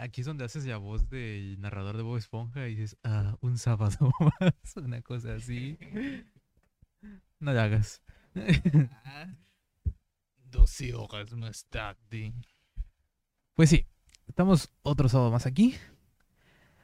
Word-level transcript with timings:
aquí 0.00 0.22
es 0.22 0.26
donde 0.26 0.44
haces 0.44 0.64
la 0.66 0.78
voz 0.78 1.08
del 1.08 1.60
narrador 1.60 1.96
de 1.96 2.02
Bob 2.02 2.16
Esponja 2.16 2.66
y 2.68 2.74
dices, 2.74 2.96
ah, 3.04 3.36
un 3.40 3.58
sábado 3.58 4.10
más, 4.40 4.76
una 4.76 5.02
cosa 5.02 5.34
así. 5.34 5.78
No 7.38 7.52
la 7.52 7.64
hagas. 7.64 8.02
Doce 10.50 10.94
horas 10.94 11.32
más 11.32 11.64
tarde. 11.66 12.32
Pues 13.54 13.70
sí, 13.70 13.86
estamos 14.26 14.70
otro 14.82 15.08
sábado 15.08 15.30
más 15.30 15.46
aquí. 15.46 15.74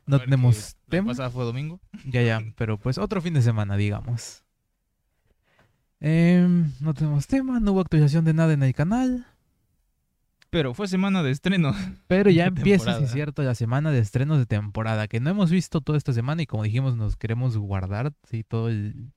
No 0.06 0.20
tenemos 0.20 0.76
tema. 0.88 1.08
pasada 1.08 1.30
fue 1.30 1.44
domingo. 1.44 1.80
Ya, 2.04 2.22
ya, 2.22 2.40
pero 2.56 2.78
pues 2.78 2.98
otro 2.98 3.20
fin 3.20 3.34
de 3.34 3.42
semana, 3.42 3.76
digamos. 3.76 4.44
Em, 5.98 6.70
no 6.80 6.94
tenemos 6.94 7.26
tema, 7.26 7.58
no 7.58 7.72
hubo 7.72 7.80
actualización 7.80 8.24
de 8.24 8.34
nada 8.34 8.52
en 8.52 8.62
el 8.62 8.74
canal. 8.74 9.26
Pero 10.50 10.74
fue 10.74 10.88
semana 10.88 11.22
de 11.22 11.30
estreno. 11.30 11.74
Pero 12.06 12.30
ya 12.30 12.46
empieza, 12.46 12.98
es 12.98 13.10
cierto, 13.10 13.42
la 13.42 13.54
semana 13.54 13.90
de 13.90 13.98
estrenos 13.98 14.38
de 14.38 14.46
temporada, 14.46 15.08
que 15.08 15.20
no 15.20 15.30
hemos 15.30 15.50
visto 15.50 15.80
toda 15.80 15.98
esta 15.98 16.12
semana 16.12 16.42
y 16.42 16.46
como 16.46 16.62
dijimos, 16.62 16.96
nos 16.96 17.16
queremos 17.16 17.56
guardar, 17.56 18.12
sí, 18.24 18.44
todo 18.44 18.68
el... 18.68 19.12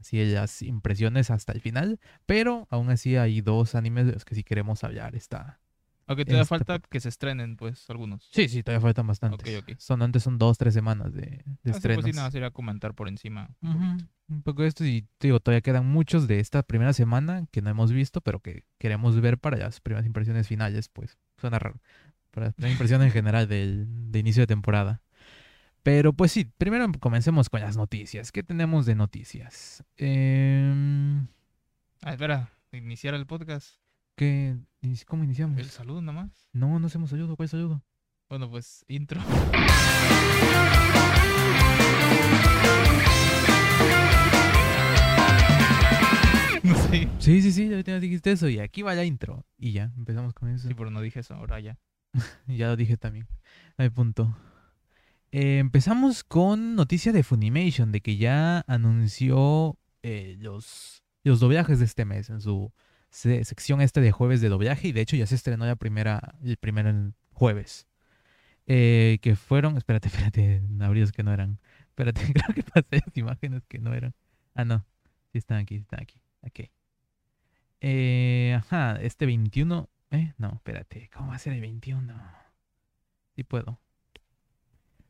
Así 0.00 0.24
las 0.26 0.62
impresiones 0.62 1.28
hasta 1.28 1.52
el 1.52 1.60
final, 1.60 1.98
pero 2.24 2.68
aún 2.70 2.88
así 2.88 3.16
hay 3.16 3.40
dos 3.40 3.74
animes 3.74 4.06
de 4.06 4.12
los 4.12 4.24
que 4.24 4.36
sí 4.36 4.44
queremos 4.44 4.84
hablar. 4.84 5.16
Está... 5.16 5.58
Aunque 6.08 6.24
todavía 6.24 6.42
Este, 6.42 6.48
falta 6.48 6.78
que 6.80 7.00
se 7.00 7.08
estrenen, 7.10 7.56
pues, 7.56 7.88
algunos. 7.90 8.28
Sí, 8.32 8.48
sí, 8.48 8.62
todavía 8.62 8.80
faltan 8.80 9.06
bastantes. 9.06 9.62
Son, 9.78 10.02
antes 10.02 10.22
son 10.22 10.38
dos, 10.38 10.56
tres 10.58 10.74
semanas 10.74 11.12
de, 11.12 11.20
de 11.22 11.44
pues 11.62 11.76
estrenos. 11.76 12.04
sí, 12.04 12.12
nada, 12.12 12.30
sería 12.30 12.50
comentar 12.50 12.94
por 12.94 13.08
encima. 13.08 13.50
un 13.62 13.70
Ujú, 13.70 13.78
poquito. 13.92 14.10
Un 14.30 14.42
poco 14.42 14.62
de 14.62 14.68
esto 14.68 14.84
y 14.84 15.06
digo, 15.20 15.40
todavía 15.40 15.60
quedan 15.62 15.86
muchos 15.86 16.26
de 16.28 16.40
esta 16.40 16.62
primera 16.62 16.92
semana 16.92 17.46
que 17.50 17.62
no 17.62 17.70
hemos 17.70 17.92
visto, 17.92 18.20
pero 18.20 18.40
que 18.40 18.64
queremos 18.78 19.20
ver 19.20 19.38
para 19.38 19.56
las 19.56 19.80
primeras 19.80 20.06
impresiones 20.06 20.46
finales, 20.48 20.88
pues 20.88 21.18
suena 21.38 21.58
raro. 21.58 21.80
Para 22.30 22.54
la 22.58 22.68
impresión 22.70 23.02
en 23.02 23.10
general 23.10 23.48
del, 23.48 23.86
de 24.12 24.18
inicio 24.18 24.42
de 24.42 24.46
temporada. 24.46 25.00
Pero 25.82 26.12
pues 26.12 26.32
sí, 26.32 26.44
primero 26.58 26.86
comencemos 27.00 27.48
con 27.48 27.60
las 27.60 27.76
noticias. 27.76 28.32
¿Qué 28.32 28.42
tenemos 28.42 28.84
de 28.84 28.94
noticias? 28.94 29.82
Em, 29.96 31.26
Ah, 32.02 32.12
espera, 32.12 32.50
iniciar 32.72 33.14
el 33.14 33.26
podcast. 33.26 33.76
¿Qué, 34.18 34.56
inici- 34.82 35.04
¿Cómo 35.06 35.24
iniciamos? 35.24 35.58
El 35.58 35.70
saludo 35.70 36.02
nada 36.02 36.24
más. 36.24 36.46
No, 36.52 36.78
no 36.78 36.86
hacemos 36.88 37.08
saludo. 37.10 37.36
¿Cuál 37.36 37.48
saludo? 37.48 37.82
Bueno, 38.28 38.50
pues, 38.50 38.84
intro. 38.88 39.20
no 46.62 46.74
sé. 46.76 47.08
Sí, 47.18 47.42
sí, 47.42 47.52
sí, 47.52 47.68
ya 47.84 48.00
dijiste 48.00 48.32
eso 48.32 48.48
y 48.48 48.58
aquí 48.58 48.82
va 48.82 48.94
la 48.94 49.04
intro. 49.04 49.46
Y 49.58 49.72
ya, 49.72 49.92
empezamos 49.96 50.34
con 50.34 50.48
eso. 50.50 50.68
Sí, 50.68 50.74
pero 50.74 50.90
no 50.90 51.00
dije 51.00 51.20
eso, 51.20 51.34
ahora 51.34 51.60
ya. 51.60 51.78
Ya 52.46 52.68
lo 52.68 52.76
dije 52.76 52.96
también. 52.96 53.26
No 53.76 53.84
hay 53.84 53.90
punto. 53.90 54.36
Eh, 55.30 55.58
empezamos 55.58 56.24
con 56.24 56.74
noticia 56.74 57.12
de 57.12 57.22
Funimation, 57.22 57.92
de 57.92 58.00
que 58.00 58.16
ya 58.16 58.64
anunció 58.66 59.78
eh, 60.02 60.36
los, 60.38 61.02
los 61.22 61.40
doblajes 61.40 61.78
de 61.78 61.84
este 61.84 62.04
mes 62.04 62.30
en 62.30 62.40
su 62.40 62.72
sección 63.10 63.80
este 63.80 64.00
de 64.00 64.12
jueves 64.12 64.40
de 64.40 64.48
doblaje. 64.48 64.88
Y 64.88 64.92
de 64.92 65.00
hecho 65.00 65.16
ya 65.16 65.26
se 65.26 65.34
estrenó 65.34 65.66
la 65.66 65.76
primera, 65.76 66.34
el 66.42 66.56
primer 66.56 67.12
jueves. 67.32 67.86
Eh, 68.66 69.18
que 69.22 69.34
fueron, 69.34 69.76
espérate, 69.76 70.08
espérate, 70.08 70.62
abridos 70.80 71.12
que 71.12 71.22
no 71.22 71.32
eran. 71.32 71.58
Espérate, 71.88 72.20
creo 72.32 72.54
que 72.54 72.62
pasé 72.62 73.02
las 73.04 73.16
imágenes 73.16 73.62
que 73.66 73.78
no 73.78 73.94
eran. 73.94 74.14
Ah, 74.54 74.64
no. 74.64 74.84
Sí 75.32 75.38
están 75.38 75.58
aquí, 75.58 75.76
están 75.76 76.00
aquí. 76.02 76.20
Ok. 76.42 76.70
Eh, 77.80 78.54
ajá, 78.56 78.96
este 79.00 79.26
21. 79.26 79.88
Eh, 80.10 80.32
no, 80.38 80.52
espérate, 80.54 81.10
¿cómo 81.12 81.28
va 81.28 81.36
a 81.36 81.38
ser 81.38 81.52
el 81.52 81.60
21? 81.60 82.14
Sí 83.36 83.44
puedo. 83.44 83.78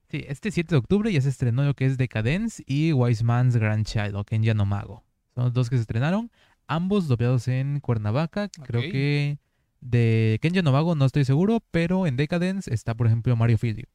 Sí, 0.08 0.24
este 0.26 0.50
7 0.50 0.70
de 0.74 0.78
octubre 0.78 1.12
ya 1.12 1.20
se 1.20 1.28
estrenó 1.28 1.64
lo 1.64 1.74
que 1.74 1.84
es 1.84 1.98
Decadence 1.98 2.62
y 2.66 2.92
Wise 2.92 3.22
Man's 3.24 3.56
Grandchild 3.56 4.16
o 4.16 4.24
Kenya 4.24 4.54
no 4.54 4.64
Mago. 4.64 5.04
Son 5.34 5.44
los 5.44 5.52
dos 5.52 5.70
que 5.70 5.76
se 5.76 5.82
estrenaron, 5.82 6.30
ambos 6.68 7.08
doblados 7.08 7.48
en 7.48 7.80
Cuernavaca. 7.80 8.48
Creo 8.48 8.82
que 8.82 9.38
de 9.80 10.38
Kenya 10.40 10.62
no 10.62 10.72
Mago 10.72 10.94
no 10.94 11.04
estoy 11.04 11.24
seguro, 11.24 11.60
pero 11.70 12.06
en 12.06 12.16
Decadence 12.16 12.72
está, 12.72 12.94
por 12.94 13.06
ejemplo, 13.08 13.34
Mario 13.36 13.58
Filio. 13.58 13.86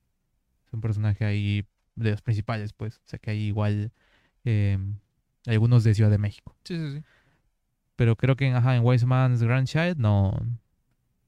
Es 0.67 0.73
un 0.73 0.81
personaje 0.81 1.23
ahí 1.25 1.65
de 1.95 2.11
los 2.11 2.21
principales, 2.21 2.73
pues. 2.73 2.97
O 2.97 3.01
sea 3.05 3.19
que 3.19 3.31
hay 3.31 3.39
igual 3.43 3.91
eh, 4.43 4.77
algunos 5.45 5.83
de 5.83 5.93
Ciudad 5.93 6.09
de 6.11 6.17
México. 6.17 6.55
Sí, 6.65 6.75
sí, 6.77 6.97
sí. 6.97 7.03
Pero 7.95 8.15
creo 8.15 8.35
que 8.35 8.47
en, 8.47 8.55
ajá, 8.55 8.75
en 8.75 8.83
Wise 8.83 9.05
Man's 9.05 9.43
Grandchild 9.43 9.97
no, 9.97 10.33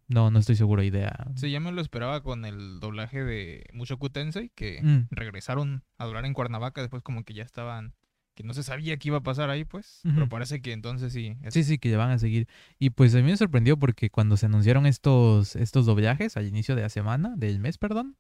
no, 0.08 0.32
no 0.32 0.40
estoy 0.40 0.56
seguro 0.56 0.82
idea. 0.82 1.28
Sí, 1.36 1.52
ya 1.52 1.60
me 1.60 1.72
lo 1.72 1.82
esperaba 1.82 2.22
con 2.24 2.44
el 2.46 2.80
doblaje 2.80 3.24
de 3.24 3.66
Mushoku 3.74 4.10
Tensei, 4.10 4.50
que 4.56 4.82
Mm. 4.82 5.08
regresaron 5.12 5.84
a 6.00 6.06
doblar 6.06 6.26
en 6.26 6.34
Cuernavaca 6.34 6.82
después 6.82 7.04
como 7.04 7.24
que 7.24 7.34
ya 7.36 7.44
estaban, 7.44 7.94
que 8.36 8.44
no 8.44 8.54
se 8.54 8.62
sabía 8.64 8.98
qué 8.98 9.08
iba 9.08 9.18
a 9.18 9.24
pasar 9.24 9.50
ahí, 9.50 9.66
pues. 9.66 10.02
Pero 10.04 10.30
parece 10.30 10.62
que 10.62 10.74
entonces 10.74 11.14
sí. 11.14 11.36
es- 11.42 11.54
Sí, 11.54 11.64
sí, 11.64 11.78
que 11.80 11.90
ya 11.90 11.98
van 11.98 12.12
a 12.12 12.20
seguir. 12.20 12.48
Y 12.78 12.92
pues 12.92 13.16
a 13.16 13.18
mí 13.18 13.24
me 13.24 13.38
sorprendió 13.38 13.78
porque 13.78 14.10
cuando 14.10 14.38
se 14.38 14.46
anunciaron 14.46 14.86
estos, 14.86 15.56
estos 15.56 15.86
doblajes 15.86 16.38
al 16.38 16.46
inicio 16.46 16.76
de 16.76 16.82
la 16.84 16.90
semana, 16.90 17.34
del 17.38 17.60
mes, 17.60 17.78
perdón, 17.78 18.18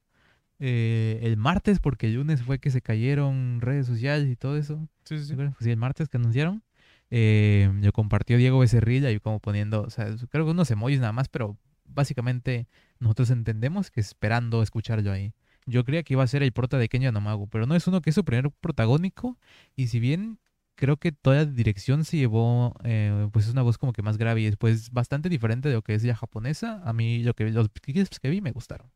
eh, 0.60 1.20
el 1.22 1.38
martes, 1.38 1.80
porque 1.80 2.08
el 2.08 2.16
lunes 2.16 2.42
fue 2.42 2.60
que 2.60 2.72
se 2.72 2.82
cayeron 2.82 3.60
redes 3.62 3.86
sociales 3.88 4.30
y 4.30 4.36
todo 4.36 4.58
eso. 4.58 4.88
sí, 5.04 5.18
sí, 5.20 5.26
¿se 5.26 5.30
sí. 5.32 5.36
Pues 5.36 5.54
sí, 5.60 5.70
el 5.72 5.78
martes 5.78 6.08
que 6.10 6.18
anunciaron. 6.18 6.64
Eh, 7.12 7.70
lo 7.82 7.92
compartió 7.92 8.38
Diego 8.38 8.60
Becerrilla 8.60 9.12
y 9.12 9.20
como 9.20 9.40
poniendo, 9.40 9.84
o 9.84 9.90
sea, 9.90 10.08
creo 10.32 10.46
que 10.46 10.52
unos 10.52 10.72
emojis 10.72 11.00
nada 11.00 11.12
más, 11.12 11.28
pero 11.30 11.58
básicamente 11.84 12.68
nosotros 13.00 13.30
entendemos 13.30 13.92
que 13.92 14.00
esperando 14.02 14.64
escucharlo 14.64 15.12
ahí. 15.12 15.34
Yo 15.66 15.84
creía 15.84 16.04
que 16.04 16.14
iba 16.14 16.24
a 16.24 16.28
ser 16.28 16.44
el 16.44 16.52
prota 16.52 16.78
de 16.78 16.90
Kenya 16.90 17.12
Nomago, 17.12 17.48
pero 17.48 17.66
no 17.66 17.76
es 17.76 17.88
uno 17.88 18.02
que 18.02 18.12
es 18.12 18.16
su 18.16 18.24
primer 18.24 18.52
protagónico. 18.52 19.38
Y 19.76 19.88
si 19.88 20.00
bien 20.00 20.40
creo 20.76 20.98
que 20.98 21.12
toda 21.12 21.38
la 21.38 21.46
dirección 21.46 22.04
se 22.06 22.18
llevó, 22.18 22.76
eh, 22.84 23.28
pues 23.32 23.46
es 23.46 23.52
una 23.52 23.62
voz 23.62 23.78
como 23.78 23.94
que 23.94 24.02
más 24.02 24.18
grave 24.18 24.42
y 24.42 24.46
después 24.46 24.92
bastante 24.92 25.30
diferente 25.30 25.70
de 25.70 25.76
lo 25.76 25.82
que 25.82 25.96
es 25.96 26.04
la 26.04 26.16
japonesa, 26.16 26.82
a 26.84 26.94
mí 26.94 27.24
lo 27.24 27.34
que 27.34 27.50
los 27.50 27.70
clips 27.70 28.20
que 28.20 28.30
vi 28.30 28.42
me 28.42 28.52
gustaron. 28.52 28.92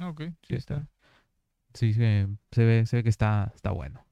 Ah, 0.00 0.08
ok, 0.08 0.20
sí, 0.22 0.34
Sí, 0.48 0.54
está. 0.56 0.74
está. 0.74 0.88
Sí, 1.72 1.92
se, 1.94 2.28
se 2.52 2.64
ve, 2.64 2.86
se 2.86 2.96
ve 2.96 3.02
que 3.02 3.08
está, 3.08 3.52
está 3.54 3.70
bueno. 3.70 4.04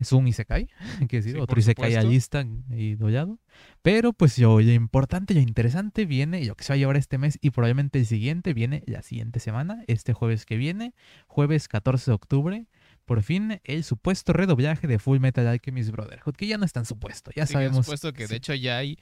Es 0.00 0.12
un 0.12 0.26
Isekai, 0.26 0.66
que 1.08 1.18
decir, 1.18 1.34
Sí, 1.34 1.40
otro 1.40 1.60
Isekai 1.60 1.94
alista 1.94 2.44
y 2.70 2.94
dollado. 2.96 3.38
Pero 3.82 4.12
pues 4.12 4.38
lo 4.38 4.60
importante, 4.60 5.34
lo 5.34 5.40
interesante 5.40 6.06
viene, 6.06 6.40
y 6.40 6.46
lo 6.46 6.54
que 6.56 6.64
se 6.64 6.72
va 6.72 6.74
a 6.74 6.78
llevar 6.78 6.96
este 6.96 7.18
mes 7.18 7.38
y 7.40 7.50
probablemente 7.50 7.98
el 8.00 8.06
siguiente 8.06 8.52
viene 8.54 8.82
la 8.86 9.02
siguiente 9.02 9.40
semana, 9.40 9.84
este 9.86 10.12
jueves 10.14 10.46
que 10.46 10.56
viene, 10.56 10.94
jueves 11.28 11.68
14 11.68 12.10
de 12.10 12.14
octubre. 12.14 12.66
Por 13.04 13.22
fin, 13.22 13.60
el 13.64 13.84
supuesto 13.84 14.32
redoblaje 14.32 14.86
de 14.86 14.98
Full 14.98 15.18
Metal 15.20 15.46
Alchemist 15.46 15.90
Brotherhood, 15.90 16.34
que 16.36 16.46
ya 16.46 16.58
no 16.58 16.64
es 16.64 16.72
tan 16.72 16.84
supuesto, 16.86 17.30
ya 17.36 17.46
Sí, 17.46 17.52
sabemos. 17.54 17.84
supuesto 17.84 18.12
que 18.12 18.26
sí. 18.26 18.30
de 18.30 18.36
hecho 18.36 18.54
ya 18.54 18.78
hay. 18.78 18.98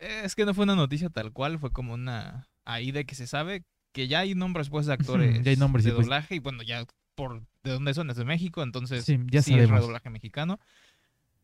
Es 0.00 0.34
que 0.34 0.44
no 0.46 0.54
fue 0.54 0.64
una 0.64 0.76
noticia 0.76 1.10
tal 1.10 1.32
cual, 1.32 1.58
fue 1.58 1.70
como 1.72 1.94
una. 1.94 2.48
Ahí 2.64 2.92
de 2.92 3.04
que 3.04 3.14
se 3.14 3.26
sabe 3.26 3.64
que 3.92 4.06
ya 4.08 4.20
hay 4.20 4.34
nombres 4.34 4.68
pues 4.70 4.86
de 4.86 4.92
actores 4.92 5.42
ya 5.42 5.50
hay 5.50 5.56
nombres, 5.56 5.84
de 5.84 5.92
pues. 5.92 6.06
doblaje 6.06 6.36
y 6.36 6.38
bueno, 6.38 6.62
ya 6.62 6.84
por 7.20 7.42
de 7.62 7.72
dónde 7.72 7.92
son, 7.94 8.08
es 8.10 8.16
de 8.16 8.24
México, 8.24 8.62
entonces 8.62 9.04
Sí, 9.04 9.18
ya 9.30 9.42
sí 9.42 9.58
es 9.58 9.68
redoblaje 9.68 10.08
mexicano. 10.10 10.58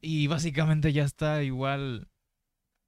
Y 0.00 0.26
básicamente 0.26 0.92
ya 0.92 1.04
está 1.04 1.42
igual. 1.42 2.08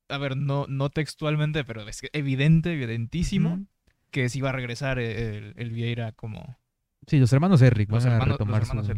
A 0.09 0.17
ver, 0.19 0.37
no, 0.37 0.67
no 0.69 0.89
textualmente, 0.91 1.65
pero 1.65 1.87
es 1.87 2.01
evidente, 2.13 2.73
evidentísimo 2.73 3.55
Ujú. 3.55 3.67
que 4.11 4.29
sí 4.31 4.41
va 4.41 4.51
a 4.51 4.53
regresar 4.53 4.99
el, 4.99 5.53
el 5.57 5.71
Vieira 5.71 6.13
como 6.13 6.59
Sí, 7.07 7.19
los 7.19 7.33
hermanos 7.33 7.61
Eric 7.63 7.91
los 7.91 8.05
van 8.05 8.13
a 8.13 8.17
hermanos, 8.17 8.29
los 8.29 8.39
retomar 8.39 8.63
hermanos 8.63 8.87
su- 8.87 8.93
a 8.93 8.95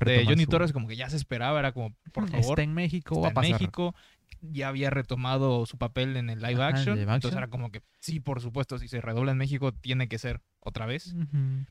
retomar 0.00 0.24
Johnny 0.26 0.44
su- 0.44 0.50
Torres 0.50 0.72
como 0.72 0.88
que 0.88 0.96
ya 0.96 1.08
se 1.10 1.16
esperaba, 1.16 1.58
era 1.58 1.72
como, 1.72 1.94
por 2.12 2.28
favor, 2.28 2.58
Está 2.58 2.62
en 2.62 2.74
México, 2.74 3.14
está 3.16 3.20
va 3.22 3.26
a 3.26 3.30
en 3.30 3.34
pasar. 3.34 3.52
México, 3.52 3.94
ya 4.40 4.68
había 4.68 4.90
retomado 4.90 5.66
su 5.66 5.76
papel 5.78 6.16
en 6.16 6.30
el 6.30 6.40
live 6.40 6.62
Ajá, 6.62 6.68
action, 6.68 6.98
live 6.98 7.12
entonces 7.14 7.36
era 7.36 7.48
como 7.48 7.70
que 7.70 7.82
sí, 7.98 8.20
por 8.20 8.40
supuesto, 8.40 8.78
si 8.78 8.88
se 8.88 9.00
redobla 9.00 9.32
en 9.32 9.38
México 9.38 9.72
tiene 9.72 10.08
que 10.08 10.18
ser 10.18 10.40
otra 10.60 10.86
vez. 10.86 11.14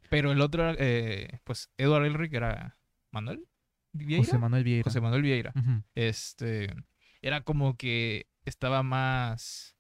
Pero 0.10 0.32
el 0.32 0.42
otro, 0.42 0.74
eh, 0.78 1.40
pues 1.44 1.70
Edward 1.78 2.06
Elric 2.06 2.34
era 2.34 2.78
Manuel 3.12 3.46
Vieira. 3.92 4.24
José 4.24 4.38
Manuel 4.38 4.64
Vieira. 4.64 4.84
José 4.84 5.02
Manuel 5.02 5.22
Vieira. 5.24 5.54
Este, 5.96 6.74
era 7.22 7.42
como 7.42 7.76
que 7.76 8.28
estaba 8.46 8.84
más 8.84 9.76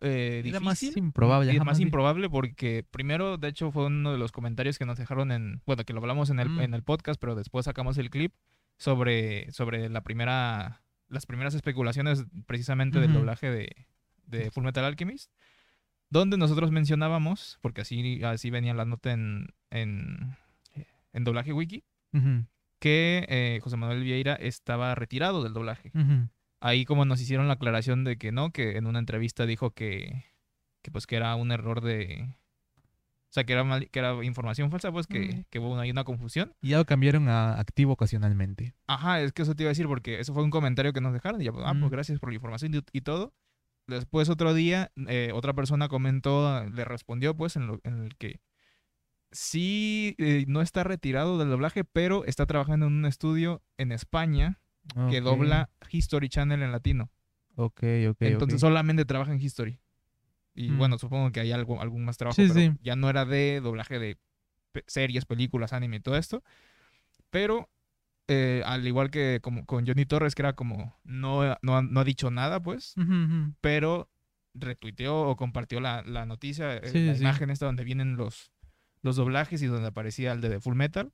eh, 0.00 0.42
Era 0.44 0.58
difícil. 0.58 0.64
más 0.64 0.96
improbable. 0.96 1.50
Es 1.50 1.56
ajá, 1.56 1.64
más 1.64 1.80
improbable 1.80 2.28
porque 2.28 2.84
primero, 2.90 3.38
de 3.38 3.48
hecho, 3.48 3.70
fue 3.70 3.86
uno 3.86 4.12
de 4.12 4.18
los 4.18 4.32
comentarios 4.32 4.78
que 4.78 4.84
nos 4.86 4.98
dejaron 4.98 5.30
en, 5.32 5.62
bueno, 5.66 5.84
que 5.84 5.92
lo 5.92 6.00
hablamos 6.00 6.30
en 6.30 6.40
el, 6.40 6.48
Mm. 6.48 6.60
en 6.60 6.74
el 6.74 6.82
podcast, 6.82 7.20
pero 7.20 7.34
después 7.34 7.64
sacamos 7.64 7.96
el 7.98 8.10
clip 8.10 8.34
sobre, 8.76 9.50
sobre 9.52 9.88
la 9.88 10.02
primera, 10.02 10.82
las 11.14 11.26
primeras 11.26 11.54
especulaciones 11.54 12.24
precisamente 12.46 13.00
del 13.00 13.12
doblaje 13.12 13.50
de, 13.50 13.86
de 14.26 14.50
Full 14.50 14.64
Metal 14.64 14.84
Alchemist, 14.84 15.30
donde 16.10 16.36
nosotros 16.36 16.70
mencionábamos, 16.70 17.58
porque 17.62 17.80
así, 17.80 18.22
así 18.22 18.50
venía 18.50 18.74
la 18.74 18.84
nota 18.84 19.12
en, 19.12 19.48
en, 19.70 20.36
en 21.12 21.24
doblaje 21.24 21.52
wiki, 21.52 21.84
que 22.78 23.24
eh, 23.28 23.60
José 23.62 23.76
Manuel 23.76 24.02
Vieira 24.02 24.34
estaba 24.34 24.94
retirado 24.94 25.42
del 25.42 25.54
doblaje. 25.54 25.90
Ahí 26.60 26.84
como 26.84 27.04
nos 27.04 27.20
hicieron 27.20 27.48
la 27.48 27.54
aclaración 27.54 28.04
de 28.04 28.16
que 28.16 28.32
no, 28.32 28.50
que 28.50 28.76
en 28.76 28.86
una 28.86 28.98
entrevista 28.98 29.46
dijo 29.46 29.70
que, 29.70 30.24
que 30.82 30.90
pues 30.90 31.06
que 31.06 31.16
era 31.16 31.34
un 31.34 31.50
error 31.52 31.80
de 31.80 32.36
sea, 33.34 33.44
que 33.44 33.52
era, 33.52 33.64
mal- 33.64 33.90
que 33.90 33.98
era 33.98 34.22
información 34.24 34.70
falsa, 34.70 34.92
pues 34.92 35.06
que, 35.06 35.18
Mm. 35.20 35.44
que 35.50 35.58
hubo 35.58 35.76
ahí 35.78 35.90
una 35.90 36.04
confusión. 36.04 36.54
Y 36.62 36.68
ya 36.70 36.78
lo 36.78 36.84
cambiaron 36.84 37.28
a 37.28 37.58
activo 37.58 37.92
ocasionalmente. 37.92 38.74
Ajá, 38.86 39.20
es 39.20 39.32
que 39.32 39.42
eso 39.42 39.54
te 39.54 39.64
iba 39.64 39.68
a 39.68 39.72
decir 39.72 39.86
porque 39.86 40.20
eso 40.20 40.32
fue 40.34 40.42
un 40.44 40.50
comentario 40.50 40.92
que 40.92 41.00
nos 41.00 41.12
dejaron. 41.12 41.40
Y 41.40 41.44
ya, 41.46 41.52
pues, 41.52 41.64
ah, 41.66 41.74
pues 41.78 41.90
gracias 41.90 42.18
por 42.20 42.28
la 42.30 42.36
información 42.36 42.74
y, 42.74 42.80
y 42.96 43.00
todo. 43.00 43.34
Después 43.86 44.28
otro 44.30 44.54
día, 44.54 44.92
eh, 45.08 45.30
otra 45.34 45.52
persona 45.52 45.88
comentó, 45.88 46.64
le 46.70 46.84
respondió 46.84 47.36
pues 47.36 47.56
en, 47.56 47.66
lo, 47.66 47.80
en 47.84 48.04
el 48.04 48.16
que 48.16 48.40
sí 49.30 50.14
eh, 50.18 50.44
no 50.48 50.60
está 50.62 50.84
retirado 50.84 51.38
del 51.38 51.50
doblaje, 51.50 51.84
pero 51.84 52.24
está 52.24 52.46
trabajando 52.46 52.86
en 52.86 52.92
un 52.94 53.04
estudio 53.06 53.62
en 53.78 53.92
España 53.92 54.60
que 55.10 55.20
dobla 55.22 55.70
History 55.90 56.28
Channel 56.28 56.62
en 56.62 56.70
latino. 56.70 57.10
Ok, 57.56 57.82
ok. 58.10 58.16
Entonces 58.20 58.60
solamente 58.60 59.04
trabaja 59.04 59.32
en 59.32 59.40
History. 59.40 59.80
Y 60.54 60.70
Mm. 60.70 60.78
bueno, 60.78 60.98
supongo 60.98 61.32
que 61.32 61.40
hay 61.40 61.52
algo, 61.52 61.80
algún 61.80 62.04
más 62.04 62.16
trabajo, 62.16 62.36
Sí, 62.36 62.48
pero 62.48 62.60
sí. 62.60 62.72
ya 62.80 62.96
no 62.96 63.10
era 63.10 63.24
de 63.24 63.60
doblaje 63.60 63.98
de 63.98 64.18
pe- 64.72 64.84
series, 64.86 65.24
películas, 65.24 65.72
anime 65.72 65.96
y 65.96 66.00
todo 66.00 66.16
esto. 66.16 66.42
Pero 67.30 67.70
eh, 68.28 68.62
al 68.64 68.86
igual 68.86 69.10
que 69.10 69.40
como 69.42 69.66
con 69.66 69.86
Johnny 69.86 70.06
Torres, 70.06 70.34
que 70.34 70.42
era 70.42 70.54
como 70.54 70.96
no, 71.04 71.42
no, 71.62 71.76
ha- 71.76 71.82
no 71.82 72.00
ha 72.00 72.04
dicho 72.04 72.30
nada, 72.30 72.62
pues, 72.62 72.94
pero 73.60 74.08
retuiteó 74.54 75.22
o 75.28 75.36
compartió 75.36 75.80
la, 75.80 76.02
la 76.02 76.24
noticia, 76.26 76.76
eh, 76.76 76.88
Sí, 76.90 77.04
la 77.06 77.14
sí. 77.14 77.20
imagen 77.20 77.50
esta 77.50 77.66
donde 77.66 77.84
vienen 77.84 78.16
los, 78.16 78.52
los 79.02 79.16
doblajes 79.16 79.60
y 79.62 79.66
donde 79.66 79.88
aparecía 79.88 80.32
el 80.32 80.40
de 80.40 80.48
The 80.50 80.60
Full 80.60 80.76
Metal, 80.76 81.12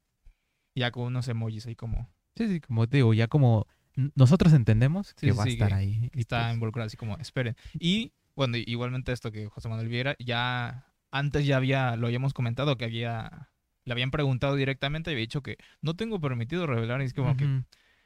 ya 0.74 0.90
con 0.90 1.04
unos 1.04 1.26
emojis 1.28 1.66
ahí 1.66 1.74
como 1.76 2.12
Sí, 2.36 2.46
sí, 2.46 2.60
como 2.60 2.86
te 2.88 2.98
digo, 2.98 3.12
ya 3.12 3.26
como 3.26 3.66
nosotros 4.14 4.52
entendemos 4.52 5.14
que 5.14 5.20
sí, 5.32 5.36
va 5.36 5.44
a 5.44 5.48
estar 5.48 5.68
que 5.68 5.74
ahí. 5.74 6.10
y 6.14 6.20
está 6.20 6.44
pues, 6.44 6.54
involucrado 6.54 6.86
así 6.86 6.96
como 6.96 7.16
esperen. 7.18 7.56
Y 7.78 8.12
bueno, 8.40 8.56
igualmente 8.56 9.12
esto 9.12 9.30
que 9.30 9.48
José 9.48 9.68
Manuel 9.68 9.88
Viera, 9.88 10.16
ya 10.18 10.86
antes 11.10 11.44
ya 11.44 11.58
había, 11.58 11.94
lo 11.96 12.06
habíamos 12.06 12.32
comentado, 12.32 12.78
que 12.78 12.86
había, 12.86 13.50
le 13.84 13.92
habían 13.92 14.10
preguntado 14.10 14.56
directamente 14.56 15.10
y 15.10 15.12
había 15.12 15.24
dicho 15.24 15.42
que 15.42 15.58
no 15.82 15.94
tengo 15.94 16.18
permitido 16.22 16.66
revelar, 16.66 17.02
y 17.02 17.04
es 17.04 17.12
como 17.12 17.36
que, 17.36 17.44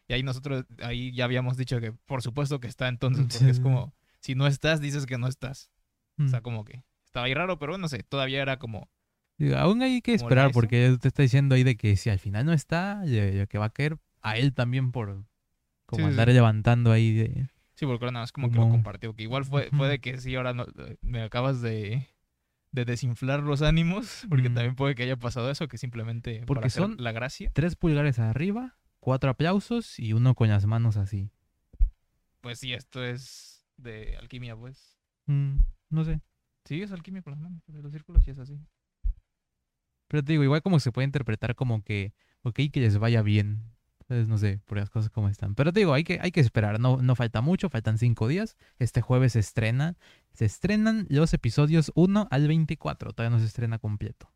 y 0.08 0.12
ahí 0.12 0.24
nosotros, 0.24 0.64
ahí 0.82 1.12
ya 1.12 1.26
habíamos 1.26 1.56
dicho 1.56 1.80
que 1.80 1.92
por 1.92 2.20
supuesto 2.20 2.58
que 2.58 2.66
está 2.66 2.88
entonces, 2.88 3.26
Sí, 3.28 3.38
porque 3.38 3.50
es 3.52 3.60
como, 3.60 3.94
si 4.18 4.34
no 4.34 4.48
estás, 4.48 4.80
dices 4.80 5.06
que 5.06 5.18
no 5.18 5.28
estás. 5.28 5.70
O 6.18 6.26
sea, 6.26 6.40
como 6.40 6.64
que 6.64 6.82
estaba 7.04 7.26
ahí 7.26 7.34
raro, 7.34 7.60
pero 7.60 7.78
no 7.78 7.86
sé, 7.86 8.02
todavía 8.02 8.42
era 8.42 8.58
como, 8.58 8.90
Digo, 9.38 9.56
aún 9.56 9.82
hay 9.82 10.02
que 10.02 10.14
esperar 10.14 10.50
porque 10.50 10.84
él 10.84 10.98
te 10.98 11.06
está 11.06 11.22
diciendo 11.22 11.54
ahí 11.54 11.62
de 11.62 11.76
que 11.76 11.94
si 11.94 12.10
al 12.10 12.18
final 12.18 12.44
no 12.44 12.52
está, 12.52 13.04
que 13.04 13.58
va 13.58 13.66
a 13.66 13.70
caer 13.70 13.98
a 14.20 14.36
él 14.36 14.52
también 14.52 14.90
por 14.90 15.26
como 15.86 16.06
sí, 16.06 16.10
andar 16.10 16.26
sí. 16.26 16.34
levantando 16.34 16.90
ahí 16.90 17.12
de... 17.12 17.46
sí, 17.74 17.86
porque 17.86 18.04
nada 18.06 18.20
más 18.22 18.32
como 18.32 18.50
que 18.50 18.56
lo 18.56 18.68
compartió, 18.68 19.14
que 19.14 19.22
igual 19.22 19.44
fue, 19.44 19.70
puede 19.70 20.00
que 20.00 20.18
sí, 20.18 20.34
ahora 20.36 20.52
no, 20.54 20.64
eh, 20.78 20.96
me 21.02 21.22
acabas 21.22 21.60
de... 21.62 22.08
De 22.72 22.84
desinflar 22.84 23.38
los 23.44 23.62
ánimos, 23.62 24.26
porque 24.28 24.48
Mm. 24.50 24.54
también 24.54 24.74
puede 24.74 24.96
que 24.96 25.04
haya 25.04 25.16
pasado 25.16 25.48
eso, 25.48 25.68
que 25.68 25.78
simplemente 25.78 26.40
Porque 26.44 26.62
para 26.62 26.66
hacer 26.66 26.82
son- 26.82 26.96
la 26.98 27.12
gracia. 27.12 27.50
Tres 27.54 27.76
pulgares 27.76 28.18
arriba, 28.18 28.76
cuatro 28.98 29.30
aplausos 29.30 29.96
y 30.00 30.12
uno 30.12 30.34
con 30.34 30.48
las 30.48 30.66
manos 30.66 30.96
así. 30.96 31.30
Pues 32.40 32.58
sí, 32.58 32.72
esto 32.72 33.04
es 33.04 33.64
de 33.76 34.16
alquimia, 34.16 34.56
pues. 34.56 34.98
Mm, 35.26 35.58
no 35.90 36.04
sé. 36.04 36.20
Sí, 36.64 36.82
es 36.82 36.90
alquimia 36.90 37.22
con 37.22 37.30
las 37.34 37.40
manos, 37.40 37.62
los 37.68 37.92
círculos 37.92 38.26
y 38.26 38.32
es 38.32 38.38
así. 38.40 38.58
Pero 40.08 40.24
te 40.24 40.32
digo, 40.32 40.42
igual 40.44 40.62
como 40.62 40.80
se 40.80 40.90
puede 40.92 41.06
interpretar 41.06 41.54
como 41.54 41.82
que, 41.84 42.12
ok, 42.42 42.58
que 42.72 42.80
les 42.80 42.98
vaya 42.98 43.22
bien. 43.22 43.62
Entonces, 44.14 44.28
no 44.28 44.38
sé, 44.38 44.60
por 44.64 44.78
las 44.78 44.90
cosas 44.90 45.10
como 45.10 45.28
están. 45.28 45.54
Pero 45.54 45.72
te 45.72 45.80
digo, 45.80 45.92
hay 45.92 46.04
que, 46.04 46.20
hay 46.22 46.30
que 46.30 46.40
esperar. 46.40 46.78
No, 46.78 46.98
no 47.02 47.16
falta 47.16 47.40
mucho, 47.40 47.68
faltan 47.68 47.98
cinco 47.98 48.28
días. 48.28 48.56
Este 48.78 49.00
jueves 49.00 49.32
se 49.32 49.40
estrena. 49.40 49.96
Se 50.32 50.44
estrenan 50.44 51.06
los 51.10 51.34
episodios 51.34 51.90
1 51.94 52.28
al 52.30 52.48
24. 52.48 53.12
Todavía 53.12 53.34
no 53.36 53.40
se 53.40 53.46
estrena 53.46 53.78
completo. 53.78 54.30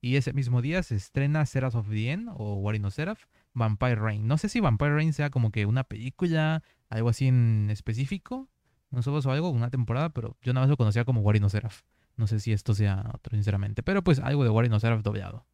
Y 0.00 0.16
ese 0.16 0.32
mismo 0.32 0.62
día 0.62 0.82
se 0.82 0.94
estrena 0.94 1.44
Seraph 1.46 1.74
of 1.74 1.88
the 1.88 2.12
End 2.12 2.28
o 2.36 2.54
War 2.56 2.78
no 2.78 2.90
Seraph, 2.90 3.24
Vampire 3.54 3.96
Rain. 3.96 4.28
No 4.28 4.38
sé 4.38 4.48
si 4.48 4.60
Vampire 4.60 4.94
Rain 4.94 5.12
sea 5.12 5.30
como 5.30 5.50
que 5.50 5.66
una 5.66 5.84
película, 5.84 6.62
algo 6.88 7.08
así 7.08 7.26
en 7.26 7.68
específico. 7.70 8.48
No 8.90 9.02
sé 9.02 9.10
o 9.10 9.30
algo, 9.32 9.50
una 9.50 9.70
temporada, 9.70 10.10
pero 10.10 10.36
yo 10.42 10.52
nada 10.52 10.64
más 10.64 10.70
lo 10.70 10.76
conocía 10.76 11.04
como 11.04 11.22
War 11.22 11.40
no 11.40 11.48
Seraph. 11.48 11.80
No 12.16 12.26
sé 12.26 12.38
si 12.40 12.52
esto 12.52 12.74
sea 12.74 13.10
otro, 13.14 13.34
sinceramente. 13.34 13.82
Pero 13.82 14.04
pues 14.04 14.20
algo 14.20 14.44
de 14.44 14.50
War 14.50 14.68
no 14.70 14.78
Seraph 14.78 15.02
doblado. 15.02 15.46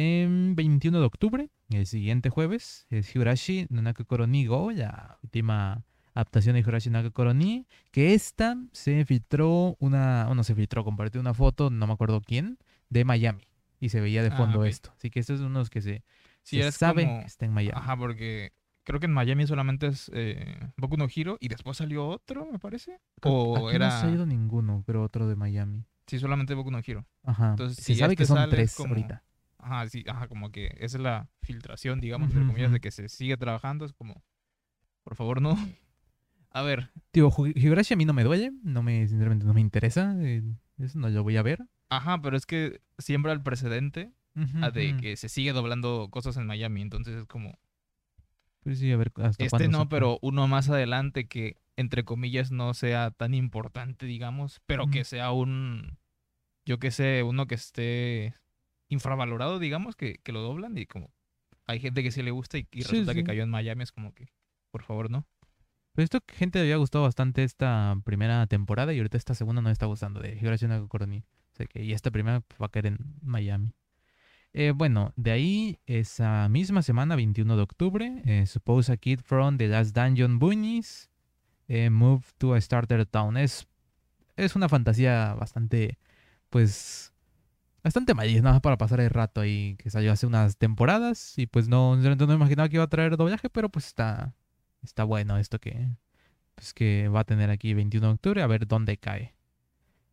En 0.00 0.54
21 0.54 1.00
de 1.00 1.04
octubre, 1.06 1.50
el 1.70 1.84
siguiente 1.84 2.30
jueves, 2.30 2.86
es 2.88 3.12
Higurashi 3.12 3.66
no 3.68 3.82
Nakakoro 3.82 4.28
ni 4.28 4.46
Go, 4.46 4.70
la 4.70 5.18
última 5.24 5.82
adaptación 6.14 6.54
de 6.54 6.60
Higurashi 6.60 6.88
no 6.88 6.98
Nakakoro 6.98 7.34
ni, 7.34 7.66
que 7.90 8.14
esta 8.14 8.56
se 8.70 9.04
filtró 9.04 9.76
una, 9.80 10.26
bueno, 10.26 10.44
se 10.44 10.54
filtró, 10.54 10.84
compartió 10.84 11.20
una 11.20 11.34
foto, 11.34 11.70
no 11.70 11.88
me 11.88 11.94
acuerdo 11.94 12.20
quién, 12.20 12.58
de 12.90 13.04
Miami. 13.04 13.42
Y 13.80 13.88
se 13.88 14.00
veía 14.00 14.22
de 14.22 14.28
Ah, 14.28 14.36
fondo 14.36 14.64
esto. 14.64 14.92
Así 14.96 15.10
que 15.10 15.18
esto 15.18 15.34
es 15.34 15.40
uno 15.40 15.54
de 15.54 15.58
los 15.62 15.70
que 15.70 15.80
se, 15.82 16.04
Sí, 16.44 16.62
se 16.62 16.70
sabe 16.70 17.04
como... 17.04 17.18
que 17.18 17.26
está 17.26 17.46
en 17.46 17.52
Miami. 17.54 17.76
Ajá, 17.76 17.96
porque 17.96 18.52
creo 18.84 19.00
que 19.00 19.06
en 19.06 19.12
Miami 19.12 19.48
solamente 19.48 19.88
es 19.88 20.12
eh, 20.14 20.60
Boku 20.76 20.96
no 20.96 21.08
Hiro 21.12 21.38
y 21.40 21.48
después 21.48 21.76
salió 21.76 22.06
otro, 22.06 22.46
me 22.46 22.60
parece. 22.60 23.00
O 23.24 23.66
Aquí 23.66 23.74
era... 23.74 23.88
no 23.88 23.94
ha 23.94 24.00
salido 24.00 24.26
ninguno, 24.26 24.84
pero 24.86 25.02
otro 25.02 25.26
de 25.26 25.34
Miami. 25.34 25.86
Sí, 26.06 26.20
solamente 26.20 26.54
Boku 26.54 26.70
no 26.70 26.80
Hiro. 26.86 27.04
Ajá. 27.24 27.50
Entonces, 27.50 27.78
se 27.78 27.94
si 27.94 27.94
sabe 27.96 28.12
este 28.12 28.22
que 28.22 28.26
son 28.26 28.36
sale, 28.36 28.50
es 28.52 28.56
tres 28.56 28.74
como- 28.76 28.90
ahorita. 28.94 29.24
Ajá, 29.68 29.86
sí, 29.88 30.02
ajá, 30.08 30.28
como 30.28 30.50
que 30.50 30.66
esa 30.78 30.96
es 30.96 31.02
la 31.02 31.28
filtración, 31.42 32.00
digamos, 32.00 32.28
entre 32.30 32.46
comillas, 32.46 32.72
de 32.72 32.80
que 32.80 32.90
se 32.90 33.08
sigue 33.08 33.36
trabajando. 33.36 33.84
Es 33.84 33.92
como, 33.92 34.22
por 35.04 35.14
favor, 35.14 35.42
no. 35.42 35.56
A 36.50 36.62
ver, 36.62 36.88
Ju- 37.14 37.52
Higurashi 37.54 37.92
a 37.94 37.96
mí 37.96 38.04
no 38.06 38.14
me 38.14 38.24
duele, 38.24 38.50
no 38.62 38.82
me, 38.82 39.06
sinceramente 39.06 39.44
no 39.44 39.52
me 39.52 39.60
interesa, 39.60 40.16
eh, 40.20 40.42
eso 40.78 40.98
no 40.98 41.08
lo 41.10 41.22
voy 41.22 41.36
a 41.36 41.42
ver. 41.42 41.58
ajá, 41.90 42.20
pero 42.22 42.36
es 42.36 42.46
que 42.46 42.80
siembra 42.96 43.32
el 43.32 43.42
precedente 43.42 44.12
a 44.62 44.70
de 44.70 44.90
Ujú. 44.90 45.00
que 45.00 45.16
se 45.16 45.28
sigue 45.28 45.52
doblando 45.52 46.08
cosas 46.10 46.36
en 46.38 46.46
Miami. 46.46 46.80
Entonces 46.80 47.14
es 47.16 47.26
como, 47.26 47.58
Pues 48.62 48.78
sí, 48.78 48.90
a 48.92 48.96
ver 48.96 49.12
hasta 49.16 49.44
este 49.44 49.68
no, 49.68 49.82
se 49.84 49.86
pero 49.88 50.18
uno 50.22 50.48
más 50.48 50.68
adelante 50.70 51.26
que, 51.28 51.56
entre 51.76 52.04
comillas, 52.04 52.50
no 52.50 52.72
sea 52.74 53.10
tan 53.10 53.34
importante, 53.34 54.06
digamos, 54.06 54.60
pero 54.66 54.84
Ujú. 54.84 54.92
que 54.92 55.04
sea 55.04 55.32
un, 55.32 55.98
yo 56.64 56.78
qué 56.78 56.90
sé, 56.90 57.22
uno 57.22 57.46
que 57.46 57.54
esté 57.56 58.34
infravalorado, 58.88 59.58
digamos, 59.58 59.96
que, 59.96 60.18
que 60.22 60.32
lo 60.32 60.40
doblan 60.40 60.76
y 60.78 60.86
como 60.86 61.12
hay 61.66 61.80
gente 61.80 62.02
que 62.02 62.10
sí 62.10 62.22
le 62.22 62.30
gusta 62.30 62.58
y, 62.58 62.66
y 62.72 62.82
Sí, 62.82 62.90
resulta 62.90 63.12
sí. 63.12 63.18
que 63.18 63.24
cayó 63.24 63.42
en 63.42 63.50
Miami, 63.50 63.82
es 63.82 63.92
como 63.92 64.14
que, 64.14 64.28
por 64.70 64.82
favor, 64.82 65.10
no. 65.10 65.26
Pero 65.92 66.04
esto 66.04 66.20
gente 66.28 66.58
le 66.58 66.64
había 66.64 66.76
gustado 66.76 67.04
bastante 67.04 67.42
esta 67.44 67.96
primera 68.04 68.46
temporada 68.46 68.94
y 68.94 68.98
ahorita 68.98 69.16
esta 69.16 69.34
segunda 69.34 69.60
no 69.62 69.70
está 69.70 69.86
gustando 69.86 70.20
de 70.20 70.34
Higurashi 70.36 70.66
no. 70.66 70.84
O 70.84 70.90
sea 71.52 71.66
que 71.66 71.82
y 71.82 71.92
esta 71.92 72.10
primera 72.10 72.42
va 72.60 72.66
a 72.66 72.68
caer 72.68 72.86
en 72.86 72.98
Miami. 73.20 73.72
Eh, 74.52 74.72
bueno, 74.74 75.12
de 75.16 75.30
ahí 75.30 75.78
esa 75.86 76.48
misma 76.48 76.82
semana, 76.82 77.16
21 77.16 77.56
de 77.56 77.62
octubre, 77.62 78.22
eh, 78.24 78.46
Suppose 78.46 78.92
a 78.92 78.96
Kid 78.96 79.20
from 79.20 79.58
The 79.58 79.68
Last 79.68 79.94
Dungeon 79.94 80.38
Bunnies 80.38 81.10
eh, 81.68 81.90
Move 81.90 82.24
to 82.38 82.54
a 82.54 82.60
Starter 82.60 83.04
Town. 83.04 83.36
Es, 83.36 83.66
es 84.36 84.56
una 84.56 84.68
fantasía 84.68 85.34
bastante, 85.34 85.98
pues, 86.48 87.12
bastante 87.82 88.14
maíz, 88.14 88.42
nada 88.42 88.54
más 88.54 88.60
para 88.60 88.78
pasar 88.78 89.00
el 89.00 89.10
rato 89.10 89.40
ahí, 89.40 89.76
que 89.78 89.90
salió 89.90 90.12
hace 90.12 90.26
unas 90.26 90.56
temporadas 90.56 91.38
y 91.38 91.46
pues 91.46 91.68
no, 91.68 91.96
no 91.96 92.34
imaginaba 92.34 92.68
que 92.68 92.76
iba 92.76 92.84
a 92.84 92.88
traer 92.88 93.16
doblaje, 93.16 93.50
pero 93.50 93.68
pues 93.68 93.86
está, 93.86 94.34
está 94.82 95.04
bueno 95.04 95.38
esto 95.38 95.58
que, 95.58 95.88
pues, 96.54 96.74
que 96.74 97.08
va 97.08 97.20
a 97.20 97.24
tener 97.24 97.50
aquí 97.50 97.74
21 97.74 98.06
de 98.06 98.12
octubre, 98.14 98.42
a 98.42 98.46
ver 98.46 98.66
dónde 98.66 98.96
cae. 98.96 99.34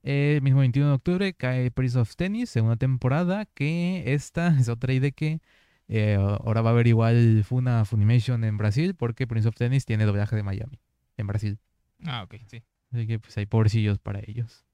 El 0.04 0.42
mismo 0.44 0.60
21 0.60 0.90
de 0.90 0.96
octubre 0.96 1.34
cae 1.34 1.72
Prince 1.72 1.98
of 1.98 2.16
Tennis, 2.16 2.52
segunda 2.52 2.76
temporada, 2.76 3.46
que 3.46 4.14
esta 4.14 4.48
es 4.60 4.70
otra 4.70 4.94
idea 4.94 5.12
que 5.12 5.42
eh, 5.88 6.16
ahora 6.16 6.62
va 6.62 6.72
a 6.72 6.74
haber 6.74 6.88
igual 6.88 7.44
Funa 7.44 7.86
Funimation 7.86 8.44
en 8.44 8.58
Brasil, 8.58 8.96
porque 8.96 9.28
Prince 9.28 9.48
of 9.48 9.56
Tennis 9.56 9.86
tiene 9.86 10.06
doblaje 10.06 10.36
de 10.36 10.44
Miami, 10.44 10.80
en 11.18 11.28
Brasil. 11.28 11.60
Ah, 12.06 12.24
ok, 12.24 12.36
sí. 12.48 12.64
Así 12.92 13.08
que 13.08 13.20
pues 13.20 13.36
hay 13.38 13.46
pobrecillos 13.46 14.00
para 14.00 14.20
ellos. 14.26 14.65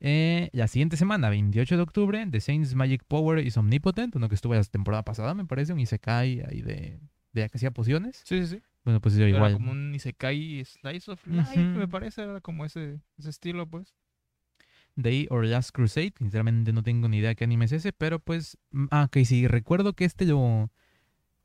Eh, 0.00 0.50
la 0.52 0.68
siguiente 0.68 0.96
semana, 0.96 1.30
28 1.30 1.76
de 1.76 1.82
octubre, 1.82 2.26
The 2.30 2.40
Saints 2.40 2.74
Magic 2.74 3.02
Power 3.08 3.38
is 3.38 3.56
Omnipotent, 3.56 4.14
uno 4.16 4.28
que 4.28 4.34
estuvo 4.34 4.54
la 4.54 4.62
temporada 4.64 5.02
pasada, 5.04 5.34
me 5.34 5.44
parece, 5.46 5.72
un 5.72 5.80
Isekai 5.80 6.42
ahí 6.48 6.60
de, 6.62 7.00
de 7.32 7.48
que 7.48 7.56
hacía 7.56 7.70
pociones. 7.70 8.22
Sí, 8.24 8.40
sí, 8.46 8.56
sí. 8.56 8.62
Bueno, 8.84 9.00
pues 9.00 9.14
yo 9.16 9.24
Era 9.24 9.36
igual. 9.36 9.52
como 9.54 9.72
un 9.72 9.94
Isekai 9.94 10.64
Slice 10.64 11.10
of 11.10 11.26
Life, 11.26 11.58
me 11.58 11.88
parece, 11.88 12.22
era 12.22 12.40
como 12.40 12.64
ese, 12.64 13.00
ese 13.18 13.30
estilo, 13.30 13.66
pues. 13.68 13.94
Day 14.94 15.26
or 15.30 15.44
Last 15.44 15.70
Crusade. 15.72 16.14
Sinceramente 16.18 16.72
no 16.72 16.82
tengo 16.82 17.08
ni 17.08 17.18
idea 17.18 17.34
qué 17.34 17.44
anime 17.44 17.66
es 17.66 17.72
ese, 17.72 17.92
pero 17.92 18.18
pues. 18.18 18.56
mm, 18.70 18.86
Ah, 18.90 19.04
ok, 19.04 19.18
sí, 19.24 19.46
recuerdo 19.46 19.92
que 19.94 20.04
este 20.04 20.24
lo. 20.24 20.70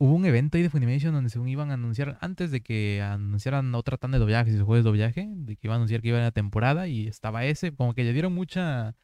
Hubo 0.01 0.15
un 0.15 0.25
evento 0.25 0.57
ahí 0.57 0.63
de 0.63 0.71
Funimation 0.71 1.13
donde 1.13 1.29
según 1.29 1.47
iban 1.47 1.69
a 1.69 1.75
anunciar, 1.75 2.17
antes 2.21 2.49
de 2.49 2.61
que 2.61 3.03
anunciaran 3.03 3.75
otra 3.75 3.97
tanda 3.97 4.17
de 4.17 4.21
doblajes 4.21 4.55
y 4.55 4.57
su 4.57 4.65
juego 4.65 4.77
de 4.77 4.81
doblaje, 4.81 5.29
de 5.31 5.55
que 5.55 5.67
iban 5.67 5.75
a 5.75 5.77
anunciar 5.77 6.01
que 6.01 6.07
iba 6.07 6.17
a 6.17 6.21
la 6.21 6.31
temporada 6.31 6.87
y 6.87 7.05
estaba 7.05 7.45
ese, 7.45 7.71
como 7.75 7.93
que 7.93 8.03
le 8.03 8.11
dieron 8.11 8.33
mucha 8.33 8.95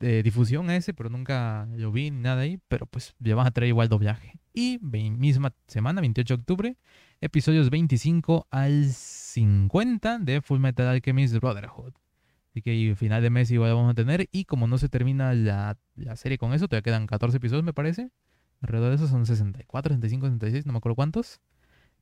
eh, 0.00 0.22
difusión 0.24 0.68
a 0.68 0.74
ese, 0.74 0.94
pero 0.94 1.10
nunca 1.10 1.68
lo 1.76 1.92
vi 1.92 2.10
ni 2.10 2.22
nada 2.22 2.42
ahí, 2.42 2.58
pero 2.66 2.86
pues 2.86 3.14
le 3.20 3.34
van 3.34 3.46
a 3.46 3.52
traer 3.52 3.68
igual 3.68 3.88
doblaje. 3.88 4.40
Y 4.52 4.80
misma 4.80 5.54
semana, 5.68 6.00
28 6.00 6.36
de 6.36 6.40
octubre, 6.40 6.76
episodios 7.20 7.70
25 7.70 8.48
al 8.50 8.86
50 8.86 10.18
de 10.18 10.40
Full 10.40 10.58
Metal 10.58 10.88
Alchemist 10.88 11.36
Brotherhood. 11.36 11.92
Así 12.50 12.62
que 12.62 12.96
final 12.96 13.22
de 13.22 13.30
mes 13.30 13.48
igual 13.52 13.72
vamos 13.74 13.92
a 13.92 13.94
tener. 13.94 14.28
Y 14.32 14.46
como 14.46 14.66
no 14.66 14.76
se 14.78 14.88
termina 14.88 15.32
la, 15.34 15.78
la 15.94 16.16
serie 16.16 16.36
con 16.36 16.52
eso, 16.52 16.66
todavía 16.66 16.82
quedan 16.82 17.06
14 17.06 17.36
episodios, 17.36 17.64
me 17.64 17.72
parece. 17.72 18.10
Alrededor 18.60 18.90
de 18.90 18.96
eso 18.96 19.06
son 19.08 19.26
64, 19.26 19.94
65, 19.94 20.26
66, 20.26 20.66
no 20.66 20.72
me 20.72 20.78
acuerdo 20.78 20.96
cuántos. 20.96 21.40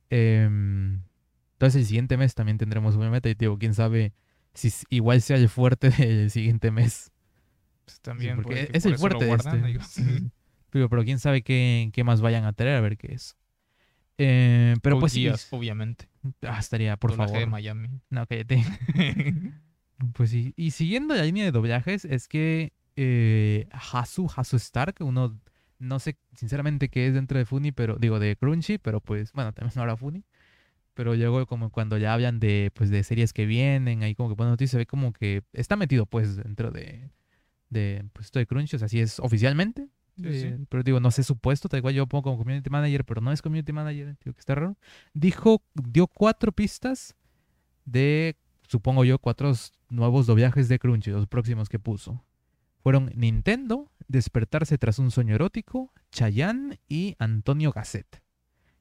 Em, 0.09 1.01
entonces 1.53 1.81
el 1.81 1.85
siguiente 1.85 2.17
mes 2.17 2.35
también 2.35 2.57
tendremos 2.57 2.95
una 2.95 3.09
meta. 3.09 3.29
Y 3.29 3.33
digo, 3.35 3.57
quién 3.57 3.73
sabe 3.73 4.13
si 4.53 4.71
igual 4.89 5.21
sea 5.21 5.37
el 5.37 5.49
fuerte 5.49 5.89
del 5.97 6.31
siguiente 6.31 6.71
mes. 6.71 7.11
Pues 7.85 7.95
Sí, 7.97 8.01
también 8.01 8.35
porque 8.37 8.69
es 8.73 8.85
el 8.85 8.97
fuerte 8.97 9.25
de 9.25 9.27
guardan, 9.29 9.55
este. 9.57 9.67
digo. 9.67 9.83
Sí. 9.87 10.31
Pero, 10.71 10.89
pero 10.89 11.03
quién 11.05 11.19
sabe 11.19 11.41
qué, 11.41 11.89
qué 11.93 12.03
más 12.03 12.19
vayan 12.21 12.43
a 12.45 12.51
traer, 12.53 12.77
a 12.77 12.81
ver 12.81 12.97
qué 12.97 13.13
es. 13.13 13.37
Eh, 14.17 14.75
pero 14.81 14.99
pues 14.99 15.13
sí, 15.13 15.23
Geass, 15.23 15.47
obviamente. 15.51 16.09
ah, 16.41 16.57
estaría, 16.59 16.97
por 16.97 17.11
Doblaje 17.11 17.31
de 17.33 17.39
favor. 17.39 17.51
Miami. 17.51 17.89
No, 18.09 18.25
cállate. 18.25 18.63
Pues 20.13 20.29
sí. 20.31 20.53
Y 20.57 20.71
siguiendo 20.71 21.15
la 21.15 21.23
línea 21.23 21.45
de 21.45 21.51
doblajes, 21.51 22.03
es 22.05 22.27
que 22.27 22.73
eh, 22.97 23.67
Hasu, 23.71 24.29
Hasu 24.35 24.57
Stark, 24.57 24.95
uno 24.99 25.39
no 25.85 25.99
sé 25.99 26.17
sinceramente 26.35 26.89
qué 26.89 27.07
es 27.07 27.13
dentro 27.13 27.37
de 27.37 27.45
Funny, 27.45 27.71
pero 27.71 27.97
digo 27.97 28.19
de 28.19 28.35
Crunchy, 28.35 28.77
pero 28.77 29.01
pues 29.01 29.31
bueno, 29.33 29.53
también 29.53 29.77
ahora 29.79 29.95
Funny. 29.97 30.23
Pero 30.93 31.13
luego 31.13 31.45
como 31.45 31.71
cuando 31.71 31.97
ya 31.97 32.13
hablan 32.13 32.39
de 32.39 32.71
pues 32.73 32.89
de 32.89 33.03
series 33.03 33.33
que 33.33 33.45
vienen, 33.45 34.03
ahí 34.03 34.15
como 34.15 34.29
que 34.29 34.35
ponen 34.35 34.51
noticias, 34.51 34.71
se 34.71 34.77
ve 34.77 34.85
como 34.85 35.11
que 35.13 35.43
está 35.53 35.75
metido 35.75 36.05
pues 36.05 36.37
dentro 36.37 36.71
de 36.71 37.11
de 37.69 38.05
pues 38.13 38.27
esto 38.27 38.39
de 38.39 38.47
Crunchy, 38.47 38.75
o 38.77 38.79
sea, 38.79 38.85
así 38.85 38.99
es 38.99 39.19
oficialmente. 39.19 39.87
Sí, 40.17 40.23
eh, 40.25 40.55
sí. 40.57 40.65
Pero 40.69 40.83
digo, 40.83 40.99
no 40.99 41.11
sé 41.11 41.23
supuesto, 41.23 41.67
tal 41.67 41.79
igual 41.79 41.93
yo 41.93 42.07
pongo 42.07 42.23
como 42.23 42.37
community 42.37 42.69
manager, 42.69 43.03
pero 43.03 43.21
no 43.21 43.31
es 43.31 43.41
community 43.41 43.73
manager, 43.73 44.15
digo 44.23 44.33
que 44.33 44.39
está 44.39 44.55
raro. 44.55 44.77
Dijo, 45.13 45.61
dio 45.73 46.07
cuatro 46.07 46.51
pistas 46.53 47.15
de, 47.83 48.37
supongo 48.67 49.03
yo, 49.03 49.19
cuatro 49.19 49.51
nuevos 49.89 50.25
doblajes 50.25 50.69
de 50.69 50.79
Crunchy, 50.79 51.11
los 51.11 51.27
próximos 51.27 51.67
que 51.67 51.79
puso. 51.79 52.23
Fueron 52.81 53.11
Nintendo, 53.15 53.91
Despertarse 54.07 54.77
tras 54.77 54.99
un 54.99 55.11
sueño 55.11 55.35
erótico, 55.35 55.91
Chayanne 56.11 56.79
y 56.87 57.15
Antonio 57.19 57.71
Gasset. 57.71 58.21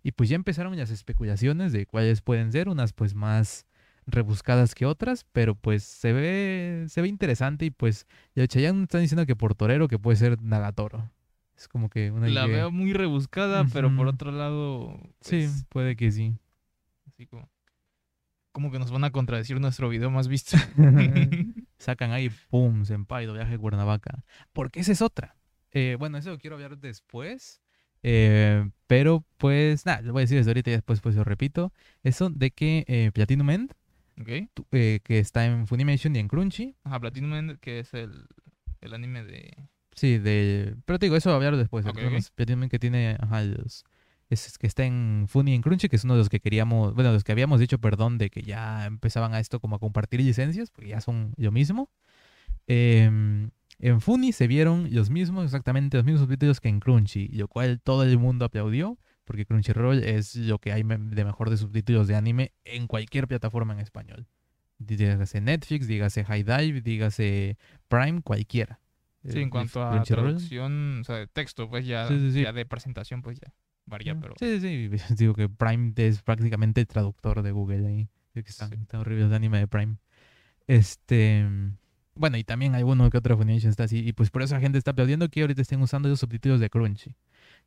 Y 0.02 0.12
pues 0.12 0.28
ya 0.28 0.37
empezaron 0.37 0.76
las 0.76 0.90
especulaciones 0.90 1.73
de 1.73 1.87
cuáles 1.87 2.21
pueden 2.21 2.52
ser, 2.52 2.69
unas 2.69 2.93
pues 2.93 3.14
más 3.14 3.66
rebuscadas 4.07 4.75
que 4.75 4.85
otras, 4.85 5.25
pero 5.33 5.54
pues 5.54 5.83
se 5.83 6.12
ve 6.12 6.85
se 6.88 7.00
ve 7.00 7.09
interesante 7.09 7.64
y 7.64 7.71
pues 7.71 8.07
ya 8.35 8.47
Chayanne 8.47 8.83
están 8.83 9.00
diciendo 9.00 9.25
que 9.25 9.35
por 9.35 9.54
torero 9.54 9.88
que 9.88 9.99
puede 9.99 10.16
ser 10.19 10.40
Nagatoro. 10.43 11.11
Es 11.57 11.69
como 11.69 11.88
que 11.88 12.11
una 12.11 12.26
La 12.28 12.47
idea. 12.47 12.57
veo 12.57 12.71
muy 12.71 12.93
rebuscada, 12.93 13.64
pero 13.73 13.95
por 13.97 14.09
otro 14.09 14.31
lado. 14.33 14.99
Sí, 15.21 15.47
pues, 15.47 15.64
puede 15.71 15.97
que 15.97 16.11
sí. 16.11 16.37
Así 17.07 17.26
como, 17.26 17.49
como 18.54 18.70
que 18.70 18.78
nos 18.78 18.90
van 18.92 19.02
a 19.04 19.11
contradecir 19.11 19.61
nuestro 19.61 19.88
video 19.88 20.11
más 20.11 20.28
visto. 20.28 20.56
Sacan 21.78 22.12
ahí, 22.12 22.30
pum, 22.49 22.84
Senpai, 22.84 23.26
doblaje 23.26 23.58
Cuernavaca. 23.58 24.23
Porque 24.52 24.80
esa 24.80 24.92
es 24.92 25.02
otra. 25.02 25.37
Eh, 25.73 25.96
bueno, 25.99 26.16
eso 26.18 26.30
lo 26.30 26.38
quiero 26.38 26.54
hablar 26.56 26.78
después. 26.78 27.61
eh, 28.04 28.70
pero 28.87 29.25
pues, 29.38 29.84
nada, 29.84 30.00
lo 30.02 30.12
voy 30.12 30.20
a 30.20 30.25
decir 30.25 30.38
desde 30.38 30.50
ahorita 30.50 30.70
y 30.70 30.75
después 30.75 31.00
pues 31.00 31.16
lo 31.16 31.25
repito. 31.25 31.73
Eso 32.04 32.30
de 32.30 32.52
que 32.52 32.84
eh, 32.87 33.11
Platinum 33.12 33.50
End, 33.50 33.73
¿Ok? 34.20 34.49
tu- 34.54 34.66
eh, 34.70 35.00
que 35.02 35.18
está 35.18 35.44
en 35.46 35.66
Funimation 35.66 36.14
y 36.14 36.20
en 36.20 36.28
Crunchy. 36.28 36.76
Ajá, 36.84 37.00
Platinum 37.00 37.34
End, 37.34 37.58
que 37.58 37.80
es 37.80 37.92
el, 37.92 38.26
el 38.80 38.94
anime 38.94 39.25
de. 39.25 39.52
Sí, 39.96 40.18
de... 40.18 40.76
Pero 40.87 40.99
te 40.99 41.06
digo, 41.06 41.16
eso 41.16 41.28
lo 41.30 41.37
voy 41.37 41.44
a 41.44 41.49
hablar 41.49 41.58
después. 41.61 41.84
Ok, 41.87 41.96
son 41.99 42.06
ok. 42.06 42.12
los 42.14 42.30
Platinum 42.30 42.62
End 42.64 42.70
que 42.70 42.78
tiene, 42.78 43.16
ajá, 43.20 43.42
los... 43.42 43.84
Es 44.31 44.59
que 44.59 44.66
está 44.66 44.85
en 44.85 45.26
Funny 45.28 45.52
y 45.52 45.54
en 45.54 45.62
Crunchy, 45.62 45.88
que 45.88 45.97
es 45.97 46.04
uno 46.04 46.14
de 46.14 46.21
los 46.21 46.28
que 46.28 46.40
queríamos, 46.40 46.95
bueno, 46.95 47.12
los 47.12 47.25
que 47.25 47.33
habíamos 47.33 47.61
dicho, 47.61 47.78
perdón, 47.78 48.19
de 48.19 48.31
que 48.31 48.43
ya 48.43 48.87
empezaban 48.87 49.35
a 49.35 49.40
esto 49.40 49.61
como 49.61 49.76
a 49.76 49.78
compartir 49.78 50.21
licencias, 50.21 50.71
porque 50.71 50.90
ya 50.90 51.00
son 51.00 51.35
lo 51.37 51.52
mismo. 51.52 51.90
Em, 52.66 53.50
en 53.78 54.00
Funny 54.00 54.33
se 54.33 54.47
vieron 54.47 54.88
los 54.93 55.11
mismos, 55.11 55.45
exactamente 55.45 55.97
los 55.97 56.07
mismos 56.07 56.23
subtítulos 56.23 56.61
que 56.61 56.69
en 56.69 56.81
Crunchy, 56.81 57.28
lo 57.28 57.49
cual 57.49 57.81
todo 57.81 58.02
el 58.04 58.19
mundo 58.19 58.45
aplaudió, 58.45 58.99
porque 59.25 59.45
Crunchyroll 59.47 60.02
es 60.02 60.37
lo 60.37 60.59
que 60.59 60.73
hay 60.73 60.83
de 60.83 61.25
mejor 61.25 61.50
de 61.50 61.57
subtítulos 61.57 62.07
de 62.07 62.16
anime 62.16 62.52
en 62.64 62.87
cualquier 62.87 63.28
plataforma 63.28 63.75
en 63.75 63.81
español. 63.81 64.26
Dígase 64.78 65.40
Netflix, 65.40 65.87
dígase 65.87 66.25
High 66.25 66.43
Dive, 66.43 66.81
dígase 66.81 67.57
Prime, 67.88 68.23
cualquiera. 68.23 68.81
Sí, 69.26 69.38
Eh, 69.38 69.43
en 69.43 69.50
cuanto 69.50 69.83
a 69.83 70.02
traducción, 70.02 71.00
o 71.00 71.04
sea, 71.04 71.16
de 71.16 71.26
texto, 71.26 71.69
pues 71.71 71.87
ya, 71.87 72.07
Sí, 72.09 72.19
sí, 72.19 72.33
sí. 72.33 72.43
ya 72.43 72.52
de 72.52 72.66
presentación, 72.66 73.23
pues 73.23 73.38
ya 73.40 73.52
varía, 73.87 74.19
pero. 74.19 74.35
Sí, 74.38 74.61
sí, 74.61 74.88
sí. 74.99 75.14
Digo 75.17 75.35
que 75.35 75.49
Prime 75.49 75.93
es 75.97 76.23
prácticamente 76.23 76.81
el 76.81 76.87
traductor 76.87 77.43
de 77.43 77.53
Google 77.53 77.87
ahí. 77.87 78.09
Digo 78.35 78.45
que 78.45 78.50
están, 78.50 78.71
Sí. 78.71 78.76
están 78.81 79.00
horribles 79.00 79.31
de 79.31 79.37
anime 79.37 79.59
de 79.59 79.67
Prime. 79.69 79.97
Este. 80.67 81.47
Bueno, 82.17 82.37
y 82.37 82.45
también 82.45 82.75
hay 82.76 82.85
uno 82.85 83.11
que 83.11 83.19
otro 83.19 83.37
Funimation 83.37 83.71
está 83.71 83.85
así. 83.85 83.99
Y 84.07 84.12
pues 84.12 84.31
por 84.31 84.43
eso 84.43 84.55
la 84.55 84.61
gente 84.61 84.79
está 84.79 84.93
aplaudiendo 84.93 85.29
que 85.29 85.41
ahorita 85.41 85.61
estén 85.62 85.83
usando 85.83 86.09
esos 86.09 86.21
subtítulos 86.21 86.61
de 86.61 86.71
Crunchy. 86.71 87.17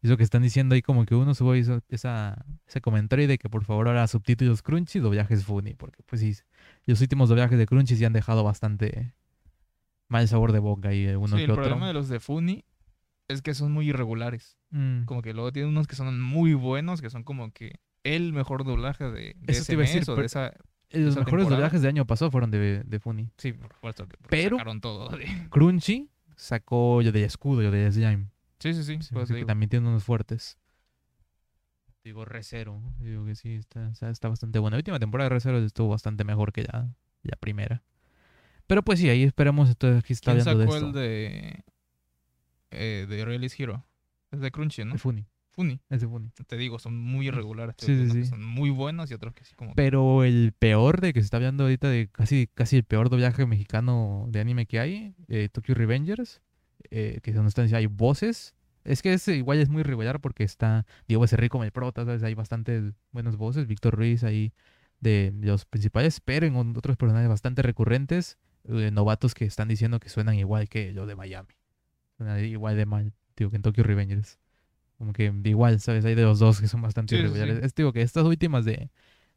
Y 0.01 0.07
Eso 0.07 0.15
que 0.15 0.23
están 0.23 0.41
diciendo 0.41 0.75
ahí 0.75 0.81
como 0.81 1.05
que 1.05 1.15
uno 1.15 1.33
subió 1.33 1.55
hizo 1.55 1.81
esa, 1.89 2.45
ese 2.65 2.79
comentario 2.81 3.27
de 3.27 3.37
que 3.37 3.49
por 3.49 3.65
favor 3.65 3.87
ahora 3.89 4.07
subtítulos 4.07 4.61
Crunchy, 4.61 4.99
doblajes 4.99 5.43
Funny. 5.43 5.73
Porque 5.73 6.01
pues 6.05 6.21
sí, 6.21 6.33
los 6.85 7.01
últimos 7.01 7.27
doblajes 7.29 7.57
de 7.57 7.65
Crunchy 7.65 7.97
sí 7.97 8.05
han 8.05 8.13
dejado 8.13 8.43
bastante 8.43 9.13
mal 10.07 10.27
sabor 10.29 10.53
de 10.53 10.59
boca 10.59 10.93
y 10.93 11.07
uno 11.07 11.27
sí, 11.27 11.35
que 11.37 11.43
el 11.43 11.51
otro. 11.51 11.63
problema 11.63 11.87
de 11.87 11.93
los 11.93 12.07
de 12.07 12.19
Funny 12.21 12.63
es 13.27 13.41
que 13.41 13.53
son 13.53 13.71
muy 13.71 13.89
irregulares. 13.89 14.57
Mm. 14.69 15.03
Como 15.05 15.21
que 15.21 15.33
luego 15.33 15.51
tienen 15.51 15.69
unos 15.71 15.87
que 15.87 15.95
son 15.95 16.19
muy 16.21 16.53
buenos, 16.53 17.01
que 17.01 17.09
son 17.09 17.23
como 17.23 17.51
que 17.51 17.79
el 18.03 18.31
mejor 18.33 18.63
doblaje 18.63 19.03
de, 19.05 19.11
de 19.11 19.35
Eso 19.47 19.61
ese 19.61 19.65
te 19.65 19.73
iba 19.73 19.83
a 19.83 19.85
decir, 19.85 20.01
mes 20.01 20.09
o 20.09 20.13
pero- 20.13 20.21
de 20.21 20.25
esa. 20.27 20.53
Los 20.89 21.01
esa 21.11 21.19
mejores 21.19 21.25
temporada. 21.25 21.55
doblajes 21.57 21.81
de 21.81 21.87
año 21.89 22.05
pasado 22.07 22.31
fueron 22.31 22.49
de, 22.49 22.81
de 22.85 22.99
Funny. 22.99 23.29
Sí, 23.37 23.51
por 23.51 23.73
supuesto 23.73 24.07
que 24.07 24.15
Pero- 24.29 24.55
sacaron 24.57 24.79
todo. 24.79 25.09
de- 25.17 25.47
Crunchy 25.49 26.09
sacó 26.37 27.01
yo 27.01 27.11
de 27.11 27.25
escudo, 27.25 27.61
yo 27.61 27.71
de 27.71 27.91
slime. 27.91 28.29
Sí, 28.59 28.73
sí, 28.73 28.83
sí. 28.83 28.97
Que 29.33 29.45
también 29.45 29.69
tiene 29.69 29.87
unos 29.87 30.03
fuertes. 30.05 30.57
Digo, 32.03 32.23
Recero. 32.23 32.81
Digo 32.99 33.25
que 33.25 33.35
sí, 33.35 33.55
está, 33.55 33.91
está, 34.09 34.29
bastante 34.29 34.59
buena. 34.59 34.75
La 34.77 34.79
última 34.79 34.97
temporada 34.99 35.29
de 35.29 35.35
Recero 35.35 35.57
estuvo 35.59 35.89
bastante 35.89 36.23
mejor 36.23 36.53
que 36.53 36.63
la, 36.63 36.89
la 37.23 37.35
primera. 37.37 37.83
Pero 38.65 38.81
pues 38.81 38.99
sí, 38.99 39.09
ahí 39.09 39.23
esperamos. 39.23 39.67
Entonces 39.69 40.01
aquí 40.03 40.13
está 40.13 40.31
¿Quién 40.33 40.41
hablando 40.47 40.59
de 40.59 40.65
sacó 40.65 40.75
esto. 40.77 40.87
el 40.87 40.93
de. 40.93 41.63
Eh, 42.71 43.05
de 43.07 43.25
Realist 43.25 43.59
Hero? 43.59 43.85
Es 44.31 44.39
de 44.39 44.51
Crunchy, 44.51 44.83
¿no? 44.83 44.93
De 44.93 44.99
Funny. 44.99 45.25
Funny. 45.51 45.79
Es 45.89 46.01
de 46.01 46.07
Funny. 46.07 46.29
Te 46.47 46.57
digo, 46.57 46.79
son 46.79 46.97
muy 46.97 47.27
irregulares. 47.27 47.75
Sí, 47.79 47.95
sí, 47.95 48.09
sí. 48.11 48.25
Son 48.25 48.43
muy 48.43 48.69
buenos 48.69 49.09
y 49.09 49.13
otros 49.13 49.33
que 49.33 49.43
sí 49.45 49.55
como... 49.55 49.73
Pero 49.73 50.23
el 50.23 50.53
peor 50.57 51.01
de 51.01 51.13
que 51.13 51.21
se 51.21 51.25
está 51.25 51.37
hablando 51.37 51.63
ahorita 51.63 51.89
de 51.89 52.09
casi, 52.11 52.47
casi 52.53 52.77
el 52.77 52.83
peor 52.83 53.09
doblaje 53.09 53.45
mexicano 53.45 54.25
de 54.29 54.39
anime 54.39 54.65
que 54.65 54.79
hay, 54.79 55.15
eh, 55.27 55.49
Tokyo 55.51 55.73
Revengers, 55.73 56.41
eh, 56.91 57.19
que 57.23 57.33
donde 57.33 57.49
están 57.49 57.65
diciendo 57.65 57.79
hay 57.79 57.87
voces. 57.87 58.53
Es 58.83 59.01
que 59.01 59.13
es, 59.13 59.27
igual 59.27 59.59
es 59.59 59.69
muy 59.69 59.81
irregular 59.81 60.21
porque 60.21 60.43
está 60.43 60.85
Diego 61.07 61.21
Becerril 61.21 61.49
como 61.49 61.63
el 61.63 61.71
prota, 61.71 62.05
¿sabes? 62.05 62.23
Hay 62.23 62.35
bastantes 62.35 62.93
buenas 63.11 63.35
voces, 63.35 63.67
Víctor 63.67 63.95
Ruiz 63.95 64.23
ahí 64.23 64.53
de 64.99 65.33
los 65.41 65.65
principales, 65.65 66.21
pero 66.21 66.45
en 66.45 66.55
otros 66.55 66.97
personajes 66.97 67.29
bastante 67.29 67.61
recurrentes, 67.61 68.37
eh, 68.65 68.91
novatos 68.91 69.33
que 69.33 69.45
están 69.45 69.67
diciendo 69.67 69.99
que 69.99 70.09
suenan 70.09 70.35
igual 70.35 70.69
que 70.69 70.91
los 70.91 71.07
de 71.07 71.15
Miami. 71.15 71.56
Igual 72.19 72.77
de 72.77 72.85
mal, 72.85 73.13
digo, 73.35 73.49
que 73.49 73.57
en 73.57 73.61
Tokyo 73.61 73.83
Revengers. 73.83 74.39
Como 74.97 75.13
que 75.13 75.31
igual, 75.43 75.79
¿sabes? 75.79 76.05
Hay 76.05 76.15
de 76.15 76.23
los 76.23 76.39
dos 76.39 76.59
que 76.59 76.67
son 76.67 76.81
bastante 76.81 77.15
Sí. 77.17 77.39
Es 77.61 77.75
digo 77.75 77.93
que 77.93 78.01
estas 78.01 78.25
últimas 78.25 78.65
de, 78.65 78.89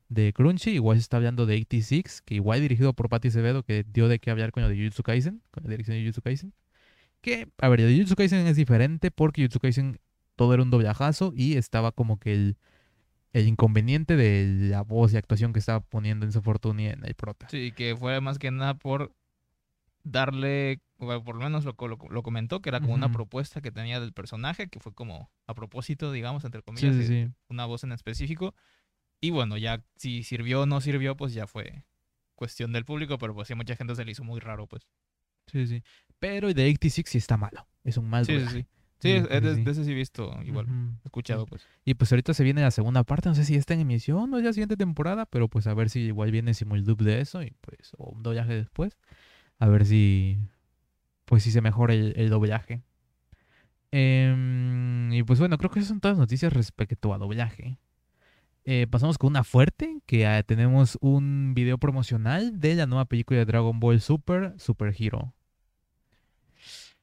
de 0.09 0.33
Crunchy, 0.33 0.71
igual 0.71 0.97
se 0.97 1.03
está 1.03 1.19
hablando 1.19 1.45
de 1.45 1.57
86, 1.57 2.23
que 2.23 2.35
igual 2.35 2.61
dirigido 2.63 2.95
por 2.95 3.09
Patti 3.11 3.29
Acevedo, 3.29 3.63
que 3.63 3.85
dio 3.85 4.09
de 4.09 4.19
qué 4.19 4.31
hablar 4.31 4.53
con 4.53 4.63
lo 4.63 4.69
de 4.71 4.77
Jujutsu 4.77 5.03
Kaisen, 5.03 5.43
con 5.51 5.65
la 5.65 5.71
dirección 5.71 5.97
de 5.97 6.03
Jujutsu 6.03 6.23
Kaisen. 6.23 6.55
Que, 7.21 7.49
a 7.59 7.69
ver, 7.69 7.83
de 7.83 7.93
Jujutsu 7.93 8.17
Kaisen 8.17 8.47
es 8.47 8.57
diferente 8.57 9.11
porque 9.11 9.43
Jujutsu 9.43 9.61
Kaisen 9.61 10.01
todo 10.37 10.55
era 10.55 10.63
un 10.63 10.71
doblajazo 10.71 11.35
y 11.37 11.59
estaba 11.59 11.93
como 11.93 12.19
que 12.19 12.33
el, 12.33 12.57
el 13.35 13.47
inconveniente 13.47 14.17
de 14.17 14.69
la 14.71 14.81
voz 14.81 15.13
y 15.13 15.19
actuación 15.19 15.53
que 15.53 15.59
estaba 15.59 15.81
poniendo 15.81 16.25
en 16.25 16.33
Fortuny 16.33 16.87
en 16.87 17.05
el 17.05 17.15
prota. 17.15 17.47
Sí, 17.51 17.73
que 17.73 17.95
fue 17.95 18.21
más 18.23 18.39
que 18.39 18.51
nada 18.51 18.75
por 18.75 19.13
darle, 20.11 20.81
o 20.99 21.07
por 21.25 21.37
lo 21.37 21.43
menos 21.45 21.65
lo, 21.65 21.75
co- 21.77 21.89
lo, 21.89 21.99
lo 22.11 22.23
comentó, 22.23 22.61
que 22.61 22.69
era 22.69 22.81
como 22.81 22.95
una 22.95 23.07
propuesta 23.13 23.61
que 23.61 23.71
tenía 23.71 24.01
del 24.01 24.13
personaje, 24.13 24.69
que 24.69 24.81
fue 24.81 24.93
como 24.93 25.31
a 25.47 25.55
propósito, 25.55 26.13
digamos, 26.13 26.45
entre 26.45 26.63
comillas, 26.63 26.95
sí, 26.97 27.07
sí. 27.07 27.33
una 27.49 27.67
voz 27.67 27.85
en 27.85 27.93
específico. 27.93 28.55
Y 29.21 29.31
bueno, 29.31 29.57
ya 29.59 29.85
si 29.97 30.23
sirvió 30.23 30.63
o 30.63 30.67
no 30.67 30.81
sirvió, 30.81 31.17
pues 31.17 31.35
ya 31.35 31.47
fue 31.47 31.85
cuestión 32.35 32.73
del 32.73 32.85
público, 32.85 33.19
pero 33.19 33.35
pues 33.35 33.49
sí, 33.49 33.53
a 33.53 33.57
mucha 33.57 33.77
gente 33.77 33.95
se 33.95 34.05
le 34.05 34.13
hizo 34.13 34.25
muy 34.25 34.41
raro, 34.41 34.67
pues. 34.67 34.87
Sí, 35.47 35.67
sí. 35.67 35.83
Pero 36.19 36.53
de 36.55 36.65
86 36.65 37.07
sí 37.09 37.19
está 37.19 37.37
malo. 37.37 37.67
Es 37.85 37.97
un 37.97 38.09
mal 38.09 38.25
Sí, 38.25 38.39
sí, 38.41 38.47
sí. 38.47 38.67
Sí, 39.01 39.09
es- 39.13 39.23
Sí, 39.23 39.29
es 39.31 39.43
de, 39.43 39.55
de 39.57 39.71
ese 39.71 39.85
sí 39.85 39.93
he 39.93 39.95
visto 39.95 40.39
igual, 40.45 40.67
escuchado, 41.05 41.47
pues. 41.47 41.67
Y 41.87 41.95
pues 41.95 42.13
ahorita 42.13 42.35
se 42.35 42.45
viene 42.45 42.61
la 42.61 42.71
segunda 42.71 43.03
parte, 43.03 43.29
no 43.31 43.35
sé 43.35 43.45
si 43.47 43.55
está 43.57 43.73
en 43.75 43.81
emisión 43.81 44.33
o 44.35 44.39
es 44.39 44.45
la 44.45 44.53
siguiente 44.53 44.77
temporada, 44.77 45.25
pero 45.27 45.49
pues 45.49 45.67
a 45.67 45.73
ver 45.75 45.89
si 45.89 46.01
igual 46.01 46.31
viene 46.31 46.53
simuldub 46.53 47.03
de 47.03 47.21
eso 47.21 47.43
y 47.43 47.53
pues 47.63 47.93
o 47.97 48.11
un 48.11 48.23
doblaje 48.23 48.53
después. 48.55 48.99
A 49.61 49.69
ver 49.69 49.87
si 49.87 50.39
pues 51.27 51.45
si 51.45 51.53
se 51.53 51.61
mejora 51.61 51.95
el, 51.95 52.13
el 52.17 52.29
doblaje. 52.29 52.83
Em, 53.93 55.13
y 55.13 55.23
pues 55.23 55.39
bueno, 55.39 55.59
creo 55.59 55.71
que 55.71 55.79
esas 55.81 55.89
son 55.91 56.01
todas 56.01 56.17
las 56.17 56.23
noticias 56.23 56.53
respecto 56.53 57.15
a 57.15 57.19
doblaje. 57.19 57.79
Eh, 58.65 58.87
pasamos 58.91 59.17
con 59.19 59.31
una 59.31 59.45
fuerte, 59.45 60.01
que 60.07 60.27
ah, 60.27 60.43
tenemos 60.43 60.99
un 61.01 61.55
video 61.55 61.79
promocional 61.79 62.61
de 62.61 62.75
la 62.75 62.87
nueva 62.87 63.05
película 63.07 63.39
de 63.39 63.47
Dragon 63.47 63.79
Ball 63.81 64.01
Super, 64.01 64.55
Super 64.59 64.95
Hero. 64.99 65.35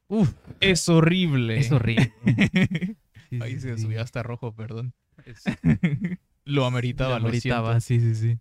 Uf, 0.08 0.34
es 0.62 0.88
horrible. 0.88 1.58
Es 1.60 1.72
horrible. 1.72 2.14
Sí, 3.30 3.40
Ahí 3.42 3.56
sí, 3.56 3.60
se 3.60 3.76
sí. 3.76 3.84
subió 3.84 4.02
hasta 4.02 4.24
rojo, 4.24 4.56
perdón. 4.56 4.94
Es- 5.26 5.44
Lo 6.46 6.66
ameritaba, 6.66 7.16
Lo 7.16 7.20
lo 7.20 7.28
ameritaba, 7.28 7.82
sí, 7.82 8.00
sí, 8.00 8.16
sí. 8.16 8.40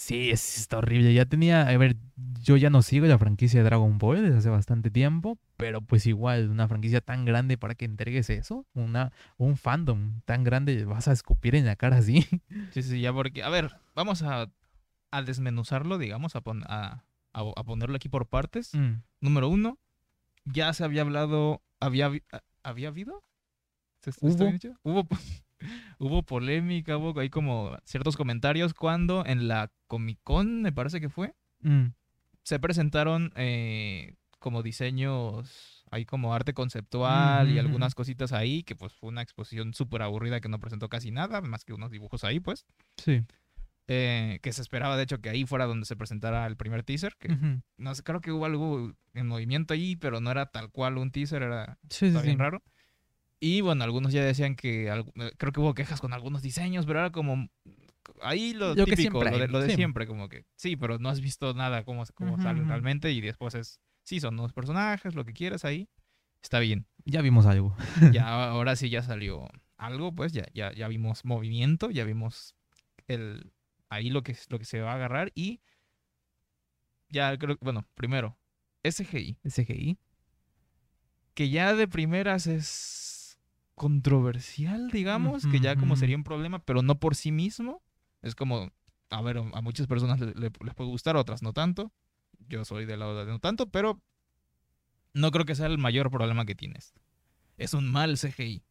Sí, 0.00 0.30
es, 0.30 0.58
está 0.58 0.78
horrible. 0.78 1.12
Ya 1.12 1.26
tenía, 1.26 1.66
a 1.68 1.76
ver, 1.76 1.96
yo 2.40 2.56
ya 2.56 2.70
no 2.70 2.82
sigo 2.82 3.06
la 3.06 3.18
franquicia 3.18 3.58
de 3.58 3.64
Dragon 3.64 3.98
Ball 3.98 4.22
desde 4.22 4.38
hace 4.38 4.48
bastante 4.48 4.92
tiempo, 4.92 5.38
pero 5.56 5.80
pues 5.80 6.06
igual, 6.06 6.50
una 6.50 6.68
franquicia 6.68 7.00
tan 7.00 7.24
grande 7.24 7.58
para 7.58 7.74
que 7.74 7.84
entregues 7.84 8.30
eso, 8.30 8.64
una, 8.74 9.10
un 9.38 9.56
fandom 9.56 10.20
tan 10.24 10.44
grande, 10.44 10.84
vas 10.84 11.08
a 11.08 11.12
escupir 11.12 11.56
en 11.56 11.66
la 11.66 11.74
cara 11.74 11.96
así. 11.96 12.24
Sí, 12.72 12.82
sí, 12.84 13.00
ya 13.00 13.12
porque, 13.12 13.42
a 13.42 13.48
ver, 13.48 13.72
vamos 13.96 14.22
a, 14.22 14.52
a 15.10 15.22
desmenuzarlo, 15.22 15.98
digamos, 15.98 16.36
a, 16.36 16.42
pon- 16.42 16.62
a, 16.68 17.02
a- 17.32 17.64
ponerlo 17.64 17.96
aquí 17.96 18.08
por 18.08 18.28
partes. 18.28 18.74
Mm, 18.76 19.02
Número 19.20 19.48
uno, 19.48 19.78
ya 20.44 20.72
se 20.74 20.84
había 20.84 21.02
hablado, 21.02 21.60
había, 21.80 22.12
¿había 22.62 22.88
habido? 22.88 23.24
¿Se- 24.00 24.10
está 24.10 24.28
Hubo. 24.28 24.52
Hubo, 24.84 25.04
po- 25.04 25.18
hubo 25.98 26.22
polémica, 26.22 26.96
hubo 26.96 27.18
ahí 27.20 27.30
como 27.30 27.76
ciertos 27.84 28.16
comentarios 28.16 28.74
cuando 28.74 29.24
en 29.26 29.48
la 29.48 29.70
Comic 29.86 30.18
Con, 30.22 30.62
me 30.62 30.72
parece 30.72 31.00
que 31.00 31.08
fue, 31.08 31.34
mm, 31.60 31.86
se 32.42 32.58
presentaron 32.58 33.32
eh, 33.36 34.14
como 34.38 34.62
diseños, 34.62 35.84
ahí 35.90 36.04
como 36.04 36.34
arte 36.34 36.54
conceptual 36.54 37.50
y 37.50 37.58
algunas 37.58 37.94
cositas 37.94 38.32
ahí, 38.32 38.62
que 38.62 38.76
pues 38.76 38.92
fue 38.92 39.08
una 39.08 39.22
exposición 39.22 39.74
súper 39.74 40.02
aburrida 40.02 40.40
que 40.40 40.48
no 40.48 40.60
presentó 40.60 40.88
casi 40.88 41.10
nada, 41.10 41.40
más 41.40 41.64
que 41.64 41.72
unos 41.72 41.90
dibujos 41.90 42.24
ahí, 42.24 42.40
pues. 42.40 42.66
sí. 42.96 43.24
eh, 43.88 44.38
que 44.42 44.52
se 44.52 44.60
esperaba 44.62 44.96
de 44.98 45.02
hecho 45.04 45.20
que 45.20 45.30
ahí 45.30 45.46
fuera 45.46 45.64
donde 45.64 45.86
se 45.86 45.96
presentara 45.96 46.46
el 46.46 46.56
primer 46.56 46.82
teaser, 46.84 47.16
que 47.18 47.34
no 47.78 47.94
sé, 47.94 48.02
creo 48.02 48.20
que 48.20 48.30
hubo 48.32 48.44
algo 48.44 48.92
en 49.14 49.26
movimiento 49.26 49.72
ahí, 49.74 49.96
pero 49.96 50.20
no 50.20 50.30
era 50.30 50.46
tal 50.46 50.70
cual 50.70 50.98
un 50.98 51.10
teaser, 51.10 51.42
era 51.42 51.78
Sí, 51.88 51.98
sí, 52.00 52.06
está 52.08 52.20
sí. 52.20 52.26
bien 52.26 52.38
raro. 52.38 52.62
Y 53.40 53.60
bueno, 53.60 53.84
algunos 53.84 54.12
ya 54.12 54.24
decían 54.24 54.56
que, 54.56 54.88
eh, 54.88 55.32
creo 55.36 55.52
que 55.52 55.60
hubo 55.60 55.74
quejas 55.74 56.00
con 56.00 56.12
algunos 56.12 56.42
diseños, 56.42 56.86
pero 56.86 56.98
era 57.00 57.10
como 57.12 57.48
ahí 58.22 58.52
lo, 58.52 58.74
típico, 58.74 59.22
lo 59.24 59.38
de, 59.38 59.48
lo 59.48 59.60
de 59.60 59.70
sí. 59.70 59.76
siempre, 59.76 60.06
como 60.06 60.28
que 60.28 60.44
sí, 60.56 60.76
pero 60.76 60.98
no 60.98 61.08
has 61.08 61.20
visto 61.20 61.54
nada 61.54 61.84
cómo 61.84 62.04
Ujú, 62.04 62.40
sale 62.42 62.64
realmente 62.64 63.12
y 63.12 63.20
después 63.20 63.54
es, 63.54 63.80
sí, 64.04 64.20
son 64.20 64.34
unos 64.38 64.52
personajes, 64.52 65.14
lo 65.14 65.24
que 65.24 65.32
quieras 65.32 65.64
ahí, 65.64 65.88
está 66.42 66.58
bien. 66.58 66.86
Ya 67.04 67.22
vimos 67.22 67.46
algo. 67.46 67.76
Ya 68.12 68.26
ahora 68.50 68.74
sí 68.76 68.90
ya 68.90 69.02
salió 69.02 69.48
algo, 69.76 70.12
pues 70.12 70.32
ya, 70.32 70.46
ya, 70.52 70.72
ya 70.72 70.88
vimos 70.88 71.24
movimiento, 71.24 71.90
ya 71.90 72.04
vimos 72.04 72.54
el 73.06 73.52
ahí 73.88 74.10
lo 74.10 74.22
que, 74.22 74.36
lo 74.48 74.58
que 74.58 74.64
se 74.64 74.80
va 74.80 74.92
a 74.92 74.94
agarrar 74.96 75.30
y 75.34 75.60
ya 77.10 77.36
creo, 77.38 77.56
bueno, 77.60 77.86
primero, 77.94 78.36
SGI, 78.82 79.38
SGI. 79.44 79.98
que 81.34 81.50
ya 81.50 81.74
de 81.74 81.88
primeras 81.88 82.46
es 82.46 82.66
controversial, 83.78 84.90
digamos, 84.90 85.46
que 85.46 85.60
ya 85.60 85.76
como 85.76 85.94
sería 85.96 86.16
un 86.16 86.24
problema, 86.24 86.58
pero 86.58 86.82
no 86.82 86.98
por 87.00 87.14
sí 87.14 87.32
mismo. 87.32 87.82
Es 88.22 88.34
como, 88.34 88.70
a 89.10 89.22
ver, 89.22 89.38
a 89.38 89.60
muchas 89.62 89.86
personas 89.86 90.20
le- 90.20 90.34
le- 90.34 90.50
les 90.64 90.74
puede 90.74 90.90
gustar, 90.90 91.16
a 91.16 91.20
otras 91.20 91.42
no 91.42 91.52
tanto. 91.52 91.92
Yo 92.48 92.64
soy 92.64 92.84
del 92.84 93.00
lado 93.00 93.24
de 93.24 93.30
no 93.30 93.38
tanto, 93.38 93.70
pero 93.70 94.00
no 95.14 95.30
creo 95.30 95.44
que 95.44 95.54
sea 95.54 95.66
el 95.66 95.78
mayor 95.78 96.10
problema 96.10 96.44
que 96.44 96.54
tienes. 96.54 96.94
Es 97.56 97.74
un 97.74 97.90
mal 97.90 98.16
CGI. 98.18 98.62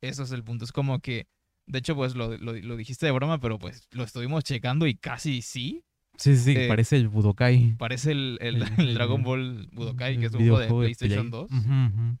Eso 0.00 0.22
es 0.24 0.32
el 0.32 0.42
punto. 0.42 0.64
Es 0.64 0.72
como 0.72 1.00
que, 1.00 1.26
de 1.66 1.78
hecho, 1.78 1.94
pues 1.94 2.14
lo, 2.14 2.36
lo- 2.38 2.54
lo 2.54 2.76
dijiste 2.76 3.06
de 3.06 3.12
broma, 3.12 3.38
pero 3.38 3.58
pues 3.58 3.88
lo 3.92 4.04
estuvimos 4.04 4.44
checando 4.44 4.86
y 4.86 4.94
casi 4.94 5.42
sí. 5.42 5.84
Sí, 6.16 6.36
sí, 6.36 6.54
Eh, 6.56 6.68
parece 6.68 6.96
el 6.96 7.08
Budokai. 7.08 7.74
Parece 7.76 8.12
el, 8.12 8.38
el- 8.40 8.62
El- 8.62 8.62
el 8.90 8.94
Dragon 8.94 9.22
Ball 9.24 9.68
Budokai, 9.72 10.18
que 10.18 10.26
es 10.26 10.32
un 10.32 10.38
juego 10.40 10.58
de 10.60 10.68
PlayStation 10.68 11.30
Play. 11.30 11.40
2. 11.42 11.50
Ujú, 11.50 11.58
ujú. 11.86 12.18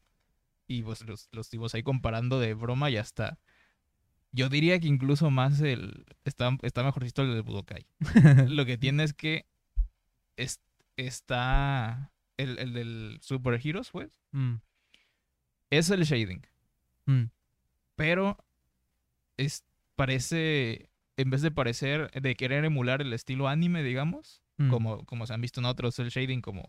Y 0.68 0.82
pues 0.82 1.02
los, 1.02 1.28
los 1.32 1.46
estuvimos 1.46 1.74
ahí 1.74 1.82
comparando 1.82 2.40
de 2.40 2.54
broma 2.54 2.90
y 2.90 2.96
hasta. 2.96 3.38
Yo 4.32 4.48
diría 4.48 4.78
que 4.80 4.88
incluso 4.88 5.30
más 5.30 5.60
el. 5.60 6.04
Está, 6.24 6.56
está 6.62 6.82
mejorcito 6.82 7.22
el 7.22 7.34
de 7.34 7.40
Budokai. 7.40 7.86
Lo 8.48 8.66
que 8.66 8.76
tiene 8.76 9.04
es 9.04 9.12
que. 9.14 9.46
es- 10.36 10.60
está. 10.96 12.12
El, 12.36 12.58
el 12.58 12.72
del 12.74 13.18
Super 13.22 13.58
Heroes, 13.64 13.90
pues. 13.90 14.20
Mm, 14.32 14.56
Es 15.70 15.90
el 15.90 16.02
shading. 16.04 16.42
mm. 17.06 17.24
Pero. 17.94 18.36
Es, 19.36 19.64
parece. 19.94 20.90
En 21.16 21.30
vez 21.30 21.42
de 21.42 21.50
parecer. 21.50 22.10
De 22.10 22.34
querer 22.34 22.64
emular 22.64 23.00
el 23.00 23.12
estilo 23.12 23.48
anime, 23.48 23.82
digamos. 23.82 24.42
Mm. 24.58 24.70
Como, 24.70 25.04
como 25.06 25.26
se 25.26 25.32
han 25.34 25.40
visto 25.40 25.60
en 25.60 25.66
otros, 25.66 25.98
el 25.98 26.08
shading, 26.10 26.40
como. 26.42 26.64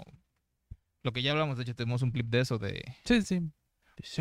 Lo 1.03 1.11
que 1.13 1.21
ya 1.21 1.31
hablamos, 1.31 1.57
de 1.57 1.63
hecho, 1.63 1.75
tenemos 1.75 2.01
un 2.01 2.11
clip 2.11 2.27
de 2.27 2.41
eso 2.41 2.57
de. 2.59 2.83
Sí, 3.05 3.21
sí. 3.23 3.41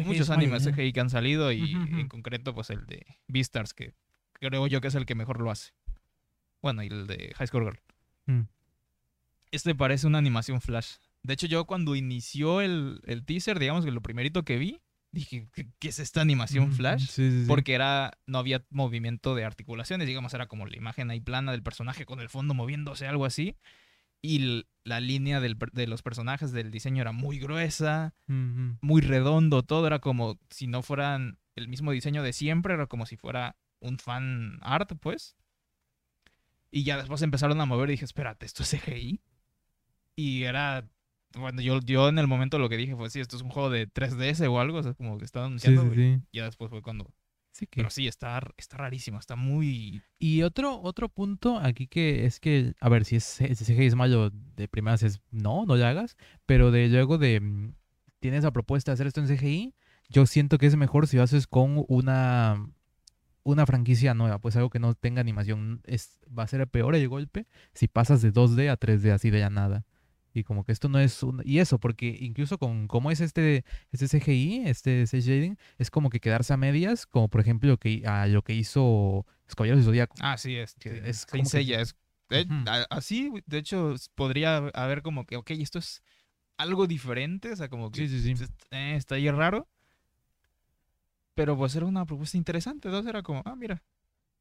Muchos 0.05 0.31
animes 0.31 0.65
CGI 0.65 0.93
que 0.93 1.01
han 1.01 1.11
salido 1.11 1.53
y 1.53 1.73
en 1.73 2.09
concreto 2.09 2.55
pues 2.55 2.71
el 2.71 2.87
de 2.87 3.07
Beastars 3.29 3.75
que 3.75 3.95
creo 4.33 4.67
yo 4.67 4.81
que 4.81 4.89
es 4.89 4.95
el 4.95 5.07
que 5.07 5.15
mejor 5.15 5.41
lo 5.41 5.51
hace. 5.51 5.73
Bueno, 6.63 6.83
y 6.83 6.87
el 6.89 7.07
de 7.07 7.33
High 7.37 7.47
School 7.47 7.65
Girl. 7.65 7.81
Mm. 8.27 8.49
Este 9.51 9.75
parece 9.75 10.07
una 10.07 10.19
animación 10.19 10.61
flash. 10.61 10.97
De 11.23 11.35
hecho 11.35 11.47
yo 11.47 11.65
cuando 11.65 11.95
inició 11.97 12.61
el, 12.61 13.01
el 13.07 13.25
teaser, 13.25 13.59
digamos 13.59 13.85
que 13.85 13.91
lo 13.91 14.01
primerito 14.01 14.45
que 14.45 14.59
vi, 14.59 14.81
dije, 15.13 15.49
¿qué, 15.53 15.69
qué 15.79 15.89
es 15.89 15.99
esta 15.99 16.21
animación 16.21 16.71
Mm, 16.71 16.73
flash? 16.73 17.07
Sí, 17.07 17.31
sí, 17.31 17.41
sí. 17.43 17.45
Porque 17.47 17.75
era, 17.75 18.19
no 18.27 18.39
había 18.39 18.65
movimiento 18.71 19.35
de 19.35 19.45
articulaciones, 19.45 20.07
digamos, 20.07 20.35
era 20.35 20.47
como 20.47 20.67
la 20.67 20.77
imagen 20.77 21.11
ahí 21.11 21.21
plana 21.21 21.53
del 21.53 21.63
personaje 21.63 22.05
con 22.05 22.21
el 22.21 22.29
fondo 22.29 22.55
moviéndose, 22.55 23.07
algo 23.07 23.25
así. 23.25 23.57
Y 24.23 24.65
la 24.85 25.01
línea 25.01 25.41
del 25.41 25.57
de 25.73 25.87
los 25.87 26.03
personajes 26.03 26.53
del 26.53 26.71
diseño 26.71 27.01
era 27.03 27.13
muy 27.13 27.39
gruesa, 27.39 28.15
muy 28.27 29.01
redondo, 29.03 29.63
todo 29.63 29.87
era 29.87 29.99
como 30.01 30.39
si 30.51 30.67
no 30.67 30.83
fueran 30.83 31.39
el 31.55 31.69
mismo 31.69 31.93
diseño 31.93 32.23
de 32.23 32.33
siempre, 32.33 32.75
era 32.75 32.87
como 32.87 33.07
si 33.07 33.17
fuera 33.17 33.57
un 33.81 33.99
fan 33.99 34.59
art, 34.63 34.93
pues. 35.01 35.37
Y 36.71 36.83
ya 36.85 36.97
después 36.97 37.23
empezaron 37.23 37.61
a 37.61 37.67
mover 37.67 37.89
y 37.89 37.93
dije, 37.93 38.05
espérate, 38.05 38.47
¿esto 38.47 38.63
es 38.63 38.71
CGI? 38.71 39.21
Y 40.17 40.43
era, 40.45 40.89
bueno, 41.35 41.61
yo, 41.63 41.81
yo 41.81 42.09
en 42.09 42.19
el 42.19 42.27
momento 42.27 42.59
lo 42.59 42.69
que 42.69 42.77
dije 42.77 42.97
fue, 42.97 43.09
sí, 43.11 43.21
esto 43.21 43.37
es 43.37 43.43
un 43.43 43.51
juego 43.51 43.71
de 43.71 43.87
3DS 43.89 44.47
o 44.49 44.61
algo, 44.61 44.79
o 44.79 44.83
sea, 44.83 44.95
como 44.95 45.19
que 45.19 45.25
estaba 45.25 45.47
Sí, 45.47 45.69
anunciando. 45.69 45.95
sí, 45.95 46.01
y. 46.33 46.37
Ya 46.37 46.45
después 46.45 46.71
fue 46.71 46.83
cuando... 46.83 47.13
Sí 47.57 47.67
que- 47.67 47.81
Pero 47.81 47.89
sí, 47.89 48.07
está, 48.07 48.39
está 48.59 48.77
rarísimo, 48.77 49.19
está 49.19 49.35
muy... 49.35 50.03
Y 50.19 50.43
otro, 50.43 50.79
otro 50.83 51.09
punto 51.09 51.59
aquí 51.59 51.87
que 51.87 52.27
es 52.27 52.39
que, 52.39 52.75
a 52.81 52.91
ver, 52.91 53.07
si 53.07 53.17
es 53.17 53.25
si 53.25 53.55
CGI 53.55 53.87
es 53.87 53.95
malo, 53.95 54.31
de 54.31 54.69
primeras 54.69 55.03
es 55.03 55.23
no, 55.31 55.65
no 55.65 55.75
lo 55.77 55.87
hagas, 55.87 56.19
pero 56.45 56.71
de 56.71 56.89
luego 56.89 57.17
de 57.17 57.41
mm, 57.41 57.73
tienes 58.21 58.45
la 58.45 58.51
propuesta 58.51 58.91
de 58.91 58.95
hacer 58.95 59.07
esto 59.07 59.21
en 59.23 59.29
CGI, 59.29 59.75
yo 60.11 60.27
siento 60.27 60.59
que 60.59 60.67
es 60.67 60.77
mejor 60.77 61.07
si 61.07 61.17
lo 61.17 61.23
haces 61.23 61.47
con 61.47 61.83
una 61.89 62.63
una 63.43 63.65
franquicia 63.65 64.13
nueva, 64.13 64.39
pues 64.39 64.57
algo 64.57 64.69
que 64.69 64.81
no 64.81 64.93
tenga 64.95 65.23
animación, 65.23 65.81
es 65.87 66.19
va 66.37 66.43
a 66.43 66.49
ser 66.49 66.67
peor 66.69 66.95
el 66.95 67.09
golpe 67.09 67.47
si 67.73 67.89
pasas 67.89 68.21
de 68.21 68.33
2D 68.33 68.69
a 68.69 68.77
3D 68.77 69.13
así 69.13 69.31
de 69.31 69.39
ya 69.39 69.49
nada. 69.51 69.87
Y 70.39 70.45
como 70.45 70.65
que 70.65 70.73
esto 70.73 70.91
no 70.91 70.99
es 70.99 71.23
un... 71.23 71.41
Y 71.47 71.61
eso, 71.61 71.79
porque 71.79 72.15
incluso 72.21 72.59
con 72.59 72.89
cómo 72.89 73.11
es 73.11 73.23
este, 73.23 73.65
este 73.91 74.07
CGI, 74.07 74.65
este 74.67 75.07
cel 75.07 75.23
shading, 75.23 75.57
es 75.79 75.91
como 75.91 76.11
que 76.11 76.21
quedarse 76.21 76.53
a 76.53 76.59
medias, 76.59 77.07
como 77.07 77.29
por 77.29 77.41
ejemplo 77.41 77.71
lo 77.71 77.79
que, 77.79 78.03
a 78.07 78.27
lo 78.27 78.43
que 78.43 78.53
hizo 78.53 79.25
los 79.47 79.55
Caballeros 79.55 79.79
del 79.79 79.87
Zodíaco. 79.87 80.15
Ah, 80.21 80.37
sí, 80.37 80.55
es, 80.57 80.75
Que 80.75 80.99
es 80.99 81.05
es 81.05 81.27
como 81.27 81.43
que- 81.49 81.81
es- 81.81 81.97
así, 82.91 83.33
de 83.47 83.57
hecho, 83.59 83.95
podría 84.15 84.59
haber 84.75 85.01
como 85.01 85.25
que, 85.25 85.37
ok, 85.37 85.53
esto 85.53 85.79
es 85.79 86.03
algo 86.59 86.87
diferente, 86.87 87.53
o 87.53 87.57
sea, 87.57 87.69
como 87.71 87.91
que 87.91 88.07
Sí, 88.07 88.21
sí, 88.21 88.35
sí. 88.37 88.45
eh, 88.73 88.97
está 88.97 89.15
ahí 89.15 89.31
raro. 89.31 89.67
Pero 91.35 91.57
pues 91.57 91.75
era 91.77 91.87
una 91.87 92.05
propuesta 92.07 92.37
interesante, 92.37 92.89
entonces 92.89 93.09
era 93.09 93.23
como, 93.23 93.43
ah, 93.45 93.57
mira. 93.57 93.83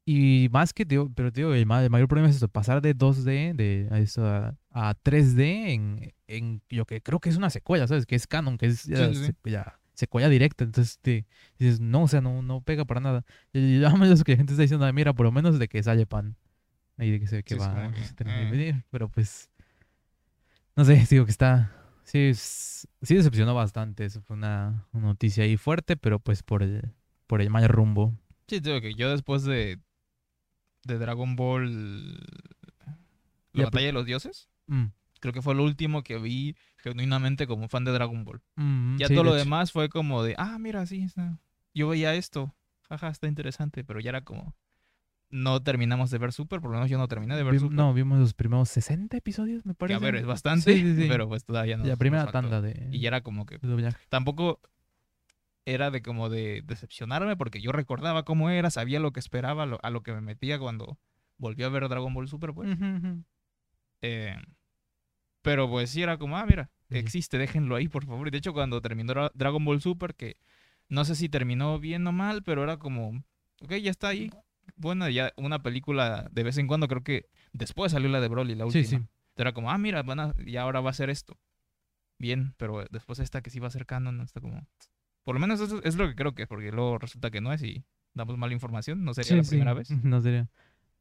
Y 0.04 0.48
más 0.52 0.72
que, 0.72 0.86
tío, 0.86 1.10
pero 1.14 1.32
tío, 1.32 1.52
el, 1.52 1.66
ma- 1.66 1.82
el 1.82 1.90
mayor 1.90 2.06
problema 2.08 2.28
es 2.28 2.36
esto, 2.36 2.48
pasar 2.48 2.80
de 2.80 2.94
2D 2.94 3.54
de, 3.54 3.88
a, 3.90 3.98
eso, 3.98 4.24
a, 4.24 4.56
a 4.78 4.94
3D 4.94 5.72
en, 5.72 6.12
en 6.26 6.60
lo 6.68 6.84
que 6.84 7.00
creo 7.00 7.18
que 7.18 7.30
es 7.30 7.36
una 7.38 7.48
secuela, 7.48 7.86
¿sabes? 7.86 8.04
Que 8.04 8.14
es 8.14 8.26
canon, 8.26 8.58
que 8.58 8.66
es 8.66 8.84
ya, 8.84 9.08
Sí, 9.08 9.14
sí, 9.14 9.20
sí. 9.26 9.32
se- 9.42 9.50
ya 9.50 9.78
secuela 9.94 10.28
directa. 10.28 10.64
Entonces 10.64 10.98
te 11.00 11.24
dices, 11.58 11.80
no, 11.80 12.02
o 12.02 12.08
sea, 12.08 12.20
no, 12.20 12.42
no 12.42 12.60
pega 12.60 12.84
para 12.84 13.00
nada. 13.00 13.24
Y 13.54 13.80
ya 13.80 13.88
menos 13.96 14.22
que 14.22 14.32
la 14.32 14.36
gente 14.36 14.52
está 14.52 14.62
diciendo, 14.62 14.84
"Ay, 14.84 14.92
mira, 14.92 15.14
por 15.14 15.24
lo 15.24 15.32
menos 15.32 15.58
de 15.58 15.66
que 15.68 15.82
sale 15.82 16.04
pan. 16.04 16.36
Ahí 16.98 17.10
de 17.10 17.20
que 17.20 17.26
se 17.26 17.36
ve 17.36 17.42
que 17.42 17.54
Sí, 17.54 17.60
va 17.60 17.86
a 17.86 17.88
eh. 17.88 18.48
venir. 18.50 18.84
Pero 18.90 19.08
pues, 19.08 19.50
no 20.76 20.84
sé, 20.84 20.94
digo 21.10 21.24
que 21.24 21.30
está... 21.30 21.72
Sí, 22.04 22.18
es- 22.18 22.86
sí 23.02 23.14
decepcionó 23.14 23.54
bastante. 23.54 24.04
Eso 24.04 24.20
fue 24.20 24.36
una, 24.36 24.86
una 24.92 25.06
noticia 25.06 25.44
ahí 25.44 25.56
fuerte, 25.56 25.96
pero 25.96 26.18
pues 26.20 26.42
por 26.42 26.62
el, 26.62 26.92
por 27.26 27.40
el 27.40 27.48
mal 27.48 27.66
rumbo. 27.68 28.12
Sí, 28.46 28.60
digo 28.60 28.80
que 28.82 28.94
yo 28.94 29.10
después 29.10 29.42
de, 29.44 29.80
de 30.84 30.98
Dragon 30.98 31.34
Ball, 31.34 32.14
la 33.52 33.64
batalla 33.64 33.86
de 33.86 33.92
los 33.92 34.04
dioses, 34.06 34.48
Mm, 34.66 34.86
creo 35.20 35.32
que 35.32 35.42
fue 35.42 35.54
lo 35.54 35.64
último 35.64 36.02
que 36.02 36.18
vi 36.18 36.56
genuinamente 36.78 37.46
como 37.46 37.68
fan 37.68 37.84
de 37.84 37.92
Dragon 37.92 38.24
Ball. 38.24 38.42
mm, 38.56 38.96
Ya 38.98 39.08
sí, 39.08 39.14
todo 39.14 39.24
lo 39.24 39.30
hecho. 39.34 39.44
demás 39.44 39.72
fue 39.72 39.88
como 39.88 40.22
de, 40.22 40.34
ah, 40.38 40.58
mira, 40.58 40.84
sí, 40.86 41.02
está. 41.02 41.38
yo 41.74 41.88
veía 41.88 42.14
esto, 42.14 42.54
jaja, 42.88 43.08
está 43.08 43.26
interesante, 43.28 43.84
pero 43.84 44.00
ya 44.00 44.10
era 44.10 44.22
como, 44.22 44.54
no 45.30 45.62
terminamos 45.62 46.10
de 46.10 46.18
ver 46.18 46.32
Super, 46.32 46.60
por 46.60 46.70
lo 46.70 46.76
menos 46.76 46.90
yo 46.90 46.98
no 46.98 47.08
terminé 47.08 47.34
de 47.36 47.42
ver 47.42 47.58
Super. 47.58 47.76
no, 47.76 47.92
vimos 47.94 48.18
los 48.18 48.34
primeros 48.34 48.68
60 48.68 49.16
episodios, 49.16 49.66
me 49.66 49.72
que 49.72 49.76
parece. 49.78 49.96
a 49.96 49.98
ver, 49.98 50.16
es 50.16 50.26
bastante, 50.26 50.72
Sí, 50.74 50.80
sí, 50.82 50.96
sí. 51.02 51.08
pero 51.08 51.28
pues 51.28 51.44
todavía 51.44 51.76
no. 51.76 51.84
la 51.84 51.96
primera 51.96 52.30
tanda 52.30 52.60
de, 52.60 52.88
Y 52.92 53.00
ya 53.00 53.08
era 53.08 53.22
como 53.22 53.44
que 53.46 53.58
tampoco 54.08 54.60
era 55.64 55.90
de 55.90 56.00
como 56.00 56.28
de 56.28 56.62
decepcionarme 56.64 57.36
porque 57.36 57.60
yo 57.60 57.72
recordaba 57.72 58.24
cómo 58.24 58.50
era, 58.50 58.70
sabía 58.70 59.00
lo 59.00 59.12
que 59.12 59.18
esperaba, 59.20 59.66
lo- 59.66 59.80
a 59.82 59.90
lo 59.90 60.02
que 60.04 60.12
me 60.12 60.20
metía 60.20 60.58
cuando 60.60 60.98
volví 61.38 61.64
a 61.64 61.68
ver 61.68 61.88
Dragon 61.88 62.14
Ball 62.14 62.28
Super, 62.28 62.54
pues. 62.54 62.68
Eh, 64.02 64.36
pero 65.46 65.68
pues 65.70 65.90
sí 65.90 66.02
era 66.02 66.18
como, 66.18 66.36
ah, 66.36 66.44
mira, 66.44 66.70
existe, 66.90 67.38
déjenlo 67.38 67.76
ahí, 67.76 67.86
por 67.88 68.04
favor. 68.04 68.26
Y 68.26 68.30
de 68.32 68.38
hecho, 68.38 68.52
cuando 68.52 68.80
terminó 68.82 69.12
Dra- 69.14 69.30
Dragon 69.32 69.64
Ball 69.64 69.80
Super, 69.80 70.14
que 70.16 70.36
no 70.88 71.04
sé 71.04 71.14
si 71.14 71.28
terminó 71.28 71.78
bien 71.78 72.04
o 72.06 72.10
mal, 72.12 72.42
pero 72.42 72.64
era 72.64 72.78
como, 72.78 73.22
ok, 73.62 73.72
ya 73.82 73.90
está 73.92 74.08
ahí. 74.08 74.30
Bueno, 74.74 75.08
ya 75.08 75.32
una 75.36 75.62
película 75.62 76.28
de 76.32 76.42
vez 76.42 76.58
en 76.58 76.66
cuando, 76.66 76.88
creo 76.88 77.04
que 77.04 77.28
después 77.52 77.92
salió 77.92 78.08
la 78.08 78.20
de 78.20 78.26
Broly, 78.28 78.56
la 78.56 78.66
última. 78.66 78.82
Sí, 78.84 78.96
sí. 78.96 79.02
Era 79.36 79.52
como, 79.52 79.70
ah, 79.70 79.78
mira, 79.78 80.02
van 80.02 80.18
a, 80.20 80.34
y 80.44 80.56
ahora 80.56 80.80
va 80.80 80.90
a 80.90 80.94
ser 80.94 81.10
esto. 81.10 81.38
Bien, 82.18 82.54
pero 82.56 82.84
después 82.90 83.18
esta 83.20 83.40
que 83.42 83.50
sí 83.50 83.60
va 83.60 83.68
a 83.68 83.70
ser 83.70 83.86
canon, 83.86 84.20
está 84.22 84.40
como... 84.40 84.66
Por 85.22 85.34
lo 85.34 85.40
menos 85.40 85.60
eso 85.60 85.80
es 85.84 85.96
lo 85.96 86.08
que 86.08 86.14
creo 86.16 86.34
que 86.34 86.42
es, 86.42 86.48
porque 86.48 86.72
luego 86.72 86.98
resulta 86.98 87.30
que 87.30 87.40
no 87.40 87.52
es 87.52 87.62
y 87.62 87.84
damos 88.14 88.36
mala 88.38 88.52
información, 88.52 89.04
no 89.04 89.12
sería 89.14 89.30
Sí, 89.32 89.36
la 89.36 89.42
primera 89.44 89.74
vez. 89.74 89.90
No 90.04 90.20
sería. 90.20 90.48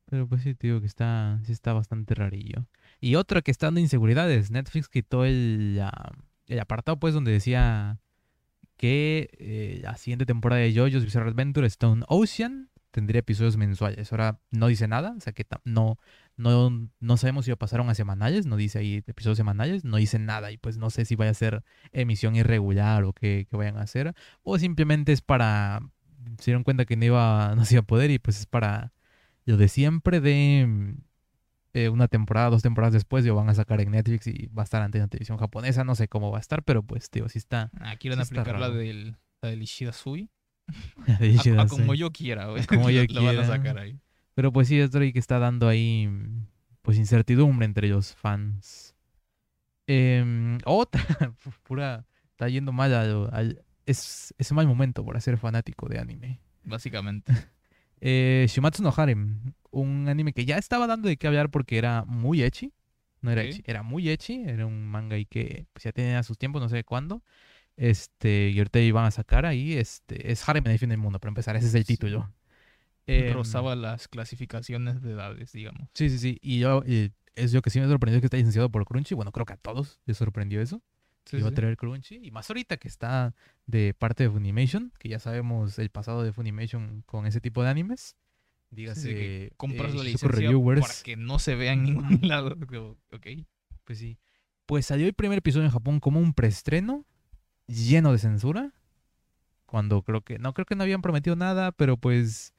Pero 0.08 0.28
pues 0.28 0.44
sí, 0.44 0.54
te 0.54 0.68
digo 0.68 0.82
que 0.82 0.86
está, 0.88 1.40
sí 1.46 1.52
está 1.52 1.74
bastante 1.74 2.14
rarillo. 2.14 2.68
Y 3.06 3.18
otra 3.18 3.44
que 3.44 3.52
está 3.52 3.68
dando 3.68 3.82
inseguridades. 3.82 4.50
Netflix 4.50 4.89
quitó 4.89 5.26
el, 5.26 5.80
ah, 5.80 6.12
el 6.48 6.60
apartado, 6.60 7.00
pues, 7.00 7.13
donde 7.13 7.32
decía 7.32 8.00
que 8.78 9.30
eh, 9.38 9.80
la 9.84 9.96
siguiente 9.96 10.26
temporada 10.26 10.63
de 10.63 10.74
JoJo's 10.74 11.06
Bizarre 11.06 11.30
Adventure 11.30 11.68
Stone 11.68 12.04
Ocean 12.08 12.72
tendría 12.89 13.20
episodios 13.20 13.58
mensuales. 13.58 14.12
Ahora 14.12 14.39
no 14.50 14.65
dice 14.65 14.88
nada, 14.88 15.13
o 15.15 15.20
sea 15.20 15.34
que 15.34 15.46
no, 15.65 16.00
no, 16.36 16.89
no 17.00 17.18
sabemos 17.18 17.46
si 17.46 17.52
lo 17.52 17.58
pasaron 17.58 17.91
a 17.91 17.94
semanales, 17.94 18.48
no 18.48 18.58
dice 18.58 18.80
ahí 18.80 19.04
episodios 19.06 19.38
semanales, 19.38 19.86
no 19.86 19.98
dice 19.98 20.18
nada 20.18 20.52
y 20.52 20.58
pues 20.58 20.80
no 20.80 20.89
sé 20.89 21.06
si 21.06 21.15
vaya 21.15 21.30
a 21.30 21.36
ser 21.36 21.63
emisión 21.91 22.36
irregular 22.36 23.04
o 23.04 23.13
qué, 23.13 23.46
qué 23.48 23.56
vayan 23.56 23.78
a 23.78 23.84
hacer. 23.84 24.15
O 24.41 24.58
simplemente 24.58 25.12
es 25.12 25.22
para, 25.22 25.80
se 26.39 26.46
dieron 26.46 26.63
cuenta 26.63 26.86
que 26.86 26.96
no 26.98 27.06
iba, 27.06 27.54
no 27.56 27.65
se 27.65 27.76
iba 27.76 27.82
a 27.82 27.86
poder 27.86 28.10
y 28.10 28.18
pues 28.18 28.39
es 28.39 28.48
para 28.48 28.94
lo 29.46 29.58
de 29.58 29.68
siempre 29.68 30.22
de 30.22 30.96
eh, 31.76 31.90
una 31.90 32.08
temporada, 32.08 32.50
dos 32.50 32.62
temporadas 32.62 32.94
después 32.94 33.26
lo 33.26 33.36
van 33.36 33.50
a 33.50 33.54
sacar 33.54 33.82
en 33.82 33.92
Netflix 33.92 34.28
y 34.28 34.48
va 34.48 34.62
a 34.62 34.66
estar 34.66 34.82
ante 34.82 34.98
la 35.00 35.08
televisión 35.08 35.38
japonesa, 35.38 35.84
no 35.84 35.94
sé 35.96 36.08
cómo 36.08 36.32
va 36.32 36.38
a 36.38 36.42
estar, 36.42 36.64
pero 36.64 36.82
pues 36.84 37.10
tío, 37.10 37.28
sí 37.30 37.38
está. 37.38 37.70
Ah, 37.80 37.96
quieren 37.98 38.20
Sí 38.24 38.34
aplicar 38.34 38.60
la 38.60 38.70
del, 38.70 39.18
la 39.42 39.50
del 39.50 39.62
Ishida 39.62 39.92
Sui. 39.92 40.30
Sí, 41.20 41.50
A, 41.58 41.64
a 41.64 41.68
como 41.68 41.94
yo 41.94 42.12
quiera, 42.12 42.48
güey. 42.48 42.66
como 42.66 42.90
yo 42.92 43.04
lo, 43.10 43.14
lo 43.14 43.24
van 43.24 43.28
a 43.28 43.42
quiera. 43.42 43.46
sacar 43.48 43.78
ahí. 43.80 44.00
Pero 44.36 44.52
pues 44.54 44.68
sí, 44.70 44.80
es 44.80 44.92
Drake 44.92 45.14
que 45.14 45.20
está 45.20 45.38
dando 45.40 45.68
ahí 45.68 46.10
pues 46.82 46.98
incertidumbre 46.98 47.66
entre 47.66 47.88
los 47.90 48.16
fans. 48.16 48.96
Em, 49.88 50.58
otra, 50.66 51.04
pura, 51.64 52.06
está 52.32 52.48
yendo 52.50 52.72
mal 52.72 52.94
al, 52.94 53.30
al- 53.32 53.62
es, 53.86 54.34
es 54.38 54.52
mal 54.52 54.66
momento 54.68 55.06
para 55.06 55.20
ser 55.22 55.38
fanático 55.38 55.88
de 55.88 56.00
anime. 56.00 56.40
Básicamente. 56.64 57.34
Eh, 58.02 58.46
Shumatsu 58.50 58.84
no 58.84 58.94
Harem, 58.96 59.54
un 59.72 60.08
anime 60.10 60.34
que 60.34 60.46
ya 60.46 60.58
estaba 60.58 60.88
dando 60.88 61.08
de 61.10 61.18
qué 61.18 61.28
hablar 61.28 61.50
porque 61.50 61.78
era 61.78 62.04
muy 62.06 62.44
ecchi. 62.44 62.74
No 63.22 63.32
era 63.32 63.42
Ok. 63.42 63.48
ecchi, 63.50 63.64
era 63.66 63.84
muy 63.84 64.10
ecchi. 64.10 64.44
Era 64.46 64.66
un 64.66 64.86
manga 64.88 65.18
y 65.18 65.26
que 65.26 65.66
pues, 65.74 65.84
ya 65.84 65.92
tenía 65.92 66.22
sus 66.24 66.38
tiempos, 66.38 66.62
no 66.62 66.70
sé 66.70 66.84
cuándo. 66.84 67.24
Este, 67.78 68.50
y 68.50 68.58
ahorita 68.60 68.80
iban 68.80 69.06
a 69.06 69.12
sacar 69.12 69.46
ahí, 69.46 69.74
este, 69.74 70.32
es 70.32 70.48
Harem 70.48 70.66
en 70.66 70.72
el 70.74 70.80
fin 70.80 70.90
del 70.90 70.98
mundo, 70.98 71.20
para 71.20 71.30
empezar, 71.30 71.56
ese 71.58 71.68
es 71.68 71.76
el 71.76 71.86
título. 71.86 72.32
Em, 73.08 73.34
Rozaba 73.34 73.76
las 73.76 74.08
clasificaciones 74.08 75.02
de 75.02 75.12
edades, 75.12 75.52
digamos. 75.52 75.90
Sí, 75.94 76.10
sí, 76.10 76.18
sí. 76.20 76.40
Y 76.42 76.60
yo, 76.60 76.84
eh, 76.86 77.10
es 77.36 77.54
lo 77.54 77.62
que 77.62 77.70
sí 77.70 77.80
me 77.80 77.88
sorprendió 77.88 78.22
que 78.22 78.28
está 78.28 78.38
licenciado 78.38 78.70
por 78.70 78.86
Crunchy. 78.86 79.14
Bueno, 79.16 79.32
creo 79.32 79.46
que 79.46 79.54
a 79.54 79.58
todos 79.58 80.00
les 80.06 80.18
sorprendió 80.18 80.62
eso. 80.62 80.82
Sí, 81.26 81.38
Iba 81.38 81.50
a 81.50 81.52
traer 81.52 81.76
Crunchy. 81.76 82.20
Y 82.24 82.32
más 82.32 82.50
ahorita 82.50 82.78
que 82.78 82.88
está 82.88 83.34
de 83.66 83.94
parte 83.94 84.24
de 84.24 84.30
Funimation, 84.30 84.94
que 85.00 85.10
ya 85.10 85.20
sabemos 85.20 85.78
el 85.80 85.90
pasado 85.90 86.24
de 86.24 86.32
Funimation 86.32 87.04
con 87.06 87.26
ese 87.26 87.42
tipo 87.42 87.64
de 87.64 87.70
animes. 87.70 88.16
Dígase, 88.70 89.02
Sí, 89.02 89.08
que 89.10 89.52
compras 89.58 89.94
eh, 89.94 89.98
la 89.98 90.04
licencia 90.04 90.28
Reviewers. 90.28 90.82
para 90.82 90.94
que 91.04 91.16
no 91.16 91.40
se 91.40 91.56
vea 91.56 91.74
en 91.74 91.84
ningún 91.84 92.20
lado. 92.28 92.56
Ok. 93.12 93.28
Pues 93.86 94.00
sí. 94.00 94.18
Pues 94.66 94.86
salió 94.86 95.06
el 95.08 95.14
primer 95.14 95.38
episodio 95.38 95.66
en 95.66 95.72
Japón 95.72 96.00
como 96.00 96.20
un 96.20 96.34
preestreno 96.34 97.06
lleno 97.68 98.12
de 98.12 98.18
censura. 98.20 98.74
Cuando 99.66 100.02
creo 100.04 100.22
que. 100.22 100.40
No, 100.40 100.54
creo 100.54 100.66
que 100.66 100.76
no 100.76 100.84
habían 100.84 101.02
prometido 101.02 101.36
nada, 101.36 101.72
pero 101.72 101.98
pues. 101.98 102.54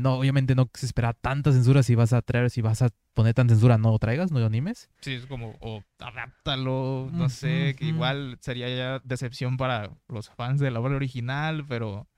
No, 0.00 0.14
obviamente 0.14 0.54
no 0.54 0.70
se 0.74 0.86
espera 0.86 1.12
tanta 1.12 1.52
censura 1.52 1.82
si 1.82 1.94
vas 1.94 2.12
a 2.12 2.22
traer, 2.22 2.50
si 2.50 2.62
vas 2.62 2.82
a 2.82 2.90
poner 3.12 3.34
tanta 3.34 3.54
censura, 3.54 3.78
no 3.78 3.90
lo 3.90 3.98
traigas, 3.98 4.32
no 4.32 4.40
lo 4.40 4.46
animes. 4.46 4.88
Sí, 5.00 5.12
es 5.12 5.26
como, 5.26 5.56
o 5.60 5.82
adáptalo, 5.98 7.10
no 7.12 7.28
sé, 7.28 7.74
que 7.78 7.86
igual 7.86 8.38
sería 8.40 8.68
ya 8.68 9.00
decepción 9.04 9.56
para 9.56 9.90
los 10.08 10.30
fans 10.30 10.60
de 10.60 10.70
la 10.70 10.80
obra 10.80 10.96
original, 10.96 11.64
pero 11.68 12.08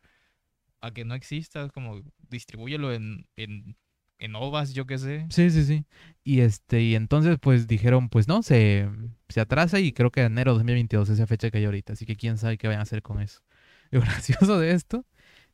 a 0.81 0.91
que 0.93 1.05
no 1.05 1.15
exista, 1.15 1.65
es 1.65 1.73
como 1.73 2.03
distribúyelo 2.29 2.93
en, 2.93 3.27
en, 3.37 3.77
en 4.19 4.35
ovas, 4.37 4.75
yo 4.75 4.87
qué 4.87 4.99
sé. 4.99 5.27
Sí, 5.31 5.51
sí, 5.51 5.65
sí. 5.65 5.85
Y 6.25 6.41
este, 6.41 6.83
y 6.83 6.95
entonces 6.95 7.39
pues 7.41 7.67
dijeron, 7.67 8.09
pues 8.09 8.29
no, 8.29 8.43
se, 8.43 8.89
se 9.29 9.41
atrasa 9.41 9.81
y 9.81 9.93
creo 9.93 10.11
que 10.11 10.23
enero 10.23 10.53
de 10.53 10.59
2022 10.59 11.09
es 11.09 11.15
esa 11.15 11.27
fecha 11.27 11.51
que 11.51 11.59
hay 11.59 11.65
ahorita, 11.65 11.95
así 11.95 12.07
que 12.07 12.17
quién 12.17 12.39
sabe 12.39 12.59
qué 12.59 12.69
vayan 12.69 12.81
a 12.81 12.85
hacer 12.85 13.03
con 13.03 13.21
eso. 13.21 13.43
Lo 13.91 14.01
gracioso 14.01 14.59
de 14.59 14.73
esto 14.73 15.05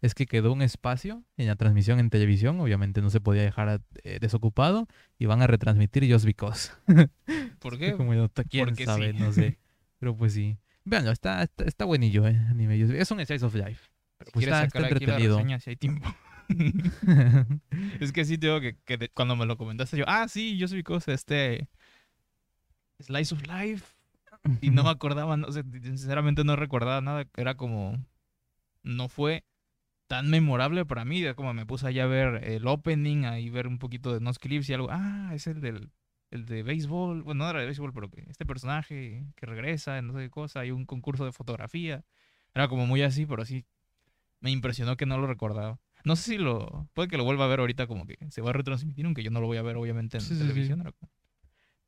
es 0.01 0.15
que 0.15 0.27
quedó 0.27 0.53
un 0.53 0.63
espacio 0.63 1.25
en 1.37 1.47
la 1.49 1.57
transmisión 1.57 1.99
en 1.99 2.11
televisión, 2.11 2.61
obviamente 2.61 3.03
no 3.03 3.11
se 3.11 3.21
podía 3.21 3.43
dejar 3.43 3.81
eh, 4.05 4.19
desocupado 4.21 4.87
y 5.19 5.27
van 5.27 5.43
a 5.43 5.47
retransmitir 5.47 6.11
Just 6.13 6.25
Because. 6.25 6.71
¿Por 7.59 7.79
qué? 7.79 7.95
Como 7.97 8.15
yo, 8.15 8.29
quién 8.49 8.67
Porque 8.67 8.85
sabe, 8.85 9.13
sí. 9.13 9.19
no 9.19 9.33
sé. 9.33 9.59
Pero 9.99 10.17
pues 10.17 10.33
sí. 10.35 10.57
Veanlo, 10.85 11.11
está, 11.11 11.43
está, 11.43 11.65
está 11.65 11.85
buenillo, 11.85 12.27
eh, 12.29 12.37
anime. 12.49 12.79
Just- 12.81 12.95
Es 12.95 13.11
un 13.11 13.25
slice 13.25 13.45
of 13.45 13.55
life. 13.55 13.91
Pero 14.19 14.31
pues 14.33 14.45
¿Quieres 14.47 14.55
está, 14.55 14.67
está 14.67 14.79
sacar 14.81 14.97
aquí 14.97 15.07
la 15.07 15.13
entretenido. 15.15 15.37
reseña 15.39 15.61
si 15.61 15.71
hay 15.71 15.77
tiempo? 15.77 16.15
es 18.01 18.13
que 18.13 18.25
sí 18.25 18.39
tengo 18.39 18.61
que, 18.61 18.77
que 18.85 18.97
de- 18.97 19.09
cuando 19.11 19.37
me 19.37 19.47
lo 19.47 19.57
comentaste 19.57 19.97
yo, 19.99 20.05
ah, 20.07 20.29
sí, 20.29 20.57
soy 20.67 20.83
cosa, 20.83 21.13
este 21.13 21.69
Slice 23.01 23.35
of 23.35 23.43
Life. 23.47 23.85
Y 24.61 24.71
no 24.71 24.85
me 24.85 24.91
acordaba, 24.91 25.37
no 25.37 25.51
sé, 25.53 25.63
sinceramente 25.83 26.45
no 26.45 26.57
recordaba 26.57 27.01
nada. 27.01 27.27
Era 27.37 27.57
como. 27.57 27.99
No 28.83 29.09
fue 29.09 29.45
tan 30.09 30.29
memorable 30.29 30.85
para 30.85 31.05
mí. 31.05 31.23
como 31.37 31.55
me 31.55 31.65
puse 31.67 31.87
allá 31.87 32.05
a 32.05 32.07
ver 32.07 32.43
el 32.45 32.67
opening, 32.67 33.25
ahí 33.25 33.51
ver 33.51 33.69
un 33.69 33.79
poquito 33.79 34.11
de 34.11 34.19
unos 34.19 34.39
clips 34.39 34.69
y 34.69 34.75
algo. 34.75 34.89
Ah, 34.91 35.31
es 35.35 35.47
el 35.47 35.61
del. 35.61 35.91
El 36.31 36.45
de 36.45 36.63
béisbol. 36.63 37.23
Bueno, 37.23 37.45
no 37.45 37.51
era 37.51 37.61
de 37.61 37.67
béisbol, 37.67 37.93
pero 37.95 38.11
que 38.11 38.25
este 38.29 38.45
personaje 38.45 39.25
que 39.37 39.47
regresa, 39.47 40.03
no 40.03 40.13
sé 40.13 40.19
qué 40.19 40.31
cosa. 40.31 40.61
Hay 40.61 40.73
un 40.73 40.85
concurso 40.85 41.25
de 41.25 41.33
fotografía. 41.33 42.05
Era 42.55 42.69
como 42.69 42.87
muy 42.87 43.03
así, 43.03 43.25
pero 43.25 43.45
sí. 43.45 43.65
Me 44.41 44.51
impresionó 44.51 44.97
que 44.97 45.07
no 45.07 45.19
lo 45.19 45.27
recordaba. 45.27 45.79
No 46.05 46.17
sé 46.17 46.33
si 46.33 46.39
lo. 46.39 46.89
Puede 46.95 47.09
que 47.09 47.17
lo 47.17 47.25
vuelva 47.25 47.45
a 47.45 47.49
ver 47.49 47.61
ahorita, 47.61 47.87
como 47.87 48.07
que 48.07 48.19
se 48.31 48.41
va 48.41 48.51
a 48.51 48.53
retransmitir, 48.53 49.05
aunque 49.05 49.23
yo 49.23 49.31
no 49.31 49.41
lo 49.41 49.47
voy 49.47 49.59
a 49.59 49.63
ver, 49.63 49.77
obviamente, 49.77 50.17
en 50.17 50.23
Sí, 50.23 50.29
sí, 50.29 50.35
sí. 50.35 50.41
televisión. 50.41 50.81
era 50.81 50.93
como, 50.93 51.11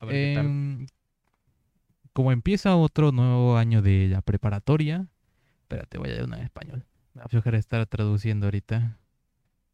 a 0.00 0.06
ver 0.06 0.14
qué 0.14 0.34
tal. 0.34 0.46
Em, 0.46 0.86
como 2.12 2.32
empieza 2.32 2.76
otro 2.76 3.12
nuevo 3.12 3.56
año 3.56 3.82
de 3.82 4.08
la 4.08 4.20
preparatoria. 4.20 5.06
Espérate, 5.62 5.98
voy 5.98 6.08
a 6.08 6.12
leer 6.12 6.24
una 6.24 6.38
en 6.38 6.44
español. 6.44 6.84
Me 7.14 7.22
va 7.22 7.28
a 7.44 7.56
estar 7.56 7.86
traduciendo 7.86 8.46
ahorita. 8.46 8.98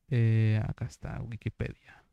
Eh, 0.08 0.60
acá 0.66 0.86
está, 0.86 1.20
Wikipedia. 1.20 2.04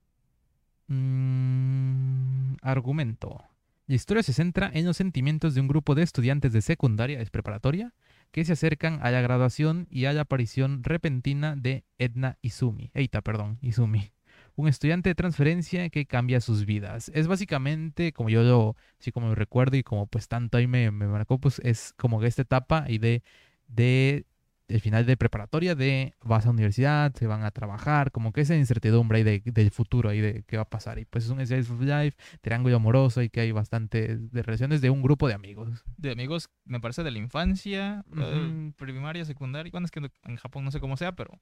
Mm, 0.87 2.55
argumento. 2.61 3.43
La 3.87 3.95
historia 3.95 4.23
se 4.23 4.33
centra 4.33 4.71
en 4.73 4.85
los 4.85 4.97
sentimientos 4.97 5.55
de 5.55 5.61
un 5.61 5.67
grupo 5.67 5.95
de 5.95 6.03
estudiantes 6.03 6.53
de 6.53 6.61
secundaria, 6.61 7.19
es 7.19 7.29
preparatoria, 7.29 7.93
que 8.31 8.45
se 8.45 8.53
acercan 8.53 8.99
a 9.01 9.11
la 9.11 9.21
graduación 9.21 9.87
y 9.89 10.05
a 10.05 10.13
la 10.13 10.21
aparición 10.21 10.83
repentina 10.83 11.55
de 11.55 11.83
Edna 11.97 12.37
Izumi. 12.41 12.91
Eita, 12.93 13.21
perdón, 13.21 13.59
Izumi. 13.61 14.11
Un 14.55 14.67
estudiante 14.67 15.09
de 15.09 15.15
transferencia 15.15 15.89
que 15.89 16.05
cambia 16.05 16.39
sus 16.39 16.65
vidas. 16.65 17.11
Es 17.13 17.27
básicamente, 17.27 18.13
como 18.13 18.29
yo 18.29 18.43
lo, 18.43 18.75
como 19.13 19.35
recuerdo 19.35 19.77
y 19.77 19.83
como 19.83 20.07
pues 20.07 20.27
tanto 20.27 20.57
ahí 20.57 20.67
me, 20.67 20.91
me 20.91 21.07
marcó, 21.07 21.39
pues 21.39 21.59
es 21.63 21.93
como 21.97 22.19
que 22.19 22.27
esta 22.27 22.43
etapa 22.43 22.85
y 22.87 22.99
de, 22.99 23.23
de 23.67 24.25
el 24.69 24.79
final 24.81 25.05
de 25.05 25.17
preparatoria 25.17 25.75
de 25.75 26.15
vas 26.23 26.45
a 26.45 26.49
universidad, 26.49 27.13
se 27.15 27.27
van 27.27 27.43
a 27.43 27.51
trabajar, 27.51 28.11
como 28.11 28.31
que 28.31 28.41
esa 28.41 28.55
incertidumbre 28.55 29.17
ahí 29.19 29.23
de, 29.23 29.41
del 29.45 29.71
futuro 29.71 30.09
ahí 30.09 30.21
de 30.21 30.43
qué 30.43 30.55
va 30.57 30.63
a 30.63 30.69
pasar. 30.69 30.99
Y 30.99 31.05
pues 31.05 31.25
es 31.25 31.29
un 31.29 31.45
slice 31.45 31.71
of 31.71 31.81
life, 31.81 32.17
triángulo 32.41 32.77
amoroso 32.77 33.21
y 33.21 33.29
que 33.29 33.41
hay 33.41 33.51
bastante 33.51 34.17
de 34.17 34.41
relaciones 34.41 34.81
de 34.81 34.89
un 34.89 35.01
grupo 35.01 35.27
de 35.27 35.33
amigos. 35.33 35.83
de 35.97 36.11
amigos, 36.11 36.49
me 36.65 36.79
parece, 36.79 37.03
de 37.03 37.11
la 37.11 37.17
infancia, 37.19 38.05
eh, 38.17 38.71
primaria, 38.77 39.25
secundaria. 39.25 39.69
Bueno, 39.71 39.85
es 39.85 39.91
que 39.91 39.99
en 40.23 40.35
Japón 40.37 40.63
no 40.63 40.71
sé 40.71 40.79
cómo 40.79 40.97
sea, 40.97 41.11
pero. 41.13 41.39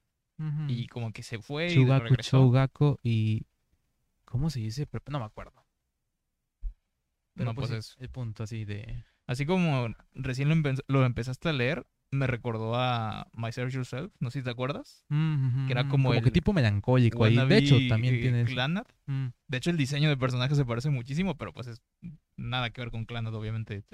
Y 0.66 0.88
como 0.88 1.12
que 1.12 1.22
se 1.22 1.38
fue 1.38 1.70
y 1.70 1.74
Chugaku, 1.74 2.02
regresó. 2.04 2.52
Y... 3.04 3.46
¿Cómo 4.24 4.50
se 4.50 4.58
dice? 4.60 4.88
No 5.08 5.20
me 5.20 5.26
acuerdo. 5.26 5.64
Pero 7.34 7.50
No, 7.50 7.54
pues, 7.54 7.68
pues 7.70 7.86
es- 7.86 7.96
el 8.00 8.08
punto 8.10 8.42
así 8.42 8.64
de... 8.64 9.04
Así 9.26 9.46
como 9.46 9.88
recién 10.14 10.48
lo, 10.48 10.54
empe- 10.56 10.82
lo 10.88 11.04
empezaste 11.04 11.48
a 11.48 11.52
leer, 11.52 11.86
me 12.12 12.26
recordó 12.26 12.74
a 12.76 13.26
My 13.34 13.50
Search 13.52 13.72
Yourself, 13.72 14.12
no 14.20 14.30
sé 14.30 14.40
si 14.40 14.44
te 14.44 14.50
acuerdas. 14.50 15.04
Mm, 15.08 15.66
que 15.66 15.72
era 15.72 15.84
mm, 15.84 15.88
como 15.88 16.12
que 16.12 16.18
el 16.18 16.30
tipo 16.30 16.52
melancólico 16.52 17.24
ahí. 17.24 17.36
De 17.36 17.56
hecho, 17.56 17.78
también 17.88 18.14
eh, 18.16 18.20
tiene... 18.20 18.44
Mm. 19.06 19.28
De 19.48 19.56
hecho, 19.56 19.70
el 19.70 19.78
diseño 19.78 20.10
de 20.10 20.16
personaje 20.18 20.54
se 20.54 20.64
parece 20.66 20.90
muchísimo, 20.90 21.36
pero 21.36 21.52
pues 21.54 21.68
es 21.68 21.82
nada 22.36 22.70
que 22.70 22.82
ver 22.82 22.90
con 22.90 23.06
Clannad, 23.06 23.34
obviamente. 23.34 23.84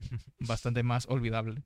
Bastante 0.40 0.82
más 0.82 1.06
olvidable. 1.08 1.62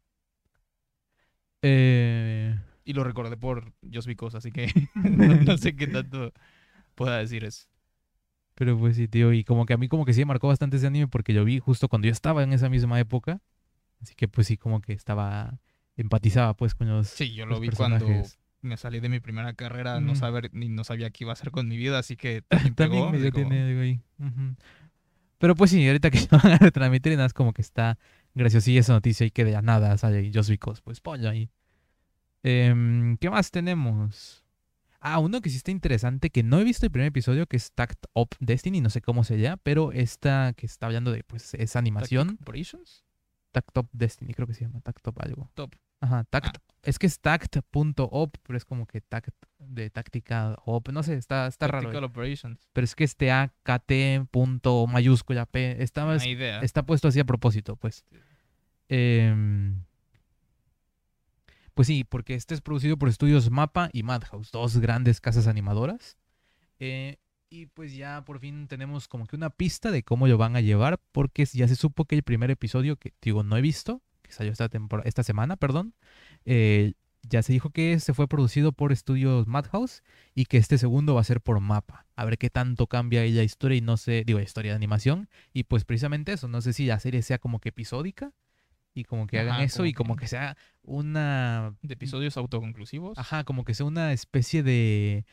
Eh, 1.62 2.58
Y 2.84 2.92
lo 2.92 3.04
recordé 3.04 3.36
por 3.36 3.72
Just 3.92 4.06
Because, 4.08 4.36
así 4.36 4.50
que 4.52 4.66
no, 4.94 5.34
no 5.36 5.58
sé 5.58 5.76
qué 5.76 5.86
tanto 5.86 6.32
pueda 6.94 7.18
decir 7.18 7.44
eso. 7.44 7.68
pero 8.54 8.76
pues 8.78 8.96
sí, 8.96 9.06
tío. 9.08 9.32
Y 9.32 9.44
como 9.44 9.64
que 9.66 9.74
a 9.74 9.76
mí 9.76 9.88
como 9.88 10.04
que 10.04 10.12
sí 10.12 10.20
me 10.20 10.26
marcó 10.26 10.48
bastante 10.48 10.76
ese 10.78 10.86
anime 10.88 11.06
porque 11.08 11.32
lo 11.32 11.44
vi 11.44 11.60
justo 11.60 11.88
cuando 11.88 12.06
yo 12.06 12.12
estaba 12.12 12.42
en 12.42 12.52
esa 12.52 12.68
misma 12.68 12.98
época. 13.00 13.40
Así 14.00 14.14
que 14.16 14.28
pues 14.28 14.46
sí, 14.48 14.56
como 14.56 14.80
que 14.80 14.92
estaba... 14.92 15.60
Empatizaba 15.98 16.54
pues 16.54 16.74
con 16.74 16.88
los... 16.88 17.08
Sí, 17.08 17.34
yo 17.34 17.44
los 17.44 17.58
lo 17.58 17.60
vi 17.60 17.68
cuando 17.68 18.06
me 18.60 18.76
salí 18.76 19.00
de 19.00 19.08
mi 19.08 19.20
primera 19.20 19.52
carrera, 19.52 20.00
no 20.00 20.14
saber 20.14 20.50
ni 20.52 20.68
no 20.68 20.84
sabía 20.84 21.10
qué 21.10 21.24
iba 21.24 21.32
a 21.32 21.34
hacer 21.34 21.50
con 21.50 21.68
mi 21.68 21.76
vida, 21.76 21.98
así 21.98 22.16
que 22.16 22.42
también, 22.48 22.74
También 22.74 23.02
pegó, 23.02 23.12
medio 23.12 23.32
tiene 23.32 23.62
algo 23.62 23.80
ahí. 23.82 24.00
Pero 25.38 25.54
pues 25.54 25.70
sí, 25.70 25.86
ahorita 25.86 26.10
que 26.10 26.20
van 26.30 26.52
a 26.52 26.58
retransmitir, 26.58 27.12
nada, 27.12 27.26
es 27.26 27.34
como 27.34 27.52
que 27.52 27.62
está 27.62 27.98
graciosilla 28.34 28.80
esa 28.80 28.92
noticia 28.92 29.26
y 29.26 29.30
que 29.30 29.44
de 29.44 29.52
la 29.52 29.62
nada 29.62 29.96
sale 29.98 30.30
Just 30.32 30.50
Because, 30.50 30.80
pues 30.82 31.00
pollo 31.00 31.28
ahí. 31.28 31.50
Em, 32.42 33.16
¿Qué 33.18 33.30
más 33.30 33.50
tenemos? 33.50 34.44
Ah, 35.00 35.18
uno 35.20 35.40
que 35.40 35.50
sí 35.50 35.56
está 35.56 35.70
interesante, 35.70 36.30
que 36.30 36.42
no 36.42 36.58
he 36.58 36.64
visto 36.64 36.84
el 36.86 36.90
primer 36.90 37.08
episodio, 37.08 37.46
que 37.46 37.56
es 37.56 37.72
Tact 37.72 38.06
Up 38.14 38.30
Destiny, 38.40 38.80
no 38.80 38.90
sé 38.90 39.00
cómo 39.00 39.22
se 39.22 39.38
llama, 39.38 39.58
pero 39.62 39.92
esta 39.92 40.54
que 40.56 40.66
está 40.66 40.86
hablando 40.86 41.12
de, 41.12 41.22
pues, 41.22 41.54
esa 41.54 41.78
animación. 41.78 42.38
Tact 43.52 43.78
Up 43.78 43.88
Destiny, 43.92 44.34
creo 44.34 44.46
que 44.46 44.54
se 44.54 44.64
llama, 44.64 44.80
Tact 44.80 45.06
Up 45.06 45.14
algo. 45.20 45.50
Top. 45.54 45.74
Ajá, 46.00 46.24
Tact. 46.24 46.58
Es 46.82 46.98
que 46.98 47.06
es 47.06 47.20
tact.op, 47.20 48.36
pero 48.42 48.56
es 48.56 48.64
como 48.64 48.86
que 48.86 49.00
tact 49.00 49.34
de 49.58 49.90
táctica 49.90 50.56
op, 50.64 50.88
no 50.90 51.02
sé, 51.02 51.14
está, 51.14 51.46
está 51.46 51.66
raro. 51.66 51.82
Tactical 51.82 52.04
Operations. 52.04 52.68
Pero 52.72 52.84
es 52.84 52.94
que 52.94 53.04
este 53.04 53.32
AKT 53.32 54.30
punto 54.30 54.86
mayúscula 54.86 55.44
P 55.46 55.82
está, 55.82 56.16
idea. 56.24 56.60
está 56.60 56.86
puesto 56.86 57.08
así 57.08 57.20
a 57.20 57.24
propósito, 57.24 57.76
pues. 57.76 58.04
Em, 58.88 59.84
pues 61.74 61.88
sí, 61.88 62.04
porque 62.04 62.34
este 62.34 62.54
es 62.54 62.60
producido 62.60 62.96
por 62.96 63.08
estudios 63.08 63.50
Mapa 63.50 63.90
y 63.92 64.02
Madhouse, 64.02 64.50
dos 64.52 64.78
grandes 64.78 65.20
casas 65.20 65.46
animadoras. 65.46 66.16
Eh, 66.78 67.18
y 67.50 67.66
pues 67.66 67.94
ya 67.94 68.24
por 68.24 68.38
fin 68.38 68.68
tenemos 68.68 69.08
como 69.08 69.26
que 69.26 69.36
una 69.36 69.50
pista 69.50 69.90
de 69.90 70.02
cómo 70.02 70.26
lo 70.26 70.38
van 70.38 70.56
a 70.56 70.60
llevar, 70.60 71.00
porque 71.12 71.44
ya 71.44 71.66
se 71.66 71.76
supo 71.76 72.04
que 72.04 72.14
el 72.14 72.22
primer 72.22 72.50
episodio, 72.50 72.96
que 72.96 73.14
digo, 73.20 73.42
no 73.42 73.56
he 73.56 73.60
visto, 73.60 74.02
que 74.28 74.32
salió 74.34 74.52
esta, 74.52 74.68
tempora- 74.68 75.02
esta 75.04 75.22
semana, 75.24 75.56
perdón, 75.56 75.94
eh, 76.44 76.92
ya 77.22 77.42
se 77.42 77.52
dijo 77.52 77.70
que 77.70 77.98
se 77.98 78.14
fue 78.14 78.28
producido 78.28 78.70
por 78.72 78.92
estudios 78.92 79.46
Madhouse 79.48 80.02
y 80.36 80.44
que 80.44 80.56
este 80.56 80.78
segundo 80.78 81.14
va 81.16 81.20
a 81.20 81.24
ser 81.24 81.40
por 81.40 81.58
Mapa. 81.60 82.06
A 82.14 82.24
ver 82.24 82.38
qué 82.38 82.48
tanto 82.48 82.86
cambia 82.86 83.22
ahí 83.22 83.32
la 83.32 83.42
historia 83.42 83.76
y 83.76 83.80
no 83.80 83.96
sé, 83.96 84.22
digo, 84.24 84.38
la 84.38 84.44
historia 84.44 84.70
de 84.72 84.76
animación. 84.76 85.28
Y 85.52 85.64
pues 85.64 85.84
precisamente 85.84 86.32
eso, 86.32 86.46
no 86.46 86.60
sé 86.60 86.72
si 86.72 86.86
la 86.86 87.00
serie 87.00 87.22
sea 87.22 87.38
como 87.38 87.58
que 87.58 87.70
episódica 87.70 88.32
y 88.94 89.04
como 89.04 89.26
que 89.26 89.40
hagan 89.40 89.60
eso 89.62 89.78
como 89.78 89.86
y 89.86 89.92
como 89.94 90.16
que- 90.16 90.28
sea 90.28 90.56
una 90.82 91.74
de 91.82 91.94
episodios 91.94 92.36
autoconclusivos. 92.36 93.18
Ajá, 93.18 93.42
como 93.44 93.64
que 93.64 93.74
sea 93.74 93.84
una 93.86 94.12
especie 94.12 94.62
de 94.62 95.24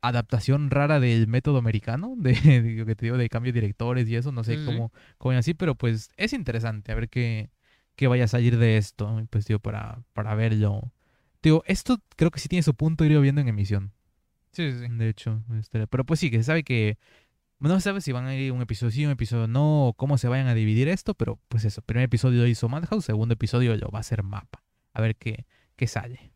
adaptación 0.00 0.70
rara 0.70 1.00
del 1.00 1.26
método 1.26 1.58
americano, 1.58 2.14
de, 2.16 2.32
de 2.62 2.76
lo 2.78 2.86
que 2.86 2.94
te 2.94 3.06
digo, 3.06 3.16
de 3.18 3.28
cambio 3.28 3.52
de 3.52 3.60
directores 3.60 4.08
y 4.08 4.16
eso, 4.16 4.32
no 4.32 4.44
sé 4.44 4.64
cómo, 4.64 4.92
cómo 5.18 5.36
así, 5.36 5.54
pero 5.54 5.74
pues 5.74 6.10
es 6.16 6.32
interesante 6.32 6.92
a 6.92 6.94
ver 6.94 7.08
qué, 7.08 7.50
qué 7.98 8.06
vaya 8.06 8.24
a 8.24 8.28
salir 8.28 8.58
de 8.58 8.76
esto, 8.78 9.26
pues 9.28 9.44
digo, 9.46 9.58
para, 9.58 10.02
para 10.14 10.36
verlo. 10.36 10.92
Digo, 11.42 11.64
esto 11.66 11.98
creo 12.16 12.30
que 12.30 12.38
sí 12.38 12.48
tiene 12.48 12.62
su 12.62 12.74
punto 12.74 13.04
irlo 13.04 13.20
viendo 13.20 13.40
en 13.40 13.48
emisión, 13.48 13.92
Sí, 14.52 14.70
sí, 14.72 14.78
sí. 14.86 14.88
de 14.88 15.08
hecho, 15.08 15.42
este, 15.58 15.86
pero 15.88 16.04
pues 16.04 16.20
sí, 16.20 16.30
que 16.30 16.38
se 16.38 16.44
sabe 16.44 16.62
que 16.62 16.96
no 17.58 17.74
se 17.74 17.80
sabe 17.80 18.00
si 18.00 18.12
van 18.12 18.26
a 18.26 18.36
ir 18.36 18.52
un 18.52 18.62
episodio 18.62 18.92
sí, 18.92 19.04
un 19.04 19.10
episodio 19.12 19.48
no, 19.48 19.88
o 19.88 19.92
cómo 19.94 20.16
se 20.16 20.28
vayan 20.28 20.46
a 20.46 20.54
dividir 20.54 20.88
esto, 20.88 21.14
pero 21.14 21.40
pues 21.48 21.64
eso, 21.64 21.82
primer 21.82 22.04
episodio 22.04 22.42
lo 22.42 22.46
hizo 22.46 22.68
Madhouse, 22.68 23.04
segundo 23.04 23.34
episodio 23.34 23.76
lo 23.76 23.90
va 23.90 23.98
a 23.98 24.00
hacer 24.00 24.22
Mapa. 24.22 24.62
A 24.94 25.00
ver 25.00 25.16
qué, 25.16 25.44
qué 25.76 25.86
sale. 25.88 26.32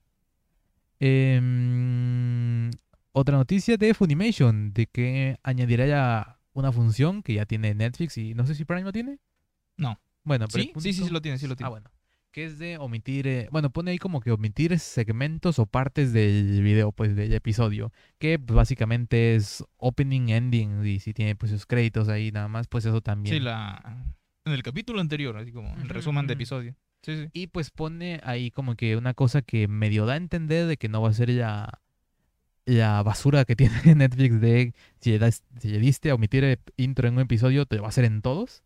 Em, 1.01 2.71
otra 3.13 3.37
noticia 3.37 3.77
de 3.77 3.95
Funimation, 3.95 4.73
de 4.73 4.87
que 4.87 5.37
añadirá 5.43 5.87
ya 5.87 6.39
una 6.55 6.73
función 6.73 7.23
que 7.23 7.35
ya 7.35 7.47
tiene 7.47 7.75
Netflix 7.75 8.19
y 8.19 8.35
no 8.35 8.47
sé 8.47 8.55
si 8.55 8.65
Prime 8.65 8.83
lo 8.83 8.93
tiene. 8.93 9.19
No. 9.77 10.01
Bueno, 10.25 10.47
pero 10.51 10.65
Sí, 10.65 10.73
sí, 10.79 10.93
sí, 10.93 11.05
sí 11.05 11.11
lo 11.11 11.21
tiene, 11.21 11.39
sí 11.39 11.47
lo 11.47 11.55
Ah, 11.61 11.69
bueno. 11.69 11.91
Que 12.31 12.45
es 12.47 12.59
de 12.59 12.79
omitir, 12.79 13.27
eh, 13.27 13.49
bueno, 13.53 13.69
pone 13.71 13.91
ahí 13.91 13.99
como 13.99 14.21
que 14.21 14.31
omitir 14.31 14.79
segmentos 14.79 15.59
o 15.59 15.67
partes 15.67 16.15
del 16.15 16.63
video, 16.63 16.91
pues 16.91 17.15
del 17.15 17.33
episodio, 17.35 17.93
que 18.19 18.39
pues, 18.39 18.55
básicamente 18.57 19.35
es 19.35 19.63
opening, 19.77 20.31
ending, 20.31 20.87
y 20.87 20.99
si 21.01 21.13
tiene 21.13 21.37
pues 21.37 21.53
sus 21.53 21.67
créditos 21.67 22.09
ahí 22.09 22.31
nada 22.33 22.49
más, 22.49 22.69
pues 22.69 22.87
eso 22.87 23.03
también. 23.03 23.37
Sí, 23.37 23.41
la... 23.41 24.07
En 24.47 24.53
el 24.53 24.63
capítulo 24.63 25.01
anterior, 25.01 25.37
así 25.37 25.53
como 25.53 25.77
el 25.77 25.89
resumen 25.89 26.27
de 26.27 26.33
episodio. 26.33 26.75
Sí, 27.03 27.17
sí. 27.17 27.29
Y 27.35 27.49
pues 27.49 27.71
pone 27.71 28.21
ahí 28.25 28.51
como 28.51 28.77
que 28.77 28.97
una 28.97 29.13
cosa 29.15 29.43
que 29.43 29.69
medio 29.69 30.07
da 30.07 30.15
a 30.15 30.17
entender 30.17 30.67
de 30.67 30.77
que 30.79 30.89
no 30.89 31.03
va 31.03 31.11
a 31.11 31.13
ser 31.13 31.29
la, 31.29 31.81
la 32.65 33.03
basura 33.03 33.45
que 33.45 33.57
tiene 33.57 33.95
Netflix 33.95 34.41
de 34.41 34.75
si 35.01 35.11
le, 35.11 35.19
das- 35.19 35.45
si 35.61 35.69
le 35.69 35.79
diste 35.79 36.11
a 36.11 36.15
omitir 36.15 36.59
intro 36.77 37.09
en 37.09 37.15
un 37.15 37.21
episodio, 37.21 37.67
te 37.67 37.77
lo 37.77 37.83
va 37.83 37.89
a 37.89 37.91
hacer 37.91 38.05
en 38.05 38.23
todos. 38.23 38.63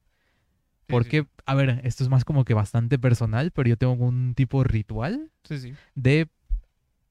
Sí, 0.89 0.93
Porque, 0.93 1.27
a 1.47 1.55
ver, 1.55 1.81
esto 1.85 2.05
es 2.05 2.11
más 2.11 2.25
como 2.25 2.45
que 2.45 2.55
bastante 2.55 2.99
personal, 2.99 3.51
pero 3.51 3.69
yo 3.69 3.77
tengo 3.77 3.93
un 3.95 4.35
tipo 4.35 4.63
ritual 4.65 5.31
Sí, 5.45 5.59
sí. 5.59 5.75
de... 5.95 6.29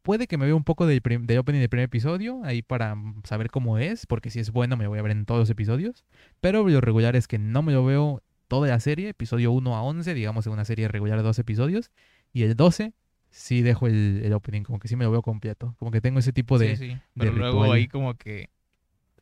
Puede 0.02 0.28
que 0.28 0.38
me 0.38 0.46
vea 0.46 0.54
un 0.56 0.64
poco 0.64 0.86
del, 0.86 1.02
del 1.02 1.38
opening 1.40 1.60
del 1.62 1.70
primer 1.70 1.86
episodio, 1.86 2.40
ahí 2.44 2.62
para 2.62 2.96
saber 3.24 3.50
cómo 3.50 3.80
es, 3.80 4.06
porque 4.06 4.30
si 4.30 4.40
es 4.40 4.52
bueno 4.52 4.78
me 4.78 4.84
lo 4.84 4.92
voy 4.92 5.00
a 5.00 5.02
ver 5.02 5.12
en 5.12 5.26
todos 5.26 5.40
los 5.40 5.50
episodios. 5.50 6.06
Pero 6.42 6.68
lo 6.70 6.80
regular 6.80 7.16
es 7.16 7.28
que 7.28 7.40
no 7.40 7.64
me 7.64 7.74
lo 7.74 7.84
veo 7.84 8.22
toda 8.48 8.68
la 8.68 8.80
serie, 8.80 9.10
episodio 9.10 9.52
1 9.52 9.76
a 9.76 9.82
11, 9.82 10.14
digamos 10.14 10.46
en 10.46 10.54
una 10.54 10.64
serie 10.64 10.88
regular 10.88 11.18
de 11.18 11.24
12 11.24 11.42
episodios. 11.42 11.90
Y 12.34 12.44
el 12.44 12.56
12 12.56 12.94
sí 13.32 13.64
dejo 13.64 13.88
el, 13.88 14.22
el 14.24 14.32
opening, 14.34 14.62
como 14.62 14.78
que 14.78 14.88
sí 14.88 14.96
me 14.96 15.06
lo 15.06 15.12
veo 15.12 15.24
completo. 15.24 15.76
Como 15.80 15.90
que 15.90 16.02
tengo 16.02 16.20
ese 16.20 16.32
tipo 16.32 16.60
de... 16.60 16.76
sí, 16.78 16.92
sí. 16.92 16.98
Pero 17.18 17.32
luego 17.34 17.62
ritual. 17.64 17.78
ahí 17.78 17.88
como 17.88 18.14
que 18.14 18.52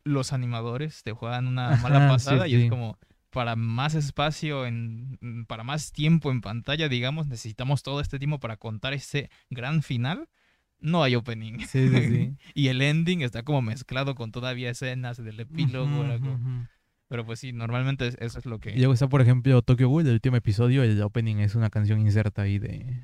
los 0.04 0.34
animadores 0.34 1.02
te 1.02 1.12
juegan 1.12 1.46
una 1.46 1.76
mala 1.78 2.08
pasada 2.08 2.46
y 2.46 2.56
es 2.56 2.68
como 2.70 2.98
para 3.34 3.56
más 3.56 3.94
espacio 3.94 4.64
en 4.64 5.18
mm, 5.20 5.44
para 5.44 5.62
más 5.64 5.92
tiempo 5.92 6.30
en 6.30 6.40
pantalla, 6.40 6.88
digamos, 6.88 7.26
necesitamos 7.26 7.82
todo 7.82 8.00
este 8.00 8.18
tiempo 8.18 8.38
para 8.40 8.56
contar 8.56 8.94
ese 8.94 9.28
gran 9.50 9.82
final. 9.82 10.28
No 10.80 11.02
hay 11.02 11.14
opening. 11.16 11.58
Sí, 11.66 11.88
sí, 11.88 12.08
sí. 12.08 12.36
y 12.54 12.68
el 12.68 12.80
ending 12.80 13.22
está 13.22 13.42
como 13.42 13.60
mezclado 13.62 14.14
con 14.14 14.32
todavía 14.32 14.70
escenas 14.70 15.16
del 15.22 15.40
epílogo. 15.40 16.00
Ujú, 16.00 16.28
ujú. 16.30 16.66
Pero 17.08 17.24
pues 17.26 17.40
sí, 17.40 17.52
normalmente 17.52 18.06
es- 18.06 18.16
eso 18.20 18.38
es 18.38 18.46
lo 18.46 18.58
que... 18.60 18.74
luego 18.76 18.92
está, 18.94 19.08
por 19.08 19.20
ejemplo, 19.20 19.60
Tokyo 19.62 19.88
Ghoul, 19.88 20.06
el 20.06 20.12
último 20.14 20.36
episodio, 20.36 20.82
el 20.82 21.00
opening 21.02 21.36
es 21.36 21.54
una 21.54 21.70
canción 21.70 22.00
inserta 22.00 22.42
ahí 22.42 22.58
de... 22.58 23.02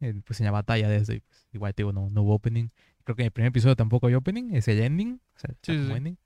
en, 0.00 0.22
pues 0.22 0.40
en 0.40 0.46
la 0.46 0.52
batalla 0.52 0.88
de 0.88 0.96
eso. 0.96 1.12
y, 1.12 1.20
pues, 1.20 1.46
igual 1.52 1.74
te 1.74 1.82
digo, 1.82 1.92
no, 1.92 2.08
no 2.10 2.22
hubo 2.22 2.34
opening. 2.34 2.68
Creo 3.04 3.16
que 3.16 3.22
en 3.22 3.26
el 3.26 3.32
primer 3.32 3.48
episodio 3.48 3.76
tampoco 3.76 4.06
hay 4.06 4.14
opening, 4.14 4.54
es 4.54 4.68
el 4.68 4.80
ending. 4.80 5.20
O 5.36 5.38
sea, 5.38 5.50
Sí, 5.62 5.72
sí. 5.86 5.92
ending. 5.92 6.16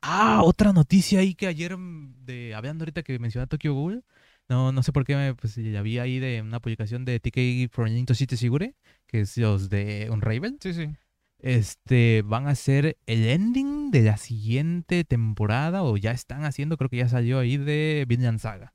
Ah, 0.00 0.42
otra 0.44 0.72
noticia 0.72 1.20
ahí 1.20 1.34
que 1.34 1.46
ayer, 1.46 1.76
mm, 1.76 2.24
de 2.24 2.54
hablando 2.54 2.82
ahorita 2.84 3.02
que 3.02 3.18
mencioné 3.18 3.46
Tokyo 3.46 3.74
Ghoul. 3.74 4.04
No, 4.48 4.72
no 4.72 4.82
sé 4.82 4.92
por 4.92 5.04
qué, 5.04 5.14
me- 5.16 5.34
pues 5.34 5.56
ya 5.56 5.82
vi 5.82 5.98
ahí 5.98 6.18
de 6.20 6.40
una 6.42 6.60
publicación 6.60 7.04
de 7.04 7.20
TK 7.20 7.68
for 7.70 7.86
Nintendo 7.88 8.14
City 8.14 8.36
Sigure, 8.36 8.74
que 9.06 9.20
es 9.20 9.36
los 9.36 9.68
de 9.68 10.08
Unravel. 10.10 10.56
Sí, 10.60 10.72
sí. 10.72 10.88
Este, 11.40 12.22
van 12.24 12.46
a 12.48 12.50
hacer 12.50 12.98
el 13.06 13.26
ending 13.28 13.90
de 13.90 14.02
la 14.02 14.16
siguiente 14.16 15.04
temporada, 15.04 15.82
o 15.84 15.96
ya 15.96 16.10
están 16.12 16.44
haciendo, 16.44 16.76
creo 16.76 16.90
que 16.90 16.96
ya 16.98 17.08
salió 17.08 17.38
ahí 17.38 17.56
de 17.58 18.04
Vinland 18.08 18.40
Saga. 18.40 18.74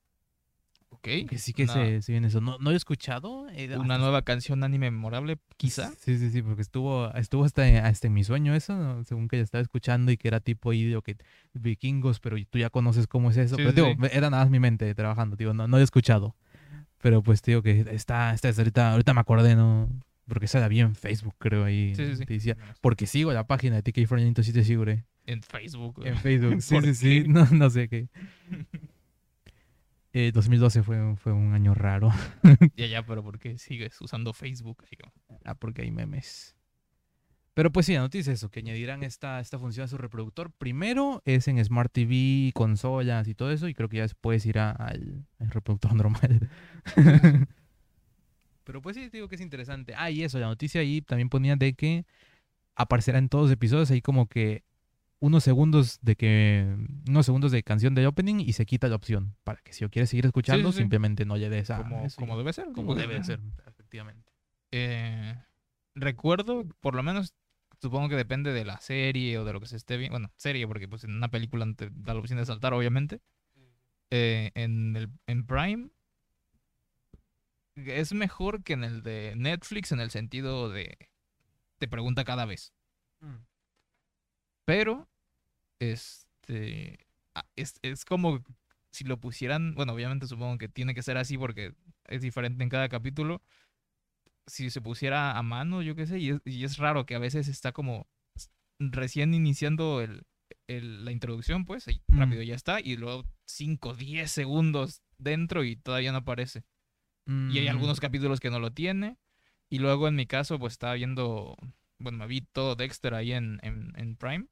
Ok. 1.04 1.28
Que 1.30 1.38
sí 1.38 1.52
que 1.52 1.64
una, 1.64 1.74
se, 1.74 2.02
se 2.02 2.12
viene 2.14 2.28
eso. 2.28 2.40
No, 2.40 2.58
no 2.60 2.72
he 2.72 2.76
escuchado. 2.76 3.50
eh, 3.50 3.76
una 3.78 3.98
nueva 3.98 4.22
canción 4.22 4.64
anime 4.64 4.90
memorable, 4.90 5.38
quizá. 5.58 5.92
Sí, 6.00 6.18
sí, 6.18 6.32
sí, 6.32 6.42
porque 6.42 6.62
estuvo, 6.62 7.14
estuvo 7.14 7.44
hasta, 7.44 7.64
hasta 7.86 8.08
en 8.08 8.14
mi 8.14 8.24
sueño 8.24 8.56
eso, 8.56 8.74
¿no? 8.78 9.04
según 9.04 9.28
que 9.28 9.36
ya 9.36 9.44
estaba 9.44 9.62
escuchando 9.62 10.14
y 10.14 10.18
que 10.18 10.30
era 10.30 10.40
tipo 10.40 10.72
ahí 10.72 10.86
de 10.86 11.02
que 11.02 11.18
vikingos, 11.54 12.22
pero 12.22 12.38
tú 12.50 12.58
ya 12.58 12.70
conoces 12.70 13.08
cómo 13.08 13.32
es 13.32 13.38
eso. 13.38 13.58
Sí, 13.58 13.64
pero 13.64 13.72
sí, 13.72 13.76
digo, 13.76 14.08
sí. 14.08 14.10
era 14.14 14.30
nada 14.30 14.44
más 14.44 14.50
mi 14.50 14.62
mente 14.62 14.96
trabajando, 14.96 15.36
digo, 15.36 15.54
no, 15.54 15.68
no 15.68 15.78
he 15.78 15.84
escuchado. 15.84 16.38
Pero 17.02 17.22
pues 17.22 17.42
digo 17.42 17.62
que 17.62 17.82
está, 17.92 18.34
está 18.34 18.50
ahorita, 18.50 18.94
ahorita 18.94 19.14
me 19.14 19.20
acordé, 19.20 19.58
¿no? 19.58 19.90
Porque 20.26 20.46
esa 20.46 20.62
la 20.62 20.70
vi 20.70 20.80
en 20.80 20.96
Facebook, 20.96 21.36
creo, 21.38 21.66
ahí. 21.66 21.94
Sí, 21.96 22.06
sí, 22.06 22.16
sí. 22.16 22.26
te 22.26 22.34
decía, 22.36 22.58
porque 22.80 23.08
sigo 23.08 23.34
la 23.34 23.46
página 23.46 23.82
de 23.82 23.84
TK 23.84 24.08
for 24.08 24.20
Nintendo 24.20 24.42
City 24.42 24.64
Sigure. 24.64 25.04
En 25.26 25.42
Facebook. 25.42 26.02
En 26.06 26.16
Facebook, 26.18 26.62
sí, 26.62 26.74
¿Por 26.74 26.86
sí, 26.86 26.96
sí, 26.96 27.24
qué? 27.24 27.28
no, 27.28 27.46
no 27.52 27.70
sé 27.70 27.90
qué. 27.90 28.08
Eh, 30.14 30.32
2012 30.34 30.84
fue, 30.84 31.02
un- 31.02 31.18
fue 31.18 31.34
un 31.34 31.54
año 31.54 31.74
raro. 31.74 32.12
Ya, 32.78 32.86
ya, 32.88 33.06
pero 33.06 33.24
¿por 33.24 33.40
qué 33.40 33.58
sigues 33.58 34.00
usando 34.02 34.34
Facebook? 34.34 34.84
Ah, 35.44 35.56
porque 35.56 35.82
hay 35.82 35.92
memes. 35.92 36.56
Pero 37.56 37.72
pues 37.72 37.86
sí, 37.86 37.94
la 37.94 38.00
noticia 38.02 38.32
es 38.34 38.40
eso, 38.40 38.50
que 38.50 38.60
añadirán 38.62 39.04
esta, 39.04 39.40
esta 39.40 39.60
función 39.60 39.84
a 39.86 39.88
su 39.88 39.98
reproductor. 39.98 40.52
Primero 40.52 41.22
es 41.26 41.48
en 41.48 41.64
Smart 41.64 41.92
TV, 41.92 42.52
consolas 42.56 43.28
y 43.28 43.36
todo 43.36 43.52
eso, 43.52 43.68
y 43.68 43.76
creo 43.76 43.90
que 43.90 43.98
ya 43.98 44.04
después 44.04 44.46
irá 44.48 44.72
al, 44.72 45.26
al 45.40 45.50
reproductor 45.52 45.94
normal. 45.96 46.50
Pero 48.64 48.82
pues 48.82 48.96
sí, 48.96 49.10
digo 49.10 49.28
que 49.28 49.36
es 49.36 49.42
interesante. 49.42 49.94
Ah, 49.98 50.10
y 50.10 50.24
eso, 50.24 50.40
la 50.40 50.48
noticia 50.48 50.82
ahí 50.82 51.02
también 51.02 51.30
ponía 51.30 51.56
de 51.56 51.74
que 51.74 52.06
aparecerá 52.76 53.20
en 53.20 53.30
todos 53.30 53.46
los 53.46 53.54
episodios 53.54 53.92
ahí 53.92 54.02
como 54.02 54.28
que 54.28 54.64
unos 55.26 55.46
segundos 55.46 56.00
de 56.02 56.18
que 56.18 56.76
unos 57.08 57.26
segundos 57.26 57.54
de 57.54 57.64
canción 57.64 57.96
de 57.96 58.06
opening 58.06 58.42
y 58.42 58.52
se 58.52 58.66
quita 58.66 58.90
la 58.90 58.98
opción 58.98 59.38
para 59.46 59.62
que 59.62 59.72
si 59.72 59.80
yo 59.80 59.90
quieres 59.90 60.10
seguir 60.10 60.26
escuchando 60.26 60.74
sí. 60.74 60.80
simplemente 60.80 61.24
no 61.24 61.38
le 61.38 61.50
des 61.50 61.70
a 61.70 61.78
como, 61.78 62.04
eso 62.04 62.20
y- 62.20 62.26
como 62.26 62.38
debe 62.38 62.52
ser. 62.52 62.72
como 62.74 62.94
debe 62.94 63.24
ser 63.24 63.40
efectivamente 63.66 64.30
Eh, 64.74 65.34
recuerdo, 65.96 66.66
por 66.82 66.94
lo 66.96 67.04
menos, 67.04 67.34
supongo 67.82 68.10
que 68.10 68.18
depende 68.18 68.52
de 68.52 68.66
la 68.66 68.82
serie 68.82 69.38
o 69.38 69.46
de 69.46 69.54
lo 69.54 69.62
que 69.62 69.68
se 69.68 69.78
esté 69.78 69.96
viendo. 69.96 70.14
Bueno, 70.16 70.30
serie, 70.36 70.68
porque 70.68 70.90
pues 70.90 71.06
en 71.06 71.16
una 71.16 71.30
película 71.30 71.66
no 71.66 71.74
te 71.76 71.90
da 71.90 72.14
la 72.14 72.20
opción 72.20 72.40
de 72.40 72.46
saltar, 72.46 72.74
obviamente. 72.74 73.22
Eh, 74.12 74.52
en, 74.56 74.96
el, 74.98 75.10
en 75.28 75.46
Prime 75.46 75.90
es 77.76 78.14
mejor 78.14 78.64
que 78.64 78.74
en 78.74 78.84
el 78.84 79.04
de 79.04 79.36
Netflix 79.38 79.92
en 79.94 80.00
el 80.02 80.12
sentido 80.12 80.70
de 80.70 80.98
te 81.78 81.88
pregunta 81.88 82.24
cada 82.26 82.46
vez. 82.46 82.74
Pero, 84.66 85.08
este, 85.92 87.00
ah, 87.36 87.46
es, 87.56 87.76
es 87.82 88.06
como 88.06 88.44
si 88.92 89.04
lo 89.04 89.20
pusieran, 89.20 89.74
bueno, 89.76 89.94
obviamente 89.94 90.28
supongo 90.28 90.58
que 90.58 90.70
tiene 90.70 90.94
que 90.94 91.02
ser 91.02 91.18
así 91.18 91.38
porque 91.38 91.74
es 92.08 92.22
diferente 92.22 92.64
en 92.64 92.70
cada 92.70 92.90
capítulo. 92.90 93.42
Si 94.46 94.70
se 94.70 94.82
pusiera 94.82 95.38
a 95.38 95.42
mano, 95.44 95.82
yo 95.82 95.96
qué 95.96 96.06
sé, 96.06 96.20
y 96.20 96.30
es, 96.32 96.42
y 96.46 96.64
es 96.64 96.78
raro 96.78 97.06
que 97.06 97.16
a 97.16 97.20
veces 97.20 97.48
está 97.48 97.72
como 97.72 98.08
recién 98.80 99.34
iniciando 99.34 100.02
el, 100.02 100.26
el- 100.68 101.06
la 101.06 101.12
introducción, 101.12 101.66
pues, 101.66 101.88
y 101.88 102.02
Mm. 102.08 102.20
rápido 102.20 102.42
ya 102.44 102.56
está, 102.56 102.82
y 102.82 102.98
luego 102.98 103.26
5, 103.46 103.94
10 103.94 104.30
segundos 104.32 105.02
dentro 105.18 105.64
y 105.64 105.76
todavía 105.78 106.12
no 106.12 106.20
aparece. 106.20 106.64
Y 107.26 107.58
hay 107.60 107.68
Mm, 107.68 107.70
algunos 107.70 108.00
capítulos 108.02 108.40
que 108.42 108.50
no 108.50 108.60
lo 108.60 108.72
tiene. 108.72 109.18
Y 109.70 109.80
luego 109.80 110.08
en 110.10 110.16
mi 110.16 110.26
caso, 110.28 110.60
pues 110.60 110.74
estaba 110.74 110.94
viendo, 110.96 111.56
bueno, 111.98 112.18
me 112.18 112.28
vi 112.28 112.42
todo 112.42 112.76
Dexter 112.76 113.14
ahí 113.14 113.32
en, 113.32 113.60
en, 113.64 113.94
en 113.96 114.18
Prime. 114.18 114.48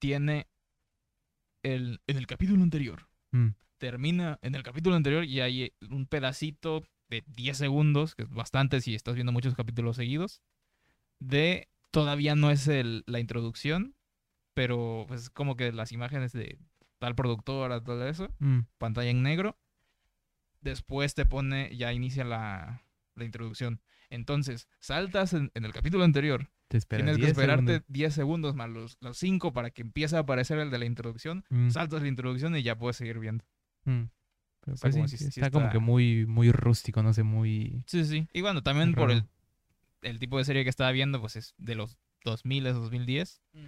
Tiene 0.00 0.48
el, 1.62 2.00
en 2.08 2.16
el 2.16 2.26
capítulo 2.26 2.62
anterior. 2.62 3.08
mm, 3.30 3.50
Termina 3.78 4.38
en 4.42 4.54
el 4.56 4.62
capítulo 4.62 4.96
anterior 4.96 5.24
y 5.24 5.40
hay 5.40 5.72
un 5.88 6.06
pedacito 6.06 6.82
de 7.08 7.22
10 7.26 7.56
segundos, 7.56 8.14
que 8.14 8.24
es 8.24 8.30
bastante 8.30 8.80
si 8.80 8.94
estás 8.94 9.14
viendo 9.14 9.32
muchos 9.32 9.54
capítulos 9.54 9.96
seguidos, 9.96 10.42
de 11.18 11.68
todavía 11.90 12.34
no 12.34 12.50
es 12.50 12.68
el, 12.68 13.04
la 13.06 13.20
introducción, 13.20 13.94
pero 14.54 15.04
pues 15.08 15.30
como 15.30 15.56
que 15.56 15.72
las 15.72 15.92
imágenes 15.92 16.32
de 16.32 16.58
tal 16.98 17.14
productora, 17.14 17.82
todo 17.82 18.06
eso 18.06 18.28
mm. 18.38 18.60
pantalla 18.78 19.10
en 19.10 19.22
negro. 19.22 19.58
Después 20.60 21.14
te 21.14 21.24
pone, 21.24 21.74
ya 21.74 21.92
inicia 21.92 22.24
la, 22.24 22.84
la 23.14 23.24
introducción. 23.24 23.80
Entonces, 24.10 24.68
saltas 24.78 25.32
en, 25.32 25.50
en 25.54 25.64
el 25.64 25.72
capítulo 25.72 26.04
anterior. 26.04 26.50
Te 26.70 26.78
esperas 26.78 27.04
Tienes 27.04 27.16
que 27.16 27.22
10 27.22 27.32
esperarte 27.32 27.66
segundos. 27.72 27.84
10 27.88 28.14
segundos 28.14 28.54
más 28.54 28.70
los, 28.70 28.96
los 29.00 29.18
5 29.18 29.52
para 29.52 29.70
que 29.70 29.82
empiece 29.82 30.14
a 30.16 30.20
aparecer 30.20 30.58
el 30.60 30.70
de 30.70 30.78
la 30.78 30.84
introducción. 30.84 31.44
Mm, 31.50 31.70
Saltas 31.70 32.00
la 32.02 32.08
introducción 32.08 32.56
y 32.56 32.62
ya 32.62 32.78
puedes 32.78 32.96
seguir 32.96 33.18
viendo. 33.18 33.44
mm. 33.84 34.04
Pero 34.62 34.74
está 34.74 34.86
pues 34.86 34.94
como 34.94 35.08
sí, 35.08 35.16
si- 35.16 35.24
sí, 35.24 35.30
si 35.32 35.40
está 35.40 35.50
como 35.50 35.68
que 35.70 35.78
muy 35.80 36.26
muy 36.26 36.52
rústico 36.52 37.02
no 37.02 37.12
sé 37.12 37.22
muy 37.24 37.82
Sí, 37.86 38.04
sí. 38.04 38.28
Y 38.32 38.40
bueno, 38.42 38.62
también 38.62 38.94
por 38.94 39.10
el, 39.10 39.24
el 40.02 40.18
tipo 40.20 40.38
de 40.38 40.44
serie 40.44 40.62
que 40.64 40.70
estaba 40.70 40.92
viendo, 40.92 41.20
pues 41.20 41.34
es 41.36 41.54
de 41.58 41.74
los 41.74 41.96
2000, 42.24 42.62
2010. 42.64 43.40
Mm. 43.52 43.66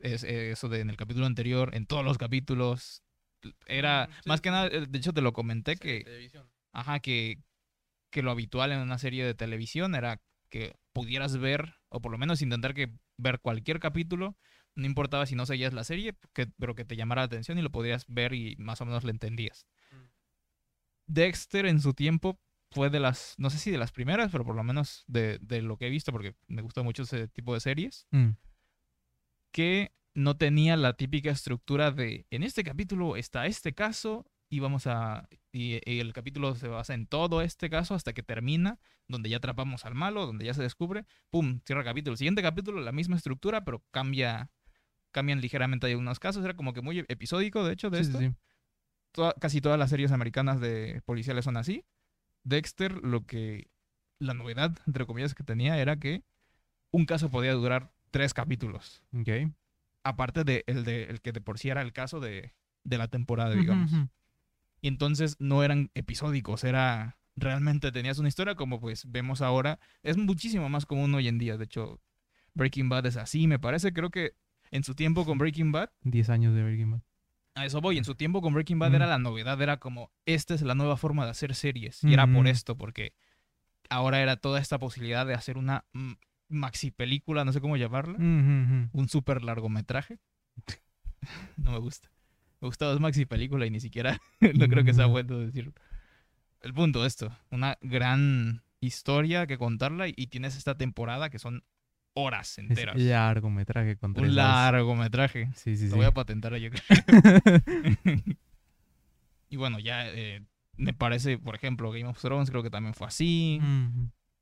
Es 0.00 0.22
eh, 0.24 0.50
eso 0.50 0.68
de 0.68 0.80
en 0.80 0.90
el 0.90 0.96
capítulo 0.96 1.24
anterior, 1.26 1.74
en 1.74 1.86
todos 1.86 2.04
los 2.04 2.18
capítulos. 2.18 3.02
Era, 3.66 4.06
Mm, 4.08 4.12
sí, 4.22 4.28
más 4.28 4.40
que 4.40 4.50
nada, 4.50 4.66
eh, 4.66 4.86
de 4.88 4.98
hecho 4.98 5.12
te 5.12 5.22
lo 5.22 5.32
comenté 5.32 5.76
que 5.76 6.02
televisión 6.04 6.48
Ajá, 6.72 6.98
que, 7.00 7.38
que 8.10 8.22
lo 8.22 8.30
habitual 8.32 8.72
en 8.72 8.80
una 8.80 8.98
serie 8.98 9.24
de 9.24 9.34
televisión 9.34 9.94
era 9.94 10.20
que 10.48 10.76
pudieras 10.92 11.36
ver, 11.38 11.74
o 11.88 12.00
por 12.00 12.12
lo 12.12 12.18
menos 12.18 12.42
intentar 12.42 12.74
que 12.74 12.92
ver 13.16 13.40
cualquier 13.40 13.80
capítulo, 13.80 14.36
no 14.74 14.86
importaba 14.86 15.26
si 15.26 15.34
no 15.34 15.46
seguías 15.46 15.72
la 15.72 15.84
serie, 15.84 16.14
que, 16.32 16.46
pero 16.58 16.74
que 16.74 16.84
te 16.84 16.96
llamara 16.96 17.22
la 17.22 17.26
atención 17.26 17.58
y 17.58 17.62
lo 17.62 17.70
podías 17.70 18.06
ver 18.08 18.34
y 18.34 18.56
más 18.58 18.80
o 18.80 18.86
menos 18.86 19.04
lo 19.04 19.10
entendías. 19.10 19.66
Mm. 19.90 20.04
Dexter 21.06 21.66
en 21.66 21.80
su 21.80 21.94
tiempo 21.94 22.40
fue 22.70 22.90
de 22.90 23.00
las, 23.00 23.34
no 23.38 23.50
sé 23.50 23.58
si 23.58 23.70
de 23.70 23.78
las 23.78 23.92
primeras, 23.92 24.30
pero 24.30 24.44
por 24.44 24.54
lo 24.54 24.62
menos 24.62 25.04
de, 25.06 25.38
de 25.40 25.62
lo 25.62 25.76
que 25.76 25.86
he 25.86 25.90
visto, 25.90 26.12
porque 26.12 26.36
me 26.46 26.62
gusta 26.62 26.82
mucho 26.82 27.02
ese 27.02 27.28
tipo 27.28 27.54
de 27.54 27.60
series, 27.60 28.06
Mm, 28.10 28.30
que 29.50 29.92
no 30.14 30.36
tenía 30.36 30.76
la 30.76 30.94
típica 30.94 31.30
estructura 31.30 31.90
de 31.90 32.26
en 32.30 32.42
este 32.42 32.64
capítulo 32.64 33.16
está 33.16 33.46
este 33.46 33.72
caso 33.72 34.26
y 34.50 34.60
vamos 34.60 34.86
a 34.86 35.28
y, 35.52 35.80
y 35.90 36.00
el 36.00 36.12
capítulo 36.12 36.54
se 36.54 36.68
basa 36.68 36.94
en 36.94 37.06
todo 37.06 37.42
este 37.42 37.68
caso 37.68 37.94
hasta 37.94 38.12
que 38.12 38.22
termina 38.22 38.78
donde 39.06 39.28
ya 39.28 39.36
atrapamos 39.38 39.84
al 39.84 39.94
malo 39.94 40.24
donde 40.26 40.44
ya 40.46 40.54
se 40.54 40.62
descubre 40.62 41.04
pum 41.30 41.60
cierra 41.66 41.84
capítulo. 41.84 42.16
Siguiente 42.16 42.42
capítulo 42.42 42.80
la 42.80 42.92
misma 42.92 43.16
estructura 43.16 43.64
pero 43.64 43.82
cambia 43.90 44.50
cambian 45.10 45.40
ligeramente 45.40 45.86
algunos 45.86 46.18
casos. 46.20 46.44
Era 46.44 46.54
como 46.54 46.72
que 46.72 46.80
muy 46.82 47.04
episódico 47.08 47.64
de 47.64 47.72
hecho 47.72 47.90
de 47.90 47.98
sí, 47.98 48.04
sí, 48.04 48.10
esto. 48.10 48.20
sí. 48.20 48.34
Toda- 49.12 49.34
casi 49.34 49.60
todas 49.60 49.78
las 49.78 49.90
series 49.90 50.12
americanas 50.12 50.60
de 50.60 51.00
policiales 51.04 51.44
son 51.44 51.56
así. 51.56 51.84
Dexter 52.44 52.92
lo 53.04 53.26
que 53.26 53.68
la 54.18 54.34
novedad 54.34 54.76
entre 54.86 55.06
comillas 55.06 55.34
que 55.34 55.42
tenía 55.44 55.78
era 55.78 55.98
que 55.98 56.22
un 56.90 57.04
caso 57.06 57.30
podía 57.30 57.52
durar 57.52 57.90
tres 58.10 58.32
capítulos. 58.34 59.02
Aparte 60.04 60.44
de 60.44 60.64
el, 60.66 60.84
de 60.84 61.04
el 61.04 61.20
que 61.20 61.32
de 61.32 61.40
por 61.40 61.58
sí 61.58 61.68
era 61.68 61.82
el 61.82 61.92
caso 61.92 62.20
de, 62.20 62.54
de 62.84 62.98
la 62.98 63.08
temporada, 63.08 63.50
digamos. 63.54 63.90
Y 64.80 64.88
entonces 64.88 65.36
no 65.38 65.62
eran 65.62 65.90
episódicos, 65.94 66.64
era 66.64 67.18
realmente 67.36 67.92
tenías 67.92 68.18
una 68.18 68.28
historia 68.28 68.54
como 68.54 68.80
pues 68.80 69.10
vemos 69.10 69.40
ahora. 69.42 69.78
Es 70.02 70.16
muchísimo 70.16 70.68
más 70.68 70.86
común 70.86 71.14
hoy 71.14 71.28
en 71.28 71.38
día, 71.38 71.56
de 71.56 71.64
hecho 71.64 72.00
Breaking 72.54 72.88
Bad 72.88 73.06
es 73.06 73.16
así, 73.16 73.46
me 73.46 73.58
parece, 73.58 73.92
creo 73.92 74.10
que 74.10 74.34
en 74.70 74.84
su 74.84 74.94
tiempo 74.94 75.24
con 75.24 75.38
Breaking 75.38 75.72
Bad, 75.72 75.90
10 76.02 76.30
años 76.30 76.54
de 76.54 76.62
Breaking 76.62 76.90
Bad 76.92 77.02
a 77.58 77.66
eso 77.66 77.80
voy, 77.80 77.98
en 77.98 78.04
su 78.04 78.14
tiempo 78.14 78.40
con 78.40 78.54
Breaking 78.54 78.78
Bad 78.78 78.94
era 78.94 79.06
la 79.06 79.18
novedad, 79.18 79.60
era 79.60 79.78
como 79.78 80.12
esta 80.26 80.54
es 80.54 80.62
la 80.62 80.74
nueva 80.74 80.96
forma 80.96 81.24
de 81.24 81.32
hacer 81.32 81.54
series. 81.54 82.02
Y 82.04 82.14
era 82.14 82.26
por 82.26 82.46
esto, 82.46 82.76
porque 82.76 83.14
ahora 83.90 84.20
era 84.20 84.36
toda 84.36 84.60
esta 84.60 84.78
posibilidad 84.78 85.26
de 85.26 85.34
hacer 85.34 85.58
una 85.58 85.84
maxi 86.48 86.90
película, 86.90 87.44
no 87.44 87.52
sé 87.52 87.60
cómo 87.60 87.76
llamarla. 87.76 88.16
Un 88.18 89.08
super 89.08 89.42
largometraje. 89.42 90.18
no 91.56 91.72
me 91.72 91.78
gusta. 91.78 92.10
Me 92.60 92.66
gusta 92.66 92.86
dos 92.86 93.00
maxi 93.00 93.24
película 93.26 93.66
y 93.66 93.70
ni 93.70 93.80
siquiera 93.80 94.20
no 94.40 94.68
creo 94.68 94.84
que 94.84 94.94
sea 94.94 95.06
Mm. 95.08 95.10
bueno 95.12 95.38
decirlo. 95.38 95.72
El 96.60 96.74
punto 96.74 97.06
esto, 97.06 97.30
una 97.50 97.78
gran 97.80 98.62
historia 98.80 99.46
que 99.46 99.58
contarla 99.58 100.08
y, 100.08 100.14
y 100.16 100.26
tienes 100.28 100.56
esta 100.56 100.76
temporada 100.76 101.30
que 101.30 101.38
son 101.38 101.62
horas 102.14 102.50
Es 102.52 102.58
enteras. 102.58 102.96
largometraje 102.96 103.96
con 103.96 104.12
tres 104.14 104.30
un 104.30 104.34
largometraje. 104.36 105.50
Sí, 105.54 105.76
sí, 105.76 105.84
Lo 105.84 105.90
sí. 105.90 105.96
voy 105.98 106.06
a 106.06 106.12
patentar 106.12 106.56
yo 106.56 106.70
creo. 106.70 106.82
y 109.50 109.56
bueno, 109.56 109.78
ya 109.78 110.08
eh, 110.08 110.44
me 110.76 110.92
parece, 110.94 111.38
por 111.38 111.54
ejemplo, 111.54 111.90
Game 111.90 112.06
of 112.08 112.20
Thrones 112.20 112.50
creo 112.50 112.62
que 112.62 112.70
también 112.70 112.94
fue 112.94 113.06
así. 113.06 113.60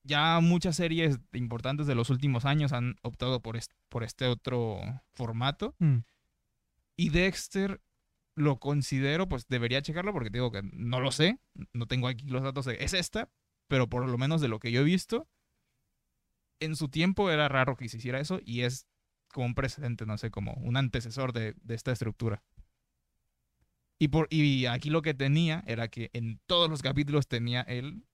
Ya 0.04 0.38
muchas 0.40 0.76
series 0.76 1.18
importantes 1.32 1.86
de 1.86 1.94
los 1.94 2.10
últimos 2.10 2.44
años 2.44 2.72
han 2.72 2.96
optado 3.02 3.40
por, 3.42 3.56
est- 3.56 3.72
por 3.88 4.04
este 4.04 4.26
otro 4.26 4.80
formato. 5.12 5.74
Mm. 5.80 5.98
Y 6.96 7.10
Dexter 7.10 7.80
lo 8.36 8.60
considero, 8.60 9.28
pues 9.28 9.48
debería 9.48 9.82
checarlo 9.82 10.12
porque 10.12 10.30
te 10.30 10.38
digo 10.38 10.52
que 10.52 10.62
no 10.62 11.00
lo 11.00 11.10
sé, 11.10 11.40
no 11.72 11.86
tengo 11.86 12.06
aquí 12.06 12.26
los 12.26 12.42
datos 12.42 12.66
de 12.66 12.76
es 12.84 12.92
esta, 12.92 13.30
pero 13.66 13.88
por 13.88 14.06
lo 14.06 14.18
menos 14.18 14.40
de 14.40 14.48
lo 14.48 14.60
que 14.60 14.70
yo 14.70 14.82
he 14.82 14.84
visto, 14.84 15.26
en 16.60 16.76
su 16.76 16.88
tiempo 16.88 17.30
era 17.30 17.48
raro 17.48 17.76
que 17.76 17.88
se 17.88 17.96
hiciera 17.96 18.20
eso 18.20 18.40
y 18.44 18.60
es 18.60 18.86
como 19.32 19.46
un 19.46 19.54
precedente, 19.54 20.06
no 20.06 20.16
sé, 20.18 20.30
como 20.30 20.52
un 20.54 20.76
antecesor 20.76 21.32
de, 21.32 21.54
de 21.62 21.74
esta 21.74 21.92
estructura. 21.92 22.42
Y, 23.98 24.08
por, 24.08 24.28
y 24.30 24.66
aquí 24.66 24.90
lo 24.90 25.02
que 25.02 25.14
tenía 25.14 25.64
era 25.66 25.88
que 25.88 26.10
en 26.12 26.38
todos 26.46 26.68
los 26.68 26.82
capítulos 26.82 27.28
tenía 27.28 27.62
él, 27.62 28.04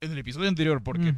en 0.00 0.12
el 0.12 0.18
episodio 0.18 0.48
anterior, 0.48 0.82
porque, 0.82 1.14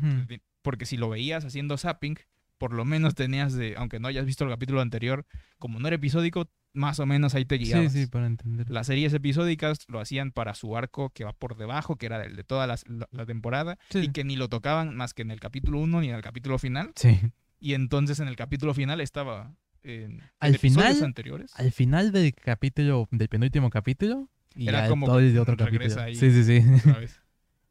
porque 0.63 0.87
si 0.87 0.97
lo 0.97 1.09
veías 1.09 1.45
haciendo 1.45 1.79
zapping, 1.79 2.19
por 2.59 2.73
lo 2.73 2.85
menos 2.85 3.15
tenías 3.15 3.55
de, 3.55 3.75
aunque 3.77 4.01
no 4.01 4.09
hayas 4.09 4.27
visto 4.27 4.45
el 4.45 4.51
capítulo 4.51 4.81
anterior, 4.81 5.27
como 5.59 5.79
no 5.79 5.87
era 5.87 5.97
episódico, 5.97 6.51
más 6.73 7.01
o 7.01 7.07
menos 7.07 7.35
ahí 7.35 7.45
te 7.45 7.59
Sí, 7.59 7.65
guiabas. 7.65 7.93
sí, 7.93 8.07
para 8.07 8.27
entender. 8.27 8.71
Las 8.71 8.87
series 8.87 9.13
episódicas 9.13 9.85
lo 9.89 9.99
hacían 10.01 10.31
para 10.33 10.55
su 10.55 10.77
arco 10.77 11.11
que 11.11 11.25
va 11.25 11.33
por 11.33 11.57
debajo, 11.57 11.97
que 11.97 12.07
era 12.07 12.23
el 12.25 12.37
de 12.37 12.45
toda 12.45 12.67
la, 12.67 12.79
la 13.11 13.27
temporada, 13.27 13.79
Sí. 13.91 13.99
y 14.01 14.09
que 14.13 14.25
ni 14.25 14.37
lo 14.37 14.49
tocaban 14.49 14.97
más 14.97 15.13
que 15.15 15.23
en 15.23 15.31
el 15.31 15.41
capítulo 15.41 15.79
1 15.81 16.01
ni 16.01 16.09
en 16.11 16.15
el 16.15 16.23
capítulo 16.23 16.59
final. 16.59 16.93
Sí. 16.95 17.19
Y 17.59 17.75
entonces 17.75 18.21
en 18.21 18.29
el 18.29 18.37
capítulo 18.37 18.73
final 18.75 19.01
estaba 19.01 19.55
en, 19.83 20.23
Al 20.39 20.55
en 20.55 20.61
final, 20.61 21.03
anteriores. 21.05 21.53
Al 21.57 21.73
final 21.73 22.13
del 22.13 22.35
capítulo, 22.35 23.09
del 23.11 23.29
penúltimo 23.29 23.69
capítulo, 23.71 24.29
y 24.55 24.69
Era 24.69 24.83
ya 24.83 24.89
como 24.89 25.07
todo 25.07 25.19
el 25.21 25.33
de 25.33 25.41
otro 25.41 25.57
capítulo. 25.57 26.01
ahí. 26.03 26.15
Sí, 26.15 26.31
sí, 26.31 26.45
sí. 26.45 26.63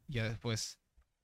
Ya 0.08 0.24
después 0.28 0.78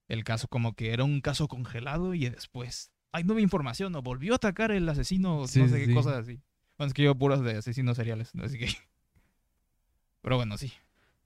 el 0.09 0.23
caso 0.25 0.47
como 0.49 0.75
que 0.75 0.93
era 0.93 1.03
un 1.05 1.21
caso 1.21 1.49
congelado 1.49 2.15
y 2.15 2.29
después 2.29 2.93
hay 3.13 3.25
nueva 3.25 3.41
información 3.41 3.95
o 3.97 4.03
volvió 4.03 4.35
a 4.35 4.37
atacar 4.37 4.71
el 4.71 4.89
asesino, 4.89 5.47
Sí, 5.49 5.59
no 5.61 5.67
sí, 5.67 5.73
sé 5.73 5.81
qué 5.81 5.87
sí. 5.87 5.95
cosas 5.95 6.15
así. 6.19 6.41
Bueno, 6.79 6.89
es 6.89 6.95
que 6.95 7.03
yo 7.03 7.15
puros 7.15 7.43
de 7.43 7.57
asesinos 7.59 7.97
seriales, 7.97 8.35
¿no? 8.35 8.45
así 8.45 8.59
que... 8.59 8.69
Pero 10.23 10.37
bueno, 10.37 10.57
sí. 10.59 10.73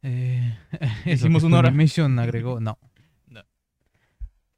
Eh, 0.03 0.57
Hicimos 1.07 1.42
una 1.42 1.59
hora. 1.59 1.68
Funimation 1.70 2.18
agregó, 2.18 2.61
no. 2.61 2.78
No. 3.26 3.42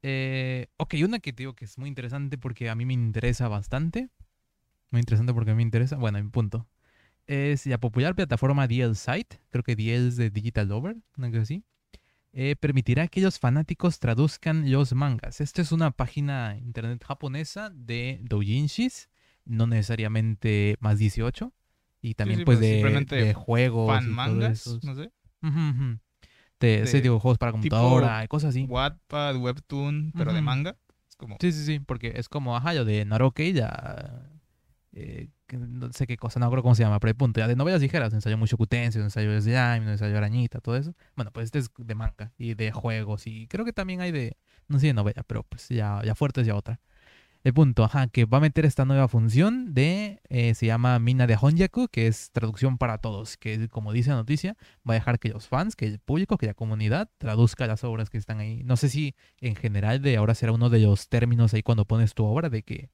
Eh, 0.01 0.67
ok, 0.77 0.95
una 1.03 1.19
que 1.19 1.33
te 1.33 1.43
digo 1.43 1.55
que 1.55 1.65
es 1.65 1.77
muy 1.77 1.87
interesante 1.89 2.37
porque 2.37 2.69
a 2.69 2.75
mí 2.75 2.85
me 2.85 2.93
interesa 2.93 3.47
bastante. 3.47 4.09
Muy 4.91 4.99
interesante 4.99 5.33
porque 5.33 5.51
a 5.51 5.53
mí 5.53 5.57
me 5.57 5.63
interesa. 5.63 5.95
Bueno, 5.97 6.17
en 6.17 6.29
punto. 6.31 6.67
Es 7.25 7.65
la 7.65 7.79
popular 7.79 8.15
plataforma 8.15 8.67
DL 8.67 8.95
Site, 8.95 9.39
creo 9.49 9.63
que 9.63 9.75
DL 9.75 10.09
es 10.09 10.17
de 10.17 10.29
Digital 10.29 10.67
Lover, 10.67 10.97
una 11.17 11.29
cosa 11.29 11.43
así. 11.43 11.63
eh, 12.33 12.55
permitirá 12.59 13.07
que 13.07 13.21
los 13.21 13.39
fanáticos 13.39 13.99
traduzcan 13.99 14.71
los 14.71 14.93
mangas. 14.93 15.39
Esta 15.41 15.61
es 15.61 15.71
una 15.71 15.91
página 15.91 16.57
internet 16.57 17.03
japonesa 17.05 17.69
de 17.71 18.19
doujinshis, 18.23 19.09
no 19.45 19.67
necesariamente 19.67 20.75
más 20.79 20.97
18. 20.97 21.53
Y 22.01 22.15
también 22.15 22.39
sí, 22.39 22.45
pues, 22.45 22.59
pues, 22.59 23.07
de, 23.07 23.25
de 23.25 23.33
juegos. 23.33 23.87
y 23.87 23.91
Fan 23.91 24.03
todo 24.05 24.15
mangas, 24.15 24.79
no 24.83 24.95
sé. 24.95 25.11
Ujú, 25.41 25.59
ujú. 25.69 25.99
De, 26.59 26.85
sí, 26.87 26.93
de 26.97 27.01
digo, 27.01 27.19
juegos 27.19 27.37
para 27.37 27.51
computadora 27.51 28.23
y 28.23 28.27
cosas 28.27 28.49
así. 28.51 28.65
Wattpad, 28.65 29.37
Webtoon, 29.37 30.13
pero 30.15 30.33
de 30.33 30.41
manga. 30.41 30.77
Es 31.09 31.15
como, 31.15 31.37
Sí, 31.39 31.51
sí, 31.51 31.65
sí, 31.65 31.79
porque 31.79 32.13
es 32.15 32.29
como, 32.29 32.55
ajá, 32.57 32.73
lo 32.73 32.85
de 32.85 33.05
Naroke 33.05 33.53
ya... 33.53 34.29
eh, 34.93 35.29
no 35.51 35.91
sé 35.93 36.07
qué 36.07 36.17
cosa, 36.17 36.39
no 36.39 36.47
recuerdo 36.47 36.63
cómo 36.63 36.75
se 36.75 36.83
llama, 36.83 36.99
pero 36.99 37.09
el 37.11 37.15
punto, 37.15 37.39
ya 37.39 37.47
de 37.47 37.55
novelas 37.55 37.81
ligeras, 37.81 38.11
ensayó 38.13 38.37
mucho 38.37 38.57
Kutense, 38.57 38.99
ensayó 38.99 39.39
Slime, 39.39 39.91
ensayó 39.91 40.17
Arañita, 40.17 40.61
todo 40.61 40.75
eso. 40.77 40.95
Bueno, 41.15 41.31
pues 41.31 41.45
este 41.45 41.59
es 41.59 41.69
de 41.77 41.93
manga 41.95 42.31
y 42.37 42.55
de 42.55 42.71
juegos 42.71 43.27
y 43.27 43.47
creo 43.47 43.63
que 43.65 43.73
también 43.73 44.01
hay 44.01 44.11
de, 44.11 44.35
no 44.67 44.79
sé 44.79 44.87
de 44.87 44.93
novela, 44.93 45.23
pero 45.27 45.43
pues 45.43 45.69
ya, 45.69 46.01
ya 46.03 46.15
fuerte 46.15 46.41
es 46.41 46.47
ya 46.47 46.55
otra. 46.55 46.79
El 47.43 47.53
punto, 47.53 47.83
ajá, 47.83 48.07
que 48.07 48.23
va 48.23 48.37
a 48.37 48.41
meter 48.41 48.65
esta 48.65 48.85
nueva 48.85 49.09
función 49.09 49.73
de, 49.73 50.21
eh, 50.29 50.55
se 50.55 50.65
llama 50.65 50.97
Mina 50.99 51.27
de 51.27 51.37
Honjaku, 51.39 51.89
que 51.89 52.07
es 52.07 52.31
traducción 52.31 52.77
para 52.77 52.99
todos, 52.99 53.35
que 53.35 53.67
como 53.67 53.91
dice 53.91 54.11
la 54.11 54.15
noticia, 54.15 54.55
va 54.89 54.93
a 54.93 54.95
dejar 54.95 55.19
que 55.19 55.27
los 55.27 55.49
fans, 55.49 55.75
que 55.75 55.85
el 55.85 55.99
público, 55.99 56.37
que 56.37 56.45
la 56.45 56.53
comunidad 56.53 57.09
traduzca 57.17 57.67
las 57.67 57.83
obras 57.83 58.09
que 58.09 58.17
están 58.17 58.39
ahí. 58.39 58.63
No 58.63 58.77
sé 58.77 58.87
si 58.87 59.15
en 59.41 59.55
general 59.57 60.01
de 60.01 60.15
ahora 60.15 60.35
será 60.35 60.53
uno 60.53 60.69
de 60.69 60.79
los 60.79 61.09
términos 61.09 61.53
ahí 61.53 61.63
cuando 61.63 61.83
pones 61.83 62.13
tu 62.13 62.23
obra, 62.23 62.49
de 62.49 62.63
que 62.63 62.89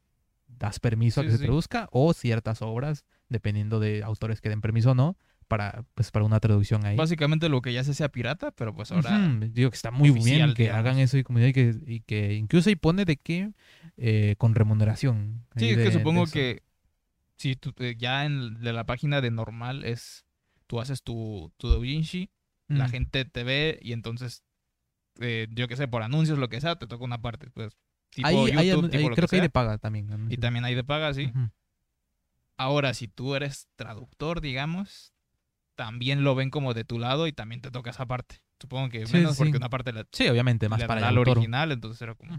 das 0.48 0.80
permiso 0.80 1.22
a 1.22 1.26
que 1.26 1.30
sí, 1.30 1.38
se 1.38 1.44
traduzca, 1.44 1.88
o 1.92 2.12
ciertas 2.14 2.64
obras, 2.64 3.06
dependiendo 3.30 3.80
de 3.80 4.02
autores 4.02 4.42
que 4.42 4.50
den 4.50 4.62
permiso 4.62 4.92
o 4.92 4.96
no, 4.96 5.16
para, 5.50 5.84
pues, 5.96 6.12
para 6.12 6.24
una 6.24 6.40
traducción 6.40 6.86
ahí. 6.86 6.96
básicamente 6.96 7.50
lo 7.50 7.62
que 7.62 7.74
ya 7.74 7.84
se 7.84 7.94
sea 7.94 8.08
pirata, 8.10 8.52
pero 8.52 8.74
pues 8.74 8.92
ahora... 8.94 9.20
Digo 9.52 9.70
que 9.72 9.76
está 9.76 9.92
muy 9.92 10.12
bien 10.12 10.54
que 10.54 10.64
digamos. 10.64 10.80
hagan 10.80 11.00
eso 11.00 11.18
y, 11.18 11.22
y 11.28 11.54
que, 11.54 11.76
y 11.86 12.00
que 12.02 12.36
incluso 12.36 12.70
ahí 12.70 12.76
pone 12.78 13.04
de 13.04 13.18
que 13.18 13.52
eh, 13.98 14.36
con 14.38 14.56
remuneración. 14.56 15.44
Sí, 15.58 15.70
es 15.72 15.78
de- 15.78 15.84
que 15.84 15.92
supongo 15.92 16.26
que 16.28 16.64
si 17.36 17.56
tú, 17.56 17.74
eh, 17.80 17.96
ya 17.98 18.26
en 18.26 18.62
de 18.62 18.72
la 18.72 18.86
página 18.86 19.20
de 19.20 19.32
normal 19.32 19.84
es... 19.84 20.24
Tú 20.68 20.80
haces 20.80 21.02
tu, 21.02 21.52
tu 21.58 21.68
doujinshi, 21.68 22.30
la 22.68 22.86
Mm. 22.88 22.92
gente 22.92 23.26
te 23.26 23.44
ve 23.44 23.80
y 23.82 23.94
entonces, 23.94 24.44
eh, 25.20 25.48
yo 25.50 25.68
qué 25.68 25.76
sé, 25.76 25.88
por 25.88 26.04
anuncios, 26.04 26.38
lo 26.38 26.48
que 26.48 26.62
sea, 26.62 26.76
te 26.78 26.86
toca 26.86 27.04
una 27.04 27.20
parte. 27.20 27.50
Pues, 27.50 27.76
tipo 28.12 28.28
ahí 28.28 28.36
YouTube, 28.70 28.92
tipo 28.92 29.10
lo 29.10 29.16
creo 29.16 29.28
que, 29.28 29.38
hay 29.38 29.42
de 29.42 29.50
paga 29.50 29.80
también. 29.80 30.28
Y 30.30 30.38
también 30.38 30.64
hay 30.66 30.76
de 30.76 30.84
paga, 30.84 31.12
sí. 31.16 31.32
Ahora, 32.58 32.94
si 32.94 33.08
tú 33.08 33.36
eres 33.36 33.68
traductor, 33.76 34.42
digamos, 34.42 35.14
también 35.80 36.26
lo 36.26 36.36
ven 36.36 36.50
como 36.50 36.74
de 36.74 36.84
tu 36.84 37.00
lado 37.00 37.26
y 37.26 37.32
también 37.32 37.62
te 37.62 37.72
toca 37.72 37.92
esa 37.92 38.06
parte. 38.06 38.42
Supongo 38.60 38.90
que 38.90 39.06
menos 39.14 39.38
sí. 39.38 39.44
porque 39.44 39.56
una 39.56 39.70
parte 39.70 39.94
la, 39.94 40.06
Sí, 40.12 40.28
obviamente, 40.28 40.68
más 40.68 40.84
para 40.84 41.00
dará 41.00 41.12
el 41.14 41.18
autor. 41.20 41.38
original, 41.38 41.72
entonces 41.72 42.02
era 42.02 42.16
como... 42.16 42.38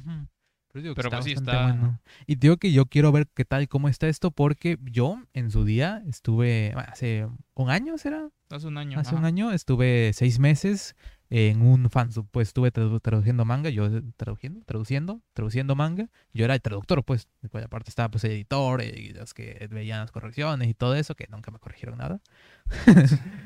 Pero, 0.72 0.82
digo 0.82 0.94
que 0.94 0.98
Pero 1.02 1.08
está 1.08 1.16
pues 1.18 1.24
sí, 1.24 1.34
bastante 1.34 1.50
está- 1.50 1.62
bueno. 1.72 2.00
Y 2.26 2.36
digo 2.36 2.56
que 2.56 2.72
yo 2.72 2.86
quiero 2.86 3.10
ver 3.12 3.26
qué 3.34 3.44
tal, 3.44 3.68
cómo 3.68 3.88
está 3.88 4.08
esto, 4.08 4.30
porque 4.30 4.78
yo 4.82 5.20
en 5.32 5.50
su 5.50 5.64
día 5.64 6.02
estuve, 6.06 6.72
hace 6.76 7.26
un 7.54 7.70
año, 7.70 7.98
¿será? 7.98 8.28
Hace 8.50 8.66
un 8.68 8.78
año. 8.78 8.98
Hace 8.98 9.14
un 9.14 9.24
año 9.24 9.52
estuve 9.52 10.12
seis 10.12 10.38
meses 10.38 10.94
en 11.32 11.62
un 11.62 11.88
fansub, 11.90 12.26
pues 12.32 12.48
estuve 12.48 12.72
tradu- 12.72 13.00
traduciendo 13.00 13.44
manga, 13.44 13.70
yo 13.70 13.88
traduciendo, 14.16 14.62
traduciendo, 14.64 15.20
traduciendo 15.32 15.76
manga, 15.76 16.08
yo 16.32 16.44
era 16.44 16.54
el 16.54 16.60
traductor, 16.60 17.04
pues, 17.04 17.28
de 17.42 17.48
cuya 17.48 17.68
parte 17.68 17.88
estaba 17.90 18.08
pues 18.10 18.24
el 18.24 18.32
editor 18.32 18.82
y 18.82 19.12
los 19.12 19.32
que 19.34 19.68
veían 19.70 20.00
las 20.00 20.10
correcciones 20.10 20.68
y 20.68 20.74
todo 20.74 20.96
eso, 20.96 21.14
que 21.14 21.28
nunca 21.30 21.50
me 21.52 21.58
corrigieron 21.60 21.98
nada. 21.98 22.20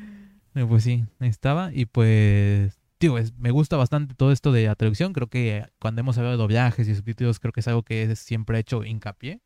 Eh, 0.57 0.65
pues 0.69 0.85
sí, 0.85 1.05
estaba 1.19 1.73
y 1.75 1.85
pues, 1.87 2.79
digo, 3.01 3.19
es- 3.19 3.35
me 3.37 3.51
gusta 3.51 3.77
bastante 3.77 4.15
todo 4.15 4.33
esto 4.33 4.53
de 4.53 4.67
la 4.67 4.75
traducción, 4.75 5.13
creo 5.13 5.29
que 5.29 5.65
cuando 5.79 6.01
hemos 6.01 6.17
hablado 6.19 6.37
de 6.37 6.43
doblajes 6.43 6.89
y 6.89 6.95
subtítulos, 6.95 7.39
creo 7.41 7.53
que 7.53 7.61
es 7.61 7.69
algo 7.69 7.83
que 7.83 8.03
es- 8.05 8.19
siempre 8.19 8.57
he 8.57 8.61
hecho 8.61 8.85
hincapié. 8.85 9.41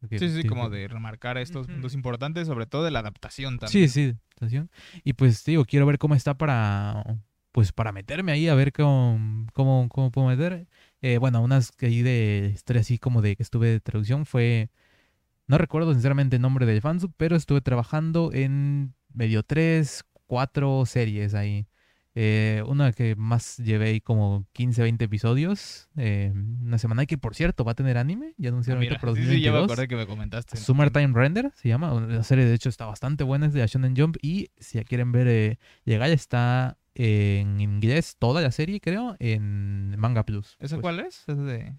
Porque, 0.00 0.18
Sí, 0.18 0.28
sí, 0.30 0.44
como 0.48 0.68
de 0.68 0.88
remarcar 0.88 1.38
estos 1.38 1.68
puntos 1.68 1.94
importantes, 1.94 2.48
sobre 2.48 2.66
todo 2.66 2.82
de 2.82 2.90
la 2.90 2.98
adaptación 3.00 3.54
Sí, 3.54 3.58
también. 3.60 3.88
sí, 3.88 4.14
estación. 4.30 4.70
Y 5.04 5.12
pues 5.12 5.44
digo, 5.44 5.64
quiero 5.64 5.86
ver 5.86 5.98
cómo 5.98 6.14
está 6.16 6.36
para 6.36 7.04
pues 7.52 7.70
para 7.70 7.92
meterme 7.92 8.32
ahí, 8.32 8.48
a 8.48 8.54
ver 8.54 8.72
cómo, 8.72 9.46
cómo, 9.52 9.86
cómo 9.90 10.10
puedo 10.10 10.26
meter. 10.28 10.66
Eh, 11.02 11.18
bueno, 11.18 11.42
unas 11.42 11.70
que 11.70 11.86
ahí 11.86 12.00
de 12.02 12.50
historia 12.54 12.80
así 12.80 12.98
como 12.98 13.20
de 13.20 13.36
que 13.36 13.42
estuve 13.42 13.68
de 13.68 13.78
traducción 13.80 14.24
fue, 14.24 14.70
no 15.46 15.58
recuerdo 15.58 15.92
sinceramente 15.92 16.36
el 16.36 16.42
nombre 16.42 16.64
del 16.66 16.80
fansub, 16.80 17.12
pero 17.18 17.36
estuve 17.36 17.60
trabajando 17.60 18.30
en 18.32 18.94
medio 19.12 19.42
tres, 19.42 20.02
cuatro 20.26 20.84
series 20.86 21.34
ahí. 21.34 21.66
Eh, 22.14 22.62
una 22.66 22.92
que 22.92 23.16
más 23.16 23.56
llevé 23.56 23.86
ahí 23.88 24.00
como 24.02 24.46
15, 24.52 24.82
20 24.82 25.04
episodios, 25.06 25.88
eh, 25.96 26.30
una 26.60 26.76
semana 26.76 27.04
y 27.04 27.06
que 27.06 27.16
por 27.16 27.34
cierto 27.34 27.64
va 27.64 27.72
a 27.72 27.74
tener 27.74 27.96
anime, 27.96 28.34
ya 28.36 28.48
Ah, 28.48 28.52
anunciaron 28.52 28.80
mira, 28.80 28.96
ahorita 28.96 29.00
para 29.00 29.14
sí, 29.14 29.22
sí, 29.36 29.40
ya 29.40 29.50
me 29.50 29.58
2022. 29.58 29.64
acordé 29.64 29.88
que 29.88 29.96
me 29.96 30.06
comentaste. 30.06 30.56
Summertime 30.58 31.12
Render 31.14 31.50
se 31.54 31.68
llama. 31.68 31.92
La 32.00 32.22
serie 32.22 32.44
de 32.44 32.52
hecho 32.54 32.68
está 32.68 32.84
bastante 32.84 33.24
buena, 33.24 33.46
es 33.46 33.54
de 33.54 33.66
Shonen 33.66 33.96
Jump. 33.96 34.16
Y 34.20 34.50
si 34.58 34.76
ya 34.78 34.84
quieren 34.84 35.10
ver 35.12 35.26
eh, 35.28 35.58
llegar, 35.84 36.10
está 36.10 36.76
en 36.94 37.60
inglés 37.62 38.16
toda 38.18 38.42
la 38.42 38.50
serie, 38.50 38.80
creo, 38.80 39.16
en 39.18 39.98
Manga 39.98 40.24
Plus. 40.26 40.56
¿Esa 40.58 40.76
Pues, 40.76 40.82
cuál 40.82 41.00
es? 41.00 41.24
Es 41.26 41.38
de... 41.38 41.74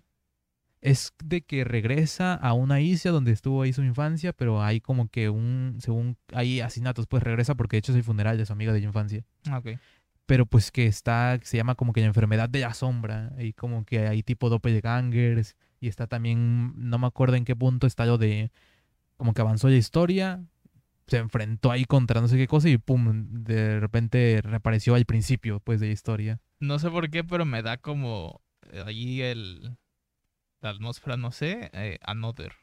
Es 0.82 1.14
de 1.24 1.44
que 1.44 1.64
regresa 1.64 2.34
a 2.34 2.52
una 2.54 2.82
isla 2.82 3.12
donde 3.12 3.32
estuvo 3.32 3.62
ahí 3.62 3.72
su 3.72 3.84
infancia, 3.84 4.34
pero 4.34 4.62
hay 4.62 4.82
como 4.82 5.08
que 5.08 5.30
un, 5.30 5.78
según 5.80 6.18
hay 6.34 6.60
asesinatos, 6.60 7.08
pues 7.08 7.24
regresa 7.24 7.56
porque 7.56 7.76
de 7.76 7.80
hecho 7.80 7.92
es 7.94 7.98
el 8.00 8.04
funeral 8.04 8.38
de 8.38 8.46
su 8.46 8.52
amiga 8.52 8.74
de 8.74 8.80
la 8.82 8.86
infancia. 8.88 9.24
Ah, 9.48 9.60
ok. 9.60 9.78
Pero 10.26 10.46
pues 10.46 10.72
que 10.72 10.88
está, 10.88 11.40
se 11.44 11.58
llama 11.58 11.76
como 11.76 11.94
que 11.94 12.02
la 12.02 12.08
enfermedad 12.08 12.50
de 12.50 12.60
la 12.60 12.74
sombra. 12.74 13.34
Y 13.38 13.54
como 13.54 13.86
que 13.86 14.08
hay 14.08 14.24
tipo 14.24 14.50
doppelgangers. 14.50 15.56
Y 15.80 15.88
está 15.88 16.08
también, 16.08 16.74
no 16.78 16.98
me 16.98 17.08
acuerdo 17.08 17.36
en 17.36 17.46
qué 17.46 17.56
punto 17.56 17.88
está 17.88 18.06
lo 18.06 18.18
de, 18.18 18.52
como 19.18 19.34
que 19.34 19.42
avanzó 19.42 19.68
la 19.70 19.76
historia. 19.76 20.44
Se 21.08 21.18
enfrentó 21.18 21.72
ahí 21.72 21.84
contra 21.84 22.22
no 22.22 22.30
sé 22.30 22.38
qué 22.38 22.48
cosa 22.48 22.70
y 22.70 22.78
pum, 22.78 23.44
de 23.44 23.82
repente 23.82 24.40
reapareció 24.42 24.96
al 24.96 25.06
principio 25.06 25.60
pues 25.60 25.82
de 25.82 25.88
la 25.88 25.94
historia. 25.94 26.40
No 26.62 26.80
sé 26.80 26.90
por 26.90 27.10
qué, 27.10 27.26
pero 27.26 27.44
me 27.44 27.62
da 27.62 27.78
como 27.78 28.42
eh, 28.72 28.84
allí 28.86 29.22
el... 29.22 29.78
La 30.62 30.70
atmósfera, 30.70 31.18
no 31.18 31.34
sé, 31.34 31.70
eh, 31.74 32.00
Another. 32.04 32.54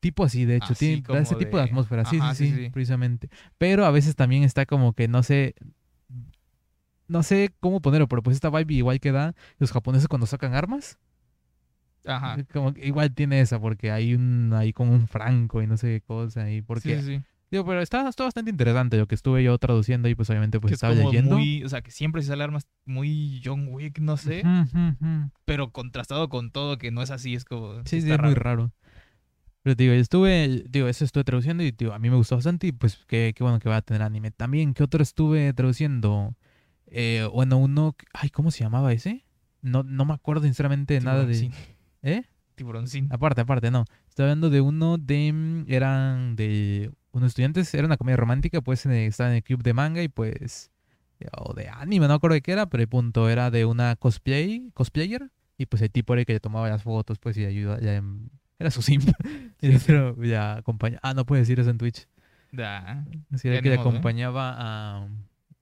Tipo 0.00 0.24
así, 0.24 0.44
de 0.44 0.56
hecho, 0.56 0.72
Así 0.72 1.00
tiene 1.00 1.20
ese 1.22 1.36
tipo 1.36 1.56
de 1.56 1.62
atmósfera, 1.62 2.04
sí, 2.04 2.18
Ajá, 2.20 2.34
sí, 2.34 2.50
sí, 2.50 2.56
sí. 2.56 2.70
precisamente. 2.70 3.30
Pero 3.56 3.86
a 3.86 3.92
veces 3.92 4.16
también 4.16 4.42
está 4.42 4.66
como 4.66 4.94
que 4.94 5.06
no 5.06 5.22
sé, 5.22 5.54
no 7.08 7.22
sé 7.22 7.52
cómo 7.60 7.80
ponerlo, 7.80 8.08
pero 8.08 8.22
pues 8.22 8.36
esta 8.36 8.50
vibe 8.50 8.74
igual 8.74 9.00
que 9.00 9.12
da 9.12 9.34
los 9.58 9.72
japoneses 9.72 10.08
cuando 10.08 10.26
sacan 10.26 10.54
armas. 10.54 10.98
Ajá. 12.04 12.36
Como 12.52 12.72
que 12.72 12.86
igual 12.86 13.12
tiene 13.14 13.40
esa, 13.40 13.60
porque 13.60 13.90
hay 13.90 14.14
un, 14.14 14.52
hay 14.54 14.72
como 14.72 14.92
un 14.92 15.08
franco 15.08 15.62
y 15.62 15.66
no 15.66 15.76
sé 15.76 15.88
qué 15.88 16.00
cosa. 16.02 16.50
Y 16.50 16.62
porque, 16.62 17.00
Sí, 17.00 17.06
sí, 17.06 17.22
digo, 17.50 17.64
pero 17.64 17.80
está, 17.80 18.08
está 18.08 18.24
bastante 18.24 18.50
interesante 18.50 18.96
lo 18.96 19.06
que 19.06 19.14
estuve 19.14 19.42
yo 19.42 19.56
traduciendo 19.58 20.08
y 20.08 20.14
pues 20.14 20.30
obviamente 20.30 20.60
pues 20.60 20.70
que 20.70 20.74
es 20.74 20.78
estaba 20.78 20.94
como 20.94 21.10
leyendo. 21.10 21.36
muy... 21.36 21.64
O 21.64 21.68
sea, 21.68 21.82
que 21.82 21.90
siempre 21.90 22.22
se 22.22 22.28
sale 22.28 22.44
armas 22.44 22.66
muy 22.84 23.40
John 23.44 23.68
Wick, 23.68 23.98
no 23.98 24.16
sé. 24.16 24.42
Pero 25.44 25.70
contrastado 25.70 26.28
con 26.28 26.50
todo, 26.50 26.78
que 26.78 26.90
no 26.90 27.02
es 27.02 27.10
así, 27.10 27.34
es 27.34 27.44
como... 27.44 27.84
Sí, 27.84 28.00
sí, 28.00 28.10
es 28.10 28.20
muy 28.20 28.34
raro. 28.34 28.72
Pero 29.62 29.74
digo, 29.74 29.92
estuve, 29.94 30.64
digo, 30.68 30.86
eso 30.86 31.04
estuve 31.04 31.24
traduciendo 31.24 31.64
y 31.64 31.72
digo, 31.72 31.92
a 31.92 31.98
mí 31.98 32.08
me 32.08 32.14
gustó 32.14 32.36
bastante 32.36 32.68
y 32.68 32.72
pues 32.72 33.04
qué, 33.08 33.32
qué 33.34 33.42
bueno 33.42 33.58
que 33.58 33.68
va 33.68 33.78
a 33.78 33.82
tener 33.82 34.02
anime. 34.02 34.30
También, 34.30 34.74
¿qué 34.74 34.84
otro 34.84 35.02
estuve 35.02 35.52
traduciendo? 35.54 36.36
Eh, 36.88 37.28
bueno, 37.32 37.58
uno, 37.58 37.96
ay, 38.12 38.30
¿cómo 38.30 38.50
se 38.50 38.64
llamaba 38.64 38.92
ese? 38.92 39.24
No, 39.62 39.82
no 39.82 40.04
me 40.04 40.14
acuerdo 40.14 40.44
sinceramente 40.44 40.94
de 40.94 41.00
nada 41.00 41.24
de... 41.24 41.50
¿Eh? 42.02 42.22
Tiburoncín. 42.54 43.08
Aparte, 43.10 43.42
aparte, 43.42 43.70
no. 43.70 43.84
Estaba 44.08 44.30
hablando 44.30 44.50
de 44.50 44.60
uno 44.60 44.96
de. 44.98 45.32
mm, 45.32 45.64
Eran 45.68 46.36
de 46.36 46.90
unos 47.12 47.28
estudiantes, 47.28 47.72
era 47.74 47.86
una 47.86 47.96
comedia 47.96 48.16
romántica, 48.16 48.60
pues 48.60 48.84
estaba 48.86 49.30
en 49.30 49.36
el 49.36 49.42
club 49.42 49.62
de 49.62 49.74
manga 49.74 50.02
y 50.02 50.08
pues. 50.08 50.70
O 51.38 51.54
de 51.54 51.68
anime, 51.68 52.06
no 52.06 52.12
me 52.12 52.16
acuerdo 52.16 52.34
de 52.34 52.42
qué 52.42 52.52
era, 52.52 52.66
pero 52.66 52.82
el 52.82 52.88
punto 52.88 53.28
era 53.30 53.50
de 53.50 53.64
una 53.64 53.96
cosplay, 53.96 54.70
cosplayer. 54.74 55.30
Y 55.58 55.66
pues 55.66 55.80
el 55.80 55.90
tipo 55.90 56.12
era 56.12 56.20
el 56.20 56.26
que 56.26 56.34
le 56.34 56.40
tomaba 56.40 56.68
las 56.68 56.82
fotos, 56.82 57.18
pues 57.18 57.36
y 57.38 57.44
ayuda. 57.44 57.80
ya, 57.80 57.94
em, 57.96 58.28
era 58.58 58.70
su 58.70 58.82
simp. 58.82 59.08
y 59.60 59.68
el 59.68 59.76
otro 59.76 60.22
ya 60.22 60.56
acompaña. 60.56 60.98
Ah, 61.02 61.14
no 61.14 61.24
puede 61.24 61.42
decir 61.42 61.60
eso 61.60 61.70
en 61.70 61.78
Twitch. 61.78 62.06
Da. 62.52 63.04
Sí, 63.34 63.48
era 63.48 63.60
que 63.60 63.70
le 63.70 63.76
¿eh? 63.76 63.78
acompañaba 63.80 64.54
a, 64.56 65.08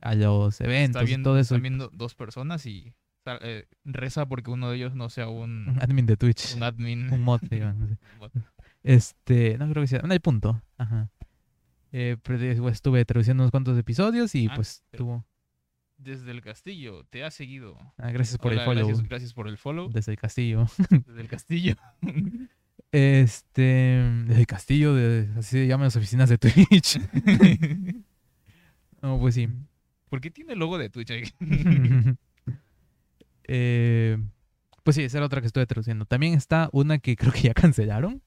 a 0.04 0.14
los 0.14 0.54
Está 0.60 0.64
eventos 0.64 1.02
y 1.02 1.06
viendo, 1.06 1.30
todo 1.30 1.38
eso. 1.38 1.54
están 1.54 1.62
viendo 1.62 1.88
dos 1.92 2.14
personas 2.14 2.64
y 2.66 2.92
eh, 3.26 3.66
reza 3.84 4.26
porque 4.26 4.50
uno 4.50 4.70
de 4.70 4.76
ellos 4.76 4.94
no 4.94 5.08
sea 5.10 5.28
un, 5.28 5.68
Un 5.70 5.82
admin 5.82 6.06
de 6.06 6.16
Twitch. 6.16 6.54
un 6.56 6.62
admin. 6.62 7.08
Un 7.12 7.22
mod. 7.22 7.40
Este, 8.82 9.56
no 9.58 9.68
creo 9.70 9.82
que 9.82 9.88
sea. 9.88 10.00
No 10.02 10.12
hay 10.12 10.18
punto. 10.18 10.62
Ajá. 10.78 11.10
Eh, 11.90 12.16
pero 12.22 12.38
después 12.38 12.74
estuve 12.74 13.04
traduciendo 13.04 13.42
unos 13.44 13.50
cuantos 13.50 13.78
episodios 13.78 14.34
y 14.34 14.48
Ah, 14.50 14.52
pues 14.56 14.82
tuvo. 14.96 15.24
desde 15.96 16.32
el 16.32 16.42
castillo 16.42 17.04
te 17.08 17.24
ha 17.24 17.30
seguido. 17.30 17.78
Ah, 17.98 18.10
gracias 18.10 18.36
por 18.36 18.52
Hola, 18.52 18.62
el 18.62 18.66
follow. 18.66 18.86
Gracias, 18.88 19.08
gracias 19.08 19.32
por 19.32 19.48
el 19.48 19.56
follow. 19.56 19.90
Desde 19.90 20.12
el 20.12 20.18
castillo. 20.18 20.66
Desde 20.90 21.20
el 21.20 21.28
castillo. 21.28 21.76
Este. 22.92 24.02
Desde 24.26 24.40
el 24.40 24.46
castillo, 24.46 24.94
de, 24.94 25.30
así 25.38 25.50
se 25.50 25.66
llaman 25.66 25.86
las 25.86 25.96
oficinas 25.96 26.28
de 26.28 26.36
Twitch. 26.38 27.00
no, 29.02 29.18
pues 29.18 29.34
sí. 29.36 29.48
¿Por 30.14 30.20
qué 30.20 30.30
tiene 30.30 30.52
el 30.52 30.60
logo 30.60 30.78
de 30.78 30.90
Twitch 30.90 31.10
ahí? 31.10 31.24
Eh, 33.46 34.16
pues 34.84 34.96
sí, 34.96 35.02
esa 35.02 35.18
era 35.18 35.26
otra 35.26 35.42
que 35.42 35.48
estuve 35.48 35.66
traduciendo. 35.66 36.06
También 36.06 36.32
está 36.32 36.70
una 36.72 36.98
que 36.98 37.14
creo 37.14 37.30
que 37.30 37.42
ya 37.42 37.52
cancelaron. 37.54 38.22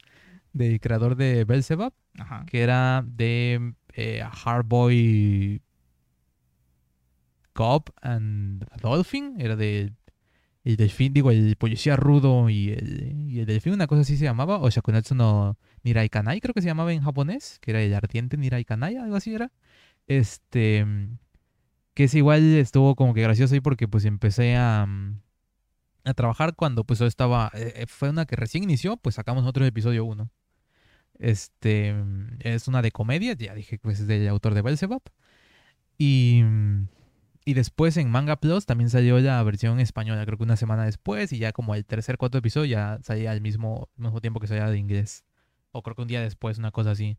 Del 0.52 0.82
creador 0.82 1.16
de 1.16 1.46
Belzebub. 1.46 1.94
Ajá. 2.20 2.46
Que 2.46 2.62
era 2.62 3.04
de 3.08 3.74
eh, 3.94 4.22
Hardboy 4.22 5.62
Cop 7.54 7.90
and 8.02 8.66
Dolphin. 8.82 9.40
Era 9.40 9.56
de. 9.56 9.94
El 10.66 10.76
delfín, 10.76 11.14
digo, 11.14 11.32
el 11.32 11.56
policía 11.56 11.96
rudo 11.96 12.50
y 12.50 12.72
el, 12.72 13.30
y 13.30 13.40
el 13.40 13.46
delfín, 13.46 13.74
una 13.74 13.88
cosa 13.88 14.02
así 14.02 14.18
se 14.18 14.26
llamaba. 14.26 14.60
O 14.60 14.70
Shakunatsu 14.70 15.16
no 15.16 15.58
Nirai 15.84 16.10
Kanai, 16.10 16.42
creo 16.42 16.54
que 16.54 16.62
se 16.62 16.68
llamaba 16.68 16.92
en 16.92 17.02
japonés. 17.02 17.58
Que 17.62 17.72
era 17.72 17.82
el 17.82 17.94
ardiente 17.96 18.36
Nirai 18.36 18.66
Kanai, 18.66 18.98
algo 18.98 19.16
así 19.16 19.34
era. 19.34 19.52
Este. 20.06 20.86
Que 21.98 22.04
es 22.06 22.14
igual, 22.14 22.44
estuvo 22.58 22.96
como 22.96 23.16
que 23.16 23.22
gracioso 23.24 23.56
ahí 23.56 23.62
porque 23.62 23.88
pues 23.88 24.06
empecé 24.06 24.56
a. 24.56 24.86
mm, 24.88 25.20
A 26.06 26.14
trabajar 26.14 26.56
cuando 26.56 26.84
pues 26.86 27.00
yo 27.00 27.08
estaba. 27.08 27.52
eh, 27.56 27.74
eh, 27.78 27.86
fue 27.88 28.10
una 28.12 28.26
que 28.28 28.36
recién 28.36 28.64
inició, 28.64 28.98
pues 28.98 29.16
sacamos 29.16 29.46
otro 29.48 29.66
episodio 29.66 30.06
1. 30.06 30.30
Este. 31.20 31.94
mm, 31.94 32.38
Es 32.42 32.68
una 32.68 32.82
de 32.84 32.92
comedia, 32.92 33.34
ya 33.34 33.56
dije 33.56 33.80
pues 33.80 34.00
es 34.02 34.08
del 34.08 34.28
autor 34.30 34.54
de 34.56 34.62
Belzebub. 34.64 35.04
Y. 35.98 36.42
mm, 36.44 36.88
Y 37.46 37.54
después 37.56 37.98
en 37.98 38.12
Manga 38.12 38.38
Plus 38.38 38.66
también 38.66 38.90
salió 38.92 39.20
la 39.20 39.42
versión 39.44 39.80
española, 39.80 40.26
creo 40.26 40.38
que 40.38 40.44
una 40.46 40.58
semana 40.58 40.86
después, 40.86 41.34
y 41.34 41.40
ya 41.40 41.52
como 41.54 41.76
el 41.76 41.86
tercer, 41.86 42.18
cuarto 42.18 42.38
episodio 42.40 42.66
ya 42.68 43.00
salía 43.04 43.32
al 43.32 43.42
mismo, 43.42 43.90
mismo 43.98 44.22
tiempo 44.22 44.40
que 44.42 44.48
salía 44.48 44.70
de 44.70 44.78
inglés. 44.80 45.26
O 45.72 45.84
creo 45.84 45.96
que 45.96 46.02
un 46.04 46.08
día 46.10 46.22
después, 46.22 46.58
una 46.60 46.72
cosa 46.72 46.92
así. 46.92 47.18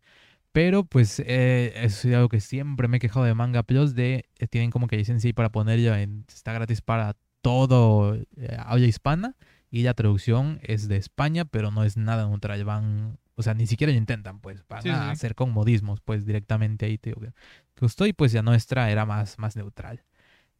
Pero 0.53 0.85
pues 0.85 1.21
eh, 1.21 1.73
es 1.77 2.05
algo 2.07 2.29
que 2.29 2.41
siempre 2.41 2.89
me 2.89 2.97
he 2.97 3.01
quejado 3.01 3.25
de 3.25 3.35
Manga 3.35 3.63
Plus, 3.63 3.95
de 3.95 4.25
eh, 4.39 4.47
tienen 4.49 4.71
como 4.71 4.87
que 4.89 4.97
licencia 4.97 5.29
ahí 5.29 5.33
para 5.33 5.51
ponerla 5.53 6.01
en, 6.03 6.25
está 6.29 6.53
gratis 6.53 6.81
para 6.81 7.17
todo 7.43 8.15
eh, 8.17 8.57
habla 8.59 8.87
hispana, 8.87 9.37
y 9.71 9.83
la 9.83 9.95
traducción 9.95 10.59
es 10.63 10.89
de 10.89 10.97
España, 10.97 11.45
pero 11.45 11.71
no 11.71 11.85
es 11.85 11.97
nada 11.97 12.27
neutral, 12.27 12.65
van, 12.65 13.19
o 13.37 13.43
sea, 13.43 13.55
ni 13.55 13.67
siquiera 13.67 13.93
lo 13.93 13.99
intentan, 13.99 14.41
pues, 14.41 14.65
van 14.69 14.83
Sí, 14.83 14.89
a 14.89 15.05
sí. 15.05 15.11
hacer 15.11 15.35
con 15.35 15.53
modismos, 15.53 16.01
pues, 16.01 16.25
directamente 16.25 16.87
ahí, 16.87 16.99
te 16.99 17.11
digo 17.11 17.21
que 17.21 17.29
que 17.75 17.85
gustó, 17.87 18.07
y 18.07 18.13
pues 18.13 18.33
la 18.35 18.43
nuestra 18.43 18.91
era 18.91 19.07
más, 19.07 19.39
más 19.39 19.55
neutral. 19.55 20.03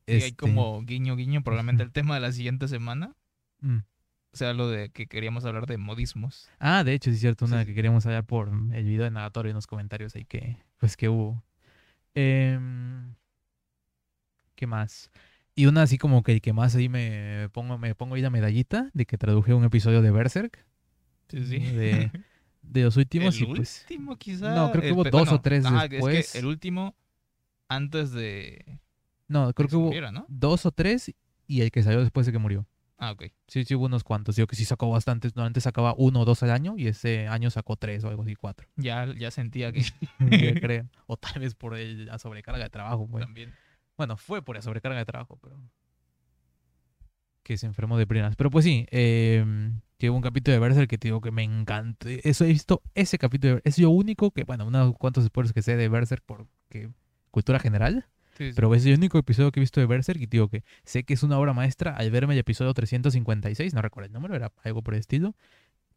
Y 0.07 0.13
hay 0.13 0.19
Este, 0.21 0.37
como 0.37 0.81
guiño, 0.83 1.17
guiño, 1.17 1.43
probablemente 1.43 1.83
el 1.83 1.91
tema 1.91 2.15
de 2.15 2.21
la 2.21 2.31
siguiente 2.33 2.69
semana. 2.69 3.15
mm. 3.61 3.79
O 4.33 4.37
sea, 4.37 4.53
lo 4.53 4.69
de 4.69 4.91
que 4.91 5.07
queríamos 5.07 5.45
hablar 5.45 5.67
de 5.67 5.79
modismos. 5.79 6.49
Ah, 6.59 6.85
de 6.85 6.93
hecho, 6.95 7.11
sí 7.11 7.15
es 7.15 7.21
cierto, 7.21 7.45
una 7.47 7.61
Sí, 7.61 7.67
que 7.69 7.75
queríamos 7.75 8.05
hablar 8.07 8.25
por 8.25 8.49
el 8.49 8.85
video 8.85 9.05
de 9.05 9.11
Nagatorio 9.11 9.51
en 9.51 9.57
los 9.57 9.67
comentarios 9.67 10.15
ahí 10.15 10.25
que, 10.25 10.59
pues 10.79 10.97
que 10.97 11.09
hubo. 11.09 11.43
Em, 12.15 13.15
¿Qué 14.55 14.67
más? 14.67 15.11
Y 15.55 15.67
una 15.67 15.83
así 15.83 15.99
como 15.99 16.23
que 16.23 16.33
el 16.33 16.41
que 16.41 16.53
más 16.53 16.75
ahí 16.77 16.89
me 16.89 17.49
pongo, 17.53 17.79
me 17.79 17.95
pongo 17.95 18.15
ahí 18.15 18.23
la 18.23 18.31
medallita 18.31 18.91
de 18.93 19.07
que 19.07 19.19
traduje 19.19 19.55
un 19.55 19.65
episodio 19.65 20.03
de 20.03 20.11
Berserk, 20.11 20.65
Sí, 21.29 21.45
sí. 21.45 21.59
De- 21.59 22.11
de 22.63 22.83
los 22.83 22.97
últimos 22.97 23.37
el 23.37 23.43
y 23.43 23.55
pues... 23.55 23.83
último, 23.83 24.17
quizá. 24.17 24.55
No, 24.55 24.71
creo 24.71 24.83
que 24.83 24.93
hubo 24.93 25.05
dos 25.05 25.33
o 25.33 25.41
tres 25.41 25.65
ajá, 25.65 25.85
es 25.85 25.89
que 25.91 25.97
después. 25.97 26.35
el 26.37 26.47
último 26.47 26.95
antes 27.69 28.13
de. 28.13 28.79
No, 29.27 29.53
creo 29.53 29.69
que 29.69 29.77
hubo 29.77 29.87
muriera, 29.87 30.11
¿no? 30.13 30.27
dos 30.29 30.65
o 30.67 30.71
tres 30.73 31.13
y 31.47 31.61
el 31.61 31.71
que 31.71 31.83
salió 31.83 32.01
después 32.01 32.27
de 32.27 32.33
que 32.33 32.39
murió. 32.39 32.67
Ah, 33.01 33.13
ok. 33.13 33.27
Sí, 33.47 33.65
sí 33.65 33.75
hubo 33.77 33.87
unos 33.87 34.03
cuantos. 34.03 34.35
Digo 34.37 34.47
que 34.49 34.57
sí 34.57 34.65
sacó 34.65 34.91
bastantes. 34.91 35.37
Normalmente 35.37 35.61
sacaba 35.61 35.95
uno 35.97 36.21
o 36.21 36.25
dos 36.25 36.43
al 36.43 36.51
año 36.51 36.75
y 36.77 36.89
ese 36.89 37.29
año 37.29 37.49
sacó 37.51 37.77
tres 37.77 38.03
o 38.05 38.09
algo 38.09 38.23
así, 38.25 38.35
cuatro. 38.35 38.67
Ya, 38.77 39.07
ya 39.17 39.31
sentía 39.31 39.71
que 39.73 39.83
Yo 40.19 40.55
creo. 40.61 40.89
O 41.07 41.17
tal 41.17 41.41
vez 41.41 41.55
por 41.55 41.77
el- 41.77 42.07
la 42.07 42.19
sobrecarga 42.19 42.65
de 42.65 42.71
trabajo. 42.71 43.09
también. 43.19 43.55
Bueno, 43.97 44.17
fue 44.17 44.43
por 44.43 44.57
la 44.57 44.63
sobrecarga 44.63 44.99
de 44.99 45.05
trabajo, 45.05 45.39
pero. 45.41 45.61
Que 47.45 47.57
se 47.57 47.67
enfermó 47.67 47.97
de 47.97 48.07
primeras. 48.07 48.37
Pero 48.37 48.51
pues 48.51 48.65
sí, 48.65 48.87
eh, 48.91 49.45
que 49.97 50.11
hubo 50.11 50.17
un 50.17 50.23
capítulo 50.23 50.53
de 50.55 50.59
Berserk 50.61 50.91
que 50.91 50.99
te 50.99 51.09
digo 51.09 51.21
que 51.21 51.31
me 51.31 51.43
encanta. 51.45 52.09
Eso 52.11 52.45
he 52.45 52.49
visto, 52.49 52.83
ese 52.95 53.17
capítulo. 53.17 53.55
de- 53.57 53.63
Es 53.65 53.79
lo 53.79 53.91
único 53.91 54.33
que, 54.33 54.45
bueno, 54.45 54.67
unos 54.67 54.95
cuantos 54.99 55.25
spoilers 55.25 55.53
que 55.55 55.63
sé 55.63 55.77
de 55.77 55.89
Berserk 55.89 56.23
porque 56.27 56.91
cultura 57.31 57.59
general. 57.59 58.07
Sí, 58.39 58.51
sí. 58.51 58.53
Pero 58.55 58.73
es 58.75 58.87
el 58.87 58.95
único 58.95 59.19
episodio 59.19 59.51
que 59.51 59.59
he 59.59 59.63
visto 59.63 59.81
de 59.81 59.87
Berserk 59.87 60.21
y 60.21 60.27
digo 60.27 60.49
que 60.49 60.63
sé 60.85 61.03
que 61.03 61.15
es 61.15 61.23
una 61.25 61.39
obra 61.39 61.53
maestra 61.53 61.97
al 61.97 62.11
verme 62.11 62.35
el 62.35 62.41
episodio 62.41 62.73
356, 62.73 63.75
no 63.75 63.83
recuerdo 63.83 64.07
el 64.07 64.13
número, 64.13 64.37
era 64.37 64.53
algo 64.63 64.83
por 64.83 64.95
el 64.95 65.01
estilo. 65.01 65.35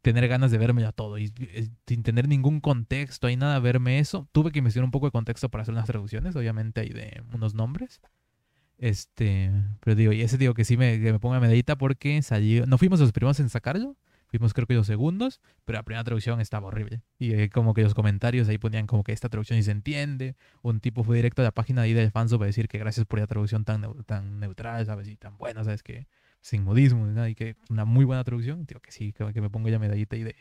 Tener 0.02 0.26
ganas 0.26 0.50
de 0.50 0.58
verme 0.58 0.84
a 0.84 0.90
todo 0.90 1.16
y 1.16 1.32
eh, 1.38 1.68
sin 1.86 2.02
tener 2.02 2.26
ningún 2.26 2.60
contexto 2.60 3.30
y 3.30 3.36
nada, 3.36 3.60
verme 3.60 4.00
eso. 4.00 4.28
Tuve 4.32 4.50
que 4.50 4.58
investigar 4.58 4.84
un 4.84 4.90
poco 4.90 5.06
de 5.06 5.12
contexto 5.12 5.48
para 5.48 5.62
hacer 5.62 5.72
unas 5.72 5.86
traducciones, 5.86 6.34
obviamente 6.34 6.80
hay 6.80 6.88
de 6.88 7.22
unos 7.32 7.54
nombres. 7.54 8.00
Este, 8.78 9.52
pero 9.78 9.94
digo, 9.94 10.12
y 10.12 10.22
ese 10.22 10.38
digo 10.38 10.54
que 10.54 10.64
sí 10.64 10.76
me, 10.76 11.00
que 11.00 11.12
me 11.12 11.20
ponga 11.20 11.38
medallita 11.38 11.78
porque 11.78 12.20
salió, 12.22 12.66
no 12.66 12.78
fuimos 12.78 12.98
los 12.98 13.12
primeros 13.12 13.38
en 13.38 13.48
sacarlo, 13.48 13.96
fuimos 14.38 14.54
creo 14.54 14.66
que 14.66 14.74
los 14.74 14.86
segundos, 14.86 15.40
pero 15.64 15.78
la 15.78 15.82
primera 15.82 16.02
traducción 16.04 16.40
estaba 16.40 16.68
horrible. 16.68 17.02
Y 17.18 17.34
eh, 17.34 17.50
como 17.50 17.74
que 17.74 17.82
los 17.82 17.92
comentarios 17.92 18.48
ahí 18.48 18.56
ponían 18.56 18.86
como 18.86 19.04
que 19.04 19.12
esta 19.12 19.28
traducción 19.28 19.58
ni 19.58 19.62
se 19.62 19.72
entiende, 19.72 20.36
un 20.62 20.80
tipo 20.80 21.04
fue 21.04 21.16
directo 21.16 21.42
a 21.42 21.44
la 21.44 21.50
página 21.50 21.82
ahí 21.82 21.92
del 21.92 22.10
fanso 22.10 22.38
para 22.38 22.46
decir 22.46 22.66
que 22.66 22.78
gracias 22.78 23.04
por 23.04 23.18
la 23.18 23.26
traducción 23.26 23.64
tan, 23.64 23.82
tan 24.04 24.40
neutral, 24.40 24.86
¿sabes? 24.86 25.06
Y 25.08 25.16
tan 25.16 25.36
buena, 25.36 25.64
¿sabes? 25.64 25.82
Que 25.82 26.06
sin 26.40 26.64
modismo 26.64 27.06
nada, 27.06 27.28
y 27.28 27.34
que 27.34 27.56
una 27.68 27.84
muy 27.84 28.06
buena 28.06 28.24
traducción. 28.24 28.64
Digo 28.64 28.80
que 28.80 28.90
sí, 28.90 29.12
que, 29.12 29.40
me 29.40 29.50
pongo 29.50 29.68
ya 29.68 29.78
medallita 29.78 30.16
ahí 30.16 30.24
de, 30.24 30.36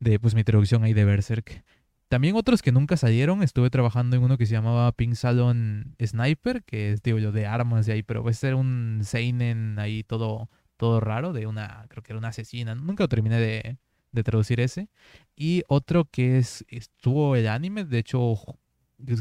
de 0.00 0.18
pues 0.18 0.34
mi 0.34 0.42
traducción 0.42 0.82
ahí 0.82 0.94
de 0.94 1.04
Berserk. 1.04 1.64
También 2.08 2.36
otros 2.36 2.60
que 2.60 2.72
nunca 2.72 2.98
salieron, 2.98 3.42
estuve 3.42 3.70
trabajando 3.70 4.16
en 4.16 4.22
uno 4.22 4.36
que 4.36 4.44
se 4.44 4.52
llamaba 4.52 4.92
Pink 4.92 5.14
Salon 5.14 5.96
Sniper, 5.98 6.62
que 6.62 6.92
es, 6.92 7.02
digo 7.02 7.18
yo, 7.18 7.32
de 7.32 7.46
armas 7.46 7.88
y 7.88 7.92
ahí, 7.92 8.02
pero 8.02 8.28
ese 8.28 8.48
era 8.48 8.56
un 8.56 9.00
Seinen 9.02 9.78
ahí 9.78 10.02
todo, 10.02 10.50
todo 10.82 10.98
raro, 10.98 11.32
de 11.32 11.46
una, 11.46 11.86
creo 11.88 12.02
que 12.02 12.10
era 12.10 12.18
una 12.18 12.28
asesina. 12.28 12.74
Nunca 12.74 13.04
lo 13.04 13.08
terminé 13.08 13.38
de, 13.38 13.78
de 14.10 14.22
traducir 14.24 14.58
ese. 14.58 14.88
Y 15.36 15.62
otro 15.68 16.06
que 16.10 16.38
es, 16.38 16.64
estuvo 16.66 17.36
el 17.36 17.46
anime, 17.46 17.84
de 17.84 18.00
hecho, 18.00 18.34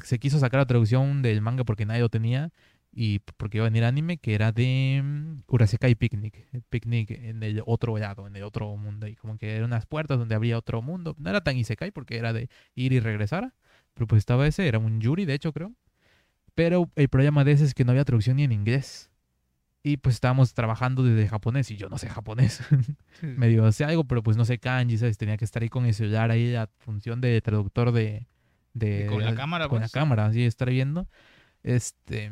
se 0.04 0.18
quiso 0.18 0.40
sacar 0.40 0.60
la 0.60 0.66
traducción 0.66 1.22
del 1.22 1.40
manga 1.42 1.64
porque 1.64 1.86
nadie 1.86 2.02
lo 2.02 2.10
tenía 2.10 2.52
y 2.92 3.20
porque 3.20 3.60
iba 3.60 3.68
a 3.68 3.70
venir 3.70 3.84
anime, 3.84 4.18
que 4.18 4.34
era 4.34 4.52
de 4.52 5.02
mm, 5.04 5.44
Urasekai 5.46 5.94
Picnic, 5.94 6.48
picnic 6.72 7.12
en 7.12 7.44
el 7.44 7.62
otro 7.68 7.96
lado, 7.96 8.26
en 8.26 8.36
el 8.36 8.42
otro 8.42 8.76
mundo, 8.76 9.06
y 9.06 9.16
como 9.16 9.38
que 9.38 9.52
eran 9.52 9.66
unas 9.66 9.86
puertas 9.86 10.18
donde 10.18 10.34
habría 10.34 10.58
otro 10.58 10.82
mundo. 10.82 11.16
No 11.20 11.30
era 11.30 11.42
tan 11.42 11.58
Isekai 11.58 11.92
porque 11.92 12.18
era 12.18 12.34
de 12.34 12.50
ir 12.74 12.92
y 12.92 13.00
regresar, 13.00 13.54
pero 13.94 14.08
pues 14.08 14.18
estaba 14.18 14.48
ese, 14.48 14.68
era 14.68 14.80
un 14.80 15.00
Yuri, 15.00 15.26
de 15.26 15.36
hecho, 15.36 15.54
creo. 15.54 15.74
Pero 16.56 16.90
el 16.96 17.08
problema 17.08 17.44
de 17.44 17.52
ese 17.52 17.66
es 17.66 17.76
que 17.76 17.86
no 17.86 17.92
había 17.92 18.04
traducción 18.04 18.38
ni 18.38 18.46
en 18.46 18.52
inglés. 18.52 19.11
Y 19.84 19.98
pues 19.98 20.16
estábamos 20.16 20.54
trabajando 20.54 21.02
desde 21.04 21.28
japonés 21.28 21.72
y 21.72 21.78
yo 21.78 21.90
no 21.90 21.98
sé 21.98 22.10
japonés. 22.10 22.62
Sí. 23.20 23.28
medio 23.28 23.72
sé 23.72 23.84
algo, 23.84 24.06
pero 24.06 24.24
pues 24.24 24.36
no 24.38 24.46
sé 24.46 24.58
kanji, 24.58 24.98
¿sabes? 24.98 25.18
Tenía 25.18 25.38
que 25.38 25.46
estar 25.46 25.62
ahí 25.62 25.70
con 25.70 25.86
el 25.86 25.94
celular, 25.94 26.32
ahí 26.32 26.52
la 26.52 26.70
función 26.80 27.22
de 27.22 27.40
traductor 27.42 27.92
de... 27.92 28.26
de 28.74 29.06
con 29.08 29.24
la 29.24 29.36
cámara, 29.36 29.68
Con 29.68 29.80
la 29.80 29.84
pues. 29.84 29.92
cámara, 29.92 30.26
así, 30.26 30.44
estar 30.44 30.70
viendo. 30.70 31.08
Este... 31.62 32.32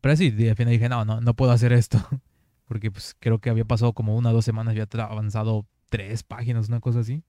Pero 0.00 0.16
sí, 0.16 0.34
al 0.48 0.56
final 0.56 0.72
dije, 0.72 0.88
no, 0.88 1.04
no, 1.04 1.20
no 1.20 1.34
puedo 1.34 1.52
hacer 1.52 1.72
esto. 1.72 1.98
Porque 2.64 2.90
pues 2.90 3.14
creo 3.18 3.38
que 3.38 3.50
había 3.50 3.64
pasado 3.64 3.92
como 3.92 4.16
una 4.16 4.30
o 4.30 4.32
dos 4.32 4.44
semanas, 4.44 4.72
había 4.72 4.88
avanzado 5.04 5.66
tres 5.88 6.22
páginas, 6.22 6.68
una 6.68 6.80
cosa 6.80 7.00
así. 7.00 7.22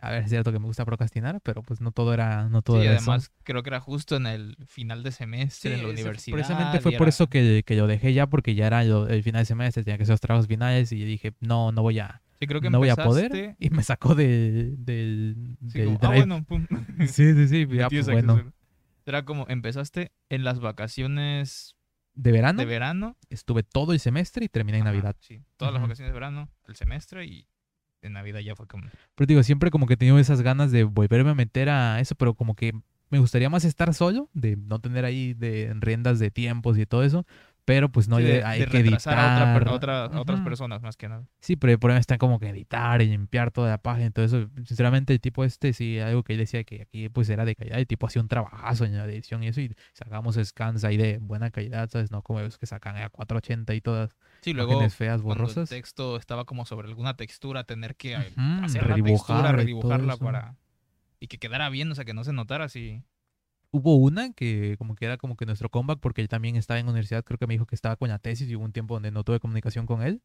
A 0.00 0.10
ver, 0.12 0.22
es 0.22 0.30
cierto 0.30 0.52
que 0.52 0.58
me 0.60 0.66
gusta 0.66 0.84
procrastinar, 0.84 1.40
pero 1.42 1.62
pues 1.62 1.80
no 1.80 1.90
todo 1.90 2.14
era, 2.14 2.48
no 2.48 2.62
todo 2.62 2.76
Sí, 2.80 2.86
era 2.86 2.94
eso. 2.96 3.10
además 3.10 3.32
creo 3.42 3.62
que 3.64 3.70
era 3.70 3.80
justo 3.80 4.14
en 4.16 4.26
el 4.26 4.56
final 4.66 5.02
de 5.02 5.10
semestre 5.10 5.74
en 5.74 5.82
la 5.82 5.88
universidad. 5.88 6.36
Precisamente 6.36 6.80
fue 6.80 6.92
por 6.92 7.02
era- 7.02 7.08
eso 7.08 7.26
que, 7.28 7.62
que 7.66 7.74
lo 7.76 7.86
dejé 7.88 8.12
ya, 8.14 8.28
porque 8.28 8.54
ya 8.54 8.68
era 8.68 8.82
el 8.82 9.22
final 9.24 9.42
de 9.42 9.46
semestre, 9.46 9.82
tenía 9.82 9.96
que 9.96 10.04
hacer 10.04 10.12
los 10.12 10.20
trabajos 10.20 10.46
finales 10.46 10.92
y 10.92 11.04
dije, 11.04 11.32
no, 11.40 11.72
no 11.72 11.82
voy 11.82 11.98
a, 11.98 12.22
Sí, 12.38 12.46
creo 12.46 12.60
que 12.60 12.70
no 12.70 12.78
voy 12.78 12.90
a 12.90 12.92
empezaste- 12.92 13.04
poder. 13.28 13.56
Y 13.58 13.70
me 13.70 13.82
sacó 13.82 14.14
de, 14.14 14.76
del, 14.78 15.56
sí, 15.68 15.78
del 15.80 15.86
como, 15.86 15.98
ah, 16.02 16.06
drive. 16.08 16.16
bueno, 16.26 16.44
pum. 16.44 16.66
Sí, 17.08 17.34
sí, 17.34 17.48
sí, 17.48 17.66
ya, 17.76 17.88
pues, 17.90 18.06
bueno. 18.06 18.52
Era 19.04 19.24
como 19.24 19.46
empezaste 19.48 20.12
en 20.28 20.44
las 20.44 20.60
vacaciones 20.60 21.74
De 22.14 22.30
verano 22.32 22.58
de 22.60 22.66
verano. 22.66 23.16
estuve 23.30 23.62
todo 23.62 23.92
el 23.92 24.00
semestre 24.00 24.44
y 24.44 24.48
terminé 24.48 24.78
en 24.78 24.82
Ajá, 24.86 24.92
Navidad. 24.92 25.16
Sí, 25.20 25.42
todas 25.56 25.72
las 25.74 25.82
vacaciones 25.82 26.10
de 26.10 26.14
verano, 26.14 26.48
el 26.66 26.76
semestre 26.76 27.24
y 27.26 27.48
en 28.02 28.12
Navidad 28.12 28.40
ya 28.40 28.54
fue 28.56 28.66
como... 28.66 28.88
Pero 29.14 29.26
digo, 29.26 29.42
siempre 29.42 29.70
como 29.70 29.86
que 29.86 29.94
he 29.94 29.96
tenido 29.96 30.18
esas 30.18 30.42
ganas 30.42 30.70
de 30.70 30.84
volverme 30.84 31.30
a 31.30 31.34
meter 31.34 31.68
a 31.68 32.00
eso, 32.00 32.14
pero 32.14 32.34
como 32.34 32.54
que 32.54 32.72
me 33.10 33.18
gustaría 33.18 33.50
más 33.50 33.64
estar 33.64 33.94
solo, 33.94 34.28
de 34.34 34.56
no 34.56 34.80
tener 34.80 35.04
ahí 35.04 35.34
de 35.34 35.72
riendas 35.74 36.18
de 36.18 36.30
tiempos 36.30 36.78
y 36.78 36.86
todo 36.86 37.02
eso. 37.02 37.26
Pero 37.68 37.90
pues 37.90 38.08
no 38.08 38.16
Sí, 38.16 38.22
hay, 38.24 38.28
de, 38.32 38.44
hay 38.44 38.60
de 38.60 38.66
que 38.66 38.78
a, 38.78 38.80
otra 38.80 38.90
editar. 38.96 39.68
a 39.68 39.72
otra- 39.74 40.04
a 40.06 40.20
otras 40.22 40.40
personas 40.40 40.80
más 40.80 40.96
que 40.96 41.06
nada. 41.06 41.24
Sí, 41.40 41.54
pero 41.56 41.74
el 41.74 41.78
problema 41.78 42.00
está 42.00 42.16
como 42.16 42.40
que 42.40 42.48
editar 42.48 43.02
y 43.02 43.08
limpiar 43.08 43.50
toda 43.50 43.68
la 43.68 43.76
página 43.76 44.06
y 44.06 44.10
todo 44.10 44.24
eso. 44.24 44.48
Sinceramente, 44.64 45.12
el 45.12 45.20
tipo 45.20 45.44
este, 45.44 45.74
sí, 45.74 45.98
algo 45.98 46.22
que 46.22 46.32
él 46.32 46.38
decía 46.38 46.64
que 46.64 46.80
aquí 46.80 47.10
pues 47.10 47.28
era 47.28 47.44
de 47.44 47.54
calidad. 47.54 47.78
El 47.78 47.86
tipo 47.86 48.06
hacía 48.06 48.22
un 48.22 48.28
trabajazo 48.28 48.86
en 48.86 48.96
la 48.96 49.04
edición 49.04 49.42
y 49.42 49.48
eso. 49.48 49.60
Y 49.60 49.74
sacamos 49.92 50.38
scans 50.42 50.82
ahí 50.84 50.96
de 50.96 51.18
buena 51.18 51.50
calidad, 51.50 51.90
¿sabes? 51.90 52.10
No 52.10 52.22
como 52.22 52.40
los 52.40 52.56
que 52.56 52.64
sacan 52.64 52.96
a 52.96 53.10
480 53.10 53.74
y 53.74 53.82
todas 53.82 54.16
Sí, 54.40 54.54
luego 54.54 54.88
feas, 54.88 55.20
el 55.22 55.68
texto 55.68 56.16
estaba 56.16 56.46
como 56.46 56.64
sobre 56.64 56.88
alguna 56.88 57.16
textura, 57.16 57.64
tener 57.64 57.96
que 57.96 58.14
eh, 58.14 58.32
hacer 58.62 58.88
la 58.88 58.96
textura, 58.96 59.52
redibujarla 59.52 60.16
para... 60.16 60.56
Y 61.20 61.26
que 61.26 61.36
quedara 61.38 61.68
bien, 61.68 61.90
o 61.92 61.94
sea, 61.94 62.06
que 62.06 62.14
no 62.14 62.24
se 62.24 62.32
notara 62.32 62.64
así. 62.64 63.02
Hubo 63.70 63.96
una 63.96 64.32
que 64.32 64.76
como 64.78 64.94
que 64.94 65.04
era 65.04 65.18
como 65.18 65.36
que 65.36 65.44
nuestro 65.46 65.68
comeback 65.70 66.00
porque 66.00 66.22
él 66.22 66.28
también 66.28 66.56
estaba 66.56 66.80
en 66.80 66.86
la 66.86 66.92
universidad, 66.92 67.24
creo 67.24 67.38
que 67.38 67.46
me 67.46 67.54
dijo 67.54 67.66
que 67.66 67.74
estaba 67.74 67.96
con 67.96 68.08
la 68.08 68.18
tesis 68.18 68.48
y 68.48 68.56
hubo 68.56 68.64
un 68.64 68.72
tiempo 68.72 68.94
donde 68.94 69.10
no 69.10 69.24
tuve 69.24 69.40
comunicación 69.40 69.86
con 69.86 70.02
él. 70.02 70.22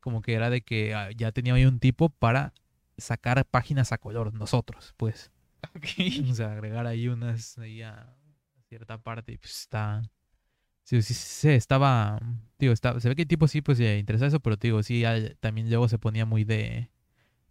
Como 0.00 0.22
que 0.22 0.34
era 0.34 0.50
de 0.50 0.62
que 0.62 0.94
ah, 0.94 1.10
ya 1.12 1.32
tenía 1.32 1.54
ahí 1.54 1.64
un 1.66 1.80
tipo 1.80 2.10
para 2.10 2.52
sacar 2.98 3.44
páginas 3.46 3.92
a 3.92 3.98
color, 3.98 4.34
nosotros, 4.34 4.94
pues. 4.96 5.30
O 6.30 6.34
sea, 6.34 6.52
agregar 6.52 6.86
ahí 6.86 7.08
unas 7.08 7.58
ahí 7.58 7.82
a 7.82 8.14
cierta 8.68 8.98
parte 8.98 9.32
y 9.32 9.38
pues 9.38 9.60
está... 9.60 10.02
Sí, 10.82 11.00
sí, 11.02 11.14
sí, 11.14 11.48
estaba... 11.48 12.20
Digo, 12.58 12.72
está, 12.72 13.00
se 13.00 13.08
ve 13.08 13.16
que 13.16 13.22
el 13.22 13.28
tipo 13.28 13.48
sí 13.48 13.62
pues 13.62 13.78
le 13.78 13.98
interesa 13.98 14.26
eso, 14.26 14.40
pero 14.40 14.56
digo, 14.56 14.82
sí, 14.82 15.04
también 15.40 15.68
luego 15.70 15.88
se 15.88 15.98
ponía 15.98 16.26
muy 16.26 16.44
de... 16.44 16.90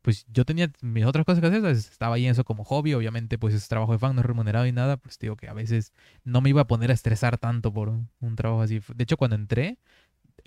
Pues 0.04 0.26
yo 0.34 0.44
tenía 0.44 0.70
mis 0.82 1.06
otras 1.06 1.26
cosas 1.26 1.40
que 1.40 1.48
hacer, 1.48 1.62
¿sabes? 1.62 1.90
estaba 1.90 2.16
ahí 2.16 2.26
en 2.26 2.32
eso 2.32 2.44
como 2.44 2.66
hobby, 2.66 2.94
obviamente 2.94 3.38
pues 3.38 3.54
es 3.54 3.70
trabajo 3.70 3.94
de 3.94 4.00
fan, 4.00 4.14
no 4.16 4.20
es 4.20 4.28
remunerado 4.28 4.68
y 4.68 4.74
nada, 4.74 4.98
pues 4.98 5.18
digo 5.18 5.38
que 5.38 5.48
a 5.48 5.54
veces 5.54 5.94
no 6.26 6.42
me 6.42 6.50
iba 6.50 6.62
a 6.62 6.68
poner 6.68 6.92
a 6.92 6.94
estresar 6.94 7.38
tanto 7.38 7.72
por 7.72 7.88
un, 7.88 8.36
trabajo 8.36 8.62
así. 8.62 8.82
De 8.94 9.04
hecho, 9.06 9.16
cuando 9.16 9.38
entré, 9.38 9.80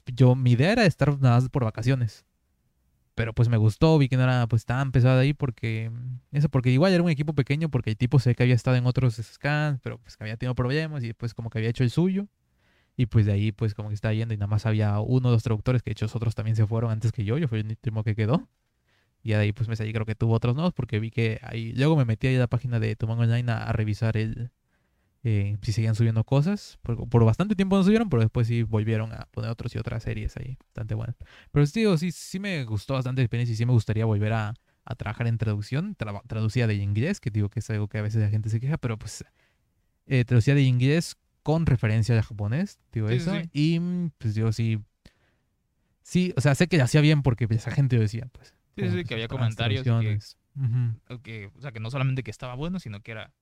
yo 0.07 0.34
mi 0.34 0.52
idea 0.52 0.72
era 0.72 0.84
estar 0.84 1.18
nada 1.20 1.36
más 1.36 1.48
por 1.48 1.64
vacaciones. 1.64 2.26
Pero 3.14 3.32
pues 3.34 3.48
me 3.48 3.57
gustó, 3.57 3.96
vi 3.98 4.09
que 4.11 4.18
no 4.18 4.24
era 4.24 4.46
pues 4.46 4.66
tan 4.66 4.92
pesada 4.92 5.20
ahí 5.20 5.32
porque 5.32 5.90
eso 6.32 6.50
porque 6.50 6.70
igual 6.70 6.92
era 6.92 7.02
un 7.02 7.11
equipo 7.11 7.32
pequeño 7.34 7.70
porque 7.70 7.90
el 7.90 7.96
tipo 7.96 8.18
sé 8.18 8.34
que 8.34 8.42
había 8.42 8.54
estado 8.54 8.76
en 8.76 8.86
otros 8.86 9.16
scans, 9.16 9.80
pero 9.82 9.98
pues 9.98 10.18
que 10.18 10.24
había 10.24 10.36
tenido 10.36 10.54
problemas 10.54 11.02
y 11.02 11.09
después 11.09 11.32
como 11.32 11.48
que 11.50 11.59
había 11.59 11.70
hecho 11.70 11.82
el 11.82 11.90
suyo. 11.90 12.28
Y 12.96 13.07
pues 13.07 13.26
de 13.26 13.32
ahí 13.32 13.52
pues 13.52 13.74
como 13.74 13.88
que 13.88 13.94
estaba 13.94 14.14
yendo 14.14 14.34
y 14.34 14.36
nada 14.36 14.48
más 14.48 14.66
había 14.66 15.00
uno 15.00 15.28
o 15.28 15.32
dos 15.32 15.42
traductores 15.42 15.82
que 15.82 15.90
de 15.90 15.92
hecho 15.92 16.07
otros 16.14 16.34
también 16.34 16.57
se 16.57 16.66
fueron 16.66 16.90
antes 16.90 17.12
que 17.12 17.24
yo, 17.24 17.38
yo 17.38 17.48
fui 17.48 17.61
el 17.61 17.68
último 17.68 18.04
que 18.04 18.14
quedó. 18.14 18.46
Y 19.27 19.31
de 19.31 19.37
ahí 19.37 19.53
pues 19.53 19.68
me 19.68 19.74
salí, 19.74 19.93
creo 19.93 20.07
que 20.07 20.14
tuvo 20.14 20.35
otros 20.35 20.55
nuevos 20.55 20.72
porque 20.72 21.01
vi 21.01 21.11
que 21.11 21.41
ahí, 21.43 21.72
luego 21.72 21.97
me 21.97 22.05
metí 22.05 22.29
ahí 22.29 22.37
a 22.37 22.39
la 22.39 22.47
página 22.47 22.79
de 22.79 22.95
Tumango 22.95 23.22
Online 23.22 23.51
a, 23.51 23.64
a 23.64 23.72
revisar 23.72 24.16
el, 24.16 24.51
eh, 25.24 25.57
si 25.62 25.72
seguían 25.72 25.97
subiendo 25.97 26.22
cosas. 26.22 26.79
Por, 26.83 27.09
por 27.09 27.24
bastante 27.24 27.57
tiempo 27.57 27.77
no 27.77 27.83
subieron, 27.83 28.09
pero 28.09 28.22
después 28.22 28.47
sí 28.47 28.62
volvieron 28.62 29.12
a 29.12 29.27
poner 29.33 29.51
otros 29.51 29.74
y 29.74 29.79
otras 29.79 30.05
series 30.05 30.37
ahí, 30.37 30.57
bastante 30.68 30.95
buenas. 30.95 31.16
Pero 31.51 31.66
sí, 31.66 31.81
digo, 31.81 31.99
sí, 31.99 32.12
sí 32.12 32.39
me 32.39 32.64
gustó 32.64 32.95
bastante 32.95 33.20
la 33.20 33.24
experiencia 33.24 33.53
y 33.53 33.57
sí 33.57 33.66
me 33.66 33.72
gustaría 33.72 34.05
volver 34.05 34.33
a, 34.33 34.55
a 34.85 34.95
trabajar 34.95 35.27
en 35.27 35.39
traducción, 35.39 35.97
tra- 35.97 36.22
traducida 36.29 36.68
de 36.68 36.74
inglés, 36.77 37.18
que 37.18 37.31
digo 37.31 37.49
que 37.49 37.59
es 37.59 37.68
algo 37.70 37.89
que 37.89 37.99
a 37.99 38.03
veces 38.03 38.22
la 38.22 38.29
gente 38.31 38.49
se 38.49 38.61
queja, 38.61 38.79
pero 38.79 38.97
pues 38.97 39.24
eh, 40.07 40.24
traducida 40.24 40.55
de 40.55 40.62
inglés 40.62 41.16
con 41.43 41.66
referencia 41.66 42.14
al 42.16 42.22
japonés, 42.22 42.79
digo 42.93 43.09
Sí, 43.09 43.14
eso. 43.16 43.33
sí. 43.41 43.51
Y 43.53 43.81
pues 44.18 44.37
digo, 44.37 44.53
sí, 44.53 44.79
sí, 46.03 46.33
o 46.37 46.41
sea, 46.41 46.55
sé 46.55 46.68
que 46.68 46.79
lo 46.79 46.85
hacía 46.85 47.01
bien 47.01 47.22
porque 47.22 47.47
esa 47.51 47.70
gente 47.72 47.97
lo 47.97 48.03
decía, 48.03 48.29
pues. 48.33 48.55
Sí, 48.77 48.89
sí, 48.91 49.05
que 49.05 49.14
había 49.14 49.29
comentarios 49.29 49.83
que- 49.85 50.18
o 51.09 51.20
que, 51.22 51.51
o 51.57 51.61
sea, 51.61 51.72
que 51.72 51.81
no 51.81 51.91
solamente 51.91 52.22
que 52.22 52.31
estaba 52.31 52.55
bueno, 52.55 52.79
sino 52.79 53.01
que 53.01 53.12
era... 53.12 53.33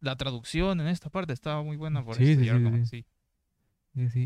La 0.00 0.16
traducción 0.16 0.80
en 0.80 0.86
esta 0.88 1.10
parte 1.10 1.32
estaba 1.34 1.62
muy 1.62 1.76
buena 1.76 2.02
por 2.02 2.16
Sí, 2.16 2.24
sí, 2.24 2.44
sí, 2.44 2.48
como. 2.48 2.84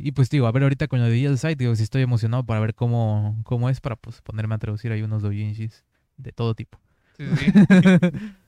Y 0.07 0.13
pues 0.13 0.31
digo, 0.31 0.47
a 0.47 0.53
ver 0.53 0.63
ahorita 0.63 0.87
con 0.89 1.01
lo 1.01 1.07
de 1.07 1.25
el 1.25 1.39
site, 1.39 1.57
digo, 1.57 1.75
sí 1.75 1.83
estoy 1.83 2.03
emocionado 2.03 2.45
para 2.45 2.61
ver 2.61 2.75
cómo, 2.75 3.41
cómo 3.45 3.69
es 3.71 3.81
para 3.81 3.97
pues 3.97 4.21
ponerme 4.23 4.55
a 4.55 4.59
traducir 4.59 4.93
ahí 4.93 5.03
unos 5.03 5.23
doujinshis 5.23 5.85
de 6.17 6.33
todo 6.33 6.55
tipo. 6.55 6.79
Sí, 7.17 7.25
sí, 7.37 7.45
sí. 7.45 7.51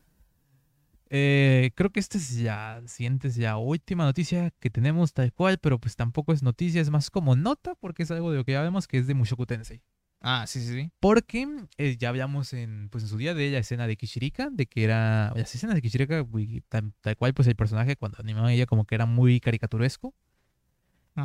Eh, 1.09 1.71
creo 1.77 1.91
que 1.91 2.01
esta 2.01 2.19
es 2.19 2.37
ya, 2.37 2.83
siguiente 2.87 3.29
es 3.29 3.37
ya 3.37 3.57
última 3.59 4.05
noticia 4.05 4.51
que 4.59 4.71
tenemos 4.71 5.13
tal 5.13 5.33
cual, 5.33 5.59
pero 5.59 5.79
pues 5.79 5.95
tampoco 5.95 6.33
es 6.33 6.43
noticia, 6.43 6.81
es 6.81 6.91
más 6.91 7.11
como 7.11 7.37
nota, 7.37 7.77
porque 7.77 8.03
es 8.03 8.11
algo 8.11 8.33
de 8.33 8.39
lo 8.39 8.45
que 8.45 8.53
ya 8.53 8.63
vemos 8.63 8.89
que 8.89 8.99
es 8.99 9.07
de 9.07 9.15
Mushoku 9.15 9.47
Tensei. 9.47 9.83
Ah, 10.21 10.45
sí, 10.47 10.61
sí, 10.61 10.75
sí. 10.75 10.91
Porque 11.01 11.47
eh, 11.79 11.97
ya 11.99 12.09
hablamos 12.09 12.53
en, 12.53 12.89
pues 12.91 13.05
en 13.05 13.11
su 13.11 13.17
día 13.17 13.35
de 13.35 13.51
la 13.51 13.59
escena 13.59 13.87
de 13.87 13.97
Kishirika, 13.97 14.51
de 14.51 14.67
que 14.67 14.85
era, 14.85 15.33
las 15.35 15.55
escenas 15.55 15.75
de 15.75 15.83
Kishirika, 15.83 16.27
tal, 16.69 16.93
tal 17.01 17.17
cual 17.17 17.35
pues 17.35 17.49
el 17.49 17.57
personaje 17.57 17.97
cuando 17.97 18.19
animaba 18.21 18.49
a 18.49 18.53
ella 18.53 18.67
como 18.67 18.85
que 18.85 18.95
era 18.95 19.07
muy 19.07 19.41
caricaturesco. 19.41 20.15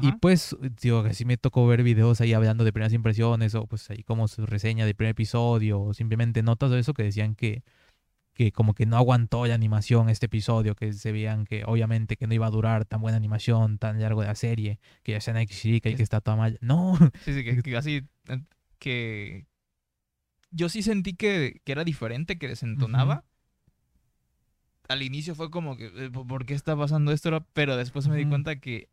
Y 0.01 0.07
Ajá. 0.07 0.17
pues, 0.21 0.55
digo, 0.81 1.03
que 1.03 1.13
sí 1.13 1.25
me 1.25 1.35
tocó 1.35 1.67
ver 1.67 1.83
videos 1.83 2.21
ahí 2.21 2.31
hablando 2.31 2.63
de 2.63 2.71
primeras 2.71 2.93
impresiones 2.93 3.55
o 3.55 3.67
pues 3.67 3.89
ahí 3.89 4.03
como 4.03 4.29
su 4.29 4.45
reseña 4.45 4.85
del 4.85 4.95
primer 4.95 5.11
episodio 5.11 5.81
o 5.81 5.93
simplemente 5.93 6.43
notas 6.43 6.71
de 6.71 6.79
eso 6.79 6.93
que 6.93 7.03
decían 7.03 7.35
que, 7.35 7.63
que 8.33 8.53
como 8.53 8.73
que 8.73 8.85
no 8.85 8.95
aguantó 8.95 9.45
la 9.45 9.53
animación 9.53 10.07
este 10.07 10.27
episodio, 10.27 10.75
que 10.75 10.93
se 10.93 11.11
veían 11.11 11.43
que 11.45 11.63
obviamente 11.65 12.15
que 12.15 12.25
no 12.25 12.33
iba 12.33 12.47
a 12.47 12.51
durar 12.51 12.85
tan 12.85 13.01
buena 13.01 13.17
animación, 13.17 13.79
tan 13.79 13.99
largo 13.99 14.21
de 14.21 14.27
la 14.27 14.35
serie, 14.35 14.79
que 15.03 15.11
ya 15.11 15.19
sea 15.19 15.45
Kishirika 15.45 15.89
y 15.89 15.95
que 15.95 16.03
está 16.03 16.21
toda 16.21 16.37
mal. 16.37 16.57
No, 16.61 16.97
Sí, 17.25 17.33
sí, 17.33 17.43
que, 17.43 17.61
que 17.61 17.75
así, 17.75 18.07
eh, 18.29 18.39
que 18.81 19.45
yo 20.49 20.67
sí 20.67 20.81
sentí 20.81 21.13
que, 21.13 21.61
que 21.63 21.71
era 21.71 21.83
diferente, 21.83 22.39
que 22.39 22.47
desentonaba. 22.47 23.23
Al 24.89 25.03
inicio 25.03 25.35
fue 25.35 25.51
como 25.51 25.77
que, 25.77 25.85
eh, 25.85 26.09
¿por 26.09 26.45
qué 26.45 26.55
está 26.55 26.75
pasando 26.75 27.11
esto? 27.11 27.45
Pero 27.53 27.77
después 27.77 28.07
me 28.07 28.17
di 28.17 28.23
Ujú. 28.23 28.31
cuenta 28.31 28.59
que 28.59 28.89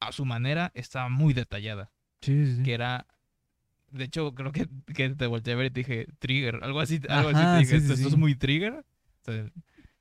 a 0.00 0.10
su 0.10 0.24
manera 0.24 0.72
estaba 0.74 1.08
muy 1.10 1.34
detallada. 1.34 1.92
sí, 2.22 2.46
sí, 2.46 2.56
sí. 2.56 2.62
Que 2.62 2.72
era, 2.72 3.06
de 3.92 4.04
hecho, 4.04 4.34
creo 4.34 4.50
que, 4.50 4.66
que 4.94 5.10
te 5.10 5.26
volteé 5.26 5.52
a 5.52 5.56
ver 5.56 5.66
y 5.66 5.70
te 5.70 5.80
dije, 5.80 6.06
trigger, 6.18 6.60
algo 6.62 6.80
así, 6.80 6.98
algo 7.08 7.28
así 7.28 7.44
te 7.44 7.58
dije, 7.58 7.80
sí, 7.80 7.80
sí, 7.80 7.82
¿esto, 7.82 7.92
esto 7.92 8.08
sí. 8.08 8.14
es 8.14 8.18
muy 8.18 8.34
trigger? 8.34 8.84
Sea, 9.20 9.52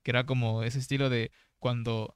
que 0.02 0.12
era 0.12 0.26
como 0.26 0.64
ese 0.64 0.80
estilo 0.80 1.10
de 1.10 1.32
cuando... 1.60 2.16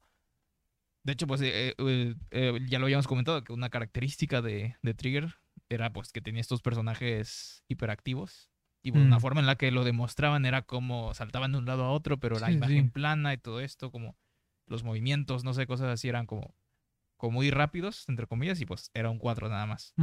De 1.03 1.13
hecho, 1.13 1.27
pues 1.27 1.41
eh, 1.41 1.75
eh, 1.77 2.15
eh, 2.31 2.59
ya 2.67 2.79
lo 2.79 2.85
habíamos 2.85 3.07
comentado, 3.07 3.43
que 3.43 3.53
una 3.53 3.69
característica 3.69 4.41
de, 4.41 4.75
de 4.81 4.93
Trigger 4.93 5.35
era 5.69 5.91
pues 5.91 6.11
que 6.11 6.21
tenía 6.21 6.41
estos 6.41 6.61
personajes 6.61 7.63
hiperactivos. 7.67 8.49
Y 8.83 8.91
pues, 8.91 9.03
una 9.05 9.17
Mm. 9.17 9.21
forma 9.21 9.39
en 9.41 9.47
la 9.47 9.55
que 9.57 9.71
lo 9.71 9.83
demostraban 9.83 10.45
era 10.45 10.61
como 10.61 11.13
saltaban 11.13 11.51
de 11.51 11.57
un 11.57 11.65
lado 11.65 11.83
a 11.83 11.91
otro, 11.91 12.17
pero 12.19 12.39
la 12.39 12.51
Sí, 12.51 12.57
imagen 12.57 12.85
sí. 12.85 12.91
plana 12.91 13.33
y 13.33 13.37
todo 13.37 13.59
esto, 13.59 13.91
como 13.91 14.15
los 14.67 14.83
movimientos, 14.83 15.43
no 15.43 15.53
sé, 15.53 15.65
cosas 15.67 15.87
así 15.89 16.07
eran 16.09 16.25
como, 16.25 16.55
como 17.17 17.33
muy 17.33 17.51
rápidos, 17.51 18.07
entre 18.09 18.27
comillas, 18.27 18.61
y 18.61 18.65
pues 18.65 18.91
era 18.93 19.09
un 19.09 19.19
cuadro 19.19 19.49
nada 19.49 19.65
más. 19.65 19.93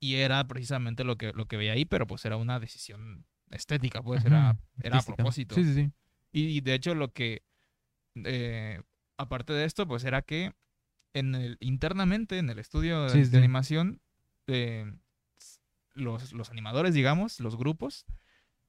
Y 0.00 0.16
era 0.16 0.46
precisamente 0.46 1.02
lo 1.04 1.16
que, 1.16 1.32
lo 1.32 1.46
que 1.46 1.56
veía 1.56 1.72
ahí, 1.72 1.84
pero 1.86 2.06
pues 2.06 2.24
era 2.24 2.36
una 2.36 2.60
decisión 2.60 3.26
estética, 3.50 4.02
pues 4.02 4.24
era, 4.24 4.50
a 4.50 5.02
propósito. 5.02 5.54
Sí, 5.54 5.64
sí, 5.64 5.74
sí. 5.74 5.92
Y 6.32 6.60
de 6.60 6.74
hecho 6.74 6.94
lo 6.94 7.12
que, 7.12 7.42
eh, 8.16 8.82
aparte 9.18 9.52
de 9.52 9.64
esto, 9.64 9.86
pues 9.86 10.04
era 10.04 10.22
que 10.22 10.52
en 11.14 11.34
el, 11.34 11.56
internamente 11.60 12.38
en 12.38 12.50
el 12.50 12.58
estudio 12.58 13.04
de, 13.04 13.10
Sí, 13.12 13.18
de 13.18 13.24
sí. 13.24 13.36
animación, 13.36 14.00
eh, 14.46 14.92
los, 15.94 16.32
los 16.32 16.50
animadores, 16.50 16.94
digamos, 16.94 17.40
los 17.40 17.56
grupos, 17.56 18.06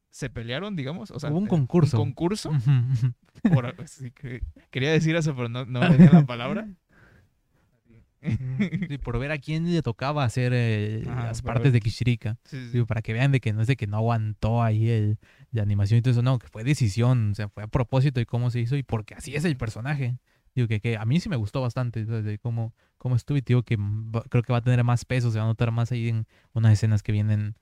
se 0.09 0.30
pelearon, 0.30 0.76
digamos. 0.76 1.11
O 1.11 1.19
sea, 1.19 1.30
Hubo 1.30 1.39
un 1.39 1.45
eh, 1.45 1.49
concurso. 1.49 1.97
Un 2.01 2.05
concurso. 2.09 2.51
Por- 3.43 3.76
sí, 3.88 4.11
que- 4.11 4.43
quería 4.71 4.91
decir 4.91 5.15
eso, 5.15 5.36
pero 5.36 5.49
no, 5.49 5.65
no 5.65 5.80
me 5.82 5.89
venía 5.89 6.11
la 6.11 6.26
palabra. 6.26 6.67
Sí, 8.88 8.97
por 8.97 9.19
ver 9.19 9.32
a 9.32 9.38
quién 9.38 9.71
le 9.71 9.82
tocaba 9.84 10.23
hacer 10.23 10.51
eh, 10.55 11.03
Ajá, 11.07 11.26
las 11.26 11.41
partes 11.43 11.65
ver. 11.65 11.73
de 11.73 11.80
Kishirika. 11.80 12.39
Sí, 12.45 12.57
sí, 12.57 12.65
sí. 12.65 12.71
Digo, 12.73 12.88
para 12.88 13.03
que 13.03 13.13
vean 13.13 13.32
de 13.32 13.39
que 13.39 13.53
no 13.53 13.61
es 13.61 13.67
de 13.67 13.76
que 13.76 13.86
no 13.86 13.97
aguantó 13.97 14.63
ahí 14.63 14.89
el, 14.89 15.19
la 15.51 15.61
animación 15.61 15.99
y 15.99 16.01
todo 16.01 16.11
eso, 16.11 16.23
no, 16.23 16.39
que 16.39 16.47
fue 16.47 16.63
decisión, 16.63 17.32
o 17.32 17.36
sea, 17.36 17.49
fue 17.49 17.63
a 17.63 17.67
propósito 17.67 18.19
y 18.19 18.26
cómo 18.26 18.49
se 18.49 18.61
hizo 18.61 18.78
y 18.78 18.84
porque 18.84 19.13
así 19.13 19.36
es 19.36 19.45
el 19.45 19.57
personaje. 19.57 20.17
Digo 20.56 20.68
que, 20.68 20.80
que 20.80 20.97
a 20.97 21.06
mí 21.06 21.20
sí 21.20 21.30
me 21.30 21.36
gustó 21.36 21.62
bastante 21.62 22.06
de 22.06 22.39
cómo, 22.39 22.74
cómo 22.97 23.16
estuvo 23.16 23.38
y 23.38 23.41
digo 23.41 23.64
que 23.64 23.78
va- 23.78 24.24
creo 24.30 24.43
que 24.43 24.53
va 24.53 24.60
a 24.60 24.62
tener 24.64 24.84
más 24.84 25.06
peso, 25.06 25.32
se 25.32 25.38
va 25.39 25.45
a 25.45 25.47
notar 25.47 25.72
más 25.72 25.91
ahí 25.91 26.10
en 26.10 26.28
unas 26.53 26.74
escenas 26.74 27.03
que 27.03 27.12
vienen 27.12 27.56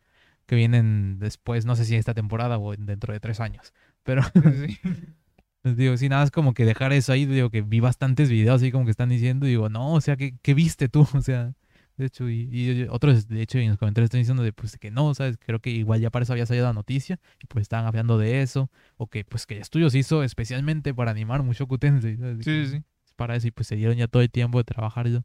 que 0.46 0.56
vienen 0.56 1.20
después, 1.20 1.66
no 1.66 1.76
sé 1.76 1.86
si 1.86 1.96
esta 1.96 2.14
temporada 2.14 2.58
o 2.58 2.74
en- 2.74 2.86
dentro 2.86 3.14
de 3.14 3.20
tres 3.20 3.39
años. 3.39 3.74
Pero 4.04 4.22
Sí, 4.68 4.80
pues 5.62 5.78
digo, 5.78 5.98
sí, 5.98 6.10
nada, 6.10 6.24
es 6.26 6.32
como 6.32 6.54
que 6.54 6.66
dejar 6.66 6.94
eso 6.94 7.14
ahí, 7.14 7.26
digo 7.26 7.50
que 7.50 7.62
vi 7.62 7.80
bastantes 7.80 8.30
videos 8.30 8.62
ahí 8.62 8.72
como 8.72 8.86
que 8.86 8.91
están 8.91 9.10
diciendo, 9.10 9.46
digo, 9.48 9.70
no, 9.70 9.94
o 9.94 10.02
sea, 10.02 10.18
¿qué, 10.18 10.36
qué 10.41 10.54
viste 10.54 10.89
tú? 10.89 11.08
O 11.16 11.22
sea, 11.22 11.54
de 11.98 12.06
hecho, 12.06 12.30
y, 12.30 12.50
y 12.52 12.84
otros, 12.89 13.28
de 13.28 13.41
hecho, 13.41 13.58
en 13.60 13.70
los 13.70 13.78
comentarios 13.78 14.08
están 14.08 14.22
diciendo 14.22 14.44
de, 14.44 14.54
pues, 14.54 14.78
que 14.78 14.91
no, 14.91 15.14
¿sabes? 15.14 15.38
Creo 15.38 15.60
que 15.60 15.70
igual 15.70 16.02
ya 16.02 16.10
para 16.10 16.24
eso 16.24 16.34
había 16.34 16.46
salido 16.46 16.66
la 16.66 16.74
noticia, 16.74 17.20
y 17.41 17.48
pues 17.48 17.64
estaban 17.64 17.86
hablando 17.86 18.18
de 18.18 18.41
eso, 18.41 18.70
o 18.98 19.08
que, 19.08 19.24
pues, 19.26 19.46
que 19.46 19.56
el 19.56 19.62
estudio 19.62 19.89
se 19.89 20.00
hizo 20.00 20.24
especialmente 20.24 20.94
para 20.94 21.12
animar 21.12 21.44
Mushoku 21.44 21.78
Tensei, 21.78 22.18
¿sabes? 22.18 22.38
Sí, 22.44 22.66
sí, 22.66 22.72
sí. 22.78 22.84
Para 23.16 23.36
eso, 23.36 23.48
y 23.48 23.52
pues 23.52 23.68
se 23.68 23.76
dieron 23.76 23.96
ya 23.96 24.08
todo 24.08 24.24
el 24.24 24.32
tiempo 24.32 24.58
de 24.58 24.64
trabajar 24.64 25.08
yo. 25.08 25.22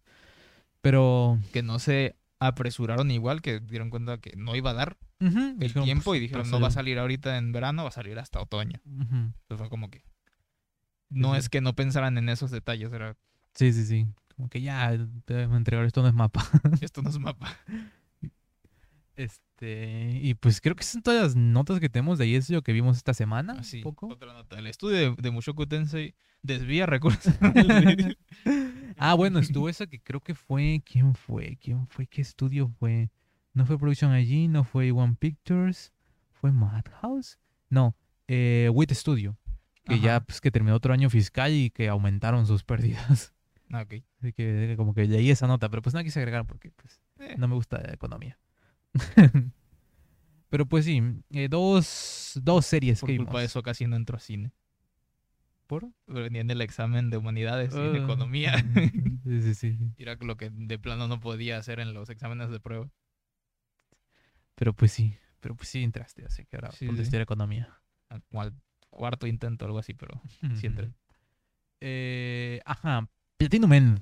Pero, 0.80 1.38
Que 1.52 1.62
no 1.62 1.78
se 1.78 2.16
apresuraron 2.38 3.10
igual, 3.10 3.42
que 3.42 3.60
dieron 3.60 3.90
cuenta 3.90 4.18
que 4.18 4.36
no 4.36 4.54
iba 4.54 4.70
a 4.70 4.74
dar 4.74 4.96
ujú, 5.20 5.38
el 5.38 5.58
dijeron, 5.58 5.84
tiempo 5.84 6.04
pues, 6.04 6.18
y 6.18 6.20
dijeron, 6.20 6.50
no 6.50 6.60
va 6.60 6.68
a 6.68 6.70
salir". 6.70 6.98
ahorita 6.98 7.36
en 7.38 7.52
verano, 7.52 7.82
va 7.82 7.88
a 7.88 7.92
salir 7.92 8.18
hasta 8.18 8.40
otoño. 8.40 8.80
Ujú. 8.84 9.16
Entonces 9.16 9.58
fue 9.58 9.68
como 9.68 9.90
que... 9.90 10.02
No 11.10 11.34
es 11.34 11.48
que 11.48 11.60
no 11.60 11.74
pensaran 11.74 12.18
en 12.18 12.28
esos 12.28 12.50
detalles, 12.50 12.92
era... 12.92 13.16
Sí, 13.54 13.72
sí, 13.72 13.84
sí. 13.86 14.06
Como 14.38 14.48
que 14.48 14.60
ya, 14.60 14.96
te 15.24 15.46
voy 15.46 15.54
a 15.54 15.56
entregar 15.56 15.84
esto 15.84 16.00
no 16.00 16.06
es 16.06 16.14
mapa. 16.14 16.48
Esto 16.80 17.02
no 17.02 17.10
es 17.10 17.18
mapa. 17.18 17.56
Este, 19.16 20.20
y 20.22 20.34
pues 20.34 20.60
creo 20.60 20.76
que 20.76 20.84
son 20.84 21.02
todas 21.02 21.20
las 21.20 21.34
notas 21.34 21.80
que 21.80 21.88
tenemos 21.88 22.18
de 22.18 22.24
ahí, 22.24 22.36
es 22.36 22.48
lo 22.48 22.62
que 22.62 22.72
vimos 22.72 22.96
esta 22.96 23.14
semana, 23.14 23.54
Así, 23.54 23.78
un 23.78 23.82
poco. 23.82 24.06
otra 24.06 24.32
nota. 24.32 24.56
El 24.56 24.68
estudio 24.68 24.96
de, 24.96 25.20
de 25.20 25.30
Mushoku 25.32 25.66
Tensei 25.66 26.14
desvía 26.42 26.86
recursos. 26.86 27.34
Ah, 29.00 29.14
bueno, 29.14 29.38
estuvo 29.38 29.68
esa 29.68 29.86
que 29.86 30.00
creo 30.00 30.20
que 30.20 30.34
fue, 30.34 30.82
¿quién 30.84 31.14
fue? 31.14 31.56
¿Quién 31.60 31.86
fue? 31.86 32.08
¿Qué 32.08 32.20
estudio 32.20 32.68
fue? 32.80 33.10
No 33.54 33.64
fue 33.64 33.78
Production 33.78 34.10
allí, 34.10 34.48
no 34.48 34.64
fue 34.64 34.90
One 34.90 35.14
Pictures, 35.16 35.92
fue 36.32 36.50
Madhouse, 36.50 37.38
no, 37.70 37.94
eh, 38.26 38.68
Wit 38.72 38.90
Studio, 38.92 39.36
que 39.84 40.00
ya 40.00 40.18
pues 40.18 40.40
que 40.40 40.50
terminó 40.50 40.74
otro 40.74 40.92
año 40.92 41.10
fiscal 41.10 41.52
y 41.52 41.70
que 41.70 41.88
aumentaron 41.88 42.46
sus 42.46 42.64
pérdidas. 42.64 43.32
Ah, 43.70 43.82
ok. 43.82 43.94
Así 44.20 44.32
que 44.32 44.74
como 44.76 44.94
que 44.94 45.04
leí 45.06 45.30
esa 45.30 45.46
nota, 45.46 45.68
pero 45.68 45.82
pues 45.82 45.94
no 45.94 46.02
quise 46.02 46.18
agregar 46.20 46.46
porque 46.46 46.70
pues 46.70 47.00
Eh, 47.18 47.34
no 47.38 47.48
me 47.48 47.54
gusta 47.54 47.80
la 47.82 47.92
economía. 47.92 48.38
pero 50.50 50.66
pues 50.66 50.84
sí, 50.86 51.02
eh, 51.30 51.48
dos, 51.48 52.32
dos 52.42 52.64
series 52.66 53.00
por 53.00 53.08
que 53.10 53.16
culpa 53.16 53.32
vimos. 53.32 53.42
de 53.42 53.46
eso 53.46 53.62
casi 53.62 53.86
no 53.86 53.96
entró 53.96 54.16
a 54.16 54.20
cine. 54.20 54.52
¿Por? 55.66 55.90
Venía 56.06 56.40
en 56.40 56.50
el 56.50 56.62
examen 56.62 57.10
de 57.10 57.18
humanidades 57.18 57.74
y 57.74 57.78
de 57.78 57.98
Ah, 57.98 58.04
economía. 58.04 58.52
sí, 59.24 59.42
sí, 59.42 59.54
sí. 59.54 59.78
Era 59.98 60.16
lo 60.20 60.36
que 60.38 60.48
de 60.50 60.78
plano 60.78 61.08
no 61.08 61.20
podía 61.20 61.58
hacer 61.58 61.80
en 61.80 61.92
los 61.92 62.08
exámenes 62.08 62.50
de 62.50 62.58
prueba. 62.60 62.88
Pero 64.54 64.72
pues 64.72 64.92
sí, 64.92 65.14
pero 65.40 65.54
pues 65.54 65.68
sí 65.68 65.82
entraste, 65.84 66.24
así 66.24 66.44
que 66.46 66.56
ahora 66.56 66.70
Sí, 66.72 66.86
ponte 66.86 67.02
a 67.02 67.04
sí. 67.04 67.16
economía. 67.16 67.80
Como 68.30 68.42
al 68.42 68.54
cuarto 68.90 69.26
intento, 69.26 69.66
algo 69.66 69.78
así, 69.78 69.94
pero 69.94 70.20
sí 70.54 70.66
entré. 70.66 70.90
Eh, 71.80 72.60
ajá, 72.64 73.08
Platinum. 73.38 73.98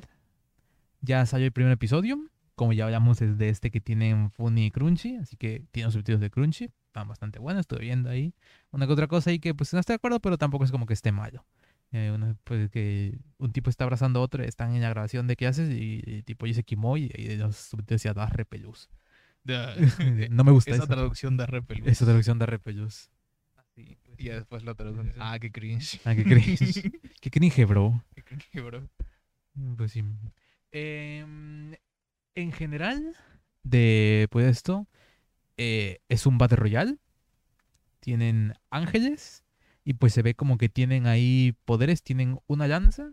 Ya 1.02 1.26
salió 1.26 1.46
el 1.46 1.52
primer 1.52 1.72
episodio. 1.72 2.18
Como 2.54 2.72
ya 2.72 2.86
hablamos, 2.86 3.20
es 3.20 3.36
de 3.36 3.50
este 3.50 3.70
que 3.70 3.80
tienen 3.82 4.30
Funny 4.30 4.66
y 4.66 4.70
Crunchy. 4.70 5.16
Así 5.16 5.36
que 5.36 5.62
tiene 5.70 5.86
los 5.86 5.92
subtítulos 5.92 6.22
de 6.22 6.30
Crunchy. 6.30 6.70
Están 6.86 7.06
bastante 7.06 7.38
buenos, 7.38 7.60
estuve 7.60 7.80
viendo 7.80 8.08
ahí. 8.08 8.34
Una 8.70 8.86
que 8.86 8.92
otra 8.94 9.06
cosa 9.06 9.28
ahí 9.28 9.38
que 9.38 9.54
pues 9.54 9.74
no 9.74 9.80
estoy 9.80 9.94
de 9.94 9.96
acuerdo, 9.96 10.20
pero 10.20 10.38
tampoco 10.38 10.64
es 10.64 10.70
como 10.70 10.86
que 10.86 10.94
esté 10.94 11.12
malo. 11.12 11.44
Eh, 11.92 12.34
pues 12.44 12.70
que 12.70 13.18
un 13.38 13.52
tipo 13.52 13.68
está 13.68 13.84
abrazando 13.84 14.20
a 14.20 14.22
otro, 14.22 14.42
están 14.42 14.74
en 14.74 14.80
la 14.80 14.88
grabación 14.88 15.26
de 15.26 15.36
clases 15.36 15.70
y 15.70 16.02
el 16.06 16.24
tipo 16.24 16.46
dice 16.46 16.64
Kimoy 16.64 17.12
y 17.14 17.36
los 17.36 17.56
subtítulos 17.56 18.02
decía 18.02 18.14
da 18.14 18.26
repelús. 18.26 18.88
no 20.30 20.42
me 20.44 20.50
gusta 20.50 20.72
Esa 20.72 20.86
traducción 20.86 21.36
de 21.36 21.46
repelús. 21.46 21.86
esa 21.86 22.04
traducción 22.04 22.38
de 22.38 22.46
repelús. 22.46 23.10
Sí, 23.74 23.98
Y 24.16 24.24
ya 24.24 24.34
después 24.36 24.64
la 24.64 24.74
traducción. 24.74 25.12
Ah, 25.20 25.38
qué 25.38 25.52
cringe. 25.52 26.00
Ah, 26.06 26.14
qué 26.14 26.24
cringe. 26.24 26.90
Qué 27.20 27.30
cringe, 27.30 27.66
bro. 27.66 28.02
Qué 28.14 28.22
cringe, 28.22 28.64
bro. 28.64 28.88
Pues 29.76 29.92
sí. 29.92 30.04
Em, 30.72 31.74
en 32.34 32.52
general, 32.52 33.16
de 33.62 34.28
pues 34.30 34.46
esto, 34.46 34.86
eh, 35.56 36.00
es 36.08 36.26
un 36.26 36.38
Battle 36.38 36.56
Royale. 36.56 36.98
Tienen 38.00 38.54
ángeles. 38.70 39.44
Y 39.84 39.94
pues 39.94 40.12
se 40.12 40.22
ve 40.22 40.34
como 40.34 40.58
que 40.58 40.68
tienen 40.68 41.06
ahí 41.06 41.54
poderes. 41.64 42.02
Tienen 42.02 42.38
una 42.46 42.68
lanza 42.68 43.12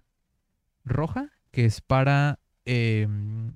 roja 0.83 1.29
que 1.51 1.65
es 1.65 1.81
para. 1.81 2.39
em, 2.65 3.55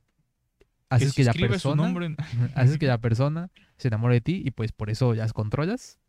haces 0.90 1.14
si 1.14 1.16
que 1.18 1.24
la 1.26 1.34
persona. 1.34 1.84
nombre 1.84 2.06
en- 2.06 2.18
haces 2.56 2.78
que 2.78 2.88
la 2.88 3.00
persona 3.00 3.50
se 3.78 3.88
enamore 3.90 4.16
de 4.16 4.22
ti. 4.22 4.42
Y 4.46 4.52
pues 4.52 4.72
por 4.72 4.90
eso 4.90 5.14
las 5.14 5.34
controlas. 5.34 6.00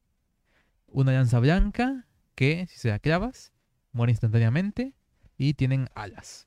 Una 0.87 1.12
lanza 1.12 1.39
blanca 1.41 2.07
que, 2.35 2.66
si 2.68 2.79
se 2.79 2.89
la 2.89 2.99
clavas, 2.99 3.53
muere 3.93 4.12
instantáneamente. 4.12 4.95
Y 5.37 5.55
tienen 5.55 5.89
alas 5.95 6.47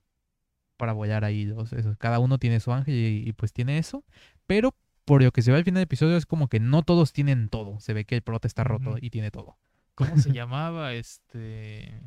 para 0.81 0.93
volar 0.93 1.23
ahí. 1.23 1.45
Los, 1.45 1.73
esos. 1.73 1.95
Cada 1.97 2.17
uno 2.17 2.39
tiene 2.39 2.59
su 2.59 2.73
ángel 2.73 2.95
y, 2.95 3.29
y, 3.29 3.33
pues 3.33 3.53
tiene 3.53 3.77
eso. 3.77 4.03
Pero 4.47 4.73
por 5.05 5.21
lo 5.21 5.31
que 5.31 5.43
se 5.43 5.51
ve 5.51 5.57
al 5.57 5.63
final 5.63 5.75
del 5.75 5.83
episodio 5.83 6.17
es 6.17 6.25
como 6.25 6.47
que 6.47 6.59
no 6.59 6.81
todos 6.81 7.13
tienen 7.13 7.49
todo. 7.49 7.79
Se 7.79 7.93
ve 7.93 8.03
que 8.03 8.15
el 8.15 8.23
prota 8.23 8.47
está 8.47 8.63
roto 8.63 8.95
y 8.99 9.11
tiene 9.11 9.29
todo. 9.29 9.59
¿Cómo 9.93 10.17
se 10.17 10.31
llamaba 10.33 10.93
este? 10.93 12.01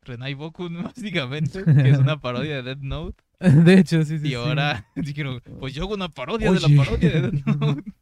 Renai 0.00 0.32
Boku, 0.32 0.70
básicamente, 0.82 1.62
que 1.64 1.90
es 1.90 1.98
una 1.98 2.18
parodia 2.18 2.56
de 2.56 2.62
Dead 2.62 2.78
Note. 2.78 3.22
de 3.38 3.78
hecho, 3.78 4.02
sí, 4.02 4.18
sí. 4.18 4.26
y 4.26 4.30
sí. 4.30 4.34
ahora 4.34 4.90
dijeron, 4.96 5.42
pues 5.58 5.74
yo 5.74 5.82
hago 5.82 5.92
una 5.92 6.08
parodia 6.08 6.50
de 6.50 6.60
la 6.60 6.82
parodia 6.82 7.10
de 7.10 7.20
Dead 7.20 7.44
Note. 7.44 7.92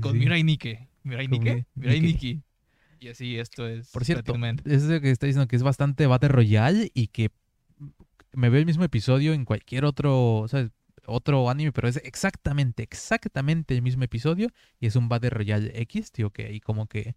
Con. 0.00 0.18
Mirai 0.18 0.42
Nikki. 0.42 0.78
¿Mirai? 1.04 1.28
Mi- 1.28 1.64
Mirai 1.76 2.00
Nikki. 2.00 2.42
Y 3.00 3.08
así 3.08 3.38
esto 3.38 3.66
es. 3.66 3.90
Por 3.90 4.04
cierto, 4.04 4.34
es 4.64 4.82
lo 4.84 5.00
que 5.00 5.10
está 5.10 5.26
diciendo 5.26 5.46
que 5.48 5.56
es 5.56 5.62
bastante 5.62 6.06
Battle 6.06 6.28
Royale 6.30 6.90
y 6.94 7.08
que 7.08 7.30
me 8.32 8.48
veo 8.48 8.60
el 8.60 8.66
mismo 8.66 8.84
episodio 8.84 9.32
en 9.32 9.44
cualquier 9.44 9.84
otro, 9.84 10.46
¿sabes? 10.48 10.70
otro 11.06 11.50
anime, 11.50 11.70
pero 11.72 11.86
es 11.86 11.96
exactamente, 12.02 12.82
exactamente 12.82 13.74
el 13.74 13.82
mismo 13.82 14.04
episodio 14.04 14.48
y 14.80 14.86
es 14.86 14.96
un 14.96 15.08
Battle 15.08 15.30
Royale 15.30 15.70
X, 15.82 16.10
tío, 16.12 16.30
que 16.30 16.46
ahí 16.46 16.60
como 16.60 16.86
que, 16.86 17.14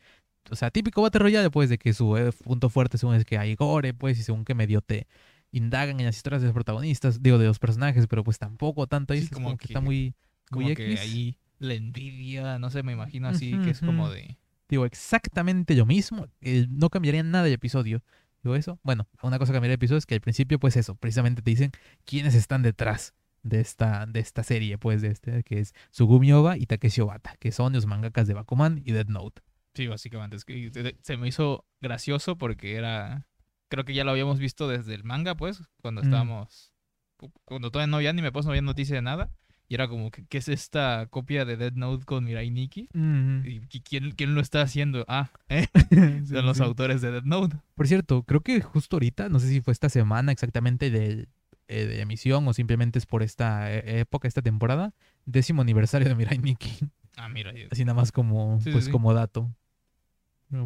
o 0.50 0.56
sea, 0.56 0.72
típico 0.72 1.02
Battle 1.02 1.20
Royale, 1.20 1.50
pues, 1.50 1.70
de 1.70 1.78
que 1.78 1.94
su 1.94 2.18
eh, 2.18 2.32
punto 2.44 2.70
fuerte 2.70 2.98
según 2.98 3.16
es 3.16 3.24
que 3.26 3.38
hay 3.38 3.56
gore, 3.56 3.94
pues, 3.94 4.20
y 4.20 4.24
según 4.24 4.44
que 4.44 4.56
medio 4.56 4.82
te 4.82 5.08
indagan 5.52 6.00
en 6.02 6.06
las 6.06 6.18
historias 6.18 6.42
de 6.42 6.48
los 6.50 6.54
protagonistas, 6.54 7.24
digo, 7.24 7.38
de 7.38 7.48
los 7.48 7.60
personajes, 7.60 8.08
pero 8.08 8.24
pues 8.24 8.38
tampoco 8.38 8.88
tanto 8.88 9.14
ahí, 9.14 9.20
Sí, 9.20 9.26
es 9.26 9.32
como 9.32 9.46
como 9.46 9.58
que, 9.58 9.68
que- 9.68 9.74
está 9.74 9.80
muy, 9.82 10.14
muy 10.52 10.66
Como 10.66 10.76
que 10.76 11.00
ahí 11.00 11.38
la 11.60 11.74
envidia, 11.74 12.60
no 12.60 12.70
sé, 12.70 12.84
me 12.84 12.92
imagino 12.92 13.30
así, 13.30 13.52
que 13.64 13.72
es 13.72 13.80
como 13.80 14.10
de. 14.10 14.38
Digo, 14.70 14.86
exactamente 14.86 15.76
lo 15.76 15.86
mismo. 15.86 16.28
eh, 16.42 16.68
no 16.70 16.90
cambiaría 16.90 17.24
nada 17.24 17.44
del 17.46 17.54
episodio. 17.54 18.04
Digo 18.44 18.56
eso. 18.56 18.80
Bueno, 18.84 19.08
una 19.22 19.40
cosa 19.40 19.52
que 19.52 19.56
cambiaría 19.58 19.74
el 19.74 19.78
episodio 19.80 19.98
es 19.98 20.06
que 20.06 20.16
al 20.16 20.22
principio, 20.22 20.60
pues 20.60 20.76
eso, 20.78 20.96
precisamente 20.96 21.42
te 21.42 21.50
dicen 21.50 21.72
quiénes 22.06 22.36
están 22.36 22.62
detrás 22.64 23.14
de 23.44 23.60
esta, 23.62 24.06
de 24.06 24.20
esta 24.20 24.44
serie, 24.44 24.78
pues, 24.78 25.02
de 25.02 25.10
este, 25.10 25.44
que 25.44 25.60
es 25.60 25.74
Sugumi 25.92 26.32
Oba 26.34 26.58
y 26.58 26.66
Takeshi 26.66 27.02
Obata, 27.02 27.36
que 27.40 27.52
son 27.52 27.74
los 27.74 27.86
mangakas 27.86 28.28
de 28.28 28.34
Bakuman 28.34 28.82
y 28.86 28.92
Dead 28.92 29.08
Note. 29.08 29.42
Sí, 29.74 29.88
básicamente. 29.88 30.36
Es 30.36 30.44
que 30.46 30.96
se- 31.02 31.18
me 31.18 31.28
hizo 31.28 31.66
gracioso 31.82 32.38
porque 32.38 32.76
era. 32.76 33.26
Creo 33.70 33.86
que 33.86 33.94
ya 33.94 34.04
lo 34.04 34.12
habíamos 34.12 34.40
visto 34.40 34.68
desde 34.68 34.96
el 34.96 35.04
manga, 35.04 35.36
pues, 35.36 35.62
cuando 35.82 36.02
Mm. 36.02 36.06
estábamos. 36.06 36.74
cu- 37.18 37.32
Cuando 37.46 37.72
todavía 37.72 37.90
no 37.90 37.98
había 37.98 38.10
anime, 38.12 38.32
pues 38.32 38.46
no 38.46 38.52
había 38.52 38.62
noticia 38.62 38.96
de 38.96 39.02
nada. 39.02 39.32
Y 39.70 39.76
era 39.76 39.88
como, 39.90 40.12
¿qué 40.12 40.38
es 40.38 40.48
esta 40.48 41.08
copia 41.10 41.44
de 41.44 41.58
Dead 41.58 41.74
Note 41.74 42.06
con 42.06 42.24
Mirai 42.24 42.50
Nikki? 42.50 42.88
¿Y 42.94 43.60
qui- 43.68 43.84
quién, 43.84 44.12
quién 44.12 44.34
lo 44.34 44.40
está 44.42 44.62
haciendo? 44.62 45.04
Ah, 45.08 45.30
¿eh? 45.50 45.68
Sí, 46.26 46.34
Son 46.34 46.46
los 46.46 46.58
sí. 46.58 46.64
autores 46.64 47.02
de 47.02 47.12
Dead 47.12 47.24
Note. 47.24 47.58
Por 47.76 47.88
cierto, 47.88 48.24
creo 48.24 48.42
que 48.42 48.62
justo 48.62 48.96
ahorita, 48.96 49.28
no 49.30 49.40
sé 49.40 49.50
si 49.50 49.60
fue 49.62 49.74
esta 49.74 49.90
semana 49.90 50.32
exactamente 50.32 50.90
de, 50.90 51.28
eh, 51.68 51.86
de 51.86 52.00
emisión 52.02 52.48
o 52.48 52.54
simplemente 52.54 52.98
es 52.98 53.06
por 53.06 53.24
esta 53.24 53.74
eh, 53.74 54.00
época, 54.00 54.28
esta 54.28 54.42
temporada, 54.42 54.94
décimo 55.26 55.62
aniversario 55.62 56.08
de 56.08 56.16
Mirai 56.16 56.38
Nikki. 56.38 56.88
Ah, 57.18 57.28
mira. 57.28 57.52
Así 57.70 57.84
nada 57.84 57.96
más 57.96 58.12
como, 58.14 58.62
Sí, 58.62 58.72
pues, 58.72 58.88
como 58.88 59.14
dato. 59.14 59.52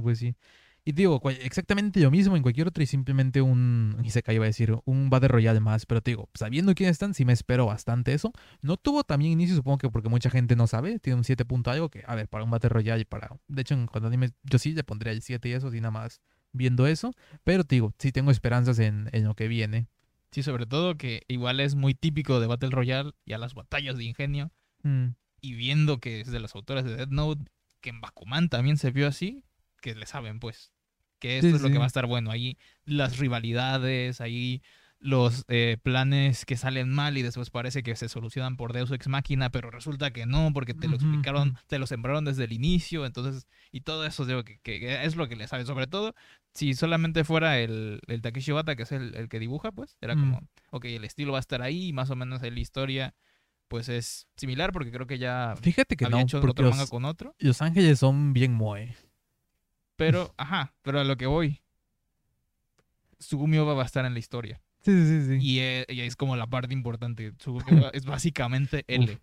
Pues 0.04 0.20
sí. 0.20 0.36
Y 0.84 0.94
digo, 0.94 1.22
exactamente 1.30 2.00
lo 2.00 2.10
mismo 2.10 2.36
en 2.36 2.42
cualquier 2.42 2.68
otro 2.68 2.82
y 2.82 2.88
simplemente 2.88 3.42
un, 3.42 4.02
se 4.08 4.24
iba 4.30 4.46
a 4.46 4.48
decir, 4.48 4.76
un 4.86 5.12
Battle 5.12 5.28
Royale 5.28 5.60
más, 5.60 5.86
pero 5.86 6.02
te 6.02 6.12
digo, 6.12 6.28
sabiendo 6.34 6.74
quiénes 6.74 6.94
están, 6.94 7.14
sí 7.14 7.24
me 7.24 7.34
espero 7.34 7.68
bastante 7.68 8.14
eso. 8.14 8.34
No 8.64 8.78
tuvo 8.78 9.04
también 9.04 9.34
inicio, 9.34 9.56
supongo 9.56 9.78
que 9.78 9.90
porque 9.92 10.10
mucha 10.10 10.32
gente 10.32 10.56
no 10.56 10.66
sabe, 10.66 10.98
tiene 10.98 11.18
un 11.18 11.24
7 11.24 11.46
punto 11.46 11.70
algo 11.70 11.90
que, 11.90 12.04
a 12.08 12.16
ver, 12.16 12.28
para 12.28 12.44
un 12.44 12.50
Battle 12.50 12.70
Royale 12.70 13.02
y 13.02 13.06
para, 13.06 13.30
de 13.48 13.62
hecho, 13.62 13.76
en 13.76 13.86
cuando 13.86 14.08
anime, 14.08 14.32
yo 14.44 14.58
sí 14.58 14.74
le 14.74 14.84
pondría 14.84 15.14
el 15.14 15.22
7 15.22 15.50
y 15.50 15.52
eso, 15.52 15.68
así 15.68 15.78
nada 15.78 15.92
más 15.92 16.20
viendo 16.52 16.88
eso, 16.88 17.14
pero 17.44 17.64
te 17.64 17.76
digo, 17.76 17.94
sí 18.00 18.12
tengo 18.12 18.32
esperanzas 18.32 18.80
en, 18.80 19.08
en 19.14 19.24
lo 19.24 19.36
que 19.36 19.48
viene. 19.48 19.88
Sí, 20.32 20.42
sobre 20.42 20.66
todo 20.66 20.98
que 20.98 21.24
igual 21.28 21.60
es 21.60 21.76
muy 21.76 21.94
típico 21.94 22.40
de 22.40 22.48
Battle 22.48 22.72
Royale 22.72 23.12
y 23.26 23.34
a 23.34 23.38
las 23.38 23.54
batallas 23.54 23.98
de 23.98 24.06
ingenio. 24.06 24.52
Mm, 24.82 25.10
Y 25.42 25.54
viendo 25.54 26.00
que 26.00 26.22
es 26.22 26.32
de 26.32 26.40
los 26.40 26.56
autores 26.56 26.86
de 26.86 26.96
Dead 26.96 27.10
Note, 27.10 27.44
que 27.82 27.90
en 27.92 28.02
Bakuman 28.02 28.50
también 28.50 28.78
se 28.78 28.92
vio 28.92 29.08
así, 29.08 29.44
que 29.82 29.96
le 29.96 30.06
saben, 30.06 30.40
pues. 30.40 30.72
Que 31.20 31.38
esto 31.38 31.50
Sí, 31.50 31.56
es 31.56 31.62
lo 31.62 31.68
sí. 31.68 31.74
que 31.74 31.78
va 31.80 31.84
a 31.86 31.88
estar 31.88 32.06
bueno. 32.08 32.32
Ahí 32.32 32.58
las 32.86 33.18
rivalidades, 33.20 34.22
ahí 34.22 34.62
los 35.04 35.46
eh, 35.48 35.78
planes 35.82 36.46
que 36.46 36.58
salen 36.58 36.90
mal 36.90 37.18
y 37.18 37.24
después 37.24 37.50
parece 37.50 37.82
que 37.82 37.96
se 37.96 38.08
solucionan 38.08 38.56
por 38.56 38.72
Deus 38.72 38.92
Ex 38.92 39.08
Máquina, 39.08 39.50
pero 39.50 39.72
resulta 39.72 40.12
que 40.12 40.28
no, 40.28 40.52
porque 40.54 40.76
te 40.76 40.88
lo 40.88 40.96
explicaron, 40.96 41.58
te 41.68 41.80
lo 41.80 41.88
sembraron 41.88 42.24
desde 42.24 42.44
el 42.44 42.54
inicio, 42.54 43.08
entonces, 43.08 43.48
y 43.72 43.82
todo 43.82 44.06
eso 44.06 44.26
digo 44.28 44.44
que, 44.44 44.60
que 44.60 45.04
es 45.04 45.16
lo 45.16 45.28
que 45.28 45.36
le 45.36 45.48
saben, 45.48 45.66
sobre 45.66 45.88
todo 45.88 46.14
si 46.54 46.76
solamente 46.76 47.24
fuera 47.24 47.60
el, 47.60 48.00
el 48.08 48.22
Takeshi 48.22 48.52
Obata, 48.52 48.76
que 48.76 48.84
es 48.84 48.92
el, 48.92 49.16
el 49.16 49.28
que 49.28 49.40
dibuja, 49.40 49.72
pues, 49.72 49.98
era 50.02 50.16
Mm. 50.16 50.20
como, 50.20 50.48
ok, 50.70 50.86
el 50.86 51.04
estilo 51.04 51.32
va 51.32 51.40
a 51.40 51.42
estar 51.42 51.64
ahí, 51.64 51.88
y 51.88 51.94
más 51.94 52.12
o 52.12 52.16
menos 52.16 52.44
la 52.44 52.60
historia, 52.60 53.16
pues 53.70 53.90
es 53.90 54.28
similar, 54.36 54.72
porque 54.72 54.92
creo 54.92 55.08
que 55.08 55.18
ya 55.18 55.56
Fíjate 55.60 55.96
que 55.98 56.06
había 56.06 56.18
no, 56.18 56.24
hecho 56.24 56.38
otro 56.40 56.64
manga 56.66 56.82
los, 56.82 56.90
con 56.92 57.06
otro, 57.06 57.34
los 57.40 57.60
ángeles 57.64 57.98
son 57.98 58.34
bien 58.34 58.54
moe. 58.54 58.96
Pero, 60.06 60.34
ajá, 60.38 60.74
pero 60.82 61.00
a 61.00 61.04
lo 61.04 61.18
que 61.18 61.26
voy, 61.28 61.62
Sugumi 63.20 63.58
Oba 63.58 63.74
va 63.74 63.84
a 63.84 63.86
estar 63.86 64.06
en 64.06 64.14
la 64.14 64.20
historia. 64.20 64.62
Sí, 64.82 64.92
sí, 65.06 65.26
sí. 65.28 65.38
Y 65.40 65.60
e- 65.60 65.86
ella 65.88 66.06
es 66.06 66.16
como 66.16 66.36
la 66.36 66.48
parte 66.48 66.74
importante. 66.74 67.34
Sugumi 67.40 67.80
Oba 67.80 67.90
es 67.94 68.06
básicamente 68.06 68.84
L. 68.88 69.20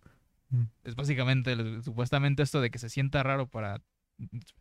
Mm. 0.50 0.62
Es 0.84 0.94
básicamente, 0.94 1.56
supuestamente 1.82 2.42
esto 2.42 2.60
de 2.60 2.70
que 2.70 2.78
se 2.78 2.88
sienta 2.88 3.22
raro 3.22 3.48
para 3.48 3.82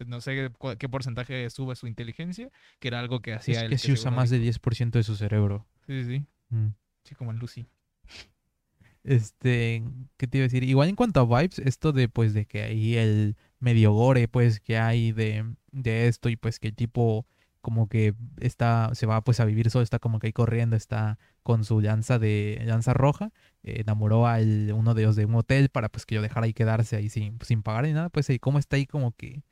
no 0.06 0.22
sé 0.22 0.52
qué 0.78 0.90
porcentaje 0.90 1.50
sube 1.50 1.76
su 1.76 1.88
inteligencia, 1.88 2.50
que 2.80 2.90
era 2.90 3.00
algo 3.00 3.22
que 3.22 3.34
hacía 3.34 3.58
Es 3.58 3.64
él. 3.64 3.70
que 3.72 3.78
sí 3.80 3.92
usa 3.92 4.12
más 4.12 4.30
de 4.30 4.40
10% 4.40 5.00
de 5.00 5.04
su 5.04 5.16
cerebro. 5.16 5.66
Sí, 5.88 6.04
sí, 6.04 6.18
sí. 6.18 6.26
Mm. 6.50 6.68
Sí, 7.04 7.16
como 7.16 7.32
en 7.32 7.40
Lucy. 7.40 7.66
Este, 9.04 9.84
¿qué 10.18 10.28
te 10.28 10.38
iba 10.38 10.44
a 10.44 10.48
decir? 10.50 10.64
Igual 10.64 10.90
en 10.90 10.96
cuanto 10.96 11.22
a 11.22 11.26
vibes, 11.42 11.60
esto 11.60 11.94
de 11.94 12.10
pues 12.10 12.34
de 12.34 12.46
que 12.46 12.64
ahí 12.64 12.98
el 12.98 13.38
medio 13.60 13.94
gore 13.94 14.28
pues 14.28 14.60
que 14.60 14.78
hay 14.78 15.14
de, 15.14 15.46
de 15.82 16.08
esto 16.08 16.30
y 16.30 16.36
pues 16.36 16.60
que 16.60 16.70
el 16.70 16.76
tipo 16.76 17.26
como 17.62 17.88
que 17.90 18.14
está, 18.40 18.92
se 18.94 19.06
va 19.06 19.22
pues 19.24 19.40
a 19.40 19.46
vivir 19.46 19.70
solo, 19.70 19.84
está 19.84 20.00
como 20.00 20.20
que 20.20 20.28
ahí 20.28 20.34
corriendo, 20.34 20.76
está 20.76 21.20
con 21.44 21.66
su 21.66 21.82
lanza 21.82 22.18
de, 22.18 22.62
lanza 22.66 22.94
roja, 22.94 23.32
eh, 23.64 23.82
enamoró 23.82 24.28
a 24.28 24.38
uno 24.38 24.94
de 24.94 25.02
ellos 25.02 25.16
de 25.16 25.26
un 25.26 25.36
hotel 25.36 25.70
para 25.70 25.90
pues 25.90 26.06
que 26.06 26.16
yo 26.16 26.22
dejara 26.22 26.46
ahí 26.46 26.54
quedarse 26.54 26.96
ahí 26.96 27.10
sin, 27.10 27.38
sin 27.42 27.64
pagar 27.64 27.84
ni 27.84 27.94
nada, 27.94 28.10
pues 28.10 28.30
ahí 28.30 28.40
como 28.40 28.60
está 28.60 28.78
ahí 28.78 28.86
como 28.86 29.12
que 29.12 29.44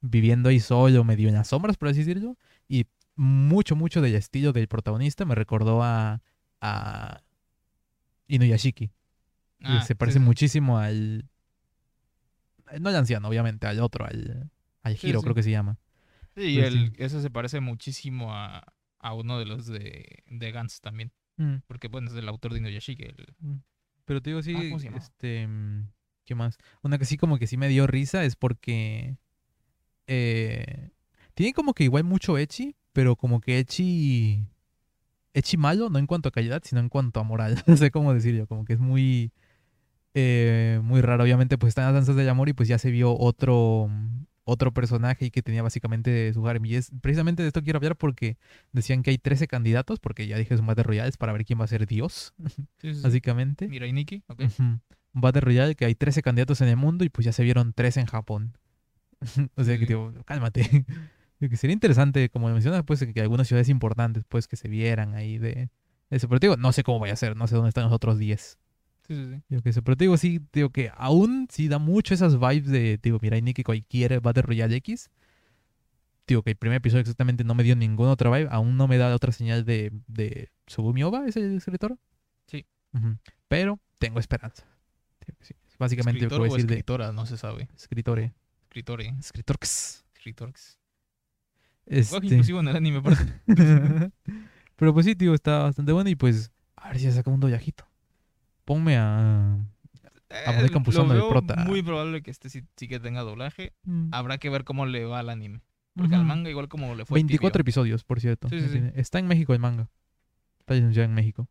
viviendo 0.00 0.50
ahí 0.50 0.60
solo, 0.60 1.04
medio 1.04 1.28
en 1.28 1.34
las 1.34 1.48
sombras, 1.48 1.76
por 1.76 1.88
así 1.88 2.00
decirlo, 2.00 2.36
y 2.68 2.86
mucho, 3.16 3.76
mucho 3.76 4.00
del 4.00 4.16
estilo 4.16 4.52
del 4.52 4.68
protagonista 4.68 5.24
me 5.24 5.34
recordó 5.34 5.82
a, 5.82 6.20
a 6.60 7.22
Inuyashiki. 8.26 8.90
Ah, 9.62 9.80
se 9.80 9.88
sí, 9.88 9.94
parece 9.94 10.18
sí. 10.18 10.24
muchísimo 10.24 10.78
al. 10.78 11.28
No 12.80 12.88
al 12.88 12.96
anciano, 12.96 13.28
obviamente, 13.28 13.66
al 13.66 13.80
otro, 13.80 14.06
al, 14.06 14.50
al 14.82 14.96
Sí, 14.96 15.08
sí. 15.20 15.24
creo 15.24 15.34
que 15.34 15.42
se 15.42 15.50
llama. 15.50 15.78
Sí, 16.34 16.42
y 16.42 16.54
Pues 16.60 16.72
el, 16.74 16.92
eso 16.98 17.20
se 17.20 17.30
parece 17.30 17.60
muchísimo 17.60 18.34
a, 18.34 18.64
a 18.98 19.14
uno 19.14 19.38
de 19.38 19.44
los 19.46 19.66
de, 19.66 20.22
de 20.26 20.50
Gantz 20.52 20.80
también. 20.80 21.12
Mm, 21.36 21.56
Porque, 21.66 21.88
bueno, 21.88 22.08
es 22.08 22.14
del 22.14 22.28
autor 22.28 22.52
de 22.52 22.58
Inuyashiki. 22.60 23.02
el- 23.04 23.34
mm. 23.38 23.56
Pero 24.04 24.20
te 24.20 24.30
digo, 24.30 24.42
sí, 24.42 24.52
Ah, 24.56 24.96
este. 24.96 25.48
¿Qué 26.24 26.34
más? 26.34 26.56
Una 26.82 26.98
que 26.98 27.04
sí, 27.04 27.16
como 27.16 27.38
que 27.38 27.46
sí 27.46 27.56
me 27.56 27.68
dio 27.68 27.86
risa 27.86 28.24
es 28.24 28.36
porque. 28.36 29.16
eh, 30.06 30.90
tiene 31.34 31.52
como 31.52 31.74
que 31.74 31.84
igual 31.84 32.04
mucho 32.04 32.36
Echi, 32.38 32.76
pero 32.92 33.16
como 33.16 33.40
que 33.40 33.58
Echi. 33.58 34.46
Echi 35.34 35.56
malo, 35.56 35.88
no 35.88 35.98
en 35.98 36.06
cuanto 36.06 36.28
a 36.28 36.32
calidad, 36.32 36.62
sino 36.64 36.80
en 36.80 36.88
cuanto 36.88 37.20
a 37.20 37.22
moral. 37.24 37.62
No 37.66 37.76
sé 37.76 37.90
cómo 37.90 38.12
decirlo, 38.14 38.46
como 38.46 38.64
que 38.64 38.74
es 38.74 38.78
muy. 38.80 39.32
eh, 40.14 40.80
muy 40.82 41.00
raro. 41.00 41.24
Obviamente, 41.24 41.58
pues 41.58 41.70
están 41.70 41.86
las 41.86 41.94
danzas 41.94 42.16
del 42.16 42.28
amor 42.28 42.48
y 42.48 42.52
pues 42.52 42.68
ya 42.68 42.78
se 42.78 42.90
vio 42.90 43.16
otro. 43.18 43.88
Otro 44.44 44.72
personaje 44.72 45.26
y 45.26 45.30
que 45.30 45.42
tenía 45.42 45.62
básicamente 45.62 46.32
su 46.32 46.46
harem. 46.48 46.64
Y 46.66 46.74
es 46.74 46.90
precisamente 47.00 47.42
de 47.42 47.48
esto 47.48 47.62
quiero 47.62 47.76
hablar 47.76 47.96
porque 47.96 48.38
decían 48.72 49.02
que 49.02 49.10
hay 49.10 49.18
13 49.18 49.46
candidatos, 49.46 50.00
porque 50.00 50.26
ya 50.26 50.36
dije 50.36 50.56
son 50.56 50.66
Battle 50.66 50.82
Royales 50.82 51.16
para 51.16 51.32
ver 51.32 51.44
quién 51.44 51.60
va 51.60 51.64
a 51.64 51.68
ser 51.68 51.86
Dios, 51.86 52.34
Sí, 52.46 52.64
sí, 52.80 52.94
sí. 52.94 53.00
básicamente. 53.02 53.68
Mira, 53.68 53.86
y 53.86 53.92
Nikki, 53.92 54.22
ok. 54.26 54.42
Un 54.58 54.80
Battle 55.12 55.42
Royale 55.42 55.74
que 55.74 55.84
hay 55.84 55.94
13 55.94 56.22
candidatos 56.22 56.60
en 56.60 56.68
el 56.68 56.76
mundo 56.76 57.04
y 57.04 57.08
pues 57.08 57.24
ya 57.24 57.32
se 57.32 57.44
vieron 57.44 57.72
3 57.72 57.98
en 57.98 58.06
Japón. 58.06 58.56
o 59.56 59.64
sea 59.64 59.78
que, 59.78 59.86
digo, 59.86 60.12
cálmate. 60.24 60.84
Que 61.40 61.56
sería 61.56 61.74
interesante, 61.74 62.28
como 62.28 62.48
mencionas, 62.50 62.84
pues 62.84 63.04
que 63.04 63.20
algunas 63.20 63.48
ciudades 63.48 63.68
importantes, 63.68 64.22
pues 64.28 64.46
que 64.46 64.54
se 64.54 64.68
vieran 64.68 65.16
ahí 65.16 65.38
de 65.38 65.70
eso. 66.08 66.28
Pero 66.28 66.38
te 66.38 66.46
digo, 66.46 66.56
no 66.56 66.70
sé 66.70 66.84
cómo 66.84 67.00
vaya 67.00 67.14
a 67.14 67.16
ser, 67.16 67.34
no 67.36 67.48
sé 67.48 67.56
dónde 67.56 67.70
están 67.70 67.82
los 67.82 67.92
otros 67.92 68.16
10. 68.16 68.60
Sí, 69.12 69.24
sí, 69.24 69.34
sí. 69.34 69.42
Digo 69.48 69.62
que 69.62 69.70
eso, 69.70 69.82
pero 69.82 69.96
te 69.96 70.04
digo, 70.04 70.16
sí, 70.16 70.40
digo 70.52 70.70
que 70.70 70.90
aún 70.96 71.46
sí 71.50 71.68
da 71.68 71.78
mucho 71.78 72.14
esas 72.14 72.38
vibes 72.38 72.66
de, 72.66 72.98
digo, 73.02 73.18
mira, 73.20 73.38
Nikki 73.38 73.62
cualquier 73.62 74.20
Battle 74.20 74.42
Royale 74.42 74.76
X. 74.76 75.10
Digo 76.26 76.42
que 76.42 76.50
el 76.50 76.56
primer 76.56 76.76
episodio 76.78 77.00
exactamente 77.00 77.44
no 77.44 77.54
me 77.54 77.62
dio 77.62 77.76
ninguna 77.76 78.12
otra 78.12 78.30
vibe, 78.30 78.48
aún 78.50 78.76
no 78.76 78.88
me 78.88 78.96
da 78.96 79.14
otra 79.14 79.32
señal 79.32 79.64
de, 79.64 79.92
de 80.06 80.50
Sugumi 80.66 81.02
Oba, 81.02 81.26
¿es 81.26 81.36
el 81.36 81.56
escritor? 81.56 81.98
Sí. 82.46 82.64
Pero 83.48 83.80
tengo 83.98 84.18
esperanza. 84.18 84.64
Digo 85.26 85.38
que 85.38 85.44
sí, 85.44 85.54
Básicamente 85.78 86.20
que 86.20 86.26
Escritor 86.26 86.46
a 86.46 86.50
o 86.50 86.54
decir 86.54 86.66
de 86.66 86.74
escritora, 86.74 87.12
no 87.12 87.26
se 87.26 87.36
sabe. 87.36 87.68
escritore. 87.76 88.32
Escritore, 88.64 89.14
Escritorx. 89.18 90.04
escritores. 90.14 90.78
Este... 91.86 92.16
Inclusivo 92.16 92.60
en 92.60 92.68
el 92.68 92.76
anime. 92.76 93.02
Pero 94.76 94.94
pues 94.94 95.06
sí, 95.06 95.14
tío, 95.14 95.34
está 95.34 95.58
bastante 95.64 95.92
bueno 95.92 96.08
y 96.08 96.14
pues 96.14 96.50
a 96.76 96.88
ver 96.88 96.98
si 96.98 97.04
ya 97.04 97.12
saca 97.12 97.30
un 97.30 97.40
doyajito. 97.40 97.86
Ponme 98.64 98.96
a... 98.96 99.58
A 100.46 100.52
Monet 100.52 100.72
Eh, 100.74 101.28
prota. 101.28 101.56
muy 101.66 101.82
probable 101.82 102.22
que 102.22 102.30
este 102.30 102.48
sí, 102.48 102.62
sí 102.76 102.88
que 102.88 102.98
tenga 102.98 103.20
doblaje. 103.20 103.74
Mm. 103.84 104.08
Habrá 104.12 104.38
que 104.38 104.48
ver 104.48 104.64
cómo 104.64 104.86
le 104.86 105.04
va 105.04 105.18
al 105.18 105.28
anime. 105.28 105.60
Porque 105.94 106.14
al 106.14 106.22
Ujú. 106.22 106.28
manga 106.28 106.48
igual 106.48 106.68
como 106.68 106.94
le 106.94 107.04
fue 107.04 107.16
24 107.16 107.52
tibio. 107.52 107.60
episodios, 107.62 108.02
por 108.04 108.18
cierto. 108.20 108.48
Sí, 108.48 108.60
sí, 108.60 108.68
sí. 108.70 108.80
Está 108.94 109.18
en 109.18 109.26
México 109.26 109.52
el 109.52 109.58
manga. 109.58 109.90
Está 110.60 110.72
licenciado 110.74 111.04
en 111.06 111.12
México. 111.14 111.48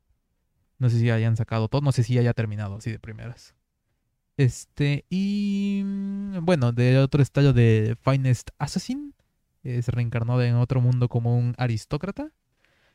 No 0.79 0.89
sé 0.89 0.97
si 0.97 1.11
hayan 1.11 1.37
sacado 1.37 1.67
todo, 1.67 1.81
no 1.81 1.91
sé 1.91 2.01
si 2.03 2.17
haya 2.17 2.33
terminado 2.33 2.75
así 2.77 2.89
de 2.89 2.97
primeras. 2.97 3.53
Este, 4.37 5.05
y 5.11 5.83
mm, 5.85 6.37
bueno, 6.43 6.71
de 6.71 6.97
otro 6.97 7.21
estilo 7.21 7.53
de 7.53 7.95
Finest 8.01 8.49
Assassin, 8.57 9.13
eh, 9.63 9.83
se 9.83 9.91
reencarnó 9.91 10.41
en 10.41 10.55
otro 10.55 10.81
mundo 10.81 11.07
como 11.07 11.37
un 11.37 11.53
aristócrata, 11.59 12.31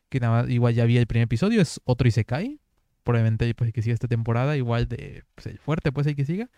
que 0.08 0.18
nada 0.18 0.42
más, 0.42 0.50
igual 0.50 0.74
ya 0.74 0.84
vi 0.84 0.96
el 0.96 1.06
primer 1.06 1.24
episodio, 1.26 1.60
es 1.60 1.80
otro 1.84 2.08
Isekai, 2.08 2.58
probablemente 3.06 3.54
pues 3.54 3.72
que 3.72 3.80
siga 3.80 3.94
esta 3.94 4.08
temporada, 4.08 4.56
igual 4.56 4.88
de 4.88 5.24
pues, 5.34 5.46
el 5.46 5.58
fuerte, 5.58 5.92
pues 5.92 6.06
hay 6.06 6.14
que 6.14 6.26
siga. 6.26 6.50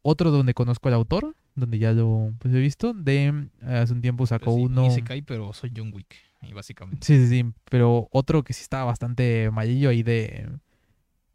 Otro 0.00 0.30
donde 0.30 0.54
conozco 0.54 0.88
al 0.88 0.94
autor, 0.94 1.34
donde 1.56 1.78
ya 1.78 1.92
lo 1.92 2.32
pues, 2.38 2.54
he 2.54 2.60
visto, 2.60 2.94
de 2.94 3.48
hace 3.60 3.92
un 3.92 4.00
tiempo 4.00 4.26
sacó 4.26 4.54
sí, 4.54 4.62
uno... 4.62 4.90
Se 4.90 5.02
cae, 5.02 5.22
pero 5.22 5.52
soy 5.52 5.72
John 5.76 5.92
Wick. 5.92 6.14
Básicamente. 6.54 7.04
Sí, 7.04 7.16
sí, 7.18 7.28
sí. 7.28 7.52
Pero 7.70 8.08
otro 8.12 8.44
que 8.44 8.52
sí 8.52 8.62
estaba 8.62 8.84
bastante 8.84 9.50
malillo 9.50 9.90
ahí 9.90 10.02
de. 10.02 10.48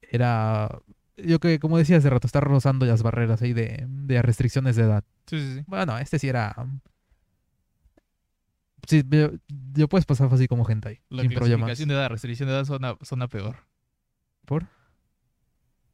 Era. 0.09 0.79
Yo 1.17 1.39
que, 1.39 1.59
como 1.59 1.77
decía 1.77 1.97
hace 1.97 2.09
rato, 2.09 2.27
está 2.27 2.39
rozando 2.39 2.85
las 2.85 3.03
barreras 3.03 3.41
ahí 3.41 3.51
de, 3.51 3.85
de 3.87 4.21
restricciones 4.21 4.75
de 4.75 4.83
edad. 4.83 5.03
Sí, 5.27 5.39
sí, 5.39 5.55
sí. 5.55 5.63
Bueno, 5.67 5.97
este 5.97 6.17
sí 6.17 6.29
era. 6.29 6.55
Sí, 8.87 9.03
yo, 9.09 9.31
yo 9.73 9.87
puedes 9.89 10.05
pasar 10.05 10.29
fácil 10.29 10.47
como 10.47 10.65
gente 10.65 10.89
ahí. 10.89 10.99
La 11.09 11.23
sin 11.23 11.31
problemas. 11.31 11.65
clasificación 11.65 11.89
de 11.89 11.95
edad, 11.95 12.09
restricción 12.09 12.47
de 12.49 12.55
edad 12.55 12.65
suena, 12.65 12.95
suena 13.01 13.27
peor. 13.27 13.57
¿Por? 14.51 14.67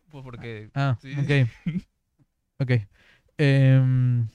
Pues 0.10 0.24
porque. 0.24 0.72
Ah, 0.74 0.97
Sí. 0.99 1.14
ok. 1.14 1.47
ok. 2.60 2.72
Em, 3.38 4.28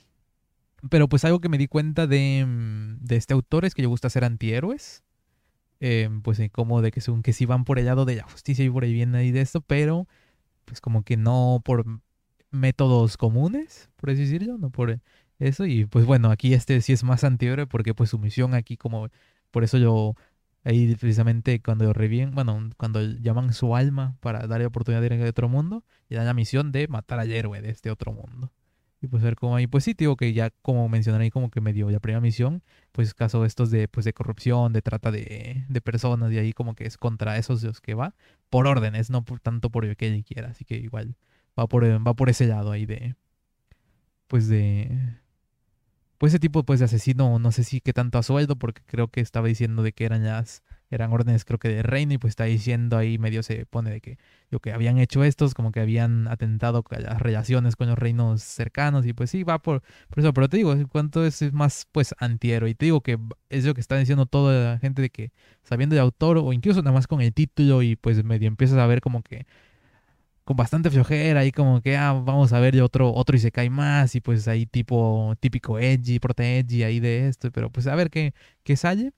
pero 0.90 1.08
pues 1.08 1.24
algo 1.24 1.40
que 1.40 1.48
me 1.48 1.58
di 1.58 1.66
cuenta 1.66 2.06
de, 2.06 2.44
mm, 2.46 2.98
de 3.04 3.16
este 3.16 3.34
autor 3.34 3.64
es 3.64 3.74
que 3.74 3.82
le 3.82 3.88
gusta 3.88 4.06
hacer 4.06 4.22
antihéroes. 4.22 5.02
Em, 5.80 6.22
pues 6.22 6.38
eh, 6.38 6.50
como 6.50 6.82
de 6.82 6.92
que 6.92 7.00
según 7.00 7.24
que 7.24 7.32
sí 7.32 7.46
van 7.46 7.64
por 7.64 7.80
el 7.80 7.86
lado 7.86 8.04
de 8.04 8.14
la 8.14 8.22
justicia 8.22 8.64
y 8.64 8.70
por 8.70 8.84
ahí 8.84 8.92
viene 8.92 9.18
ahí 9.18 9.32
de 9.32 9.40
esto, 9.40 9.60
pero 9.60 10.06
pues 10.66 10.80
como 10.80 11.02
que 11.02 11.16
no 11.16 11.60
por 11.64 11.84
métodos 12.52 13.16
comunes, 13.16 13.90
por 13.96 14.10
así 14.10 14.20
decirlo, 14.20 14.56
no 14.56 14.70
por 14.70 15.00
eso. 15.40 15.66
Y 15.66 15.86
pues 15.86 16.04
bueno, 16.04 16.30
aquí 16.30 16.54
este 16.54 16.80
sí 16.80 16.92
es 16.92 17.02
más 17.02 17.24
antihéroe 17.24 17.66
porque 17.66 17.92
pues 17.92 18.10
su 18.10 18.20
misión 18.20 18.54
aquí 18.54 18.76
como, 18.76 19.08
por 19.50 19.64
eso 19.64 19.78
yo 19.78 20.14
ahí 20.64 20.94
precisamente 20.96 21.60
cuando 21.60 21.92
reviven, 21.92 22.32
bueno, 22.32 22.70
cuando 22.76 23.00
llaman 23.02 23.52
su 23.52 23.76
alma 23.76 24.16
para 24.20 24.46
darle 24.46 24.66
oportunidad 24.66 25.00
de 25.00 25.14
ir 25.14 25.24
a 25.24 25.28
otro 25.28 25.48
mundo, 25.48 25.84
le 26.08 26.16
dan 26.16 26.26
la 26.26 26.34
misión 26.34 26.72
de 26.72 26.88
matar 26.88 27.20
al 27.20 27.32
héroe 27.32 27.60
de 27.60 27.70
este 27.70 27.90
otro 27.90 28.12
mundo. 28.12 28.52
Y 29.00 29.08
pues 29.08 29.22
ver 29.22 29.34
cómo 29.34 29.56
ahí, 29.56 29.66
pues 29.66 29.82
sí, 29.82 29.94
digo 29.98 30.16
que 30.16 30.32
ya 30.32 30.50
como 30.62 30.88
mencioné 30.88 31.24
ahí 31.24 31.30
como 31.30 31.50
que 31.50 31.60
me 31.60 31.72
dio 31.72 31.90
la 31.90 31.98
primera 31.98 32.20
misión, 32.20 32.62
pues 32.92 33.14
caso 33.14 33.42
de 33.42 33.48
estos 33.48 33.70
de, 33.72 33.88
pues 33.88 34.04
de 34.04 34.12
corrupción, 34.12 34.72
de 34.72 34.80
trata 34.80 35.10
de, 35.10 35.64
de 35.68 35.80
personas, 35.80 36.30
y 36.30 36.38
ahí 36.38 36.52
como 36.52 36.76
que 36.76 36.86
es 36.86 36.96
contra 36.98 37.36
esos 37.36 37.64
los 37.64 37.80
que 37.80 37.94
va, 37.94 38.14
por 38.48 38.68
órdenes, 38.68 39.10
no 39.10 39.24
por 39.24 39.40
tanto 39.40 39.70
por 39.70 39.84
lo 39.84 39.96
que 39.96 40.06
él 40.06 40.24
quiera, 40.24 40.50
así 40.50 40.64
que 40.64 40.76
igual 40.76 41.16
va 41.58 41.66
por, 41.66 41.84
va 41.84 42.14
por 42.14 42.30
ese 42.30 42.46
lado 42.46 42.70
ahí 42.70 42.86
de, 42.86 43.16
pues 44.28 44.48
de, 44.48 45.18
pues 46.22 46.30
ese 46.34 46.38
tipo 46.38 46.62
pues 46.62 46.78
de 46.78 46.84
asesino, 46.84 47.40
no 47.40 47.50
sé 47.50 47.64
si 47.64 47.80
qué 47.80 47.92
tanto 47.92 48.16
a 48.16 48.22
sueldo, 48.22 48.54
porque 48.54 48.80
creo 48.86 49.08
que 49.08 49.20
estaba 49.20 49.48
diciendo 49.48 49.82
de 49.82 49.92
que 49.92 50.04
eran 50.04 50.22
las, 50.24 50.62
eran 50.88 51.12
órdenes 51.12 51.44
creo 51.44 51.58
que 51.58 51.68
de 51.68 51.82
reino, 51.82 52.14
y 52.14 52.18
pues 52.18 52.30
está 52.30 52.44
diciendo 52.44 52.96
ahí 52.96 53.18
medio 53.18 53.42
se 53.42 53.66
pone 53.66 53.90
de 53.90 54.00
que 54.00 54.18
lo 54.48 54.60
que 54.60 54.72
habían 54.72 54.98
hecho 54.98 55.24
estos, 55.24 55.52
como 55.52 55.72
que 55.72 55.80
habían 55.80 56.28
atentado 56.28 56.84
a 56.88 57.00
las 57.00 57.20
relaciones 57.20 57.74
con 57.74 57.88
los 57.88 57.98
reinos 57.98 58.40
cercanos, 58.40 59.04
y 59.04 59.12
pues 59.14 59.30
sí, 59.30 59.42
va 59.42 59.58
por, 59.58 59.82
por 60.10 60.20
eso, 60.20 60.32
pero 60.32 60.48
te 60.48 60.58
digo, 60.58 60.74
es, 60.74 61.42
es 61.42 61.52
más 61.52 61.88
pues 61.90 62.14
antihéroe, 62.18 62.70
y 62.70 62.76
te 62.76 62.84
digo 62.84 63.00
que 63.00 63.18
es 63.50 63.64
lo 63.64 63.74
que 63.74 63.80
está 63.80 63.98
diciendo 63.98 64.26
toda 64.26 64.74
la 64.74 64.78
gente 64.78 65.02
de 65.02 65.10
que 65.10 65.32
sabiendo 65.64 65.96
el 65.96 66.00
autor, 66.02 66.38
o 66.38 66.52
incluso 66.52 66.82
nada 66.82 66.94
más 66.94 67.08
con 67.08 67.20
el 67.20 67.34
título, 67.34 67.82
y 67.82 67.96
pues 67.96 68.22
medio 68.22 68.46
empiezas 68.46 68.78
a 68.78 68.86
ver 68.86 69.00
como 69.00 69.24
que 69.24 69.44
con 70.44 70.56
bastante 70.56 70.90
flojera 70.90 71.44
y 71.44 71.52
como 71.52 71.80
que 71.80 71.96
ah, 71.96 72.12
vamos 72.12 72.52
a 72.52 72.60
ver 72.60 72.80
otro 72.82 73.12
otro 73.12 73.36
y 73.36 73.40
se 73.40 73.52
cae 73.52 73.70
más 73.70 74.14
y 74.14 74.20
pues 74.20 74.48
ahí 74.48 74.66
tipo 74.66 75.34
típico 75.40 75.78
edgy, 75.78 76.18
prote 76.18 76.58
edgy 76.58 76.82
ahí 76.82 77.00
de 77.00 77.28
esto, 77.28 77.50
pero 77.52 77.70
pues 77.70 77.86
a 77.86 77.94
ver 77.94 78.10
qué, 78.10 78.34
qué 78.64 78.76
sale. 78.76 79.12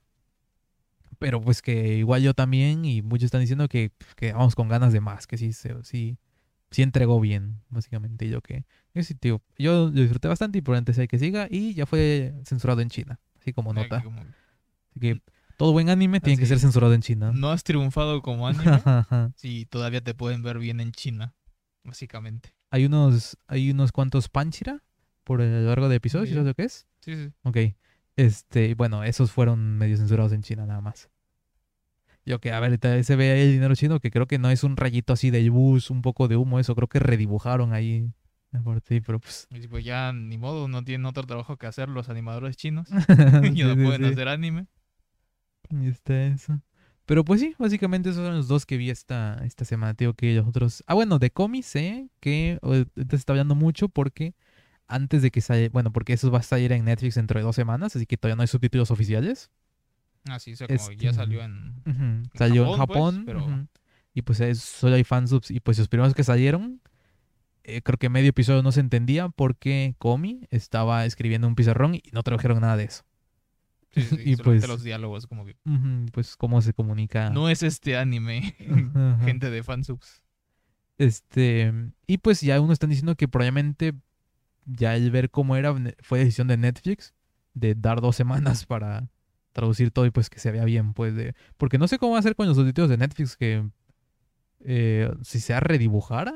Pero 1.17 1.41
pues 1.41 1.61
que 1.61 1.97
igual 1.97 2.21
yo 2.21 2.33
también 2.33 2.83
y 2.85 3.01
muchos 3.01 3.25
están 3.25 3.41
diciendo 3.41 3.67
que, 3.69 3.91
que 4.17 4.33
vamos 4.33 4.53
con 4.53 4.67
ganas 4.67 4.91
de 4.93 4.99
más, 4.99 5.27
que 5.27 5.37
sí, 5.37 5.53
sí, 5.53 6.17
sí 6.71 6.81
entregó 6.81 7.19
bien, 7.21 7.61
básicamente. 7.69 8.25
Y 8.25 8.29
yo 8.29 8.41
que, 8.41 8.65
que 8.93 9.01
sí, 9.03 9.15
tío, 9.15 9.41
yo 9.57 9.85
lo 9.85 9.91
disfruté 9.91 10.27
bastante 10.27 10.59
y 10.59 10.61
por 10.61 10.75
antes 10.75 10.99
hay 10.99 11.07
que 11.07 11.17
siga 11.17 11.47
y 11.49 11.73
ya 11.73 11.85
fue 11.85 12.33
censurado 12.43 12.81
en 12.81 12.89
China, 12.89 13.19
así 13.39 13.53
como 13.53 13.73
nota. 13.73 14.03
Así 14.89 14.99
que 14.99 15.21
todo 15.57 15.71
buen 15.71 15.89
anime 15.89 16.19
tiene 16.19 16.39
que 16.39 16.45
ser 16.45 16.59
censurado 16.59 16.93
en 16.93 17.01
China. 17.01 17.31
No 17.33 17.51
has 17.51 17.63
triunfado 17.63 18.21
como 18.21 18.47
anime 18.47 18.81
si 19.35 19.65
todavía 19.65 20.01
te 20.01 20.13
pueden 20.13 20.41
ver 20.43 20.59
bien 20.59 20.79
en 20.79 20.91
China, 20.91 21.33
básicamente. 21.83 22.55
hay 22.71 22.85
unos 22.85 23.37
hay 23.47 23.71
unos 23.71 23.91
cuantos 23.91 24.29
Panchira 24.29 24.83
por 25.23 25.41
el 25.41 25.65
largo 25.65 25.89
de 25.89 25.95
episodios, 25.95 26.29
Sí. 26.29 26.35
¿sabes 26.35 26.47
lo 26.47 26.53
que 26.53 26.63
es? 26.63 26.87
Sí, 27.01 27.15
sí. 27.15 27.31
Ok. 27.43 27.57
Este, 28.17 28.75
bueno, 28.75 29.03
esos 29.03 29.31
fueron 29.31 29.77
medio 29.77 29.97
censurados 29.97 30.31
en 30.31 30.41
China 30.41 30.65
nada 30.65 30.81
más. 30.81 31.09
Yo 32.25 32.39
que, 32.39 32.51
a 32.51 32.59
ver, 32.59 32.79
se 33.03 33.15
ve 33.15 33.31
ahí 33.31 33.41
el 33.41 33.51
dinero 33.51 33.75
chino, 33.75 33.99
que 33.99 34.09
creo 34.09 34.25
que 34.25 34.39
no 34.39 34.49
es 34.49 34.63
un 34.63 34.77
rayito 34.77 35.13
así 35.13 35.29
de 35.29 35.47
bus, 35.49 35.91
un 35.91 36.01
poco 36.01 36.27
de 36.27 36.35
humo, 36.37 36.59
eso 36.59 36.73
creo 36.75 36.87
que 36.87 36.99
redibujaron 36.99 37.73
ahí. 37.73 38.11
por 38.63 38.81
ti, 38.81 39.01
pero 39.01 39.19
pues. 39.19 39.47
Y 39.51 39.67
pues 39.67 39.83
ya 39.85 40.11
ni 40.13 40.37
modo, 40.37 40.67
no 40.67 40.83
tienen 40.83 41.05
otro 41.05 41.23
trabajo 41.23 41.57
que 41.57 41.67
hacer 41.67 41.89
los 41.89 42.09
animadores 42.09 42.55
chinos. 42.57 42.87
ya 43.53 43.65
no 43.67 43.75
sí, 43.75 43.83
pueden 43.83 44.05
sí. 44.05 44.11
hacer 44.13 44.27
anime. 44.27 44.65
Está 45.83 46.25
eso. 46.27 46.61
Pero 47.05 47.23
pues 47.23 47.39
sí, 47.39 47.53
básicamente 47.59 48.09
esos 48.09 48.25
son 48.25 48.35
los 48.35 48.47
dos 48.47 48.65
que 48.65 48.77
vi 48.77 48.89
esta, 48.89 49.35
esta 49.45 49.63
semana. 49.65 49.93
Te 49.93 50.05
Digo 50.05 50.13
que 50.13 50.33
los 50.33 50.47
otros. 50.47 50.83
Ah, 50.87 50.95
bueno, 50.95 51.19
de 51.19 51.29
cómics, 51.31 51.67
sé 51.67 52.09
que 52.19 52.59
se 53.09 53.15
está 53.15 53.33
hablando 53.33 53.53
mucho 53.55 53.89
porque 53.89 54.33
antes 54.87 55.21
de 55.21 55.29
que 55.31 55.41
salga. 55.41 55.69
Bueno, 55.71 55.91
porque 55.91 56.13
eso 56.13 56.31
va 56.31 56.39
a 56.39 56.43
salir 56.43 56.71
en 56.71 56.85
Netflix 56.85 57.15
dentro 57.15 57.39
de 57.39 57.43
dos 57.43 57.55
semanas, 57.55 57.95
así 57.95 58.05
que 58.07 58.17
todavía 58.17 58.35
no 58.37 58.41
hay 58.41 58.47
subtítulos 58.47 58.89
oficiales. 58.91 59.51
Ah, 60.27 60.39
sí, 60.39 60.53
o 60.53 60.55
sea, 60.55 60.65
como 60.67 60.91
ya 60.93 61.09
Este- 61.11 61.13
salió 61.13 61.43
en... 61.43 62.29
Salió 62.33 62.65
en 62.65 62.77
Japón, 62.77 63.23
pues, 63.25 63.45
Y 64.15 64.21
pues 64.23 64.39
es- 64.39 64.61
solo 64.61 64.95
hay 64.95 65.03
fansubs. 65.03 65.51
Y 65.51 65.59
pues 65.59 65.77
los 65.77 65.87
primeros 65.87 66.15
que 66.15 66.23
salieron. 66.23 66.81
eh, 67.67 67.81
creo 67.81 67.97
que 67.97 68.09
medio 68.09 68.29
episodio 68.29 68.61
no 68.63 68.71
se 68.71 68.79
entendía 68.79 69.29
porque 69.29 69.95
Komi 69.97 70.47
estaba 70.51 71.05
escribiendo 71.05 71.47
un 71.47 71.55
pizarrón 71.55 71.95
y 71.95 72.03
no 72.11 72.21
tradujeron 72.23 72.61
nada 72.61 72.77
de 72.77 72.83
eso. 72.85 73.03
Sí, 73.95 74.01
sí, 74.01 74.17
y 74.25 74.35
pues- 74.35 74.67
los 74.67 74.83
diálogos 74.83 75.25
como 75.25 75.45
que... 75.45 75.55
Pues 76.11 76.35
cómo 76.35 76.61
se 76.61 76.73
comunica. 76.73 77.29
No 77.29 77.49
es 77.49 77.63
este 77.63 77.97
anime, 77.97 78.55
Ajá. 78.93 79.19
gente 79.23 79.49
de 79.49 79.63
fansubs. 79.63 80.21
Este, 80.97 81.73
y 82.07 82.17
pues 82.19 82.41
ya 82.41 82.59
uno 82.61 82.71
están 82.71 82.89
diciendo 82.89 83.15
que 83.15 83.27
probablemente 83.27 83.93
ya 84.65 84.95
el 84.95 85.11
ver 85.11 85.29
cómo 85.29 85.55
era 85.55 85.75
fue 86.01 86.19
decisión 86.19 86.47
de 86.47 86.57
Netflix 86.57 87.13
de 87.53 87.75
dar 87.75 88.01
dos 88.01 88.15
semanas 88.15 88.65
para 88.67 89.09
traducir 89.51 89.91
todo 89.91 90.05
y 90.05 90.11
pues 90.11 90.29
que 90.29 90.39
se 90.39 90.51
vea 90.51 90.65
bien, 90.65 90.93
pues 90.93 91.15
de, 91.15 91.33
porque 91.57 91.77
no 91.77 91.87
sé 91.87 91.97
cómo 91.97 92.13
va 92.13 92.19
a 92.19 92.23
ser 92.23 92.35
con 92.35 92.47
los 92.47 92.57
subtítulos 92.57 92.89
de 92.89 92.97
Netflix 92.97 93.37
que 93.37 93.69
eh, 94.61 95.11
si 95.21 95.39
se 95.39 95.57
redibujara 95.59 96.33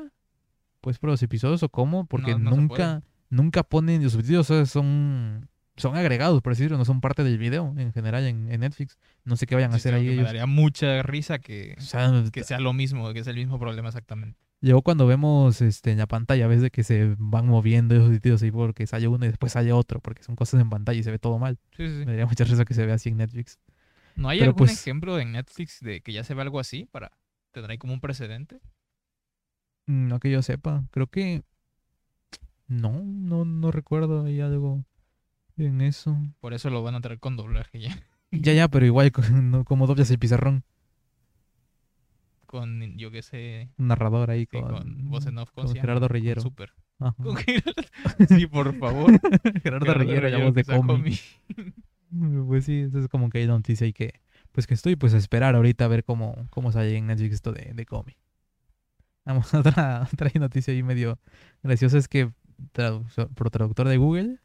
pues 0.80 0.98
por 0.98 1.10
los 1.10 1.22
episodios 1.22 1.62
o 1.62 1.68
cómo, 1.68 2.06
porque 2.06 2.32
No, 2.32 2.38
no 2.38 2.50
se 2.52 2.56
nunca 2.56 3.02
nunca 3.28 3.62
ponen 3.62 4.02
los 4.02 4.12
subtítulos, 4.12 4.46
sea, 4.48 4.66
son 4.66 5.48
son 5.80 5.96
agregados, 5.96 6.40
por 6.42 6.52
decirlo, 6.52 6.78
no 6.78 6.84
son 6.84 7.00
parte 7.00 7.24
del 7.24 7.38
video 7.38 7.74
en 7.76 7.92
general 7.92 8.24
en, 8.26 8.50
en 8.52 8.60
Netflix. 8.60 8.98
No 9.24 9.36
sé 9.36 9.46
qué 9.46 9.54
vayan 9.56 9.72
a 9.72 9.76
hacer 9.76 9.94
ahí 9.94 10.02
que 10.04 10.08
Me 10.10 10.14
ellos. 10.14 10.26
daría 10.26 10.46
mucha 10.46 11.02
risa 11.02 11.38
que, 11.40 11.74
O 11.78 11.80
sea, 11.80 12.10
que 12.32 12.44
sea 12.44 12.60
lo 12.60 12.72
mismo, 12.72 13.12
que 13.12 13.20
es 13.20 13.26
el 13.26 13.36
mismo 13.36 13.58
problema 13.58 13.88
exactamente. 13.88 14.38
Llegó 14.60 14.82
cuando 14.82 15.06
vemos 15.06 15.62
este, 15.62 15.90
en 15.90 15.98
la 15.98 16.06
pantalla, 16.06 16.46
ves 16.46 16.60
de 16.60 16.70
que 16.70 16.84
se 16.84 17.14
van 17.18 17.46
moviendo 17.46 17.94
esos 17.94 18.10
sitios 18.12 18.42
ahí 18.42 18.50
porque 18.50 18.86
sale 18.86 19.08
uno 19.08 19.24
y 19.24 19.28
después 19.28 19.52
sale 19.52 19.72
otro, 19.72 20.00
porque 20.00 20.22
son 20.22 20.36
cosas 20.36 20.60
en 20.60 20.68
pantalla 20.68 21.00
y 21.00 21.02
se 21.02 21.10
ve 21.10 21.18
todo 21.18 21.38
mal. 21.38 21.58
Sí, 21.76 21.88
sí, 21.88 21.92
sí. 21.92 21.98
Me 22.00 22.12
daría 22.12 22.26
mucha 22.26 22.44
risa 22.44 22.64
que 22.66 22.74
se 22.74 22.84
vea 22.84 22.96
así 22.96 23.08
en 23.08 23.16
Netflix. 23.16 23.58
¿No 24.16 24.28
hay 24.28 24.38
Pero 24.40 24.50
algún 24.50 24.66
pues- 24.66 24.72
ejemplo 24.78 25.18
en 25.18 25.32
Netflix 25.32 25.80
de 25.80 26.02
que 26.02 26.12
ya 26.12 26.24
se 26.24 26.34
ve 26.34 26.42
algo 26.42 26.60
así 26.60 26.84
para 26.84 27.10
tener 27.52 27.70
ahí 27.70 27.78
como 27.78 27.94
un 27.94 28.00
precedente? 28.00 28.60
Mm, 29.86 30.08
No 30.08 30.20
que 30.20 30.30
yo 30.30 30.42
sepa, 30.42 30.84
creo 30.90 31.06
que 31.06 31.42
no, 32.68 33.02
no, 33.02 33.44
no 33.44 33.70
recuerdo 33.72 34.24
ahí 34.26 34.40
algo 34.40 34.84
en 35.66 35.80
eso. 35.80 36.16
Por 36.40 36.54
eso 36.54 36.70
lo 36.70 36.82
van 36.82 36.94
a 36.94 37.00
traer 37.00 37.20
con 37.20 37.36
doblaje 37.36 37.80
ya. 37.80 37.98
Ya, 38.32 38.52
ya, 38.52 38.68
pero 38.68 38.86
igual 38.86 39.12
no, 39.42 39.64
como 39.64 39.86
doblas 39.86 40.10
el 40.10 40.18
pizarrón, 40.18 40.62
Con, 42.46 42.96
yo 42.96 43.10
qué 43.10 43.22
sé, 43.22 43.70
un 43.78 43.88
narrador 43.88 44.30
ahí 44.30 44.40
sí, 44.40 44.46
con, 44.46 44.68
con 44.70 45.08
voz 45.10 45.26
en 45.26 45.38
off. 45.38 45.50
¿cómo 45.52 45.66
con 45.66 45.74
se 45.74 45.80
llama? 45.80 46.08
Gerardo. 46.08 46.40
Super. 46.40 46.72
Ajá. 46.98 47.14
Con 47.22 47.36
Gerardo- 47.36 47.72
Sí, 48.28 48.46
por 48.46 48.76
favor. 48.78 49.12
Gerardo 49.62 49.94
Reyero, 49.94 50.28
la 50.28 50.44
voz 50.44 50.54
de 50.54 50.64
cómic. 50.64 51.20
Pues 52.48 52.64
sí, 52.64 52.80
eso 52.80 52.98
es 52.98 53.06
como 53.06 53.30
que 53.30 53.38
hay 53.38 53.46
noticia 53.46 53.86
y 53.86 53.92
que, 53.92 54.20
pues 54.50 54.66
que 54.66 54.74
estoy 54.74 54.96
pues 54.96 55.14
a 55.14 55.16
esperar 55.16 55.54
ahorita 55.54 55.84
a 55.84 55.88
ver 55.88 56.02
cómo, 56.02 56.48
cómo 56.50 56.72
sale 56.72 56.96
en 56.96 57.06
Netflix 57.06 57.34
esto 57.34 57.52
de, 57.52 57.72
de 57.72 57.86
cómic. 57.86 58.16
Vamos, 59.24 59.54
otra, 59.54 60.08
otra 60.12 60.28
noticia 60.34 60.74
ahí 60.74 60.82
medio 60.82 61.20
graciosa 61.62 61.98
es 61.98 62.08
que 62.08 62.32
traductor, 62.72 63.28
por 63.32 63.50
traductor 63.50 63.86
de 63.86 63.96
Google, 63.96 64.38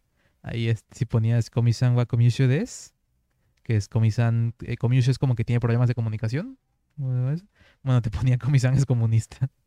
ahí 0.46 0.70
es, 0.70 0.86
si 0.92 1.06
ponías 1.06 1.50
Komi-san 1.50 1.96
wa 1.96 2.06
Komiushu 2.06 2.48
des, 2.48 2.94
que 3.64 3.76
es 3.76 3.90
Komi-san, 3.90 4.54
eh, 4.64 4.78
es 4.80 5.18
como 5.18 5.36
que 5.36 5.44
tiene 5.44 5.60
problemas 5.60 5.88
de 5.88 5.96
comunicación. 5.96 6.58
Bueno, 6.96 8.02
te 8.02 8.12
ponía 8.12 8.38
Komi-san 8.38 8.76
es 8.76 8.86
comunista. 8.86 9.50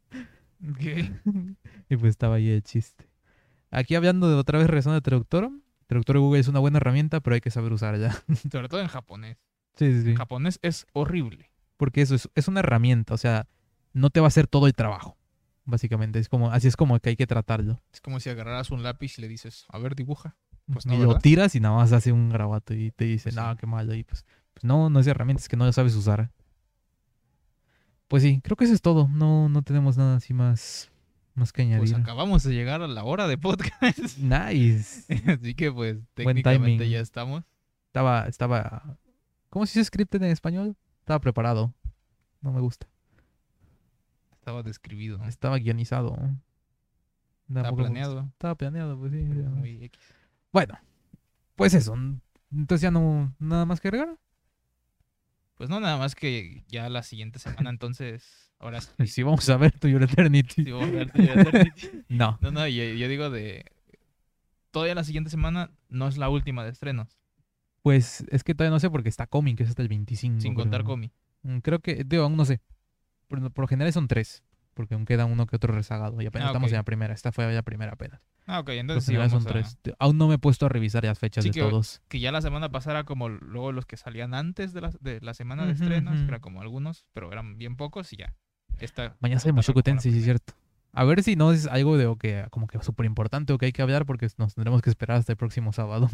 Y 1.89 1.97
pues 1.97 2.11
estaba 2.11 2.35
ahí 2.35 2.51
el 2.51 2.64
chiste. 2.64 3.09
Aquí 3.70 3.95
hablando 3.95 4.29
de 4.29 4.35
otra 4.35 4.59
vez 4.59 4.66
regresando 4.66 4.95
de 4.95 5.03
traductor, 5.03 5.51
traductor 5.87 6.16
de 6.16 6.20
Google 6.20 6.41
es 6.41 6.49
una 6.49 6.59
buena 6.59 6.79
herramienta, 6.79 7.20
pero 7.20 7.35
hay 7.35 7.41
que 7.41 7.53
saber 7.53 7.72
usar 7.72 7.97
ya. 7.97 8.11
Sobre 8.51 8.68
todo 8.68 8.81
en 8.81 8.89
japonés. 8.89 9.39
sí, 9.76 9.93
sí, 9.93 10.03
sí. 10.03 10.11
En 10.11 10.16
japonés 10.16 10.59
es 10.62 10.87
horrible. 10.95 11.53
Porque 11.76 12.03
eso 12.03 12.16
es, 12.16 12.29
es 12.35 12.49
una 12.49 12.59
herramienta, 12.59 13.14
o 13.14 13.18
sea, 13.18 13.47
no 13.93 14.11
te 14.11 14.18
va 14.18 14.26
a 14.26 14.29
hacer 14.29 14.49
todo 14.49 14.66
el 14.66 14.74
trabajo. 14.74 15.16
Básicamente, 15.64 16.18
es 16.18 16.29
como, 16.29 16.51
así 16.51 16.66
es 16.66 16.76
como 16.76 16.99
que 16.99 17.11
hay 17.11 17.16
que 17.16 17.29
tratarlo. 17.29 17.81
Es 17.93 18.01
como 18.01 18.18
si 18.18 18.31
agarraras 18.31 18.70
un 18.70 18.83
lápiz 18.83 19.18
y 19.18 19.20
le 19.20 19.29
dices, 19.29 19.64
a 19.68 19.79
ver, 19.79 19.95
dibuja. 19.95 20.37
Pues 20.72 20.84
no, 20.86 20.94
y 20.94 20.98
lo 20.98 21.18
tiras 21.18 21.54
y 21.54 21.60
nada 21.60 21.76
más 21.76 21.92
hace 21.92 22.12
un 22.12 22.28
grabato 22.28 22.74
y 22.74 22.90
te 22.90 23.04
dice, 23.06 23.24
Pues 23.30 23.36
no, 23.36 23.50
sí. 23.52 23.56
qué 23.58 23.66
malo. 23.66 23.94
Y 23.94 24.04
pues, 24.04 24.24
pues 24.52 24.64
no, 24.64 24.90
no 24.90 25.00
es 25.00 25.06
herramienta, 25.06 25.40
es 25.40 25.48
que 25.48 25.56
no 25.56 25.64
lo 25.64 25.72
sabes 25.72 25.94
usar. 25.94 26.30
Pues 28.08 28.22
sí, 28.22 28.40
creo 28.42 28.56
que 28.56 28.64
eso 28.64 28.74
es 28.74 28.82
todo. 28.82 29.08
No, 29.08 29.48
no 29.48 29.62
tenemos 29.62 29.96
nada 29.96 30.16
así 30.16 30.32
más, 30.34 30.90
más 31.34 31.52
que 31.52 31.62
añadir. 31.62 31.90
Pues 31.90 31.94
acabamos 31.94 32.42
de 32.42 32.54
llegar 32.54 32.82
a 32.82 32.88
la 32.88 33.04
hora 33.04 33.26
de 33.28 33.38
podcast. 33.38 33.72
Nice. 34.18 35.04
Así 35.30 35.54
que 35.54 35.72
pues 35.72 35.96
Buen 35.96 36.06
técnicamente 36.14 36.84
timing. 36.84 36.90
ya 36.90 37.00
estamos. 37.00 37.44
Estaba, 37.86 38.26
estaba, 38.26 38.98
¿cómo 39.48 39.64
se 39.66 39.78
dice 39.78 39.86
script 39.86 40.14
en 40.14 40.24
español? 40.24 40.76
Estaba 41.00 41.20
preparado. 41.20 41.72
No 42.42 42.52
me 42.52 42.60
gusta. 42.60 42.86
Estaba 44.32 44.62
describido. 44.62 45.22
Estaba 45.24 45.58
guionizado. 45.58 46.16
Estaba 47.48 47.74
planeado. 47.74 48.28
Estaba 48.32 48.54
planeado, 48.54 48.98
pues 48.98 49.12
sí. 49.12 49.18
Muy 49.18 49.84
X. 49.84 50.00
Bueno, 50.53 50.78
pues 51.57 51.74
eso. 51.74 51.96
Entonces 52.53 52.82
ya 52.82 52.90
no 52.90 53.34
nada 53.38 53.66
más 53.66 53.80
que 53.80 53.88
agregar. 53.88 54.16
Pues 55.57 55.68
no, 55.68 55.80
nada 55.80 55.96
más 55.99 56.14
que 56.14 56.64
ya 56.68 56.88
la 56.88 57.03
siguiente 57.03 57.38
semana, 57.40 57.70
entonces, 57.70 58.53
ahora 58.59 58.80
sí. 58.80 58.88
Si 59.07 59.22
vamos 59.22 59.49
a 59.49 59.57
ver 59.57 59.72
tu 59.78 59.88
Your 59.88 60.03
Eternity. 60.03 60.64
sí 60.64 60.70
vamos 60.70 60.88
a 60.88 60.92
ver 60.92 61.11
Toy 61.11 61.24
Eternity. 61.24 61.88
No. 62.09 62.38
No, 62.40 62.51
no, 62.51 62.66
yo, 62.68 62.84
yo 62.84 63.09
digo 63.09 63.28
de... 63.30 63.64
Todavía 64.70 64.94
la 64.94 65.05
siguiente 65.05 65.30
semana 65.30 65.70
no 65.88 66.07
es 66.09 66.16
la 66.18 66.28
última 66.28 66.62
de 66.62 66.70
estrenos, 66.70 67.18
Pues 67.82 68.24
es 68.30 68.44
que 68.44 68.55
todavía 68.55 68.74
no 68.74 68.80
sé 68.80 68.90
porque 68.90 69.09
está 69.09 69.26
Comic, 69.26 69.57
que 69.57 69.62
es 69.64 69.70
hasta 69.70 69.82
el 69.82 69.88
25. 69.88 70.40
sin 70.40 70.55
contar. 70.55 70.84
Comi. 70.84 71.11
Mm, 71.42 71.59
Creo 71.59 71.80
que, 71.80 72.05
digo, 72.05 72.22
aún 72.22 72.36
no 72.36 72.44
sé. 72.44 72.61
Por, 73.26 73.51
por 73.53 73.62
lo 73.64 73.68
general 73.68 73.92
son 73.92 74.07
tres. 74.09 74.42
Porque 74.79 74.95
aún 74.95 75.07
queda 75.07 75.24
uno 75.24 75.45
que 75.49 75.57
otro 75.57 75.74
rezagado. 75.74 76.22
Y 76.22 76.26
apenas 76.26 76.47
Ah, 76.47 76.51
estamos 76.51 76.70
en 76.70 76.76
la 76.76 76.85
primera. 76.85 77.12
Esta 77.12 77.33
fue 77.33 77.53
la 77.53 77.62
primera 77.62 77.95
apenas. 77.95 78.20
Ah, 78.47 78.61
ok, 78.61 78.68
entonces 78.68 79.03
sí 79.07 79.11
general 79.11 79.29
vamos 79.29 79.43
son 79.43 79.51
a- 79.51 79.53
tres. 79.53 79.76
Aún 79.99 80.18
no 80.18 80.29
me 80.29 80.37
he 80.37 80.39
puesto 80.39 80.66
a 80.66 80.68
revisar 80.68 81.03
las 81.05 81.18
fechas 81.18 81.43
Sí, 81.43 81.51
de 81.51 81.55
que- 81.55 81.61
todos. 81.61 82.01
Que 82.07 82.20
ya 82.20 82.31
la 82.31 82.41
semana 82.43 82.70
pasada 82.70 83.03
como 83.03 83.29
luego 83.29 83.72
los 83.72 83.87
que 83.87 83.97
salían 83.97 84.35
antes 84.35 84.72
de 84.72 84.81
la, 84.81 84.93
de 85.01 85.20
la 85.20 85.35
semana 85.35 85.66
de 85.66 85.72
Ujú, 85.72 85.83
estrenos, 85.83 86.20
que 86.20 86.29
era 86.29 86.39
como 86.39 86.62
algunos, 86.62 87.07
pero 87.12 87.33
eran 87.33 87.59
bien 87.59 87.74
pocos 87.76 88.12
y 88.12 88.18
ya. 88.18 88.37
Esta, 88.79 89.16
Mañana 89.18 89.41
la 89.45 89.83
Tensei, 89.83 90.12
sí 90.12 90.18
es 90.18 90.24
cierto. 90.24 90.55
A 90.93 91.03
ver 91.03 91.24
si 91.24 91.35
no 91.35 91.51
es 91.51 91.66
algo 91.66 91.97
de 91.99 92.07
o 92.07 92.14
que 92.16 92.47
como 92.51 92.68
que 92.68 92.81
súper 92.81 93.07
importante 93.07 93.53
o 93.53 93.59
que 93.59 93.66
hay 93.66 93.72
que 93.72 93.83
hablar 93.83 94.07
porque 94.07 94.29
nos 94.39 94.55
tendremos 94.55 94.81
que 94.81 94.91
esperar 94.91 95.16
hasta 95.18 95.33
el 95.33 95.37
próximo 95.37 95.72
sábado. 95.72 96.09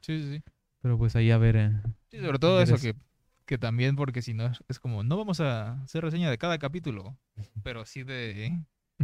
Sí, 0.00 0.20
sí, 0.20 0.34
sí. 0.38 0.42
Pero 0.82 0.98
pues 0.98 1.14
ahí 1.14 1.30
a 1.30 1.38
ver. 1.38 1.54
eh, 1.56 1.70
Sí, 2.10 2.18
sobre 2.20 2.40
todo 2.40 2.60
eso, 2.60 2.78
que, 2.78 2.96
que 3.48 3.56
también 3.58 3.96
porque 3.96 4.20
si 4.22 4.34
no 4.34 4.46
es, 4.46 4.62
es 4.68 4.78
como, 4.78 5.02
no 5.02 5.16
vamos 5.16 5.40
a 5.40 5.80
hacer 5.82 6.04
reseña 6.04 6.30
de 6.30 6.36
cada 6.38 6.58
capítulo, 6.58 7.16
pero 7.64 7.84
sí 7.86 8.02
de 8.04 8.62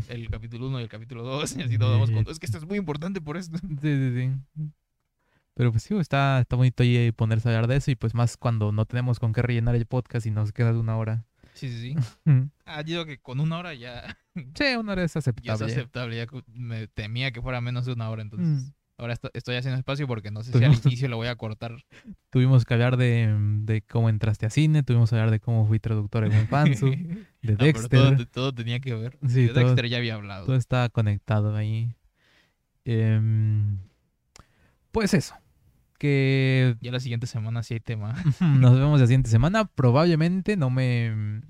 el 0.09 0.29
capítulo 0.29 0.69
1 0.69 0.81
y 0.81 0.83
el 0.83 0.89
capítulo 0.89 1.23
2, 1.23 1.57
y 1.57 1.63
así 1.63 1.79
todo 1.79 1.93
vamos 1.93 2.11
con, 2.11 2.29
es 2.29 2.39
que 2.39 2.47
esto 2.47 2.59
es 2.59 2.67
muy 2.67 2.77
importante 2.79 3.21
por 3.21 3.37
esto. 3.39 3.59
Sí, 3.59 3.77
sí, 3.83 4.15
sí. 4.15 4.71
Pero 5.55 5.71
pues 5.71 5.85
sí, 5.85 5.97
está, 5.97 6.41
está 6.41 6.57
bonito 6.57 6.83
ahí 6.83 7.11
ponerse 7.13 7.49
a 7.49 7.53
hablar 7.53 7.69
de 7.69 7.77
eso 7.77 7.91
y 7.91 7.95
pues 7.95 8.13
más 8.13 8.37
cuando 8.37 8.71
no 8.73 8.85
tenemos 8.87 9.19
con 9.19 9.33
qué 9.33 9.41
rellenar 9.41 9.75
el 9.77 9.87
podcast 9.87 10.27
y 10.27 10.31
nos 10.31 10.53
queda 10.53 10.73
de 10.73 10.79
una 10.81 10.97
hora. 10.97 11.25
Sí, 11.55 11.69
sí, 11.71 11.95
sí. 11.95 11.97
Ah, 12.67 12.83
digo 12.83 13.05
que 13.07 13.19
con 13.19 13.41
una 13.41 13.59
hora 13.59 13.73
ya, 13.75 14.19
Sí, 14.35 14.65
una 14.79 14.93
hora 14.93 15.05
es 15.05 15.15
ya 15.15 15.19
es 15.21 15.29
aceptable. 15.29 15.65
aceptable, 15.73 16.17
ya 16.17 16.27
me 16.53 16.89
temía 16.89 17.31
que 17.31 17.41
fuera 17.41 17.61
menos 17.61 17.87
de 17.87 17.93
una 17.93 18.11
hora, 18.11 18.23
entonces 18.23 18.49
Mm. 18.49 18.73
Ahora 18.99 19.13
esto- 19.15 19.31
estoy 19.35 19.57
haciendo 19.57 19.79
espacio 19.79 20.07
porque 20.07 20.31
no 20.31 20.43
sé 20.43 20.53
si 20.57 20.65
al 20.65 20.73
inicio 20.75 21.09
lo 21.09 21.17
voy 21.17 21.29
a 21.29 21.37
cortar. 21.37 21.73
Tuvimos 22.31 22.65
que 22.65 22.75
hablar 22.75 22.97
de, 22.97 23.35
de 23.63 23.83
cómo 23.83 24.09
entraste 24.09 24.47
a 24.47 24.51
cine, 24.51 24.83
tuvimos 24.83 25.11
que 25.11 25.17
hablar 25.17 25.31
de 25.31 25.41
cómo 25.41 25.67
fui 25.67 25.79
traductor 25.81 26.25
en 26.25 26.33
un 26.33 26.47
de 27.43 27.53
Ah, 27.53 27.57
pero 27.57 27.57
Dexter. 27.57 27.89
todo, 28.01 28.17
te- 28.17 28.27
todo 28.27 28.55
tenía 28.55 28.81
que 28.81 28.95
ver. 28.95 29.19
Sí, 29.29 29.43
de 29.43 29.49
todo- 29.49 29.61
Dexter 29.65 29.89
ya 29.89 29.99
había 29.99 30.15
hablado. 30.15 30.47
Todo 30.47 30.57
está 30.57 30.89
conectado 30.89 31.55
ahí. 31.57 31.95
Em, 32.85 33.79
pues 34.93 35.15
eso. 35.15 35.35
Que 35.99 36.77
Ya 36.81 36.93
la 36.93 37.01
siguiente 37.01 37.27
semana 37.27 37.63
sí 37.63 37.75
hay 37.75 37.81
tema. 37.81 38.15
nos 38.41 38.75
vemos 38.79 39.01
la 39.01 39.07
siguiente 39.07 39.31
semana. 39.31 39.65
Probablemente 39.65 40.57
no 40.57 40.69
me. 40.71 41.41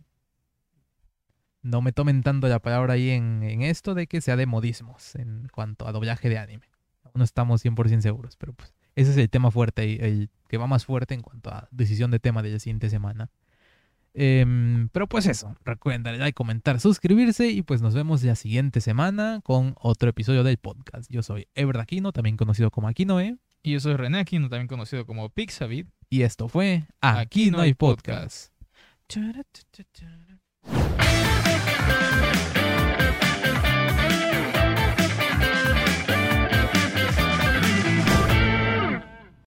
No 1.63 1.81
me 1.81 1.93
tomen 1.93 2.23
tanto 2.23 2.47
la 2.47 2.59
palabra 2.59 2.93
ahí 2.93 3.09
en, 3.11 3.43
en 3.43 3.63
esto 3.63 3.95
de 3.95 4.07
que 4.07 4.21
sea 4.21 4.37
de 4.37 4.45
modismos 4.47 5.15
en 5.17 5.49
cuanto 5.49 5.89
a 5.89 5.93
doblaje 5.93 6.29
de 6.29 6.39
anime. 6.39 6.67
No 7.15 7.25
estamos 7.25 7.65
100% 7.65 8.01
seguros, 8.01 8.37
pero 8.37 8.53
pues 8.53 8.73
ese 8.97 9.11
es 9.13 9.17
el 9.17 9.31
tema 9.31 9.51
fuerte, 9.51 9.87
y 9.87 9.99
el 10.01 10.31
que 10.49 10.57
va 10.57 10.67
más 10.67 10.85
fuerte 10.85 11.15
en 11.15 11.23
cuanto 11.23 11.51
a 11.51 11.69
decisión 11.71 12.11
de 12.11 12.19
tema 12.19 12.43
de 12.43 12.51
la 12.51 12.59
siguiente 12.59 12.91
semana. 12.91 13.31
Em, 14.17 14.89
pero 14.91 15.09
pues 15.09 15.27
eso, 15.27 15.57
recuerden 15.65 16.05
darle 16.05 16.21
like, 16.21 16.35
comentar, 16.35 16.79
suscribirse 16.79 17.49
y 17.49 17.63
pues 17.63 17.83
nos 17.83 17.95
vemos 17.95 18.23
la 18.23 18.37
siguiente 18.37 18.81
semana 18.81 19.41
con 19.43 19.75
otro 19.81 20.09
episodio 20.09 20.45
del 20.45 20.57
podcast. 20.57 21.11
Yo 21.11 21.23
soy 21.25 21.49
Ever 21.57 21.79
Aquino, 21.79 22.13
también 22.13 22.37
conocido 22.37 22.71
como 22.71 22.87
Aquinoe. 22.87 23.37
Y 23.65 23.73
yo 23.73 23.81
soy 23.81 23.95
René 23.95 24.21
Aquino, 24.21 24.49
también 24.49 24.69
conocido 24.69 25.05
como 25.05 25.29
Pixabit. 25.31 25.89
Y 26.11 26.23
esto 26.23 26.49
fue 26.49 26.85
Aquí, 27.01 27.51
no 27.51 27.61
hay 27.61 27.75
podcast. 27.75 28.53